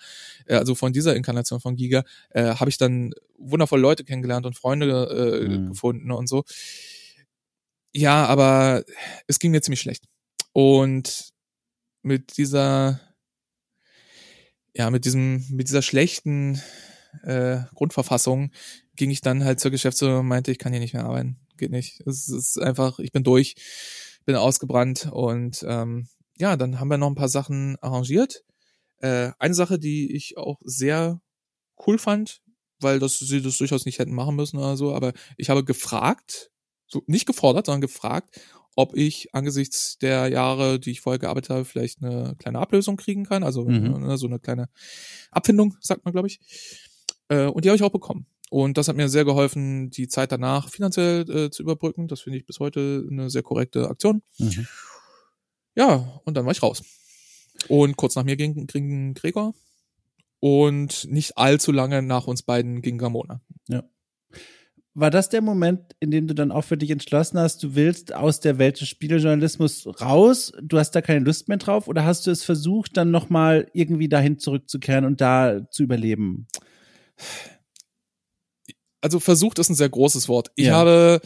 äh, 0.46 0.56
also 0.56 0.76
von 0.76 0.92
dieser 0.92 1.16
Inkarnation 1.16 1.62
von 1.62 1.78
Giga, 1.78 2.04
äh, 2.32 2.56
habe 2.56 2.70
ich 2.70 2.78
dann 2.78 3.14
wundervolle 3.38 3.82
Leute 3.82 4.04
kennengelernt 4.04 4.46
und 4.46 4.58
Freunde 4.58 5.44
äh, 5.46 5.48
mhm. 5.48 5.70
gefunden 5.70 6.12
und 6.12 6.28
so. 6.28 6.44
Ja, 7.94 8.26
aber 8.26 8.84
es 9.28 9.40
ging 9.40 9.52
mir 9.52 9.62
ziemlich 9.62 9.80
schlecht. 9.80 10.04
Und 10.52 11.30
mit 12.02 12.38
dieser, 12.38 13.00
ja, 14.74 14.90
mit 14.90 15.06
diesem, 15.06 15.46
mit 15.50 15.70
dieser 15.70 15.82
schlechten 15.82 16.62
äh, 17.24 17.60
Grundverfassung 17.74 18.52
ging 18.96 19.10
ich 19.10 19.22
dann 19.22 19.44
halt 19.44 19.60
zur 19.60 19.72
Geschäftsführung 19.72 20.20
und 20.20 20.28
meinte, 20.28 20.52
ich 20.52 20.60
kann 20.60 20.72
hier 20.72 20.82
nicht 20.82 20.94
mehr 20.94 21.06
arbeiten. 21.06 21.40
Geht 21.58 21.72
nicht. 21.72 22.02
Es 22.06 22.30
ist 22.30 22.58
einfach, 22.58 23.00
ich 23.00 23.12
bin 23.12 23.24
durch, 23.24 23.56
bin 24.26 24.36
ausgebrannt 24.36 25.10
und 25.12 25.66
ähm, 25.68 26.08
ja, 26.38 26.58
dann 26.58 26.80
haben 26.80 26.90
wir 26.90 26.98
noch 26.98 27.10
ein 27.10 27.16
paar 27.16 27.30
Sachen 27.30 27.78
arrangiert. 27.82 28.44
Äh, 29.00 29.32
eine 29.40 29.54
Sache, 29.54 29.80
die 29.80 30.16
ich 30.16 30.38
auch 30.38 30.60
sehr 30.64 31.22
cool 31.86 31.98
fand, 31.98 32.42
weil 32.80 33.00
das 33.00 33.20
sie 33.20 33.42
das 33.42 33.58
durchaus 33.58 33.86
nicht 33.86 34.00
hätten 34.00 34.14
machen 34.14 34.36
müssen 34.36 34.58
oder 34.58 34.78
so, 34.78 34.94
aber 34.94 35.14
ich 35.38 35.50
habe 35.50 35.64
gefragt, 35.64 36.52
so 36.88 37.04
nicht 37.08 37.26
gefordert, 37.26 37.66
sondern 37.66 37.82
gefragt, 37.82 38.40
ob 38.76 38.96
ich 38.96 39.34
angesichts 39.34 39.98
der 39.98 40.28
Jahre, 40.28 40.80
die 40.80 40.92
ich 40.92 41.02
vorher 41.02 41.20
gearbeitet 41.20 41.50
habe, 41.50 41.66
vielleicht 41.66 42.04
eine 42.04 42.36
kleine 42.38 42.60
Ablösung 42.60 42.98
kriegen 42.98 43.26
kann, 43.26 43.44
also 43.44 43.66
mhm. 43.66 44.06
Ne, 44.06 44.18
so 44.18 44.28
eine 44.28 44.40
kleine 44.40 44.70
Abfindung, 45.32 45.78
sagt 45.80 46.04
man, 46.04 46.12
glaube 46.12 46.28
ich. 46.28 46.40
Äh, 47.30 47.46
und 47.46 47.64
die 47.64 47.70
habe 47.70 47.78
ich 47.78 47.84
auch 47.84 47.92
bekommen. 47.92 48.28
Und 48.50 48.78
das 48.78 48.88
hat 48.88 48.96
mir 48.96 49.10
sehr 49.10 49.26
geholfen, 49.26 49.90
die 49.90 50.08
Zeit 50.08 50.32
danach 50.32 50.70
finanziell 50.70 51.30
äh, 51.30 51.50
zu 51.50 51.64
überbrücken. 51.64 52.08
Das 52.08 52.22
finde 52.22 52.38
ich 52.38 52.46
bis 52.46 52.60
heute 52.60 53.06
eine 53.10 53.30
sehr 53.30 53.44
korrekte 53.44 53.90
Aktion. 53.90 54.22
Mhm. 54.38 54.68
Ja, 55.76 56.22
und 56.24 56.38
dann 56.38 56.46
war 56.46 56.52
ich 56.52 56.64
raus. 56.64 56.84
Und 57.68 57.98
kurz 57.98 58.16
nach 58.16 58.24
mir 58.24 58.36
ging, 58.36 58.68
ging 58.68 59.14
Gregor. 59.14 59.54
Und 60.40 61.08
nicht 61.10 61.38
allzu 61.38 61.72
lange 61.72 62.02
nach 62.02 62.28
uns 62.28 62.44
beiden 62.44 62.82
ging 62.82 62.98
Gamona. 62.98 63.42
Ja. 63.68 63.84
War 64.94 65.10
das 65.10 65.28
der 65.28 65.42
Moment, 65.42 65.94
in 66.00 66.12
dem 66.12 66.28
du 66.28 66.34
dann 66.34 66.52
auch 66.52 66.64
für 66.64 66.78
dich 66.78 66.90
entschlossen 66.90 67.38
hast, 67.38 67.62
du 67.64 67.76
willst 67.76 68.14
aus 68.14 68.40
der 68.40 68.58
Welt 68.60 68.80
des 68.80 68.88
Spielejournalismus 68.88 69.88
raus, 70.00 70.54
du 70.62 70.78
hast 70.78 70.92
da 70.92 71.02
keine 71.02 71.20
Lust 71.26 71.50
mehr 71.50 71.58
drauf 71.58 71.90
oder 71.90 72.06
hast 72.06 72.28
du 72.28 72.32
es 72.32 72.46
versucht, 72.46 72.96
dann 72.96 73.12
nochmal 73.12 73.68
irgendwie 73.74 74.08
dahin 74.08 74.40
zurückzukehren 74.40 75.04
und 75.04 75.20
da 75.20 75.70
zu 75.70 75.84
überleben? 75.84 76.48
Also 79.06 79.20
versucht 79.20 79.60
ist 79.60 79.70
ein 79.70 79.76
sehr 79.76 79.88
großes 79.90 80.28
Wort. 80.28 80.50
Ich 80.56 80.66
ja. 80.66 80.74
habe, 80.74 81.22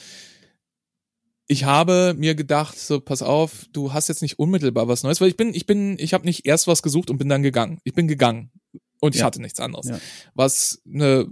ich 1.48 1.64
habe 1.64 2.14
mir 2.18 2.36
gedacht, 2.36 2.78
so 2.78 3.00
pass 3.00 3.22
auf, 3.22 3.68
du 3.72 3.94
hast 3.94 4.10
jetzt 4.10 4.22
nicht 4.22 4.38
unmittelbar 4.38 4.90
was 4.90 5.04
Neues, 5.04 5.22
weil 5.22 5.30
ich 5.30 5.38
bin, 5.38 5.54
ich 5.54 5.66
bin, 5.66 5.98
ich 5.98 6.14
habe 6.14 6.26
nicht 6.26 6.46
erst 6.46 6.68
was 6.68 6.84
gesucht 6.84 7.10
und 7.10 7.20
bin 7.20 7.30
dann 7.30 7.42
gegangen. 7.42 7.80
Ich 7.86 7.94
bin 7.94 8.10
gegangen 8.10 8.52
und 9.00 9.16
ich 9.16 9.22
ja. 9.22 9.28
hatte 9.28 9.42
nichts 9.42 9.62
anderes. 9.62 9.88
Ja. 9.88 9.98
Was 10.34 10.82
eine 10.86 11.30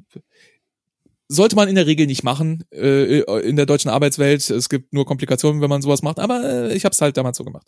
sollte 1.28 1.58
man 1.58 1.68
in 1.68 1.76
der 1.76 1.86
Regel 1.86 2.08
nicht 2.08 2.24
machen 2.24 2.64
äh, 2.72 3.20
in 3.42 3.58
der 3.58 3.66
deutschen 3.66 3.92
Arbeitswelt. 3.92 4.50
Es 4.50 4.70
gibt 4.70 4.94
nur 4.94 5.06
Komplikationen, 5.06 5.60
wenn 5.60 5.70
man 5.70 5.82
sowas 5.82 6.02
macht, 6.02 6.18
aber 6.18 6.70
äh, 6.70 6.74
ich 6.78 6.86
habe 6.86 6.94
es 6.94 7.02
halt 7.02 7.18
damals 7.18 7.36
so 7.36 7.44
gemacht. 7.44 7.68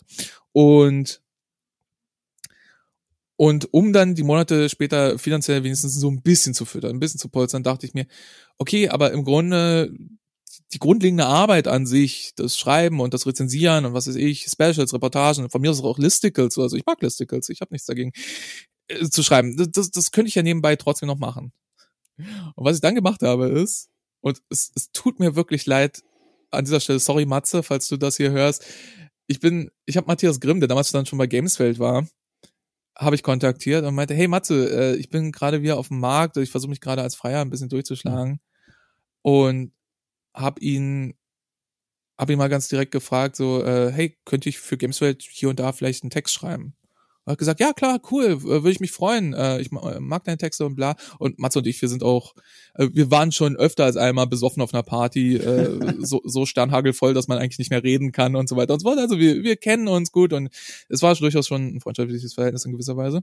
Und 0.52 1.20
und 3.40 3.72
um 3.72 3.94
dann 3.94 4.14
die 4.14 4.22
Monate 4.22 4.68
später 4.68 5.18
finanziell 5.18 5.64
wenigstens 5.64 5.94
so 5.94 6.10
ein 6.10 6.20
bisschen 6.20 6.52
zu 6.52 6.66
füttern, 6.66 6.90
ein 6.90 7.00
bisschen 7.00 7.18
zu 7.18 7.30
polstern, 7.30 7.62
dachte 7.62 7.86
ich 7.86 7.94
mir, 7.94 8.04
okay, 8.58 8.90
aber 8.90 9.12
im 9.12 9.24
Grunde 9.24 9.94
die 10.74 10.78
grundlegende 10.78 11.24
Arbeit 11.24 11.66
an 11.66 11.86
sich, 11.86 12.32
das 12.36 12.58
Schreiben 12.58 13.00
und 13.00 13.14
das 13.14 13.26
Rezensieren 13.26 13.86
und 13.86 13.94
was 13.94 14.06
weiß 14.06 14.16
ich, 14.16 14.44
Specials, 14.44 14.92
Reportagen, 14.92 15.48
von 15.48 15.62
mir 15.62 15.70
aus 15.70 15.82
auch 15.82 15.98
Listicles, 15.98 16.58
also 16.58 16.76
ich 16.76 16.84
mag 16.84 17.00
Listicles, 17.00 17.48
ich 17.48 17.62
habe 17.62 17.72
nichts 17.72 17.86
dagegen, 17.86 18.12
äh, 18.88 19.08
zu 19.08 19.22
schreiben. 19.22 19.56
Das, 19.56 19.70
das, 19.70 19.90
das 19.90 20.10
könnte 20.10 20.28
ich 20.28 20.34
ja 20.34 20.42
nebenbei 20.42 20.76
trotzdem 20.76 21.06
noch 21.06 21.18
machen. 21.18 21.50
Und 22.18 22.66
was 22.66 22.74
ich 22.74 22.82
dann 22.82 22.94
gemacht 22.94 23.22
habe 23.22 23.48
ist, 23.48 23.88
und 24.20 24.42
es, 24.50 24.70
es 24.74 24.92
tut 24.92 25.18
mir 25.18 25.34
wirklich 25.34 25.64
leid, 25.64 26.02
an 26.50 26.66
dieser 26.66 26.80
Stelle, 26.80 27.00
sorry 27.00 27.24
Matze, 27.24 27.62
falls 27.62 27.88
du 27.88 27.96
das 27.96 28.18
hier 28.18 28.32
hörst, 28.32 28.66
ich 29.28 29.40
bin, 29.40 29.70
ich 29.86 29.96
habe 29.96 30.08
Matthias 30.08 30.40
Grimm, 30.40 30.60
der 30.60 30.68
damals 30.68 30.92
dann 30.92 31.06
schon 31.06 31.18
bei 31.18 31.26
Gamesfeld 31.26 31.78
war, 31.78 32.06
habe 32.96 33.16
ich 33.16 33.22
kontaktiert 33.22 33.84
und 33.84 33.94
meinte, 33.94 34.14
hey 34.14 34.28
Matze, 34.28 34.94
äh, 34.94 34.96
ich 34.96 35.08
bin 35.10 35.32
gerade 35.32 35.62
wieder 35.62 35.78
auf 35.78 35.88
dem 35.88 36.00
Markt, 36.00 36.36
ich 36.36 36.50
versuche 36.50 36.70
mich 36.70 36.80
gerade 36.80 37.02
als 37.02 37.14
Freier 37.14 37.40
ein 37.40 37.50
bisschen 37.50 37.68
durchzuschlagen 37.68 38.40
und 39.22 39.72
habe 40.34 40.60
ihn 40.60 41.14
habe 42.18 42.32
ihn 42.32 42.38
mal 42.38 42.48
ganz 42.48 42.68
direkt 42.68 42.92
gefragt, 42.92 43.34
so, 43.34 43.64
äh, 43.64 43.90
hey, 43.90 44.18
könnte 44.26 44.50
ich 44.50 44.58
für 44.58 44.76
Gameswelt 44.76 45.22
hier 45.22 45.48
und 45.48 45.58
da 45.58 45.72
vielleicht 45.72 46.02
einen 46.02 46.10
Text 46.10 46.34
schreiben? 46.34 46.74
Hat 47.30 47.38
gesagt, 47.38 47.60
ja 47.60 47.72
klar, 47.72 48.00
cool, 48.10 48.42
würde 48.42 48.70
ich 48.70 48.80
mich 48.80 48.92
freuen. 48.92 49.32
Äh, 49.34 49.60
ich 49.60 49.70
mag 49.70 50.24
deine 50.24 50.38
Texte 50.38 50.66
und 50.66 50.74
bla. 50.74 50.96
Und 51.18 51.38
Mats 51.38 51.56
und 51.56 51.66
ich, 51.66 51.80
wir 51.80 51.88
sind 51.88 52.02
auch, 52.02 52.34
äh, 52.74 52.88
wir 52.92 53.10
waren 53.10 53.32
schon 53.32 53.56
öfter 53.56 53.84
als 53.84 53.96
einmal 53.96 54.26
besoffen 54.26 54.62
auf 54.62 54.74
einer 54.74 54.82
Party, 54.82 55.36
äh, 55.36 55.94
so, 56.00 56.20
so 56.24 56.46
sternhagelvoll, 56.46 57.14
dass 57.14 57.28
man 57.28 57.38
eigentlich 57.38 57.58
nicht 57.58 57.70
mehr 57.70 57.82
reden 57.82 58.12
kann 58.12 58.36
und 58.36 58.48
so 58.48 58.56
weiter 58.56 58.74
und 58.74 58.80
so 58.80 58.88
fort. 58.88 58.98
Also 58.98 59.18
wir, 59.18 59.42
wir 59.42 59.56
kennen 59.56 59.88
uns 59.88 60.12
gut 60.12 60.32
und 60.32 60.50
es 60.88 61.02
war 61.02 61.14
durchaus 61.14 61.46
schon 61.46 61.76
ein 61.76 61.80
freundschaftliches 61.80 62.34
Verhältnis 62.34 62.64
in 62.64 62.72
gewisser 62.72 62.96
Weise. 62.96 63.22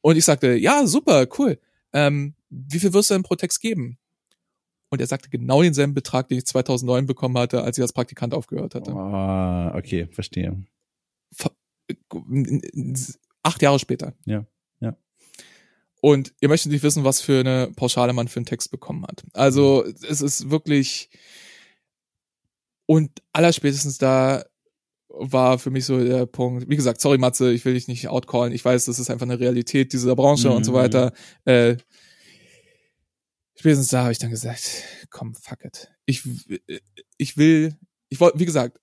Und 0.00 0.16
ich 0.16 0.24
sagte, 0.24 0.54
ja, 0.54 0.86
super, 0.86 1.26
cool. 1.38 1.58
Ähm, 1.92 2.34
wie 2.50 2.78
viel 2.78 2.92
wirst 2.92 3.10
du 3.10 3.14
denn 3.14 3.22
pro 3.22 3.36
Text 3.36 3.60
geben? 3.60 3.98
Und 4.90 5.00
er 5.00 5.06
sagte 5.06 5.28
genau 5.28 5.62
denselben 5.62 5.94
Betrag, 5.94 6.28
den 6.28 6.38
ich 6.38 6.46
2009 6.46 7.06
bekommen 7.06 7.36
hatte, 7.38 7.62
als 7.62 7.78
ich 7.78 7.82
als 7.82 7.92
Praktikant 7.92 8.34
aufgehört 8.34 8.74
hatte. 8.74 8.92
Ah, 8.92 9.74
okay, 9.76 10.06
verstehe 10.12 10.64
acht 13.44 13.62
Jahre 13.62 13.78
später. 13.78 14.14
Ja, 14.24 14.44
ja. 14.80 14.96
Und 16.00 16.34
ihr 16.40 16.48
möchtet 16.48 16.72
nicht 16.72 16.82
wissen, 16.82 17.04
was 17.04 17.20
für 17.20 17.40
eine 17.40 17.70
Pauschale 17.76 18.12
man 18.12 18.28
für 18.28 18.40
einen 18.40 18.46
Text 18.46 18.70
bekommen 18.72 19.06
hat. 19.06 19.24
Also 19.32 19.84
es 19.84 20.20
ist 20.20 20.50
wirklich 20.50 21.10
und 22.86 23.22
allerspätestens 23.32 23.98
da 23.98 24.44
war 25.08 25.58
für 25.58 25.70
mich 25.70 25.86
so 25.86 26.02
der 26.02 26.26
Punkt, 26.26 26.68
wie 26.68 26.76
gesagt, 26.76 27.00
sorry 27.00 27.18
Matze, 27.18 27.52
ich 27.52 27.64
will 27.64 27.74
dich 27.74 27.88
nicht 27.88 28.08
outcallen, 28.08 28.52
ich 28.52 28.64
weiß, 28.64 28.86
das 28.86 28.98
ist 28.98 29.10
einfach 29.10 29.26
eine 29.26 29.38
Realität 29.38 29.92
dieser 29.92 30.16
Branche 30.16 30.50
mhm. 30.50 30.56
und 30.56 30.64
so 30.64 30.72
mhm. 30.72 30.76
weiter. 30.76 31.12
Äh, 31.44 31.76
spätestens 33.54 33.88
da 33.88 34.02
habe 34.02 34.12
ich 34.12 34.18
dann 34.18 34.30
gesagt, 34.30 34.82
komm, 35.10 35.34
fuck 35.34 35.64
it. 35.64 35.90
Ich, 36.06 36.22
ich 37.16 37.36
will, 37.36 37.76
ich 38.08 38.20
wollte, 38.20 38.38
wie 38.38 38.44
gesagt, 38.44 38.80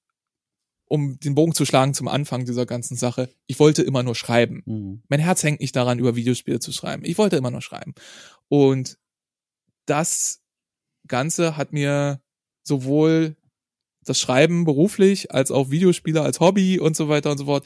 um 0.91 1.17
den 1.19 1.35
Bogen 1.35 1.53
zu 1.53 1.63
schlagen 1.63 1.93
zum 1.93 2.09
Anfang 2.09 2.43
dieser 2.43 2.65
ganzen 2.65 2.97
Sache, 2.97 3.29
ich 3.47 3.59
wollte 3.59 3.81
immer 3.81 4.03
nur 4.03 4.13
schreiben. 4.13 4.61
Mhm. 4.65 5.03
Mein 5.07 5.21
Herz 5.21 5.41
hängt 5.41 5.61
nicht 5.61 5.73
daran, 5.73 5.99
über 5.99 6.17
Videospiele 6.17 6.59
zu 6.59 6.73
schreiben. 6.73 7.05
Ich 7.05 7.17
wollte 7.17 7.37
immer 7.37 7.49
nur 7.49 7.61
schreiben. 7.61 7.93
Und 8.49 8.97
das 9.85 10.41
Ganze 11.07 11.55
hat 11.55 11.71
mir 11.71 12.19
sowohl 12.63 13.37
das 14.03 14.19
Schreiben 14.19 14.65
beruflich 14.65 15.31
als 15.31 15.49
auch 15.49 15.71
Videospiele 15.71 16.21
als 16.21 16.41
Hobby 16.41 16.77
und 16.77 16.97
so 16.97 17.07
weiter 17.07 17.31
und 17.31 17.37
so 17.37 17.45
fort. 17.45 17.65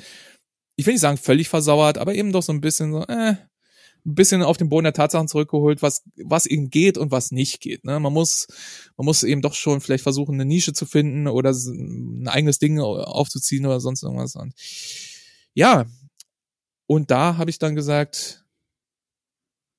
Ich 0.75 0.85
will 0.85 0.93
nicht 0.93 1.01
sagen 1.01 1.17
völlig 1.17 1.49
versauert, 1.49 1.97
aber 1.97 2.13
eben 2.13 2.31
doch 2.31 2.43
so 2.43 2.53
ein 2.53 2.61
bisschen 2.61 2.91
so, 2.91 3.07
äh, 3.07 3.37
ein 4.05 4.15
bisschen 4.15 4.43
auf 4.43 4.57
den 4.57 4.69
Boden 4.69 4.83
der 4.83 4.93
Tatsachen 4.93 5.27
zurückgeholt, 5.27 5.81
was, 5.81 6.03
was 6.23 6.45
eben 6.45 6.69
geht 6.69 6.97
und 6.97 7.11
was 7.11 7.31
nicht 7.31 7.59
geht. 7.59 7.83
Ne? 7.83 7.99
Man 7.99 8.13
muss, 8.13 8.47
man 8.97 9.05
muss 9.05 9.23
eben 9.23 9.41
doch 9.41 9.53
schon 9.53 9.81
vielleicht 9.81 10.03
versuchen, 10.03 10.35
eine 10.35 10.45
Nische 10.45 10.73
zu 10.73 10.85
finden 10.85 11.27
oder 11.27 11.51
ein 11.51 12.27
eigenes 12.27 12.59
Ding 12.59 12.79
aufzuziehen 12.79 13.65
oder 13.65 13.79
sonst 13.79 14.03
irgendwas. 14.03 14.35
Und 14.35 14.53
ja, 15.53 15.85
und 16.87 17.09
da 17.09 17.37
habe 17.37 17.49
ich 17.49 17.57
dann 17.57 17.75
gesagt, 17.75 18.45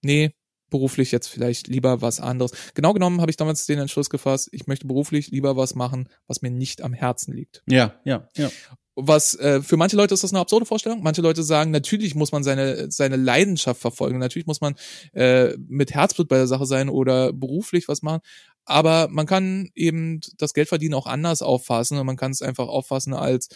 nee, 0.03 0.33
beruflich 0.71 1.13
jetzt 1.13 1.29
vielleicht 1.29 1.69
lieber 1.69 2.03
was 2.03 2.19
anderes. 2.19 2.53
Genau 2.75 2.93
genommen 2.93 3.21
habe 3.21 3.31
ich 3.31 3.37
damals 3.37 3.67
den 3.67 3.79
Entschluss 3.79 4.11
gefasst, 4.11 4.49
ich 4.51 4.67
möchte 4.67 4.87
beruflich 4.87 5.29
lieber 5.29 5.57
was 5.57 5.77
machen, 5.77 6.09
was 6.27 6.43
mir 6.43 6.51
nicht 6.51 6.83
am 6.83 6.93
Herzen 6.93 7.33
liegt. 7.33 7.63
Ja, 7.69 8.01
ja, 8.05 8.29
ja 8.37 8.51
was 8.97 9.35
äh, 9.35 9.63
für 9.63 9.77
manche 9.77 9.97
Leute 9.97 10.15
ist 10.15 10.25
das 10.25 10.33
eine 10.33 10.41
absurde 10.41 10.67
Vorstellung. 10.67 11.03
Manche 11.03 11.21
Leute 11.21 11.43
sagen, 11.43 11.71
natürlich 11.71 12.15
muss 12.15 12.33
man 12.33 12.43
seine 12.43 12.91
seine 12.91 13.17
Leidenschaft 13.17 13.81
verfolgen, 13.81 14.19
natürlich 14.19 14.47
muss 14.47 14.63
man 14.63 14.75
äh, 15.13 15.55
mit 15.69 15.93
Herzblut 15.95 16.29
bei 16.29 16.37
der 16.37 16.47
Sache 16.47 16.67
sein 16.67 16.89
oder 16.89 17.33
beruflich 17.33 17.89
was 17.89 18.03
machen. 18.03 18.23
Aber 18.65 19.09
man 19.11 19.27
kann 19.27 19.71
eben 19.75 20.21
das 20.39 20.55
Geldverdienen 20.55 20.95
auch 20.95 21.07
anders 21.07 21.43
auffassen 21.43 21.99
und 21.99 22.07
man 22.07 22.17
kann 22.17 22.33
es 22.33 22.43
einfach 22.43 22.69
auffassen 22.69 23.15
als 23.15 23.49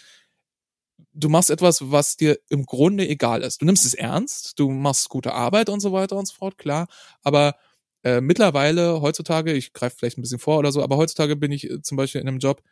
du 1.12 1.28
machst 1.28 1.50
etwas, 1.50 1.90
was 1.90 2.16
dir 2.16 2.38
im 2.48 2.66
Grunde 2.66 3.08
egal 3.08 3.42
ist. 3.42 3.60
Du 3.60 3.66
nimmst 3.66 3.84
es 3.84 3.94
ernst, 3.94 4.58
du 4.58 4.70
machst 4.70 5.08
gute 5.08 5.32
Arbeit 5.32 5.68
und 5.68 5.80
so 5.80 5.92
weiter 5.92 6.16
und 6.16 6.26
so 6.26 6.34
fort, 6.34 6.58
klar. 6.58 6.86
Aber 7.22 7.56
äh, 8.04 8.20
mittlerweile, 8.20 9.00
heutzutage, 9.00 9.52
ich 9.52 9.72
greife 9.72 9.96
vielleicht 9.98 10.18
ein 10.18 10.22
bisschen 10.22 10.38
vor 10.38 10.58
oder 10.58 10.72
so, 10.72 10.82
aber 10.82 10.96
heutzutage 10.96 11.36
bin 11.36 11.52
ich 11.52 11.68
äh, 11.70 11.82
zum 11.82 11.96
Beispiel 11.96 12.20
in 12.20 12.28
einem 12.28 12.38
Job, 12.38 12.62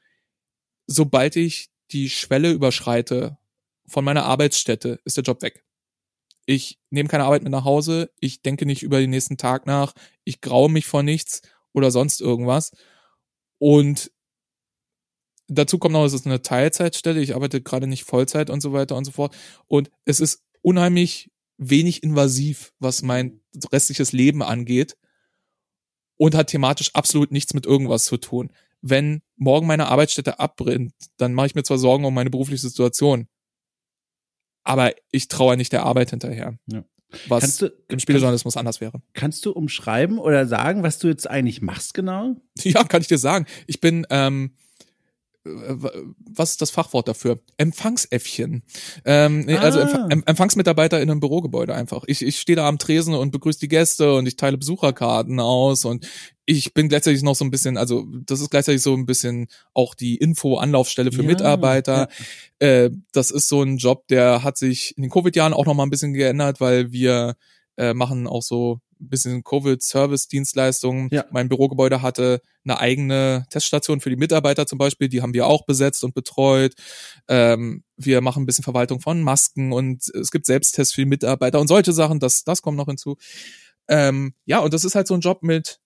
sobald 0.87 1.37
ich 1.37 1.71
die 1.91 2.11
Schwelle 2.11 2.51
überschreite 2.51 3.39
von 3.87 4.05
meiner 4.05 4.25
Arbeitsstätte, 4.25 5.01
ist 5.05 5.17
der 5.17 5.25
Job 5.25 5.43
weg. 5.43 5.65
Ich 6.47 6.79
nehme 6.91 7.09
keine 7.09 7.25
Arbeit 7.25 7.43
mit 7.43 7.53
nach 7.53 7.65
Hause, 7.65 8.11
ich 8.21 8.43
denke 8.43 8.67
nicht 8.67 8.83
über 8.83 9.01
den 9.01 9.11
nächsten 9.11 9.37
Tag 9.37 9.67
nach, 9.67 9.95
ich 10.25 10.41
graue 10.41 10.71
mich 10.71 10.87
vor 10.87 11.03
nichts 11.03 11.43
oder 11.73 11.91
sonst 11.91 12.21
irgendwas. 12.21 12.73
Und 13.59 14.11
dazu 15.49 15.79
kommt 15.79 15.93
noch, 15.93 16.05
es 16.05 16.13
ist 16.13 16.27
eine 16.27 16.43
Teilzeitstelle, 16.43 17.21
ich 17.21 17.35
arbeite 17.35 17.61
gerade 17.61 17.87
nicht 17.87 18.05
Vollzeit 18.05 18.51
und 18.51 18.61
so 18.61 18.73
weiter 18.73 18.97
und 18.97 19.05
so 19.05 19.13
fort. 19.13 19.37
Und 19.67 19.91
es 20.05 20.21
ist 20.21 20.43
unheimlich 20.63 21.31
wenig 21.59 22.03
invasiv, 22.03 22.73
was 22.79 23.03
mein 23.03 23.41
restliches 23.73 24.13
Leben 24.13 24.43
angeht 24.43 24.97
und 26.17 26.35
hat 26.35 26.49
thematisch 26.49 26.95
absolut 26.95 27.33
nichts 27.33 27.55
mit 27.55 27.67
irgendwas 27.67 28.05
zu 28.05 28.17
tun 28.17 28.51
wenn 28.81 29.23
morgen 29.37 29.67
meine 29.67 29.89
Arbeitsstätte 29.89 30.39
abbrennt, 30.39 30.93
dann 31.17 31.35
mache 31.35 31.47
ich 31.47 31.55
mir 31.55 31.63
zwar 31.63 31.79
Sorgen 31.79 32.05
um 32.05 32.15
meine 32.15 32.31
berufliche 32.31 32.69
Situation, 32.69 33.29
aber 34.65 34.93
ich 35.11 35.29
traue 35.29 35.57
nicht 35.57 35.73
der 35.73 35.85
Arbeit 35.85 36.11
hinterher. 36.11 36.59
Ja. 36.67 36.85
Was 37.27 37.57
du, 37.57 37.73
im 37.89 37.99
Spielejournalismus 37.99 38.55
kann, 38.55 38.61
anders 38.61 38.83
wäre. 38.83 39.01
Kannst 39.15 39.47
du 39.47 39.53
umschreiben 39.53 40.19
oder 40.19 40.47
sagen, 40.47 40.83
was 40.83 40.99
du 40.99 41.09
jetzt 41.09 41.29
eigentlich 41.29 41.63
machst 41.63 41.95
genau? 41.95 42.37
Ja, 42.59 42.85
kann 42.85 43.01
ich 43.01 43.09
dir 43.09 43.19
sagen. 43.19 43.47
Ich 43.67 43.81
bin 43.81 44.07
ähm, 44.11 44.55
was 45.45 46.51
ist 46.53 46.63
das 46.63 46.71
Fachwort 46.71 47.09
dafür? 47.09 47.41
Empfangsäffchen. 47.57 48.63
Ähm, 49.05 49.47
ah. 49.49 49.57
Also 49.57 49.81
Empf 49.81 50.27
Empfangsmitarbeiter 50.27 51.01
in 51.01 51.11
einem 51.11 51.21
Bürogebäude 51.21 51.75
einfach. 51.75 52.05
Ich, 52.07 52.23
ich 52.23 52.39
stehe 52.39 52.57
da 52.57 52.69
am 52.69 52.79
Tresen 52.79 53.15
und 53.15 53.31
begrüße 53.31 53.61
die 53.61 53.69
Gäste 53.69 54.15
und 54.15 54.27
ich 54.27 54.37
teile 54.37 54.59
Besucherkarten 54.59 55.41
aus 55.41 55.85
und 55.85 56.07
ich 56.45 56.73
bin 56.73 56.89
gleichzeitig 56.89 57.23
noch 57.23 57.35
so 57.35 57.45
ein 57.45 57.51
bisschen, 57.51 57.77
also 57.77 58.07
das 58.25 58.41
ist 58.41 58.51
gleichzeitig 58.51 58.83
so 58.83 58.95
ein 58.95 59.07
bisschen 59.07 59.49
auch 59.75 59.95
die 59.95 60.17
Info-Anlaufstelle 60.17 61.13
für 61.13 61.23
ja, 61.23 61.29
Mitarbeiter. 61.29 62.09
Ja. 62.61 62.67
Äh, 62.67 62.91
das 63.13 63.31
ist 63.31 63.49
so 63.49 63.63
ein 63.63 63.77
Job, 63.77 64.07
der 64.09 64.43
hat 64.43 64.57
sich 64.57 64.97
in 64.97 65.03
den 65.03 65.11
Covid-Jahren 65.11 65.53
auch 65.53 65.67
noch 65.67 65.75
mal 65.75 65.83
ein 65.83 65.91
bisschen 65.91 66.15
geändert, 66.15 66.61
weil 66.61 66.91
wir 66.91 67.37
äh, 67.77 67.95
machen 67.95 68.27
auch 68.27 68.43
so 68.43 68.81
bisschen 68.99 69.45
Covid-Service-Dienstleistungen. 69.45 71.09
Ja. 71.11 71.25
Mein 71.31 71.49
Bürogebäude 71.49 72.03
hatte 72.03 72.41
eine 72.65 72.79
eigene 72.79 73.47
Teststation 73.51 74.01
für 74.01 74.11
die 74.11 74.17
Mitarbeiter 74.17 74.67
zum 74.67 74.79
Beispiel, 74.79 75.09
die 75.09 75.23
haben 75.23 75.35
wir 75.35 75.47
auch 75.47 75.65
besetzt 75.65 76.05
und 76.05 76.15
betreut. 76.15 76.75
Ähm, 77.29 77.85
wir 77.97 78.21
machen 78.21 78.43
ein 78.43 78.47
bisschen 78.47 78.65
Verwaltung 78.65 79.01
von 79.01 79.23
Masken 79.23 79.73
und 79.73 80.09
es 80.15 80.31
gibt 80.31 80.47
Selbsttests 80.47 80.95
für 80.95 81.03
die 81.03 81.09
Mitarbeiter 81.09 81.61
und 81.61 81.69
solche 81.69 81.93
Sachen, 81.93 82.21
das, 82.21 82.45
das 82.45 82.63
kommt 82.63 82.77
noch 82.77 82.87
hinzu. 82.87 83.17
Ähm, 83.89 84.35
ja, 84.45 84.59
und 84.59 84.75
das 84.75 84.85
ist 84.85 84.95
halt 84.95 85.07
so 85.07 85.15
ein 85.15 85.21
Job 85.21 85.43
mit, 85.43 85.81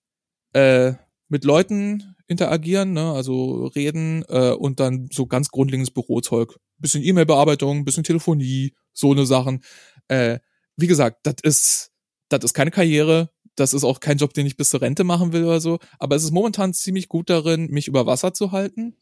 äh, 0.53 0.95
mit 1.29 1.45
Leuten 1.45 2.17
interagieren, 2.27 2.93
ne? 2.93 3.13
also 3.13 3.67
reden 3.67 4.25
äh, 4.29 4.51
und 4.51 4.81
dann 4.81 5.09
so 5.13 5.27
ganz 5.27 5.51
grundlegendes 5.51 5.93
Bürozeug. 5.93 6.59
Bisschen 6.79 7.05
E-Mail-Bearbeitung, 7.05 7.85
bisschen 7.85 8.05
Telefonie, 8.05 8.75
so 8.93 9.13
eine 9.13 9.25
Sachen. 9.25 9.63
Äh, 10.09 10.41
wie 10.77 10.89
gesagt, 10.89 11.21
das 11.23 11.37
ist 11.43 11.92
das 12.39 12.51
ist 12.51 12.55
keine 12.55 12.71
Karriere, 12.71 13.31
das 13.55 13.75
ist 13.75 13.85
auch 13.85 14.01
kein 14.01 14.19
Job, 14.19 14.33
den 14.35 14.47
ich 14.47 14.57
bis 14.57 14.71
zur 14.71 14.81
Rente 14.81 15.05
machen 15.05 15.33
will 15.33 15.45
oder 15.45 15.61
so, 15.61 15.79
aber 15.99 16.17
es 16.17 16.25
ist 16.25 16.31
momentan 16.31 16.75
ziemlich 16.75 17.09
gut 17.09 17.31
darin, 17.31 17.69
mich 17.71 17.89
über 17.89 18.07
Wasser 18.07 18.33
zu 18.35 18.53
halten. 18.53 18.97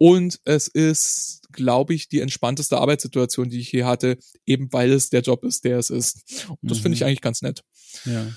Und 0.00 0.40
es 0.44 0.68
ist, 0.68 1.42
glaube 1.50 1.92
ich, 1.92 2.08
die 2.08 2.20
entspannteste 2.20 2.78
Arbeitssituation, 2.78 3.48
die 3.48 3.58
ich 3.58 3.68
hier 3.68 3.84
hatte, 3.84 4.16
eben 4.46 4.72
weil 4.72 4.92
es 4.92 5.10
der 5.10 5.22
Job 5.22 5.44
ist, 5.44 5.64
der 5.64 5.76
es 5.76 5.90
ist. 5.90 6.46
Und 6.48 6.70
das 6.70 6.78
mhm. 6.78 6.82
finde 6.82 6.96
ich 6.96 7.04
eigentlich 7.04 7.20
ganz 7.20 7.42
nett. 7.42 7.64
Ja 8.04 8.28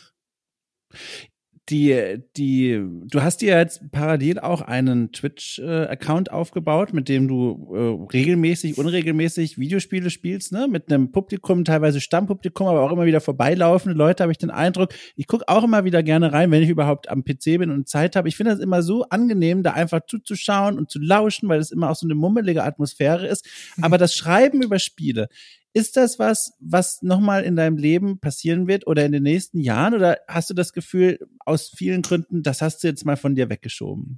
die, 1.70 2.18
die, 2.36 2.84
du 3.09 3.22
hast 3.22 3.41
dir 3.41 3.57
jetzt 3.57 3.91
parallel 3.91 4.39
auch 4.39 4.62
einen 4.62 5.12
Twitch-Account 5.12 6.32
aufgebaut, 6.32 6.91
mit 6.93 7.07
dem 7.07 7.28
du 7.28 7.74
äh, 7.74 8.12
regelmäßig, 8.12 8.78
unregelmäßig 8.78 9.57
Videospiele 9.57 10.09
spielst, 10.09 10.51
ne? 10.51 10.68
Mit 10.68 10.91
einem 10.91 11.12
Publikum, 11.12 11.64
teilweise 11.64 12.01
Stammpublikum, 12.01 12.68
aber 12.68 12.82
auch 12.82 12.91
immer 12.91 13.05
wieder 13.05 13.22
vorbeilaufende 13.22 13.97
Leute, 13.97 14.24
habe 14.24 14.32
ich 14.32 14.39
den 14.39 14.49
Eindruck. 14.49 14.93
Ich 15.16 15.28
gucke 15.28 15.47
auch 15.47 15.64
immer 15.64 15.86
wieder 15.86 16.03
gerne 16.03 16.34
rein, 16.34 16.51
wenn 16.51 16.64
ich 16.64 16.70
überhaupt 16.70 17.09
am 17.09 17.24
PC 17.24 17.59
bin 17.59 17.70
und 17.70 17.88
Zeit 17.88 18.16
habe. 18.16 18.28
Ich 18.28 18.36
finde 18.36 18.51
das 18.51 18.59
immer 18.59 18.82
so 18.82 19.03
angenehm, 19.09 19.64
da 19.64 19.72
einfach 19.72 20.01
zuzuschauen 20.05 20.78
und 20.78 20.89
zu 20.89 20.99
lauschen, 20.99 21.47
weil 21.47 21.59
es 21.59 21.72
immer 21.72 21.89
auch 21.91 21.95
so 21.95 22.07
eine 22.07 22.16
mummelige 22.16 22.64
Atmosphäre 22.64 23.28
ist. 23.28 23.45
Mhm. 23.78 23.84
Aber 23.84 23.97
das 23.97 24.16
Schreiben 24.16 24.62
über 24.62 24.80
Spiele, 24.80 25.30
ist 25.74 25.97
das 25.97 26.19
was, 26.19 26.53
was 26.59 27.01
nochmal 27.01 27.43
in 27.43 27.55
deinem 27.55 27.78
Leben 27.78 28.19
passieren 28.19 28.67
wird 28.67 28.88
oder 28.88 29.05
in 29.05 29.11
den 29.11 29.24
nächsten 29.24 29.59
Jahren? 29.59 29.93
Oder 29.93 30.19
hast 30.28 30.49
du 30.49 30.53
das 30.53 30.74
Gefühl, 30.74 31.19
aus 31.39 31.72
vielen 31.76 32.01
Gründen, 32.01 32.43
das 32.43 32.61
hast 32.61 32.84
du 32.84 32.88
jetzt 32.88 33.05
mal 33.05 33.17
von 33.17 33.36
dir 33.36 33.49
weggeschoben? 33.49 34.17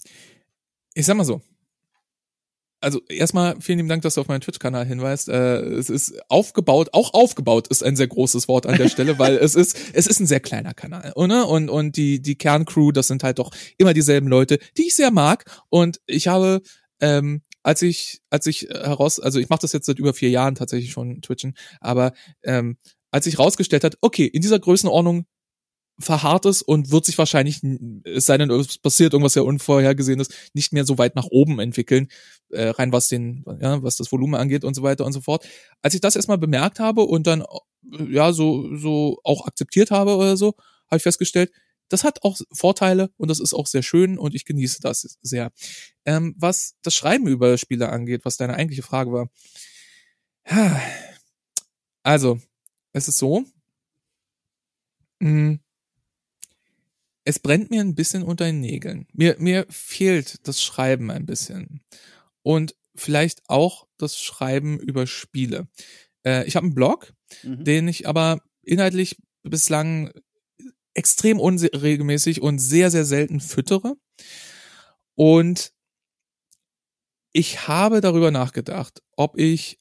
Ich 0.94 1.06
sag 1.06 1.16
mal 1.16 1.24
so. 1.24 1.42
Also 2.82 3.02
erstmal 3.08 3.56
vielen 3.62 3.78
lieben 3.78 3.88
Dank, 3.88 4.02
dass 4.02 4.16
du 4.16 4.22
auf 4.22 4.28
meinen 4.28 4.42
Twitch-Kanal 4.42 4.86
hinweist. 4.86 5.30
Äh, 5.30 5.62
es 5.62 5.90
ist 5.90 6.20
aufgebaut, 6.28 6.90
auch 6.92 7.14
aufgebaut 7.14 7.70
ist 7.70 7.82
ein 7.82 7.96
sehr 7.96 8.08
großes 8.08 8.50
Wort 8.50 8.66
an 8.66 8.78
der 8.78 8.90
Stelle, 8.90 9.18
weil 9.20 9.38
es 9.38 9.56
ist 9.56 9.78
es 9.94 10.06
ist 10.06 10.20
ein 10.20 10.28
sehr 10.28 10.42
kleiner 10.42 10.74
Kanal, 10.74 11.14
oder? 11.16 11.48
Und 11.48 11.70
und 11.70 11.96
die 11.96 12.22
die 12.22 12.36
Kerncrew, 12.36 12.92
das 12.92 13.08
sind 13.08 13.24
halt 13.24 13.40
doch 13.40 13.52
immer 13.78 13.94
dieselben 13.94 14.28
Leute, 14.28 14.60
die 14.78 14.88
ich 14.88 14.96
sehr 14.96 15.12
mag. 15.12 15.46
Und 15.70 16.02
ich 16.08 16.28
habe 16.28 16.62
ähm, 17.00 17.42
als 17.64 17.82
ich, 17.82 18.22
als 18.30 18.46
ich 18.46 18.70
äh, 18.70 18.74
heraus, 18.74 19.20
also 19.20 19.40
ich 19.40 19.50
mache 19.50 19.62
das 19.62 19.74
jetzt 19.74 19.86
seit 19.86 20.00
über 20.00 20.14
vier 20.14 20.30
Jahren 20.30 20.56
tatsächlich 20.56 20.92
schon 20.92 21.22
Twitchen, 21.22 21.56
aber 21.80 22.14
ähm, 22.44 22.78
als 23.12 23.28
ich 23.28 23.40
rausgestellt 23.40 23.84
hat, 23.84 23.98
okay, 24.02 24.26
in 24.26 24.42
dieser 24.42 24.60
Größenordnung 24.60 25.26
verharrt 26.00 26.46
es 26.46 26.62
und 26.62 26.92
wird 26.92 27.06
sich 27.06 27.18
wahrscheinlich, 27.18 27.62
es 28.04 28.26
sei 28.26 28.38
denn, 28.38 28.50
es 28.50 28.80
passiert 28.80 29.14
irgendwas 29.14 29.34
sehr 29.34 29.46
Unvorhergesehenes, 29.46 30.30
nicht 30.54 30.74
mehr 30.74 30.86
so 30.86 30.98
weit 30.98 31.16
nach 31.16 31.28
oben 31.30 31.60
entwickeln, 31.60 32.08
äh, 32.50 32.70
rein 32.70 32.92
was 32.92 33.08
den, 33.08 33.46
ja, 33.60 33.82
was 33.84 33.98
das 33.98 34.12
Volumen 34.12 34.36
angeht 34.36 34.64
und 34.64 34.74
so 34.74 34.84
weiter 34.84 35.06
und 35.06 35.14
so 35.14 35.22
fort. 35.22 35.46
Als 35.82 35.94
ich 35.94 36.02
das 36.02 36.16
erstmal 36.16 36.40
bemerkt 36.40 36.80
habe 36.80 37.04
und 37.04 37.28
dann 37.28 37.44
ja 38.10 38.34
so 38.34 38.76
so 38.76 39.20
auch 39.24 39.46
akzeptiert 39.46 39.92
habe 39.92 40.16
oder 40.16 40.36
so, 40.36 40.56
habe 40.88 40.98
ich 40.98 41.04
festgestellt, 41.04 41.52
das 41.90 42.04
hat 42.04 42.24
auch 42.24 42.38
Vorteile 42.52 43.12
und 43.18 43.30
das 43.30 43.40
ist 43.40 43.54
auch 43.54 43.68
sehr 43.68 43.84
schön 43.84 44.18
und 44.18 44.36
ich 44.36 44.46
genieße 44.46 44.80
das 44.82 45.18
sehr. 45.22 45.52
Ähm, 46.06 46.36
was 46.38 46.76
das 46.82 46.96
Schreiben 46.96 47.28
über 47.28 47.58
Spiele 47.58 47.90
angeht, 47.90 48.26
was 48.26 48.38
deine 48.38 48.56
eigentliche 48.56 48.84
Frage 48.84 49.12
war. 49.12 49.30
Also, 52.04 52.40
es 52.92 53.08
ist 53.08 53.18
so. 53.18 53.46
Mh, 55.20 55.30
hm, 55.30 55.60
es 57.26 57.40
brennt 57.40 57.70
mir 57.72 57.82
ein 57.82 57.96
bisschen 57.96 58.24
unter 58.24 58.46
den 58.46 58.60
Nägeln. 58.60 59.08
Mir, 59.14 59.36
mir 59.40 59.66
fehlt 59.70 60.46
das 60.48 60.62
Schreiben 60.62 61.10
ein 61.10 61.26
bisschen. 61.26 61.82
Und 62.42 62.76
vielleicht 62.96 63.42
auch 63.48 63.88
das 63.98 64.20
Schreiben 64.20 64.80
über 64.80 65.08
Spiele. 65.08 65.68
Äh, 66.26 66.46
ich 66.46 66.56
habe 66.56 66.66
einen 66.66 66.76
Blog, 66.76 67.14
mhm. 67.44 67.64
den 67.64 67.88
ich 67.88 68.08
aber 68.08 68.42
inhaltlich 68.62 69.18
bislang 69.44 70.12
extrem 70.94 71.40
unregelmäßig 71.40 72.42
und 72.42 72.60
sehr, 72.60 72.92
sehr 72.92 73.06
selten 73.06 73.40
füttere. 73.40 73.96
Und 75.16 75.72
ich 77.32 77.68
habe 77.68 78.02
darüber 78.02 78.32
nachgedacht, 78.32 79.02
ob 79.16 79.38
ich 79.38 79.80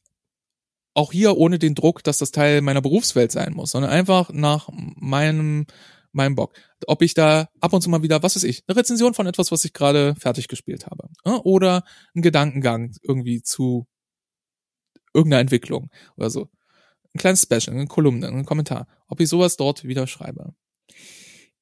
auch 0.94 1.12
hier 1.12 1.36
ohne 1.36 1.58
den 1.58 1.74
Druck, 1.74 2.02
dass 2.04 2.18
das 2.18 2.32
Teil 2.32 2.60
meiner 2.60 2.82
Berufswelt 2.82 3.32
sein 3.32 3.54
muss, 3.54 3.70
sondern 3.70 3.90
einfach 3.90 4.30
nach 4.32 4.68
meinem 4.72 5.66
meinem 6.12 6.34
Bock. 6.34 6.54
Ob 6.86 7.02
ich 7.02 7.14
da 7.14 7.48
ab 7.60 7.72
und 7.72 7.80
zu 7.82 7.90
mal 7.90 8.02
wieder, 8.02 8.22
was 8.22 8.36
weiß 8.36 8.44
ich, 8.44 8.62
eine 8.66 8.76
Rezension 8.76 9.14
von 9.14 9.26
etwas, 9.26 9.50
was 9.50 9.64
ich 9.64 9.72
gerade 9.72 10.14
fertig 10.14 10.48
gespielt 10.48 10.86
habe. 10.86 11.08
Oder 11.42 11.84
einen 12.14 12.22
Gedankengang 12.22 12.94
irgendwie 13.02 13.42
zu 13.42 13.86
irgendeiner 15.14 15.40
Entwicklung 15.40 15.90
oder 16.16 16.30
so. 16.30 16.48
Ein 17.14 17.18
kleines 17.18 17.42
Special, 17.42 17.74
eine 17.74 17.86
Kolumne, 17.86 18.28
ein 18.28 18.44
Kommentar. 18.44 18.86
Ob 19.08 19.20
ich 19.20 19.28
sowas 19.28 19.56
dort 19.56 19.84
wieder 19.84 20.06
schreibe. 20.06 20.54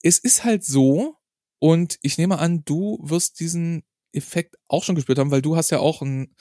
Es 0.03 0.19
ist 0.19 0.45
halt 0.45 0.65
so, 0.65 1.17
und 1.59 1.99
ich 2.03 2.19
nehme 2.19 2.39
an, 2.39 2.65
du 2.65 2.99
wirst 3.03 3.41
diesen 3.41 3.83
Effekt 4.13 4.57
auch 4.69 4.85
schon 4.85 4.95
gespürt 4.95 5.19
haben, 5.19 5.31
weil 5.31 5.43
du 5.43 5.57
hast 5.57 5.71
ja 5.71 5.79
auch 5.79 6.03
ein, 6.03 6.35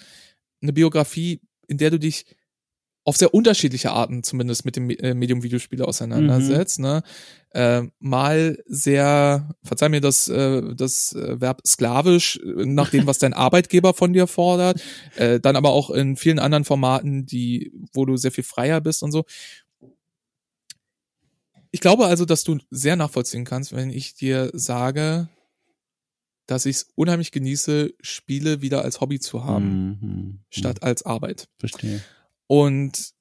eine 0.61 0.73
Biografie, 0.73 1.41
in 1.67 1.77
der 1.77 1.91
du 1.91 1.99
dich 1.99 2.25
auf 3.05 3.17
sehr 3.17 3.33
unterschiedliche 3.33 3.91
Arten 3.91 4.23
zumindest 4.23 4.65
mit 4.65 4.75
dem 4.75 4.89
äh, 4.89 5.13
Medium 5.13 5.41
Videospiele 5.41 5.87
auseinandersetzt. 5.87 6.79
Mhm. 6.79 6.85
Ne? 6.85 7.03
Äh, 7.51 7.81
mal 7.99 8.61
sehr, 8.67 9.49
verzeih 9.63 9.89
mir 9.89 10.01
das, 10.01 10.27
äh, 10.27 10.75
das 10.75 11.13
äh, 11.13 11.41
Verb 11.41 11.61
sklavisch, 11.65 12.37
äh, 12.37 12.65
nach 12.65 12.89
dem, 12.91 13.07
was 13.07 13.17
dein 13.17 13.33
Arbeitgeber 13.33 13.93
von 13.93 14.13
dir 14.13 14.27
fordert, 14.27 14.81
äh, 15.15 15.39
dann 15.39 15.55
aber 15.55 15.71
auch 15.71 15.89
in 15.89 16.17
vielen 16.17 16.39
anderen 16.39 16.65
Formaten, 16.65 17.25
die, 17.25 17.71
wo 17.93 18.05
du 18.05 18.15
sehr 18.17 18.31
viel 18.31 18.43
freier 18.43 18.81
bist 18.81 19.01
und 19.01 19.11
so. 19.11 19.25
Ich 21.71 21.81
glaube 21.81 22.05
also, 22.05 22.25
dass 22.25 22.43
du 22.43 22.57
sehr 22.69 22.95
nachvollziehen 22.95 23.45
kannst, 23.45 23.75
wenn 23.75 23.89
ich 23.89 24.15
dir 24.15 24.49
sage, 24.53 25.29
dass 26.47 26.65
ich 26.65 26.77
es 26.77 26.87
unheimlich 26.95 27.31
genieße, 27.31 27.93
Spiele 28.01 28.61
wieder 28.61 28.83
als 28.83 29.01
Hobby 29.01 29.19
zu 29.19 29.43
haben, 29.43 29.99
mhm. 30.01 30.39
statt 30.49 30.81
als 30.81 31.03
Arbeit. 31.03 31.47
Verstehe. 31.59 32.03
Und 32.47 33.13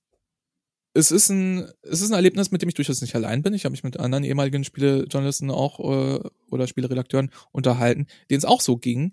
es 0.94 1.10
ist 1.10 1.28
ein, 1.28 1.70
es 1.82 2.00
ist 2.00 2.10
ein 2.10 2.14
Erlebnis, 2.14 2.50
mit 2.50 2.62
dem 2.62 2.70
ich 2.70 2.74
durchaus 2.74 3.02
nicht 3.02 3.14
allein 3.14 3.42
bin. 3.42 3.52
Ich 3.52 3.64
habe 3.64 3.72
mich 3.72 3.84
mit 3.84 3.98
anderen 3.98 4.24
ehemaligen 4.24 4.64
Spielejournalisten 4.64 5.50
auch 5.50 5.78
äh, 5.78 6.20
oder 6.50 6.66
Spieleredakteuren 6.66 7.30
unterhalten, 7.52 8.06
denen 8.30 8.38
es 8.38 8.46
auch 8.46 8.62
so 8.62 8.78
ging, 8.78 9.12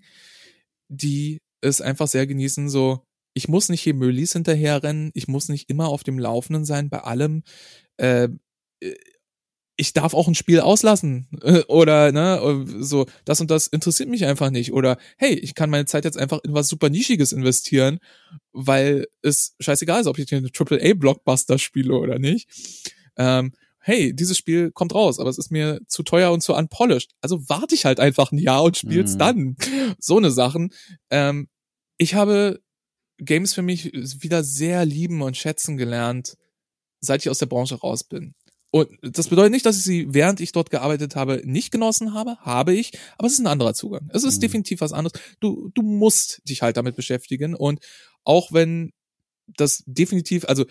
die 0.87 1.41
es 1.61 1.81
einfach 1.81 2.07
sehr 2.07 2.25
genießen, 2.25 2.69
so, 2.69 3.03
ich 3.33 3.49
muss 3.49 3.67
nicht 3.67 3.81
hier 3.81 3.93
Müllis 3.93 4.33
hinterherrennen, 4.33 5.11
ich 5.13 5.27
muss 5.27 5.49
nicht 5.49 5.69
immer 5.69 5.89
auf 5.89 6.03
dem 6.03 6.19
Laufenden 6.19 6.63
sein 6.63 6.89
bei 6.89 6.99
allem. 7.01 7.43
Äh, 7.97 8.29
ich 9.77 9.93
darf 9.93 10.13
auch 10.13 10.27
ein 10.27 10.35
Spiel 10.35 10.59
auslassen 10.59 11.27
oder 11.67 12.11
ne 12.11 12.65
so 12.79 13.05
das 13.25 13.41
und 13.41 13.51
das 13.51 13.67
interessiert 13.67 14.09
mich 14.09 14.25
einfach 14.25 14.49
nicht. 14.49 14.73
Oder 14.73 14.97
hey 15.17 15.33
ich 15.33 15.55
kann 15.55 15.69
meine 15.69 15.85
Zeit 15.85 16.05
jetzt 16.05 16.17
einfach 16.17 16.39
in 16.43 16.53
was 16.53 16.67
super 16.67 16.89
nischiges 16.89 17.31
investieren 17.31 17.99
weil 18.53 19.07
es 19.21 19.55
scheißegal 19.59 20.01
ist 20.01 20.07
ob 20.07 20.17
ich 20.17 20.33
einen 20.33 20.51
Triple 20.51 20.81
A 20.81 20.93
Blockbuster 20.93 21.59
spiele 21.59 21.95
oder 21.95 22.19
nicht. 22.19 22.49
Ähm, 23.17 23.53
hey 23.79 24.15
dieses 24.15 24.37
Spiel 24.37 24.71
kommt 24.71 24.95
raus 24.95 25.19
aber 25.19 25.29
es 25.29 25.37
ist 25.37 25.51
mir 25.51 25.81
zu 25.87 26.03
teuer 26.03 26.31
und 26.31 26.41
zu 26.41 26.53
unpolished. 26.53 27.11
Also 27.21 27.49
warte 27.49 27.75
ich 27.75 27.85
halt 27.85 27.99
einfach 27.99 28.31
ein 28.31 28.39
Jahr 28.39 28.63
und 28.63 28.77
spiel's 28.77 29.13
mhm. 29.13 29.19
dann. 29.19 29.55
So 29.99 30.17
eine 30.17 30.31
Sachen. 30.31 30.71
Ähm, 31.09 31.47
ich 31.97 32.15
habe 32.15 32.61
Games 33.17 33.53
für 33.53 33.61
mich 33.61 33.91
wieder 33.93 34.43
sehr 34.43 34.85
lieben 34.85 35.21
und 35.21 35.37
schätzen 35.37 35.77
gelernt 35.77 36.37
seit 37.01 37.21
ich 37.21 37.29
aus 37.29 37.37
der 37.37 37.45
Branche 37.45 37.75
raus 37.75 38.03
bin 38.03 38.33
und 38.75 38.89
das 39.01 39.29
bedeutet 39.29 39.53
nicht, 39.53 39.65
dass 39.65 39.77
ich 39.77 39.83
sie, 39.83 40.07
während 40.09 40.41
ich 40.41 40.51
dort 40.51 40.69
gearbeitet 40.69 41.15
habe, 41.15 41.41
nicht 41.45 41.71
genossen 41.71 42.13
habe. 42.13 42.35
Habe 42.41 42.73
ich. 42.73 42.91
Aber 43.17 43.25
es 43.25 43.31
ist 43.31 43.39
ein 43.39 43.47
anderer 43.47 43.73
Zugang. 43.73 44.09
Es 44.11 44.25
ist 44.25 44.35
mhm. 44.35 44.41
definitiv 44.41 44.81
was 44.81 44.91
anderes. 44.91 45.17
Du, 45.39 45.69
du 45.73 45.81
musst 45.81 46.41
dich 46.43 46.61
halt 46.61 46.75
damit 46.75 46.97
beschäftigen. 46.97 47.55
Und 47.55 47.79
auch 48.25 48.51
wenn 48.51 48.91
das 49.47 49.81
definitiv, 49.85 50.43
also, 50.43 50.65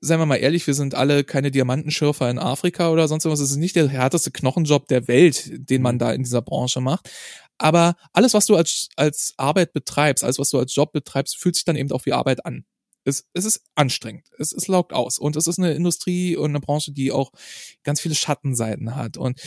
seien 0.00 0.18
wir 0.18 0.26
mal 0.26 0.34
ehrlich, 0.34 0.66
wir 0.66 0.74
sind 0.74 0.96
alle 0.96 1.22
keine 1.22 1.52
Diamantenschürfer 1.52 2.28
in 2.28 2.40
Afrika 2.40 2.90
oder 2.90 3.06
sonst 3.06 3.24
was. 3.26 3.38
Es 3.38 3.52
ist 3.52 3.56
nicht 3.56 3.76
der 3.76 3.86
härteste 3.86 4.32
Knochenjob 4.32 4.88
der 4.88 5.06
Welt, 5.06 5.48
den 5.52 5.80
man 5.80 5.94
mhm. 5.94 5.98
da 6.00 6.12
in 6.12 6.24
dieser 6.24 6.42
Branche 6.42 6.80
macht. 6.80 7.08
Aber 7.56 7.94
alles, 8.12 8.34
was 8.34 8.46
du 8.46 8.56
als, 8.56 8.88
als 8.96 9.34
Arbeit 9.36 9.72
betreibst, 9.72 10.24
alles, 10.24 10.40
was 10.40 10.50
du 10.50 10.58
als 10.58 10.74
Job 10.74 10.90
betreibst, 10.90 11.36
fühlt 11.36 11.54
sich 11.54 11.64
dann 11.64 11.76
eben 11.76 11.92
auch 11.92 12.04
wie 12.04 12.14
Arbeit 12.14 12.44
an 12.44 12.64
es, 13.04 13.26
es 13.32 13.44
ist 13.44 13.62
anstrengend. 13.74 14.26
Es, 14.38 14.52
es 14.52 14.68
laugt 14.68 14.92
aus. 14.92 15.18
Und 15.18 15.36
es 15.36 15.46
ist 15.46 15.58
eine 15.58 15.72
Industrie 15.72 16.36
und 16.36 16.50
eine 16.50 16.60
Branche, 16.60 16.92
die 16.92 17.12
auch 17.12 17.32
ganz 17.82 18.00
viele 18.00 18.14
Schattenseiten 18.14 18.96
hat. 18.96 19.16
Und 19.16 19.40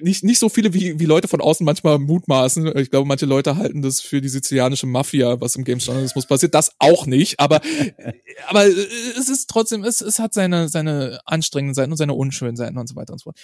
nicht, 0.00 0.24
nicht 0.24 0.38
so 0.38 0.48
viele, 0.48 0.72
wie, 0.72 0.98
wie 0.98 1.04
Leute 1.04 1.28
von 1.28 1.40
außen 1.40 1.64
manchmal 1.64 1.98
mutmaßen. 1.98 2.78
Ich 2.78 2.90
glaube, 2.90 3.06
manche 3.06 3.26
Leute 3.26 3.56
halten 3.56 3.82
das 3.82 4.00
für 4.00 4.20
die 4.20 4.28
sizilianische 4.28 4.86
Mafia, 4.86 5.40
was 5.40 5.56
im 5.56 5.64
Games-Journalismus 5.64 6.26
passiert. 6.26 6.54
Das 6.54 6.72
auch 6.78 7.06
nicht, 7.06 7.38
aber, 7.38 7.60
aber 8.46 8.66
es 8.66 9.28
ist 9.28 9.50
trotzdem, 9.50 9.84
es, 9.84 10.00
es 10.00 10.18
hat 10.18 10.32
seine, 10.32 10.68
seine 10.68 11.20
anstrengenden 11.26 11.74
Seiten 11.74 11.92
und 11.92 11.98
seine 11.98 12.14
unschönen 12.14 12.56
Seiten 12.56 12.78
und 12.78 12.88
so 12.88 12.96
weiter 12.96 13.12
und 13.12 13.18
so 13.18 13.24
fort. 13.24 13.38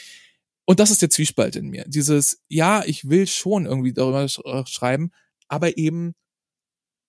Und 0.64 0.80
das 0.80 0.90
ist 0.90 1.02
der 1.02 1.10
Zwiespalt 1.10 1.56
in 1.56 1.68
mir. 1.68 1.84
Dieses, 1.86 2.42
ja, 2.48 2.82
ich 2.84 3.08
will 3.08 3.26
schon 3.26 3.66
irgendwie 3.66 3.92
darüber 3.92 4.26
schreiben, 4.66 5.10
aber 5.48 5.76
eben 5.76 6.14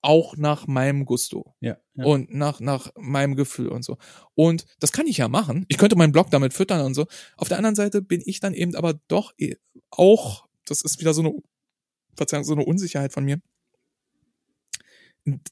auch 0.02 0.38
nach 0.38 0.68
meinem 0.68 1.06
Gusto. 1.06 1.56
Ja, 1.60 1.78
ja. 1.94 2.06
Und 2.06 2.34
nach, 2.34 2.60
nach 2.60 2.92
meinem 2.98 3.36
Gefühl 3.36 3.70
und 3.70 3.84
so. 3.84 3.98
Und 4.36 4.66
das 4.80 4.92
kann 4.92 5.08
ich 5.08 5.18
ja 5.18 5.28
machen. 5.28 5.66
Ich 5.68 5.78
könnte 5.78 5.96
meinen 5.96 6.12
Blog 6.12 6.30
damit 6.32 6.54
füttern 6.54 6.86
und 6.86 6.94
so. 6.94 7.06
Auf 7.38 7.50
der 7.50 7.58
anderen 7.58 7.76
Seite 7.76 8.02
bin 8.02 8.22
ich 8.26 8.40
dann 8.40 8.54
eben 8.54 8.76
aber 8.76 8.94
doch 9.08 9.34
eh 9.38 9.56
auch, 9.90 10.48
das 10.66 10.82
ist 10.82 11.00
wieder 11.00 11.14
so 11.14 11.22
eine, 11.22 11.34
Verzeihung, 12.16 12.44
so 12.44 12.54
eine 12.54 12.66
Unsicherheit 12.66 13.14
von 13.14 13.26
mir, 13.26 13.42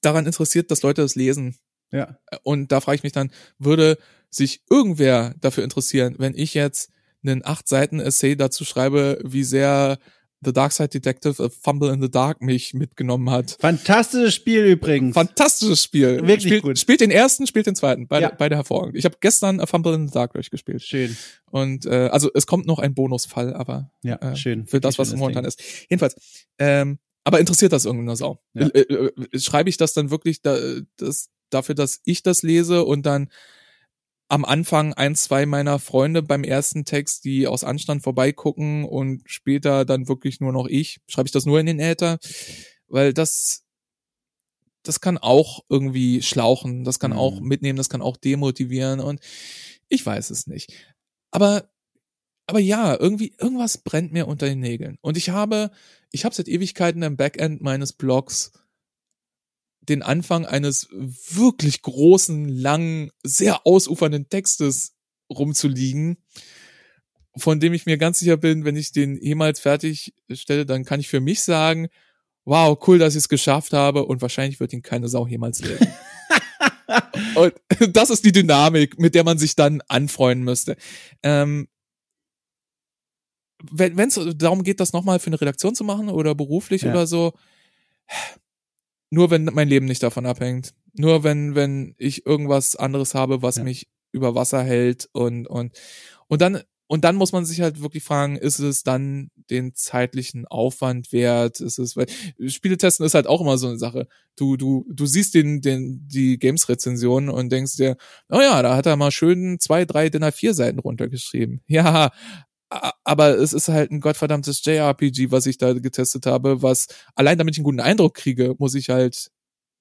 daran 0.01 0.25
interessiert, 0.25 0.71
dass 0.71 0.81
Leute 0.81 1.01
das 1.01 1.15
lesen. 1.15 1.57
Ja. 1.91 2.17
Und 2.43 2.71
da 2.71 2.81
frage 2.81 2.97
ich 2.97 3.03
mich 3.03 3.13
dann, 3.13 3.31
würde 3.57 3.97
sich 4.29 4.61
irgendwer 4.69 5.35
dafür 5.39 5.63
interessieren, 5.63 6.15
wenn 6.17 6.35
ich 6.35 6.53
jetzt 6.53 6.91
einen 7.23 7.45
acht 7.45 7.67
Seiten 7.67 7.99
Essay 7.99 8.35
dazu 8.35 8.65
schreibe, 8.65 9.19
wie 9.23 9.43
sehr 9.43 9.97
The 10.41 10.53
Dark 10.53 10.71
Side 10.71 10.89
Detective 10.89 11.43
A 11.43 11.49
Fumble 11.49 11.91
in 11.91 12.01
the 12.01 12.09
Dark 12.09 12.41
mich 12.41 12.73
mitgenommen 12.73 13.29
hat. 13.31 13.57
Fantastisches 13.59 14.35
Spiel 14.35 14.65
übrigens. 14.65 15.15
Fantastisches 15.15 15.83
Spiel. 15.83 16.17
Wirklich 16.17 16.43
spielt, 16.43 16.63
gut. 16.63 16.79
Spielt 16.79 17.01
den 17.01 17.11
ersten, 17.11 17.47
spielt 17.47 17.65
den 17.65 17.75
zweiten. 17.75 18.07
Beide, 18.07 18.27
ja. 18.27 18.35
beide 18.37 18.55
hervorragend. 18.55 18.95
Ich 18.97 19.05
habe 19.05 19.17
gestern 19.19 19.59
A 19.59 19.65
Fumble 19.65 19.93
in 19.95 20.07
the 20.07 20.13
Dark 20.13 20.33
durchgespielt. 20.33 20.83
Schön. 20.83 21.17
Und 21.49 21.85
äh, 21.85 22.09
also 22.11 22.29
es 22.33 22.45
kommt 22.45 22.67
noch 22.67 22.79
ein 22.79 22.93
Bonusfall, 22.93 23.53
aber 23.53 23.91
ja, 24.03 24.15
äh, 24.17 24.35
schön. 24.35 24.67
für 24.67 24.79
das, 24.79 24.99
was 24.99 25.15
momentan 25.15 25.45
ist. 25.45 25.61
Jedenfalls, 25.89 26.15
ähm, 26.59 26.99
aber 27.23 27.41
interessiert 27.41 27.73
das 27.73 27.83
irgendeine 27.83 28.15
Sau? 28.15 28.39
Ja. 28.53 28.67
Äh, 28.67 28.79
äh, 28.79 29.11
äh, 29.33 29.39
schreibe 29.39 29.69
ich 29.69 29.75
das 29.75 29.93
dann 29.93 30.11
wirklich 30.11 30.41
da, 30.41 30.57
das, 30.95 31.29
dafür, 31.49 31.75
dass 31.75 31.99
ich 32.05 32.23
das 32.23 32.41
lese 32.41 32.85
und 32.85 33.05
dann 33.05 33.29
am 34.29 34.43
Anfang 34.43 34.93
ein, 34.93 35.15
zwei 35.15 35.45
meiner 35.45 35.79
Freunde 35.79 36.21
beim 36.21 36.43
ersten 36.43 36.85
Text, 36.85 37.23
die 37.23 37.47
aus 37.47 37.63
Anstand 37.63 38.03
vorbeigucken 38.03 38.83
und 38.83 39.23
später 39.25 39.85
dann 39.85 40.07
wirklich 40.07 40.39
nur 40.41 40.51
noch 40.51 40.67
ich. 40.67 40.99
Schreibe 41.07 41.27
ich 41.27 41.31
das 41.31 41.45
nur 41.45 41.59
in 41.59 41.65
den 41.65 41.79
Äther? 41.79 42.19
Weil 42.87 43.13
das, 43.13 43.63
das 44.83 44.99
kann 44.99 45.17
auch 45.17 45.63
irgendwie 45.69 46.21
schlauchen, 46.21 46.83
das 46.83 46.99
kann 46.99 47.11
mhm. 47.11 47.17
auch 47.17 47.39
mitnehmen, 47.39 47.77
das 47.77 47.89
kann 47.89 48.01
auch 48.01 48.17
demotivieren 48.17 48.99
und 48.99 49.21
ich 49.87 50.05
weiß 50.05 50.29
es 50.29 50.47
nicht. 50.47 50.73
Aber, 51.31 51.69
aber 52.47 52.59
ja, 52.59 52.97
irgendwie, 52.99 53.33
irgendwas 53.39 53.77
brennt 53.77 54.11
mir 54.11 54.27
unter 54.27 54.47
den 54.47 54.59
Nägeln. 54.59 54.97
Und 55.01 55.15
ich 55.15 55.29
habe, 55.29 55.71
ich 56.11 56.25
habe 56.25 56.35
seit 56.35 56.47
Ewigkeiten 56.47 57.01
im 57.03 57.17
Backend 57.17 57.61
meines 57.61 57.93
Blogs 57.93 58.51
den 59.89 60.01
Anfang 60.01 60.45
eines 60.45 60.87
wirklich 60.91 61.81
großen, 61.81 62.47
langen, 62.47 63.11
sehr 63.23 63.65
ausufernden 63.65 64.29
Textes 64.29 64.93
rumzuliegen, 65.29 66.17
von 67.35 67.59
dem 67.59 67.73
ich 67.73 67.85
mir 67.85 67.97
ganz 67.97 68.19
sicher 68.19 68.37
bin, 68.37 68.65
wenn 68.65 68.75
ich 68.75 68.91
den 68.91 69.15
jemals 69.21 69.59
fertigstelle, 69.59 70.65
dann 70.65 70.85
kann 70.85 70.99
ich 70.99 71.07
für 71.07 71.19
mich 71.19 71.41
sagen, 71.41 71.87
wow, 72.45 72.77
cool, 72.87 72.97
dass 72.97 73.13
ich 73.13 73.19
es 73.19 73.29
geschafft 73.29 73.73
habe 73.73 74.05
und 74.05 74.21
wahrscheinlich 74.21 74.59
wird 74.59 74.73
ihn 74.73 74.81
keine 74.81 75.07
Sau 75.07 75.27
jemals 75.27 75.61
lesen. 75.61 75.87
und 77.35 77.53
das 77.95 78.09
ist 78.09 78.25
die 78.25 78.31
Dynamik, 78.31 78.99
mit 78.99 79.15
der 79.15 79.23
man 79.23 79.37
sich 79.37 79.55
dann 79.55 79.81
anfreunden 79.87 80.43
müsste. 80.43 80.77
Ähm, 81.23 81.67
wenn 83.71 83.99
es 83.99 84.19
darum 84.35 84.63
geht, 84.63 84.79
das 84.79 84.93
nochmal 84.93 85.19
für 85.19 85.27
eine 85.27 85.41
Redaktion 85.41 85.75
zu 85.75 85.83
machen 85.83 86.09
oder 86.09 86.35
beruflich 86.35 86.83
ja. 86.83 86.91
oder 86.91 87.07
so, 87.07 87.33
nur 89.09 89.31
wenn 89.31 89.45
mein 89.45 89.67
Leben 89.67 89.85
nicht 89.85 90.03
davon 90.03 90.25
abhängt. 90.25 90.73
Nur 90.93 91.23
wenn, 91.23 91.55
wenn 91.55 91.95
ich 91.97 92.25
irgendwas 92.25 92.75
anderes 92.75 93.13
habe, 93.13 93.41
was 93.41 93.57
ja. 93.57 93.63
mich 93.63 93.87
über 94.11 94.35
Wasser 94.35 94.63
hält 94.63 95.09
und, 95.11 95.47
und, 95.47 95.73
und 96.27 96.41
dann, 96.41 96.61
und 96.87 97.03
dann 97.03 97.17
muss 97.17 97.33
man 97.33 97.45
sich 97.45 97.61
halt 97.61 97.81
wirklich 97.81 98.03
fragen, 98.03 98.37
ist 98.37 98.59
es 98.59 98.83
dann 98.83 99.29
den 99.49 99.75
zeitlichen 99.75 100.47
Aufwand 100.47 101.11
wert? 101.11 101.59
Ist 101.59 101.79
es, 101.79 101.97
weil 101.97 102.07
Spiele 102.47 102.77
testen 102.77 103.05
ist 103.05 103.13
halt 103.13 103.27
auch 103.27 103.41
immer 103.41 103.57
so 103.57 103.67
eine 103.67 103.77
Sache. 103.77 104.07
Du, 104.37 104.55
du, 104.55 104.85
du 104.89 105.05
siehst 105.05 105.33
den, 105.33 105.61
den, 105.61 106.07
die 106.07 106.39
Games-Rezensionen 106.39 107.29
und 107.29 107.51
denkst 107.51 107.75
dir, 107.75 107.97
oh 108.29 108.39
ja, 108.39 108.61
da 108.61 108.75
hat 108.75 108.85
er 108.85 108.95
mal 108.95 109.11
schön 109.11 109.59
zwei, 109.59 109.83
drei 109.83 110.09
Dinner 110.09 110.31
vier 110.31 110.53
Seiten 110.53 110.79
runtergeschrieben. 110.79 111.61
Ja, 111.67 112.11
aber 112.69 113.37
es 113.37 113.53
ist 113.53 113.69
halt 113.69 113.91
ein 113.91 114.01
gottverdammtes 114.01 114.63
JRPG, 114.63 115.31
was 115.31 115.45
ich 115.45 115.57
da 115.57 115.73
getestet 115.73 116.25
habe, 116.25 116.61
was 116.61 116.87
allein 117.15 117.37
damit 117.37 117.55
ich 117.55 117.59
einen 117.59 117.65
guten 117.65 117.79
Eindruck 117.79 118.15
kriege, 118.15 118.55
muss 118.57 118.75
ich 118.75 118.89
halt 118.89 119.31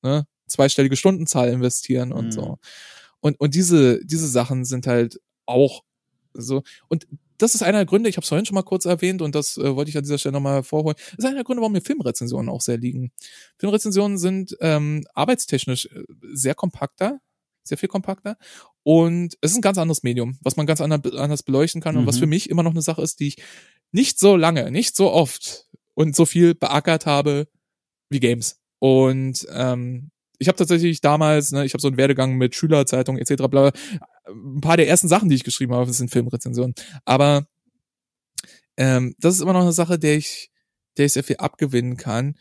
ne, 0.03 0.27
zweistellige 0.47 0.97
Stundenzahl 0.97 1.49
investieren 1.49 2.13
und 2.13 2.27
mhm. 2.27 2.33
so. 2.33 2.59
Und, 3.21 3.41
und 3.41 3.55
diese, 3.55 4.05
diese 4.05 4.29
Sachen 4.29 4.65
sind 4.65 4.87
halt 4.87 5.21
auch 5.47 5.83
so. 6.33 6.63
Und 6.89 7.07
das 7.39 7.55
ist 7.55 7.63
einer 7.63 7.79
der 7.79 7.87
Gründe, 7.87 8.09
ich 8.09 8.17
habe 8.17 8.23
es 8.23 8.29
vorhin 8.29 8.47
schon 8.47 8.55
mal 8.55 8.63
kurz 8.63 8.85
erwähnt 8.85 9.21
und 9.21 9.35
das 9.35 9.57
äh, 9.59 9.77
wollte 9.77 9.91
ich 9.91 9.97
an 9.97 10.05
dieser 10.05 10.19
Stelle 10.19 10.35
nochmal 10.35 10.55
hervorholen. 10.55 10.97
Das 10.97 11.19
ist 11.19 11.25
einer 11.25 11.37
der 11.37 11.45
Gründe, 11.45 11.61
warum 11.61 11.73
mir 11.73 11.81
Filmrezensionen 11.81 12.49
auch 12.49 12.61
sehr 12.61 12.79
liegen. 12.79 13.13
Filmrezensionen 13.59 14.19
sind 14.19 14.57
ähm, 14.61 15.05
arbeitstechnisch 15.15 15.87
äh, 15.87 16.05
sehr 16.33 16.55
kompakter, 16.55 17.21
sehr 17.67 17.79
viel 17.79 17.89
kompakter. 17.89 18.37
Und 18.83 19.37
es 19.41 19.53
ist 19.53 19.57
ein 19.57 19.63
ganz 19.63 19.79
anderes 19.79 20.03
Medium, 20.03 20.39
was 20.43 20.57
man 20.57 20.67
ganz 20.67 20.81
anders 20.81 21.43
beleuchten 21.43 21.81
kann 21.81 21.95
mhm. 21.95 22.03
und 22.03 22.07
was 22.07 22.17
mhm. 22.17 22.21
für 22.21 22.27
mich 22.27 22.51
immer 22.51 22.63
noch 22.63 22.73
eine 22.73 22.83
Sache 22.83 23.03
ist, 23.03 23.21
die 23.21 23.29
ich 23.29 23.37
nicht 23.93 24.19
so 24.19 24.37
lange, 24.37 24.71
nicht 24.71 24.97
so 24.97 25.11
oft 25.13 25.67
und 25.95 26.15
so 26.15 26.27
viel 26.27 26.55
beackert 26.55 27.07
habe 27.07 27.49
wie 28.09 28.21
Games. 28.21 28.61
Und 28.79 29.47
ähm, 29.51 30.11
ich 30.39 30.49
habe 30.49 30.57
tatsächlich 30.57 31.01
damals, 31.01 31.53
ne, 31.53 31.65
ich 31.65 31.73
habe 31.73 31.81
so 31.81 31.89
einen 31.89 31.97
Werdegang 31.97 32.37
mit 32.37 32.55
Schülerzeitung 32.55 33.19
etc. 33.19 33.45
Bla, 33.49 33.73
ein 34.27 34.61
paar 34.61 34.77
der 34.77 34.89
ersten 34.89 35.09
Sachen, 35.09 35.29
die 35.29 35.37
ich 35.37 35.45
geschrieben 35.45 35.75
habe, 35.75 35.93
sind 35.93 36.11
Filmrezensionen. 36.11 36.75
Aber 37.05 37.47
ähm, 38.77 39.15
das 39.19 39.35
ist 39.35 39.41
immer 39.41 39.55
noch 39.55 39.63
eine 39.63 39.73
Sache, 39.73 39.99
der 39.99 40.17
ich, 40.17 40.51
der 40.97 41.07
ich 41.07 41.13
sehr 41.13 41.25
viel 41.25 41.37
abgewinnen 41.37 41.97
kann. 41.97 42.37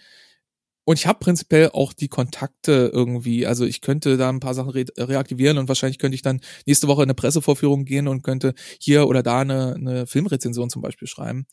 Und 0.86 1.00
ich 1.00 1.08
habe 1.08 1.20
prinzipiell 1.20 1.70
auch 1.74 1.94
die 1.94 2.08
Kontakte 2.08 2.92
irgendwie. 2.94 3.46
Also 3.46 3.66
ich 3.66 3.82
könnte 3.82 4.18
da 4.18 4.30
ein 4.30 4.40
paar 4.40 4.54
Sachen 4.54 4.70
re 4.70 4.86
reaktivieren 4.98 5.58
und 5.58 5.68
wahrscheinlich 5.68 5.98
könnte 6.00 6.16
ich 6.16 6.22
dann 6.22 6.42
nächste 6.66 6.88
Woche 6.88 7.02
in 7.02 7.08
eine 7.08 7.16
Pressevorführung 7.16 7.86
gehen 7.86 8.08
und 8.08 8.24
könnte 8.24 8.54
hier 8.80 9.08
oder 9.08 9.24
da 9.24 9.42
eine, 9.42 9.74
eine 9.74 10.08
Filmrezension 10.08 10.70
zum 10.70 10.82
Beispiel 10.82 11.08
schreiben. 11.08 11.48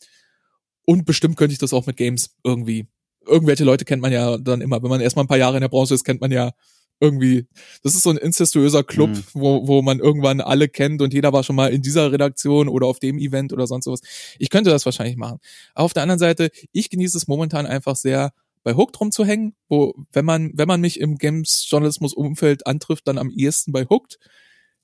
Und 0.85 1.05
bestimmt 1.05 1.35
könnte 1.37 1.53
ich 1.53 1.59
das 1.59 1.73
auch 1.73 1.85
mit 1.87 1.97
Games 1.97 2.35
irgendwie 2.43 2.87
irgendwelche 3.27 3.63
Leute 3.63 3.85
kennt 3.85 4.01
man 4.01 4.11
ja 4.11 4.37
dann 4.37 4.61
immer. 4.61 4.81
Wenn 4.81 4.89
man 4.89 5.01
erstmal 5.01 5.25
ein 5.25 5.27
paar 5.29 5.37
Jahre 5.37 5.57
in 5.57 5.61
der 5.61 5.69
Branche 5.69 5.93
ist, 5.93 6.03
kennt 6.03 6.21
man 6.21 6.31
ja 6.31 6.51
irgendwie, 6.99 7.47
das 7.81 7.95
ist 7.95 8.03
so 8.03 8.11
ein 8.11 8.17
incestuöser 8.17 8.83
Club, 8.83 9.09
mhm. 9.09 9.23
wo, 9.33 9.67
wo 9.67 9.81
man 9.81 9.99
irgendwann 9.99 10.39
alle 10.41 10.69
kennt 10.69 11.01
und 11.01 11.13
jeder 11.13 11.33
war 11.33 11.43
schon 11.43 11.55
mal 11.55 11.71
in 11.71 11.81
dieser 11.81 12.11
Redaktion 12.11 12.69
oder 12.69 12.87
auf 12.87 12.99
dem 12.99 13.17
Event 13.17 13.51
oder 13.51 13.67
sonst 13.67 13.85
sowas. 13.85 14.01
Ich 14.39 14.49
könnte 14.49 14.69
das 14.69 14.85
wahrscheinlich 14.85 15.17
machen. 15.17 15.39
Aber 15.73 15.85
auf 15.85 15.93
der 15.93 16.03
anderen 16.03 16.19
Seite, 16.19 16.49
ich 16.71 16.89
genieße 16.89 17.17
es 17.17 17.27
momentan 17.27 17.65
einfach 17.65 17.95
sehr, 17.95 18.31
bei 18.63 18.75
Hooked 18.75 18.99
rumzuhängen, 18.99 19.55
wo, 19.67 19.93
wenn 20.11 20.25
man, 20.25 20.51
wenn 20.55 20.67
man 20.67 20.81
mich 20.81 20.99
im 20.99 21.17
Games-Journalismus-Umfeld 21.17 22.65
antrifft, 22.65 23.07
dann 23.07 23.17
am 23.17 23.29
ehesten 23.29 23.71
bei 23.71 23.85
Hooked. 23.85 24.17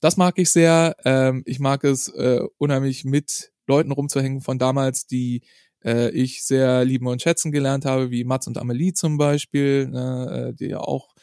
Das 0.02 0.18
mag 0.18 0.38
ich 0.38 0.50
sehr. 0.50 0.96
Ähm, 1.06 1.44
ich 1.46 1.60
mag 1.60 1.84
es 1.84 2.08
äh, 2.10 2.42
unheimlich 2.58 3.06
mit 3.06 3.52
Leuten 3.68 3.92
rumzuhängen 3.92 4.42
von 4.42 4.60
damals, 4.60 5.06
die 5.06 5.42
äh, 5.84 6.10
ich 6.12 6.44
sehr 6.44 6.86
lieben 6.86 7.08
und 7.08 7.22
schätzen 7.22 7.52
gelernt 7.52 7.86
habe, 7.86 8.12
wie 8.12 8.24
Mats 8.24 8.48
und 8.48 8.58
Amelie 8.58 8.94
zum 8.94 9.18
Beispiel, 9.18 9.88
ne, 9.88 10.50
äh, 10.50 10.54
die 10.54 10.72
ja 10.72 10.80
auch, 10.80 11.14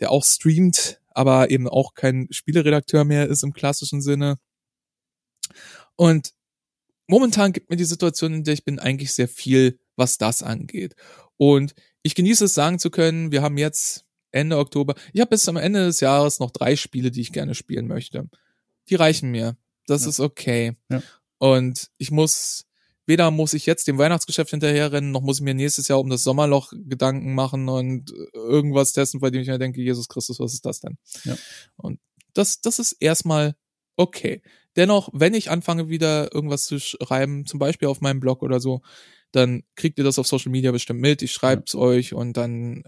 der 0.00 0.10
auch 0.10 0.24
streamt, 0.24 1.00
aber 1.10 1.50
eben 1.50 1.68
auch 1.68 1.94
kein 1.94 2.28
Spieleredakteur 2.30 3.04
mehr 3.04 3.28
ist 3.28 3.42
im 3.42 3.52
klassischen 3.52 4.00
Sinne. 4.00 4.38
Und 5.96 6.32
momentan 7.08 7.52
gibt 7.52 7.70
mir 7.70 7.76
die 7.76 7.84
Situation, 7.84 8.32
in 8.34 8.44
der 8.44 8.54
ich 8.54 8.64
bin, 8.64 8.78
eigentlich 8.78 9.12
sehr 9.12 9.28
viel, 9.28 9.78
was 9.96 10.18
das 10.18 10.42
angeht. 10.42 10.94
Und 11.36 11.74
ich 12.02 12.14
genieße 12.14 12.46
es 12.46 12.54
sagen 12.54 12.78
zu 12.78 12.90
können, 12.90 13.32
wir 13.32 13.42
haben 13.42 13.58
jetzt 13.58 14.04
Ende 14.30 14.58
Oktober, 14.58 14.94
ich 15.12 15.20
habe 15.20 15.30
bis 15.30 15.42
zum 15.42 15.56
Ende 15.56 15.86
des 15.86 16.00
Jahres 16.00 16.38
noch 16.38 16.50
drei 16.50 16.76
Spiele, 16.76 17.10
die 17.10 17.20
ich 17.20 17.32
gerne 17.32 17.54
spielen 17.54 17.86
möchte. 17.86 18.28
Die 18.88 18.94
reichen 18.94 19.30
mir. 19.30 19.56
Das 19.86 20.02
ja. 20.02 20.10
ist 20.10 20.20
okay. 20.20 20.76
Ja. 20.90 21.02
Und 21.38 21.90
ich 21.98 22.10
muss 22.10 22.68
weder 23.08 23.30
muss 23.30 23.54
ich 23.54 23.64
jetzt 23.64 23.88
dem 23.88 23.96
Weihnachtsgeschäft 23.96 24.50
hinterherrennen, 24.50 25.10
noch 25.10 25.22
muss 25.22 25.38
ich 25.38 25.42
mir 25.42 25.54
nächstes 25.54 25.88
Jahr 25.88 25.98
um 25.98 26.10
das 26.10 26.22
Sommerloch 26.22 26.74
Gedanken 26.76 27.34
machen 27.34 27.70
und 27.70 28.12
irgendwas 28.34 28.92
testen, 28.92 29.20
bei 29.20 29.30
dem 29.30 29.40
ich 29.40 29.48
mir 29.48 29.58
denke, 29.58 29.80
Jesus 29.80 30.08
Christus, 30.08 30.38
was 30.38 30.52
ist 30.52 30.66
das 30.66 30.80
denn? 30.80 30.98
Ja. 31.24 31.34
Und 31.76 32.00
das, 32.34 32.60
das 32.60 32.78
ist 32.78 32.92
erstmal 32.92 33.56
okay. 33.96 34.42
Dennoch, 34.76 35.08
wenn 35.14 35.32
ich 35.32 35.50
anfange 35.50 35.88
wieder 35.88 36.34
irgendwas 36.34 36.66
zu 36.66 36.78
schreiben, 36.78 37.46
zum 37.46 37.58
Beispiel 37.58 37.88
auf 37.88 38.02
meinem 38.02 38.20
Blog 38.20 38.42
oder 38.42 38.60
so, 38.60 38.82
dann 39.32 39.62
kriegt 39.76 39.98
ihr 39.98 40.04
das 40.04 40.18
auf 40.18 40.26
Social 40.26 40.50
Media 40.50 40.72
bestimmt 40.72 41.00
mit. 41.00 41.22
Ich 41.22 41.32
schreib's 41.32 41.74
ja. 41.74 41.80
euch 41.80 42.14
und 42.14 42.36
dann 42.36 42.84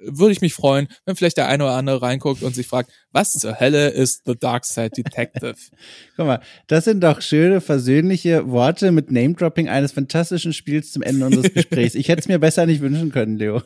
würde 0.00 0.32
ich 0.32 0.40
mich 0.40 0.54
freuen, 0.54 0.88
wenn 1.04 1.16
vielleicht 1.16 1.36
der 1.36 1.48
eine 1.48 1.64
oder 1.64 1.74
andere 1.74 2.02
reinguckt 2.02 2.42
und 2.42 2.54
sich 2.54 2.66
fragt, 2.66 2.90
was 3.10 3.32
zur 3.32 3.58
Hölle 3.58 3.88
ist 3.88 4.22
The 4.26 4.36
Dark 4.38 4.64
Side 4.64 4.90
Detective? 4.90 5.54
Guck 6.16 6.26
mal, 6.26 6.40
das 6.66 6.84
sind 6.84 7.02
doch 7.02 7.20
schöne, 7.20 7.60
versöhnliche 7.60 8.48
Worte 8.48 8.92
mit 8.92 9.10
Name-Dropping 9.10 9.68
eines 9.68 9.92
fantastischen 9.92 10.52
Spiels 10.52 10.92
zum 10.92 11.02
Ende 11.02 11.26
unseres 11.26 11.52
Gesprächs. 11.54 11.94
Ich 11.94 12.08
hätte 12.08 12.20
es 12.20 12.28
mir 12.28 12.38
besser 12.38 12.66
nicht 12.66 12.80
wünschen 12.80 13.10
können, 13.10 13.36
Leo. 13.36 13.62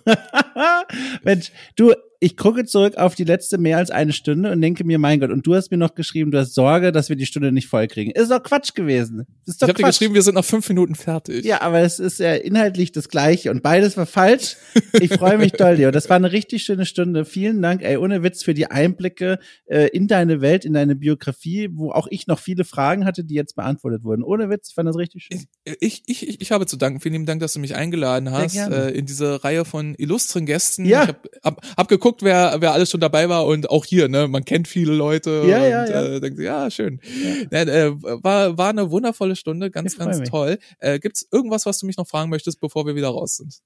Mensch, 1.23 1.53
du, 1.77 1.93
ich 2.23 2.37
gucke 2.37 2.65
zurück 2.65 2.97
auf 2.99 3.17
die 3.17 3.25
letzte 3.25 3.59
mehr 3.59 3.79
als 3.79 3.91
eine 3.91 4.13
Stunde 4.13 4.53
und 4.53 4.61
denke 4.61 4.85
mir, 4.85 5.01
mein 5.01 5.19
Gott, 5.19 5.31
und 5.31 5.45
du 5.45 5.57
hast 5.57 5.73
mir 5.73 5.77
noch 5.77 5.97
geschrieben, 5.97 6.31
du 6.31 6.39
hast 6.39 6.55
Sorge, 6.55 6.93
dass 6.93 7.09
wir 7.09 7.17
die 7.17 7.27
Stunde 7.27 7.51
nicht 7.51 7.67
voll 7.67 7.89
kriegen. 7.89 8.13
Ist 8.13 8.31
doch 8.31 8.41
Quatsch 8.41 8.75
gewesen. 8.75 9.27
Ist 9.45 9.61
doch 9.61 9.67
ich 9.67 9.75
habe 9.75 9.83
dir 9.83 9.89
geschrieben, 9.89 10.15
wir 10.15 10.23
sind 10.23 10.37
noch 10.37 10.45
fünf 10.45 10.69
Minuten 10.69 10.95
fertig. 10.95 11.45
Ja, 11.45 11.63
aber 11.63 11.81
es 11.81 11.99
ist 11.99 12.21
ja 12.21 12.35
inhaltlich 12.35 12.93
das 12.93 13.09
Gleiche 13.09 13.51
und 13.51 13.65
beides 13.65 13.97
war 13.97 14.07
falsch. 14.07 14.57
Ich 14.93 15.13
freue 15.15 15.37
mich 15.37 15.53
doll, 15.53 15.75
Leo. 15.75 15.91
Das 15.91 16.09
war 16.09 16.17
eine 16.17 16.31
richtig 16.31 16.63
schöne 16.63 16.87
Stunde. 16.87 17.25
Vielen 17.25 17.61
Dank, 17.61 17.83
ey, 17.83 17.97
ohne 17.97 18.23
Witz 18.23 18.45
für 18.45 18.55
die 18.55 18.71
Einblicke 18.71 19.41
äh, 19.67 19.89
in 19.89 20.07
deine 20.07 20.41
Welt, 20.41 20.65
in 20.65 20.75
deine 20.75 20.95
Biografie, 20.95 21.71
wo 21.73 21.91
auch 21.91 22.07
ich 22.09 22.29
noch 22.29 22.39
viele 22.39 22.65
Fragen 22.65 23.05
hatte, 23.05 23.25
die 23.25 23.35
jetzt 23.35 23.57
beantwortet 23.57 24.05
wurden. 24.05 24.23
Ohne 24.23 24.49
Witz, 24.49 24.69
ich 24.69 24.75
fand 24.77 24.89
das 24.89 24.97
richtig 24.97 25.25
schön. 25.25 25.45
Ich, 25.81 26.05
ich, 26.07 26.29
ich, 26.29 26.41
ich 26.41 26.53
habe 26.53 26.67
zu 26.67 26.77
danken. 26.77 27.01
Vielen 27.01 27.15
lieben 27.15 27.27
Dank, 27.27 27.41
dass 27.41 27.55
du 27.55 27.59
mich 27.59 27.75
eingeladen 27.75 28.31
hast 28.31 28.57
äh, 28.57 28.91
in 28.91 29.07
diese 29.07 29.43
Reihe 29.43 29.65
von 29.65 29.97
illustren 29.97 30.47
Gästen. 30.47 30.85
Ja. 30.85 31.03
Ich 31.03 31.09
habe 31.09 31.21
hab, 31.43 31.67
hab 31.77 31.89
geguckt, 31.89 32.12
wer, 32.21 32.57
wer 32.61 32.73
alles 32.73 32.91
schon 32.91 33.01
dabei 33.01 33.29
war 33.29 33.47
und 33.47 33.71
auch 33.71 33.85
hier, 33.85 34.09
ne, 34.09 34.29
man 34.29 34.45
kennt 34.45 34.69
viele 34.69 34.93
Leute 34.93 35.45
ja, 35.47 35.57
und 35.57 35.71
ja, 35.71 35.87
ja. 35.87 36.03
Äh, 36.03 36.21
denkt, 36.21 36.39
ja 36.39 36.71
schön. 36.71 37.01
Ja. 37.51 37.63
Ja, 37.63 37.73
äh, 37.73 37.93
war, 38.23 38.59
war 38.59 38.69
eine 38.71 38.91
wundervolle 38.91 39.37
Stunde, 39.37 39.71
ganz, 39.71 39.97
ganz 39.97 40.19
mich. 40.19 40.29
toll. 40.29 40.59
Äh, 40.79 40.99
gibt's 40.99 41.27
irgendwas, 41.33 41.65
was 41.65 41.79
du 41.79 41.87
mich 41.87 41.97
noch 41.97 42.07
fragen 42.07 42.29
möchtest, 42.31 42.61
bevor 42.61 42.87
wir 42.87 42.95
wieder 42.95 43.09
raus 43.09 43.37
sind? 43.37 43.63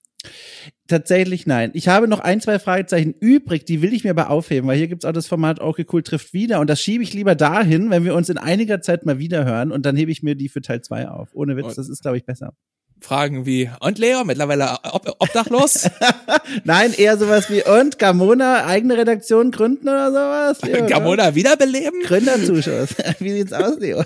Tatsächlich 0.86 1.46
nein. 1.46 1.70
Ich 1.74 1.88
habe 1.88 2.08
noch 2.08 2.20
ein, 2.20 2.40
zwei 2.40 2.58
Fragezeichen 2.58 3.14
übrig, 3.18 3.64
die 3.64 3.82
will 3.82 3.92
ich 3.92 4.04
mir 4.04 4.10
aber 4.10 4.30
aufheben, 4.30 4.68
weil 4.68 4.78
hier 4.78 4.88
gibt's 4.88 5.04
auch 5.04 5.12
das 5.12 5.26
Format 5.26 5.60
Okay 5.60 5.86
Cool 5.92 6.02
trifft 6.02 6.32
wieder 6.32 6.60
und 6.60 6.70
das 6.70 6.80
schiebe 6.80 7.02
ich 7.02 7.12
lieber 7.12 7.34
dahin, 7.34 7.90
wenn 7.90 8.04
wir 8.04 8.14
uns 8.14 8.28
in 8.28 8.38
einiger 8.38 8.80
Zeit 8.80 9.04
mal 9.04 9.18
wieder 9.18 9.44
hören 9.44 9.72
und 9.72 9.84
dann 9.84 9.96
hebe 9.96 10.10
ich 10.10 10.22
mir 10.22 10.36
die 10.36 10.48
für 10.48 10.60
Teil 10.60 10.82
zwei 10.82 11.08
auf. 11.08 11.30
Ohne 11.32 11.56
Witz, 11.56 11.74
das 11.74 11.88
ist, 11.88 12.02
glaube 12.02 12.16
ich, 12.16 12.24
besser. 12.24 12.54
Fragen 13.00 13.46
wie, 13.46 13.70
und 13.80 13.98
Leo, 13.98 14.24
mittlerweile 14.24 14.78
ob 14.90 15.06
obdachlos? 15.18 15.88
Nein, 16.64 16.92
eher 16.96 17.16
sowas 17.16 17.50
wie, 17.50 17.62
und 17.62 17.98
Gamona, 17.98 18.66
eigene 18.66 18.96
Redaktion 18.96 19.50
gründen 19.50 19.88
oder 19.88 20.10
sowas? 20.10 20.62
Leo, 20.62 20.86
Gamona 20.86 21.34
wiederbeleben? 21.34 22.02
Gründerzuschuss. 22.02 22.96
wie 23.18 23.30
sieht's 23.30 23.52
aus, 23.52 23.78
Leo? 23.78 24.02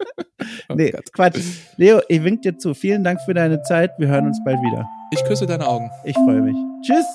oh 0.68 0.74
nee, 0.74 0.90
Gott. 0.90 1.12
Quatsch. 1.12 1.40
Leo, 1.76 2.00
ich 2.08 2.22
wink 2.22 2.42
dir 2.42 2.58
zu. 2.58 2.74
Vielen 2.74 3.04
Dank 3.04 3.20
für 3.24 3.34
deine 3.34 3.62
Zeit. 3.62 3.92
Wir 3.98 4.08
hören 4.08 4.26
uns 4.26 4.38
bald 4.44 4.58
wieder. 4.58 4.88
Ich 5.10 5.24
küsse 5.24 5.46
deine 5.46 5.66
Augen. 5.66 5.90
Ich 6.04 6.14
freue 6.14 6.42
mich. 6.42 6.56
Tschüss. 6.82 7.06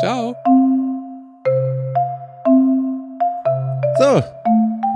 Ciao. 0.00 0.34
So, 3.98 4.22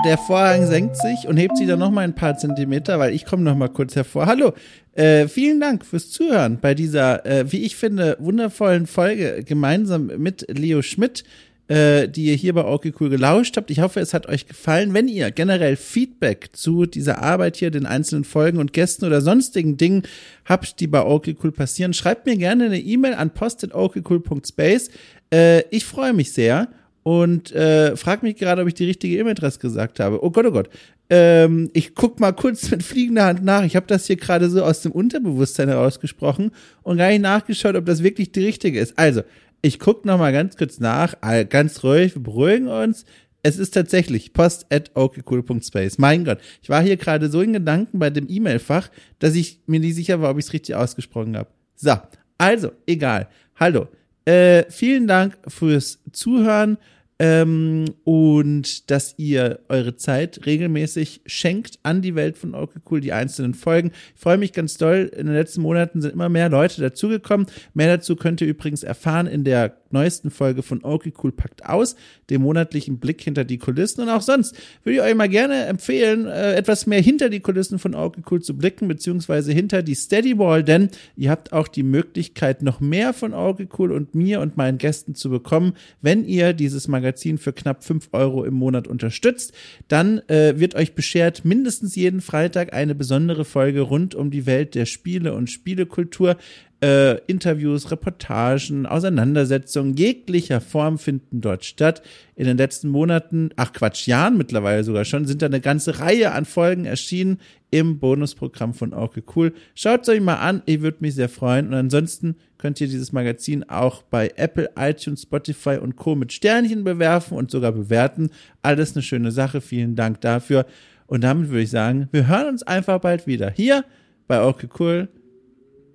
der 0.04 0.18
Vorhang 0.18 0.66
senkt 0.66 0.96
sich 0.96 1.28
und 1.28 1.36
hebt 1.36 1.56
sich 1.56 1.66
dann 1.66 1.78
noch 1.78 1.90
mal 1.90 2.02
ein 2.02 2.14
paar 2.14 2.36
Zentimeter, 2.36 2.98
weil 2.98 3.14
ich 3.14 3.24
komme 3.24 3.42
noch 3.42 3.56
mal 3.56 3.68
kurz 3.68 3.94
hervor. 3.94 4.26
Hallo, 4.26 4.52
äh, 4.94 5.28
vielen 5.28 5.60
Dank 5.60 5.84
fürs 5.84 6.10
Zuhören 6.10 6.58
bei 6.60 6.74
dieser, 6.74 7.24
äh, 7.24 7.50
wie 7.52 7.62
ich 7.62 7.76
finde, 7.76 8.16
wundervollen 8.18 8.86
Folge 8.86 9.44
gemeinsam 9.44 10.10
mit 10.18 10.46
Leo 10.48 10.82
Schmidt, 10.82 11.24
äh, 11.68 12.08
die 12.08 12.26
ihr 12.26 12.34
hier 12.34 12.52
bei 12.52 12.64
Okay 12.64 12.92
Cool 12.98 13.10
gelauscht 13.10 13.56
habt. 13.56 13.70
Ich 13.70 13.80
hoffe, 13.80 14.00
es 14.00 14.12
hat 14.12 14.28
euch 14.28 14.46
gefallen. 14.48 14.92
Wenn 14.92 15.08
ihr 15.08 15.30
generell 15.30 15.76
Feedback 15.76 16.50
zu 16.52 16.86
dieser 16.86 17.22
Arbeit 17.22 17.56
hier, 17.56 17.70
den 17.70 17.86
einzelnen 17.86 18.24
Folgen 18.24 18.58
und 18.58 18.72
Gästen 18.72 19.04
oder 19.04 19.20
sonstigen 19.20 19.76
Dingen 19.76 20.02
habt, 20.44 20.80
die 20.80 20.88
bei 20.88 21.04
Okay 21.04 21.36
Cool 21.42 21.52
passieren, 21.52 21.94
schreibt 21.94 22.26
mir 22.26 22.36
gerne 22.36 22.64
eine 22.64 22.80
E-Mail 22.80 23.14
an 23.14 23.30
post.okcool.space. 23.30 24.90
Äh, 25.32 25.60
ich 25.70 25.84
freue 25.84 26.12
mich 26.12 26.32
sehr 26.32 26.68
und 27.02 27.52
äh, 27.52 27.96
frag 27.96 28.22
mich 28.22 28.36
gerade, 28.36 28.62
ob 28.62 28.68
ich 28.68 28.74
die 28.74 28.84
richtige 28.84 29.18
E-Mail-Adresse 29.18 29.58
gesagt 29.58 30.00
habe. 30.00 30.22
Oh 30.24 30.30
Gott, 30.30 30.46
oh 30.46 30.52
Gott. 30.52 30.70
Ähm, 31.10 31.70
ich 31.72 31.94
guck 31.94 32.20
mal 32.20 32.32
kurz 32.32 32.70
mit 32.70 32.82
fliegender 32.82 33.24
Hand 33.26 33.44
nach. 33.44 33.64
Ich 33.64 33.76
habe 33.76 33.86
das 33.86 34.06
hier 34.06 34.16
gerade 34.16 34.48
so 34.48 34.62
aus 34.62 34.82
dem 34.82 34.92
Unterbewusstsein 34.92 35.68
herausgesprochen 35.68 36.52
und 36.82 36.98
gar 36.98 37.08
nicht 37.08 37.22
nachgeschaut, 37.22 37.74
ob 37.74 37.86
das 37.86 38.02
wirklich 38.02 38.32
die 38.32 38.44
richtige 38.44 38.78
ist. 38.78 38.98
Also, 38.98 39.22
ich 39.62 39.78
guck 39.78 40.04
noch 40.04 40.18
mal 40.18 40.32
ganz 40.32 40.56
kurz 40.56 40.80
nach. 40.80 41.14
Ganz 41.48 41.84
ruhig, 41.84 42.14
wir 42.16 42.22
beruhigen 42.22 42.68
uns. 42.68 43.04
Es 43.44 43.58
ist 43.58 43.72
tatsächlich 43.74 44.32
post 44.32 44.66
at 44.70 44.92
okcool.space. 44.94 45.98
Mein 45.98 46.24
Gott, 46.24 46.38
ich 46.62 46.68
war 46.68 46.82
hier 46.82 46.96
gerade 46.96 47.28
so 47.28 47.40
in 47.40 47.52
Gedanken 47.52 47.98
bei 47.98 48.10
dem 48.10 48.28
E-Mail-Fach, 48.28 48.88
dass 49.18 49.34
ich 49.34 49.60
mir 49.66 49.80
nicht 49.80 49.96
sicher 49.96 50.20
war, 50.20 50.30
ob 50.30 50.38
ich 50.38 50.46
es 50.46 50.52
richtig 50.52 50.76
ausgesprochen 50.76 51.36
habe. 51.36 51.50
So, 51.74 51.96
also, 52.38 52.70
egal. 52.86 53.28
Hallo. 53.56 53.88
Äh, 54.24 54.70
vielen 54.70 55.08
Dank 55.08 55.36
fürs 55.48 55.98
Zuhören. 56.12 56.78
Ähm, 57.22 57.84
und 58.02 58.90
dass 58.90 59.14
ihr 59.16 59.60
eure 59.68 59.94
Zeit 59.94 60.44
regelmäßig 60.44 61.20
schenkt 61.24 61.78
an 61.84 62.02
die 62.02 62.16
Welt 62.16 62.36
von 62.36 62.52
Okay 62.52 62.80
Cool, 62.90 63.00
die 63.00 63.12
einzelnen 63.12 63.54
Folgen. 63.54 63.92
Ich 64.16 64.20
freue 64.20 64.38
mich 64.38 64.52
ganz 64.52 64.76
doll. 64.76 65.08
In 65.16 65.26
den 65.26 65.36
letzten 65.36 65.62
Monaten 65.62 66.02
sind 66.02 66.14
immer 66.14 66.28
mehr 66.28 66.48
Leute 66.48 66.80
dazugekommen. 66.80 67.46
Mehr 67.74 67.96
dazu 67.96 68.16
könnt 68.16 68.40
ihr 68.40 68.48
übrigens 68.48 68.82
erfahren 68.82 69.28
in 69.28 69.44
der 69.44 69.81
neuesten 69.92 70.30
Folge 70.30 70.62
von 70.62 70.82
Okay 70.82 71.12
Cool 71.22 71.32
packt 71.32 71.64
aus, 71.64 71.96
dem 72.30 72.42
monatlichen 72.42 72.98
Blick 72.98 73.20
hinter 73.20 73.44
die 73.44 73.58
Kulissen. 73.58 74.02
Und 74.02 74.08
auch 74.08 74.22
sonst 74.22 74.56
würde 74.84 74.96
ich 74.96 75.02
euch 75.02 75.14
mal 75.14 75.28
gerne 75.28 75.64
empfehlen, 75.66 76.26
äh, 76.26 76.54
etwas 76.54 76.86
mehr 76.86 77.00
hinter 77.00 77.28
die 77.28 77.40
Kulissen 77.40 77.78
von 77.78 77.94
Okay 77.94 78.22
Cool 78.30 78.42
zu 78.42 78.56
blicken, 78.56 78.88
beziehungsweise 78.88 79.52
hinter 79.52 79.82
die 79.82 79.94
Steady 79.94 80.38
Wall, 80.38 80.64
denn 80.64 80.90
ihr 81.16 81.30
habt 81.30 81.52
auch 81.52 81.68
die 81.68 81.82
Möglichkeit, 81.82 82.62
noch 82.62 82.80
mehr 82.80 83.12
von 83.12 83.34
Okay 83.34 83.68
Cool 83.78 83.92
und 83.92 84.14
mir 84.14 84.40
und 84.40 84.56
meinen 84.56 84.78
Gästen 84.78 85.14
zu 85.14 85.30
bekommen, 85.30 85.74
wenn 86.00 86.24
ihr 86.24 86.52
dieses 86.52 86.88
Magazin 86.88 87.38
für 87.38 87.52
knapp 87.52 87.84
fünf 87.84 88.08
Euro 88.12 88.44
im 88.44 88.54
Monat 88.54 88.88
unterstützt. 88.88 89.52
Dann 89.88 90.18
äh, 90.28 90.58
wird 90.58 90.74
euch 90.74 90.94
beschert 90.94 91.44
mindestens 91.44 91.94
jeden 91.96 92.20
Freitag 92.20 92.72
eine 92.72 92.94
besondere 92.94 93.44
Folge 93.44 93.80
rund 93.80 94.14
um 94.14 94.30
die 94.30 94.46
Welt 94.46 94.74
der 94.74 94.86
Spiele 94.86 95.34
und 95.34 95.50
Spielekultur. 95.50 96.36
Äh, 96.82 97.18
Interviews, 97.28 97.92
Reportagen, 97.92 98.86
Auseinandersetzungen 98.86 99.94
jeglicher 99.94 100.60
Form 100.60 100.98
finden 100.98 101.40
dort 101.40 101.64
statt. 101.64 102.02
In 102.34 102.44
den 102.44 102.56
letzten 102.56 102.88
Monaten, 102.88 103.50
ach 103.54 103.72
Quatsch, 103.72 104.08
Jahren 104.08 104.36
mittlerweile 104.36 104.82
sogar 104.82 105.04
schon, 105.04 105.24
sind 105.24 105.42
da 105.42 105.46
eine 105.46 105.60
ganze 105.60 106.00
Reihe 106.00 106.32
an 106.32 106.44
Folgen 106.44 106.84
erschienen 106.84 107.38
im 107.70 108.00
Bonusprogramm 108.00 108.74
von 108.74 108.94
Orke 108.94 109.22
Cool. 109.36 109.52
Schaut 109.76 110.02
es 110.02 110.08
euch 110.08 110.20
mal 110.20 110.38
an, 110.38 110.62
ich 110.66 110.80
würde 110.80 110.98
mich 111.02 111.14
sehr 111.14 111.28
freuen. 111.28 111.68
Und 111.68 111.74
ansonsten 111.74 112.34
könnt 112.58 112.80
ihr 112.80 112.88
dieses 112.88 113.12
Magazin 113.12 113.62
auch 113.62 114.02
bei 114.02 114.32
Apple, 114.34 114.70
iTunes, 114.76 115.22
Spotify 115.22 115.78
und 115.80 115.94
Co. 115.94 116.16
mit 116.16 116.32
Sternchen 116.32 116.82
bewerfen 116.82 117.38
und 117.38 117.52
sogar 117.52 117.70
bewerten. 117.70 118.30
Alles 118.60 118.96
eine 118.96 119.02
schöne 119.02 119.30
Sache. 119.30 119.60
Vielen 119.60 119.94
Dank 119.94 120.20
dafür. 120.20 120.66
Und 121.06 121.22
damit 121.22 121.50
würde 121.50 121.62
ich 121.62 121.70
sagen, 121.70 122.08
wir 122.10 122.26
hören 122.26 122.48
uns 122.48 122.64
einfach 122.64 122.98
bald 123.00 123.28
wieder 123.28 123.50
hier 123.50 123.84
bei 124.26 124.40
Orke 124.40 124.68
Cool 124.80 125.08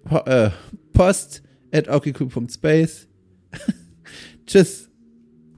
po, 0.08 0.18
äh, 0.30 0.52
post 0.94 1.44
at 1.72 1.88
okiku.space. 1.88 3.08
Tschüss. 4.46 4.87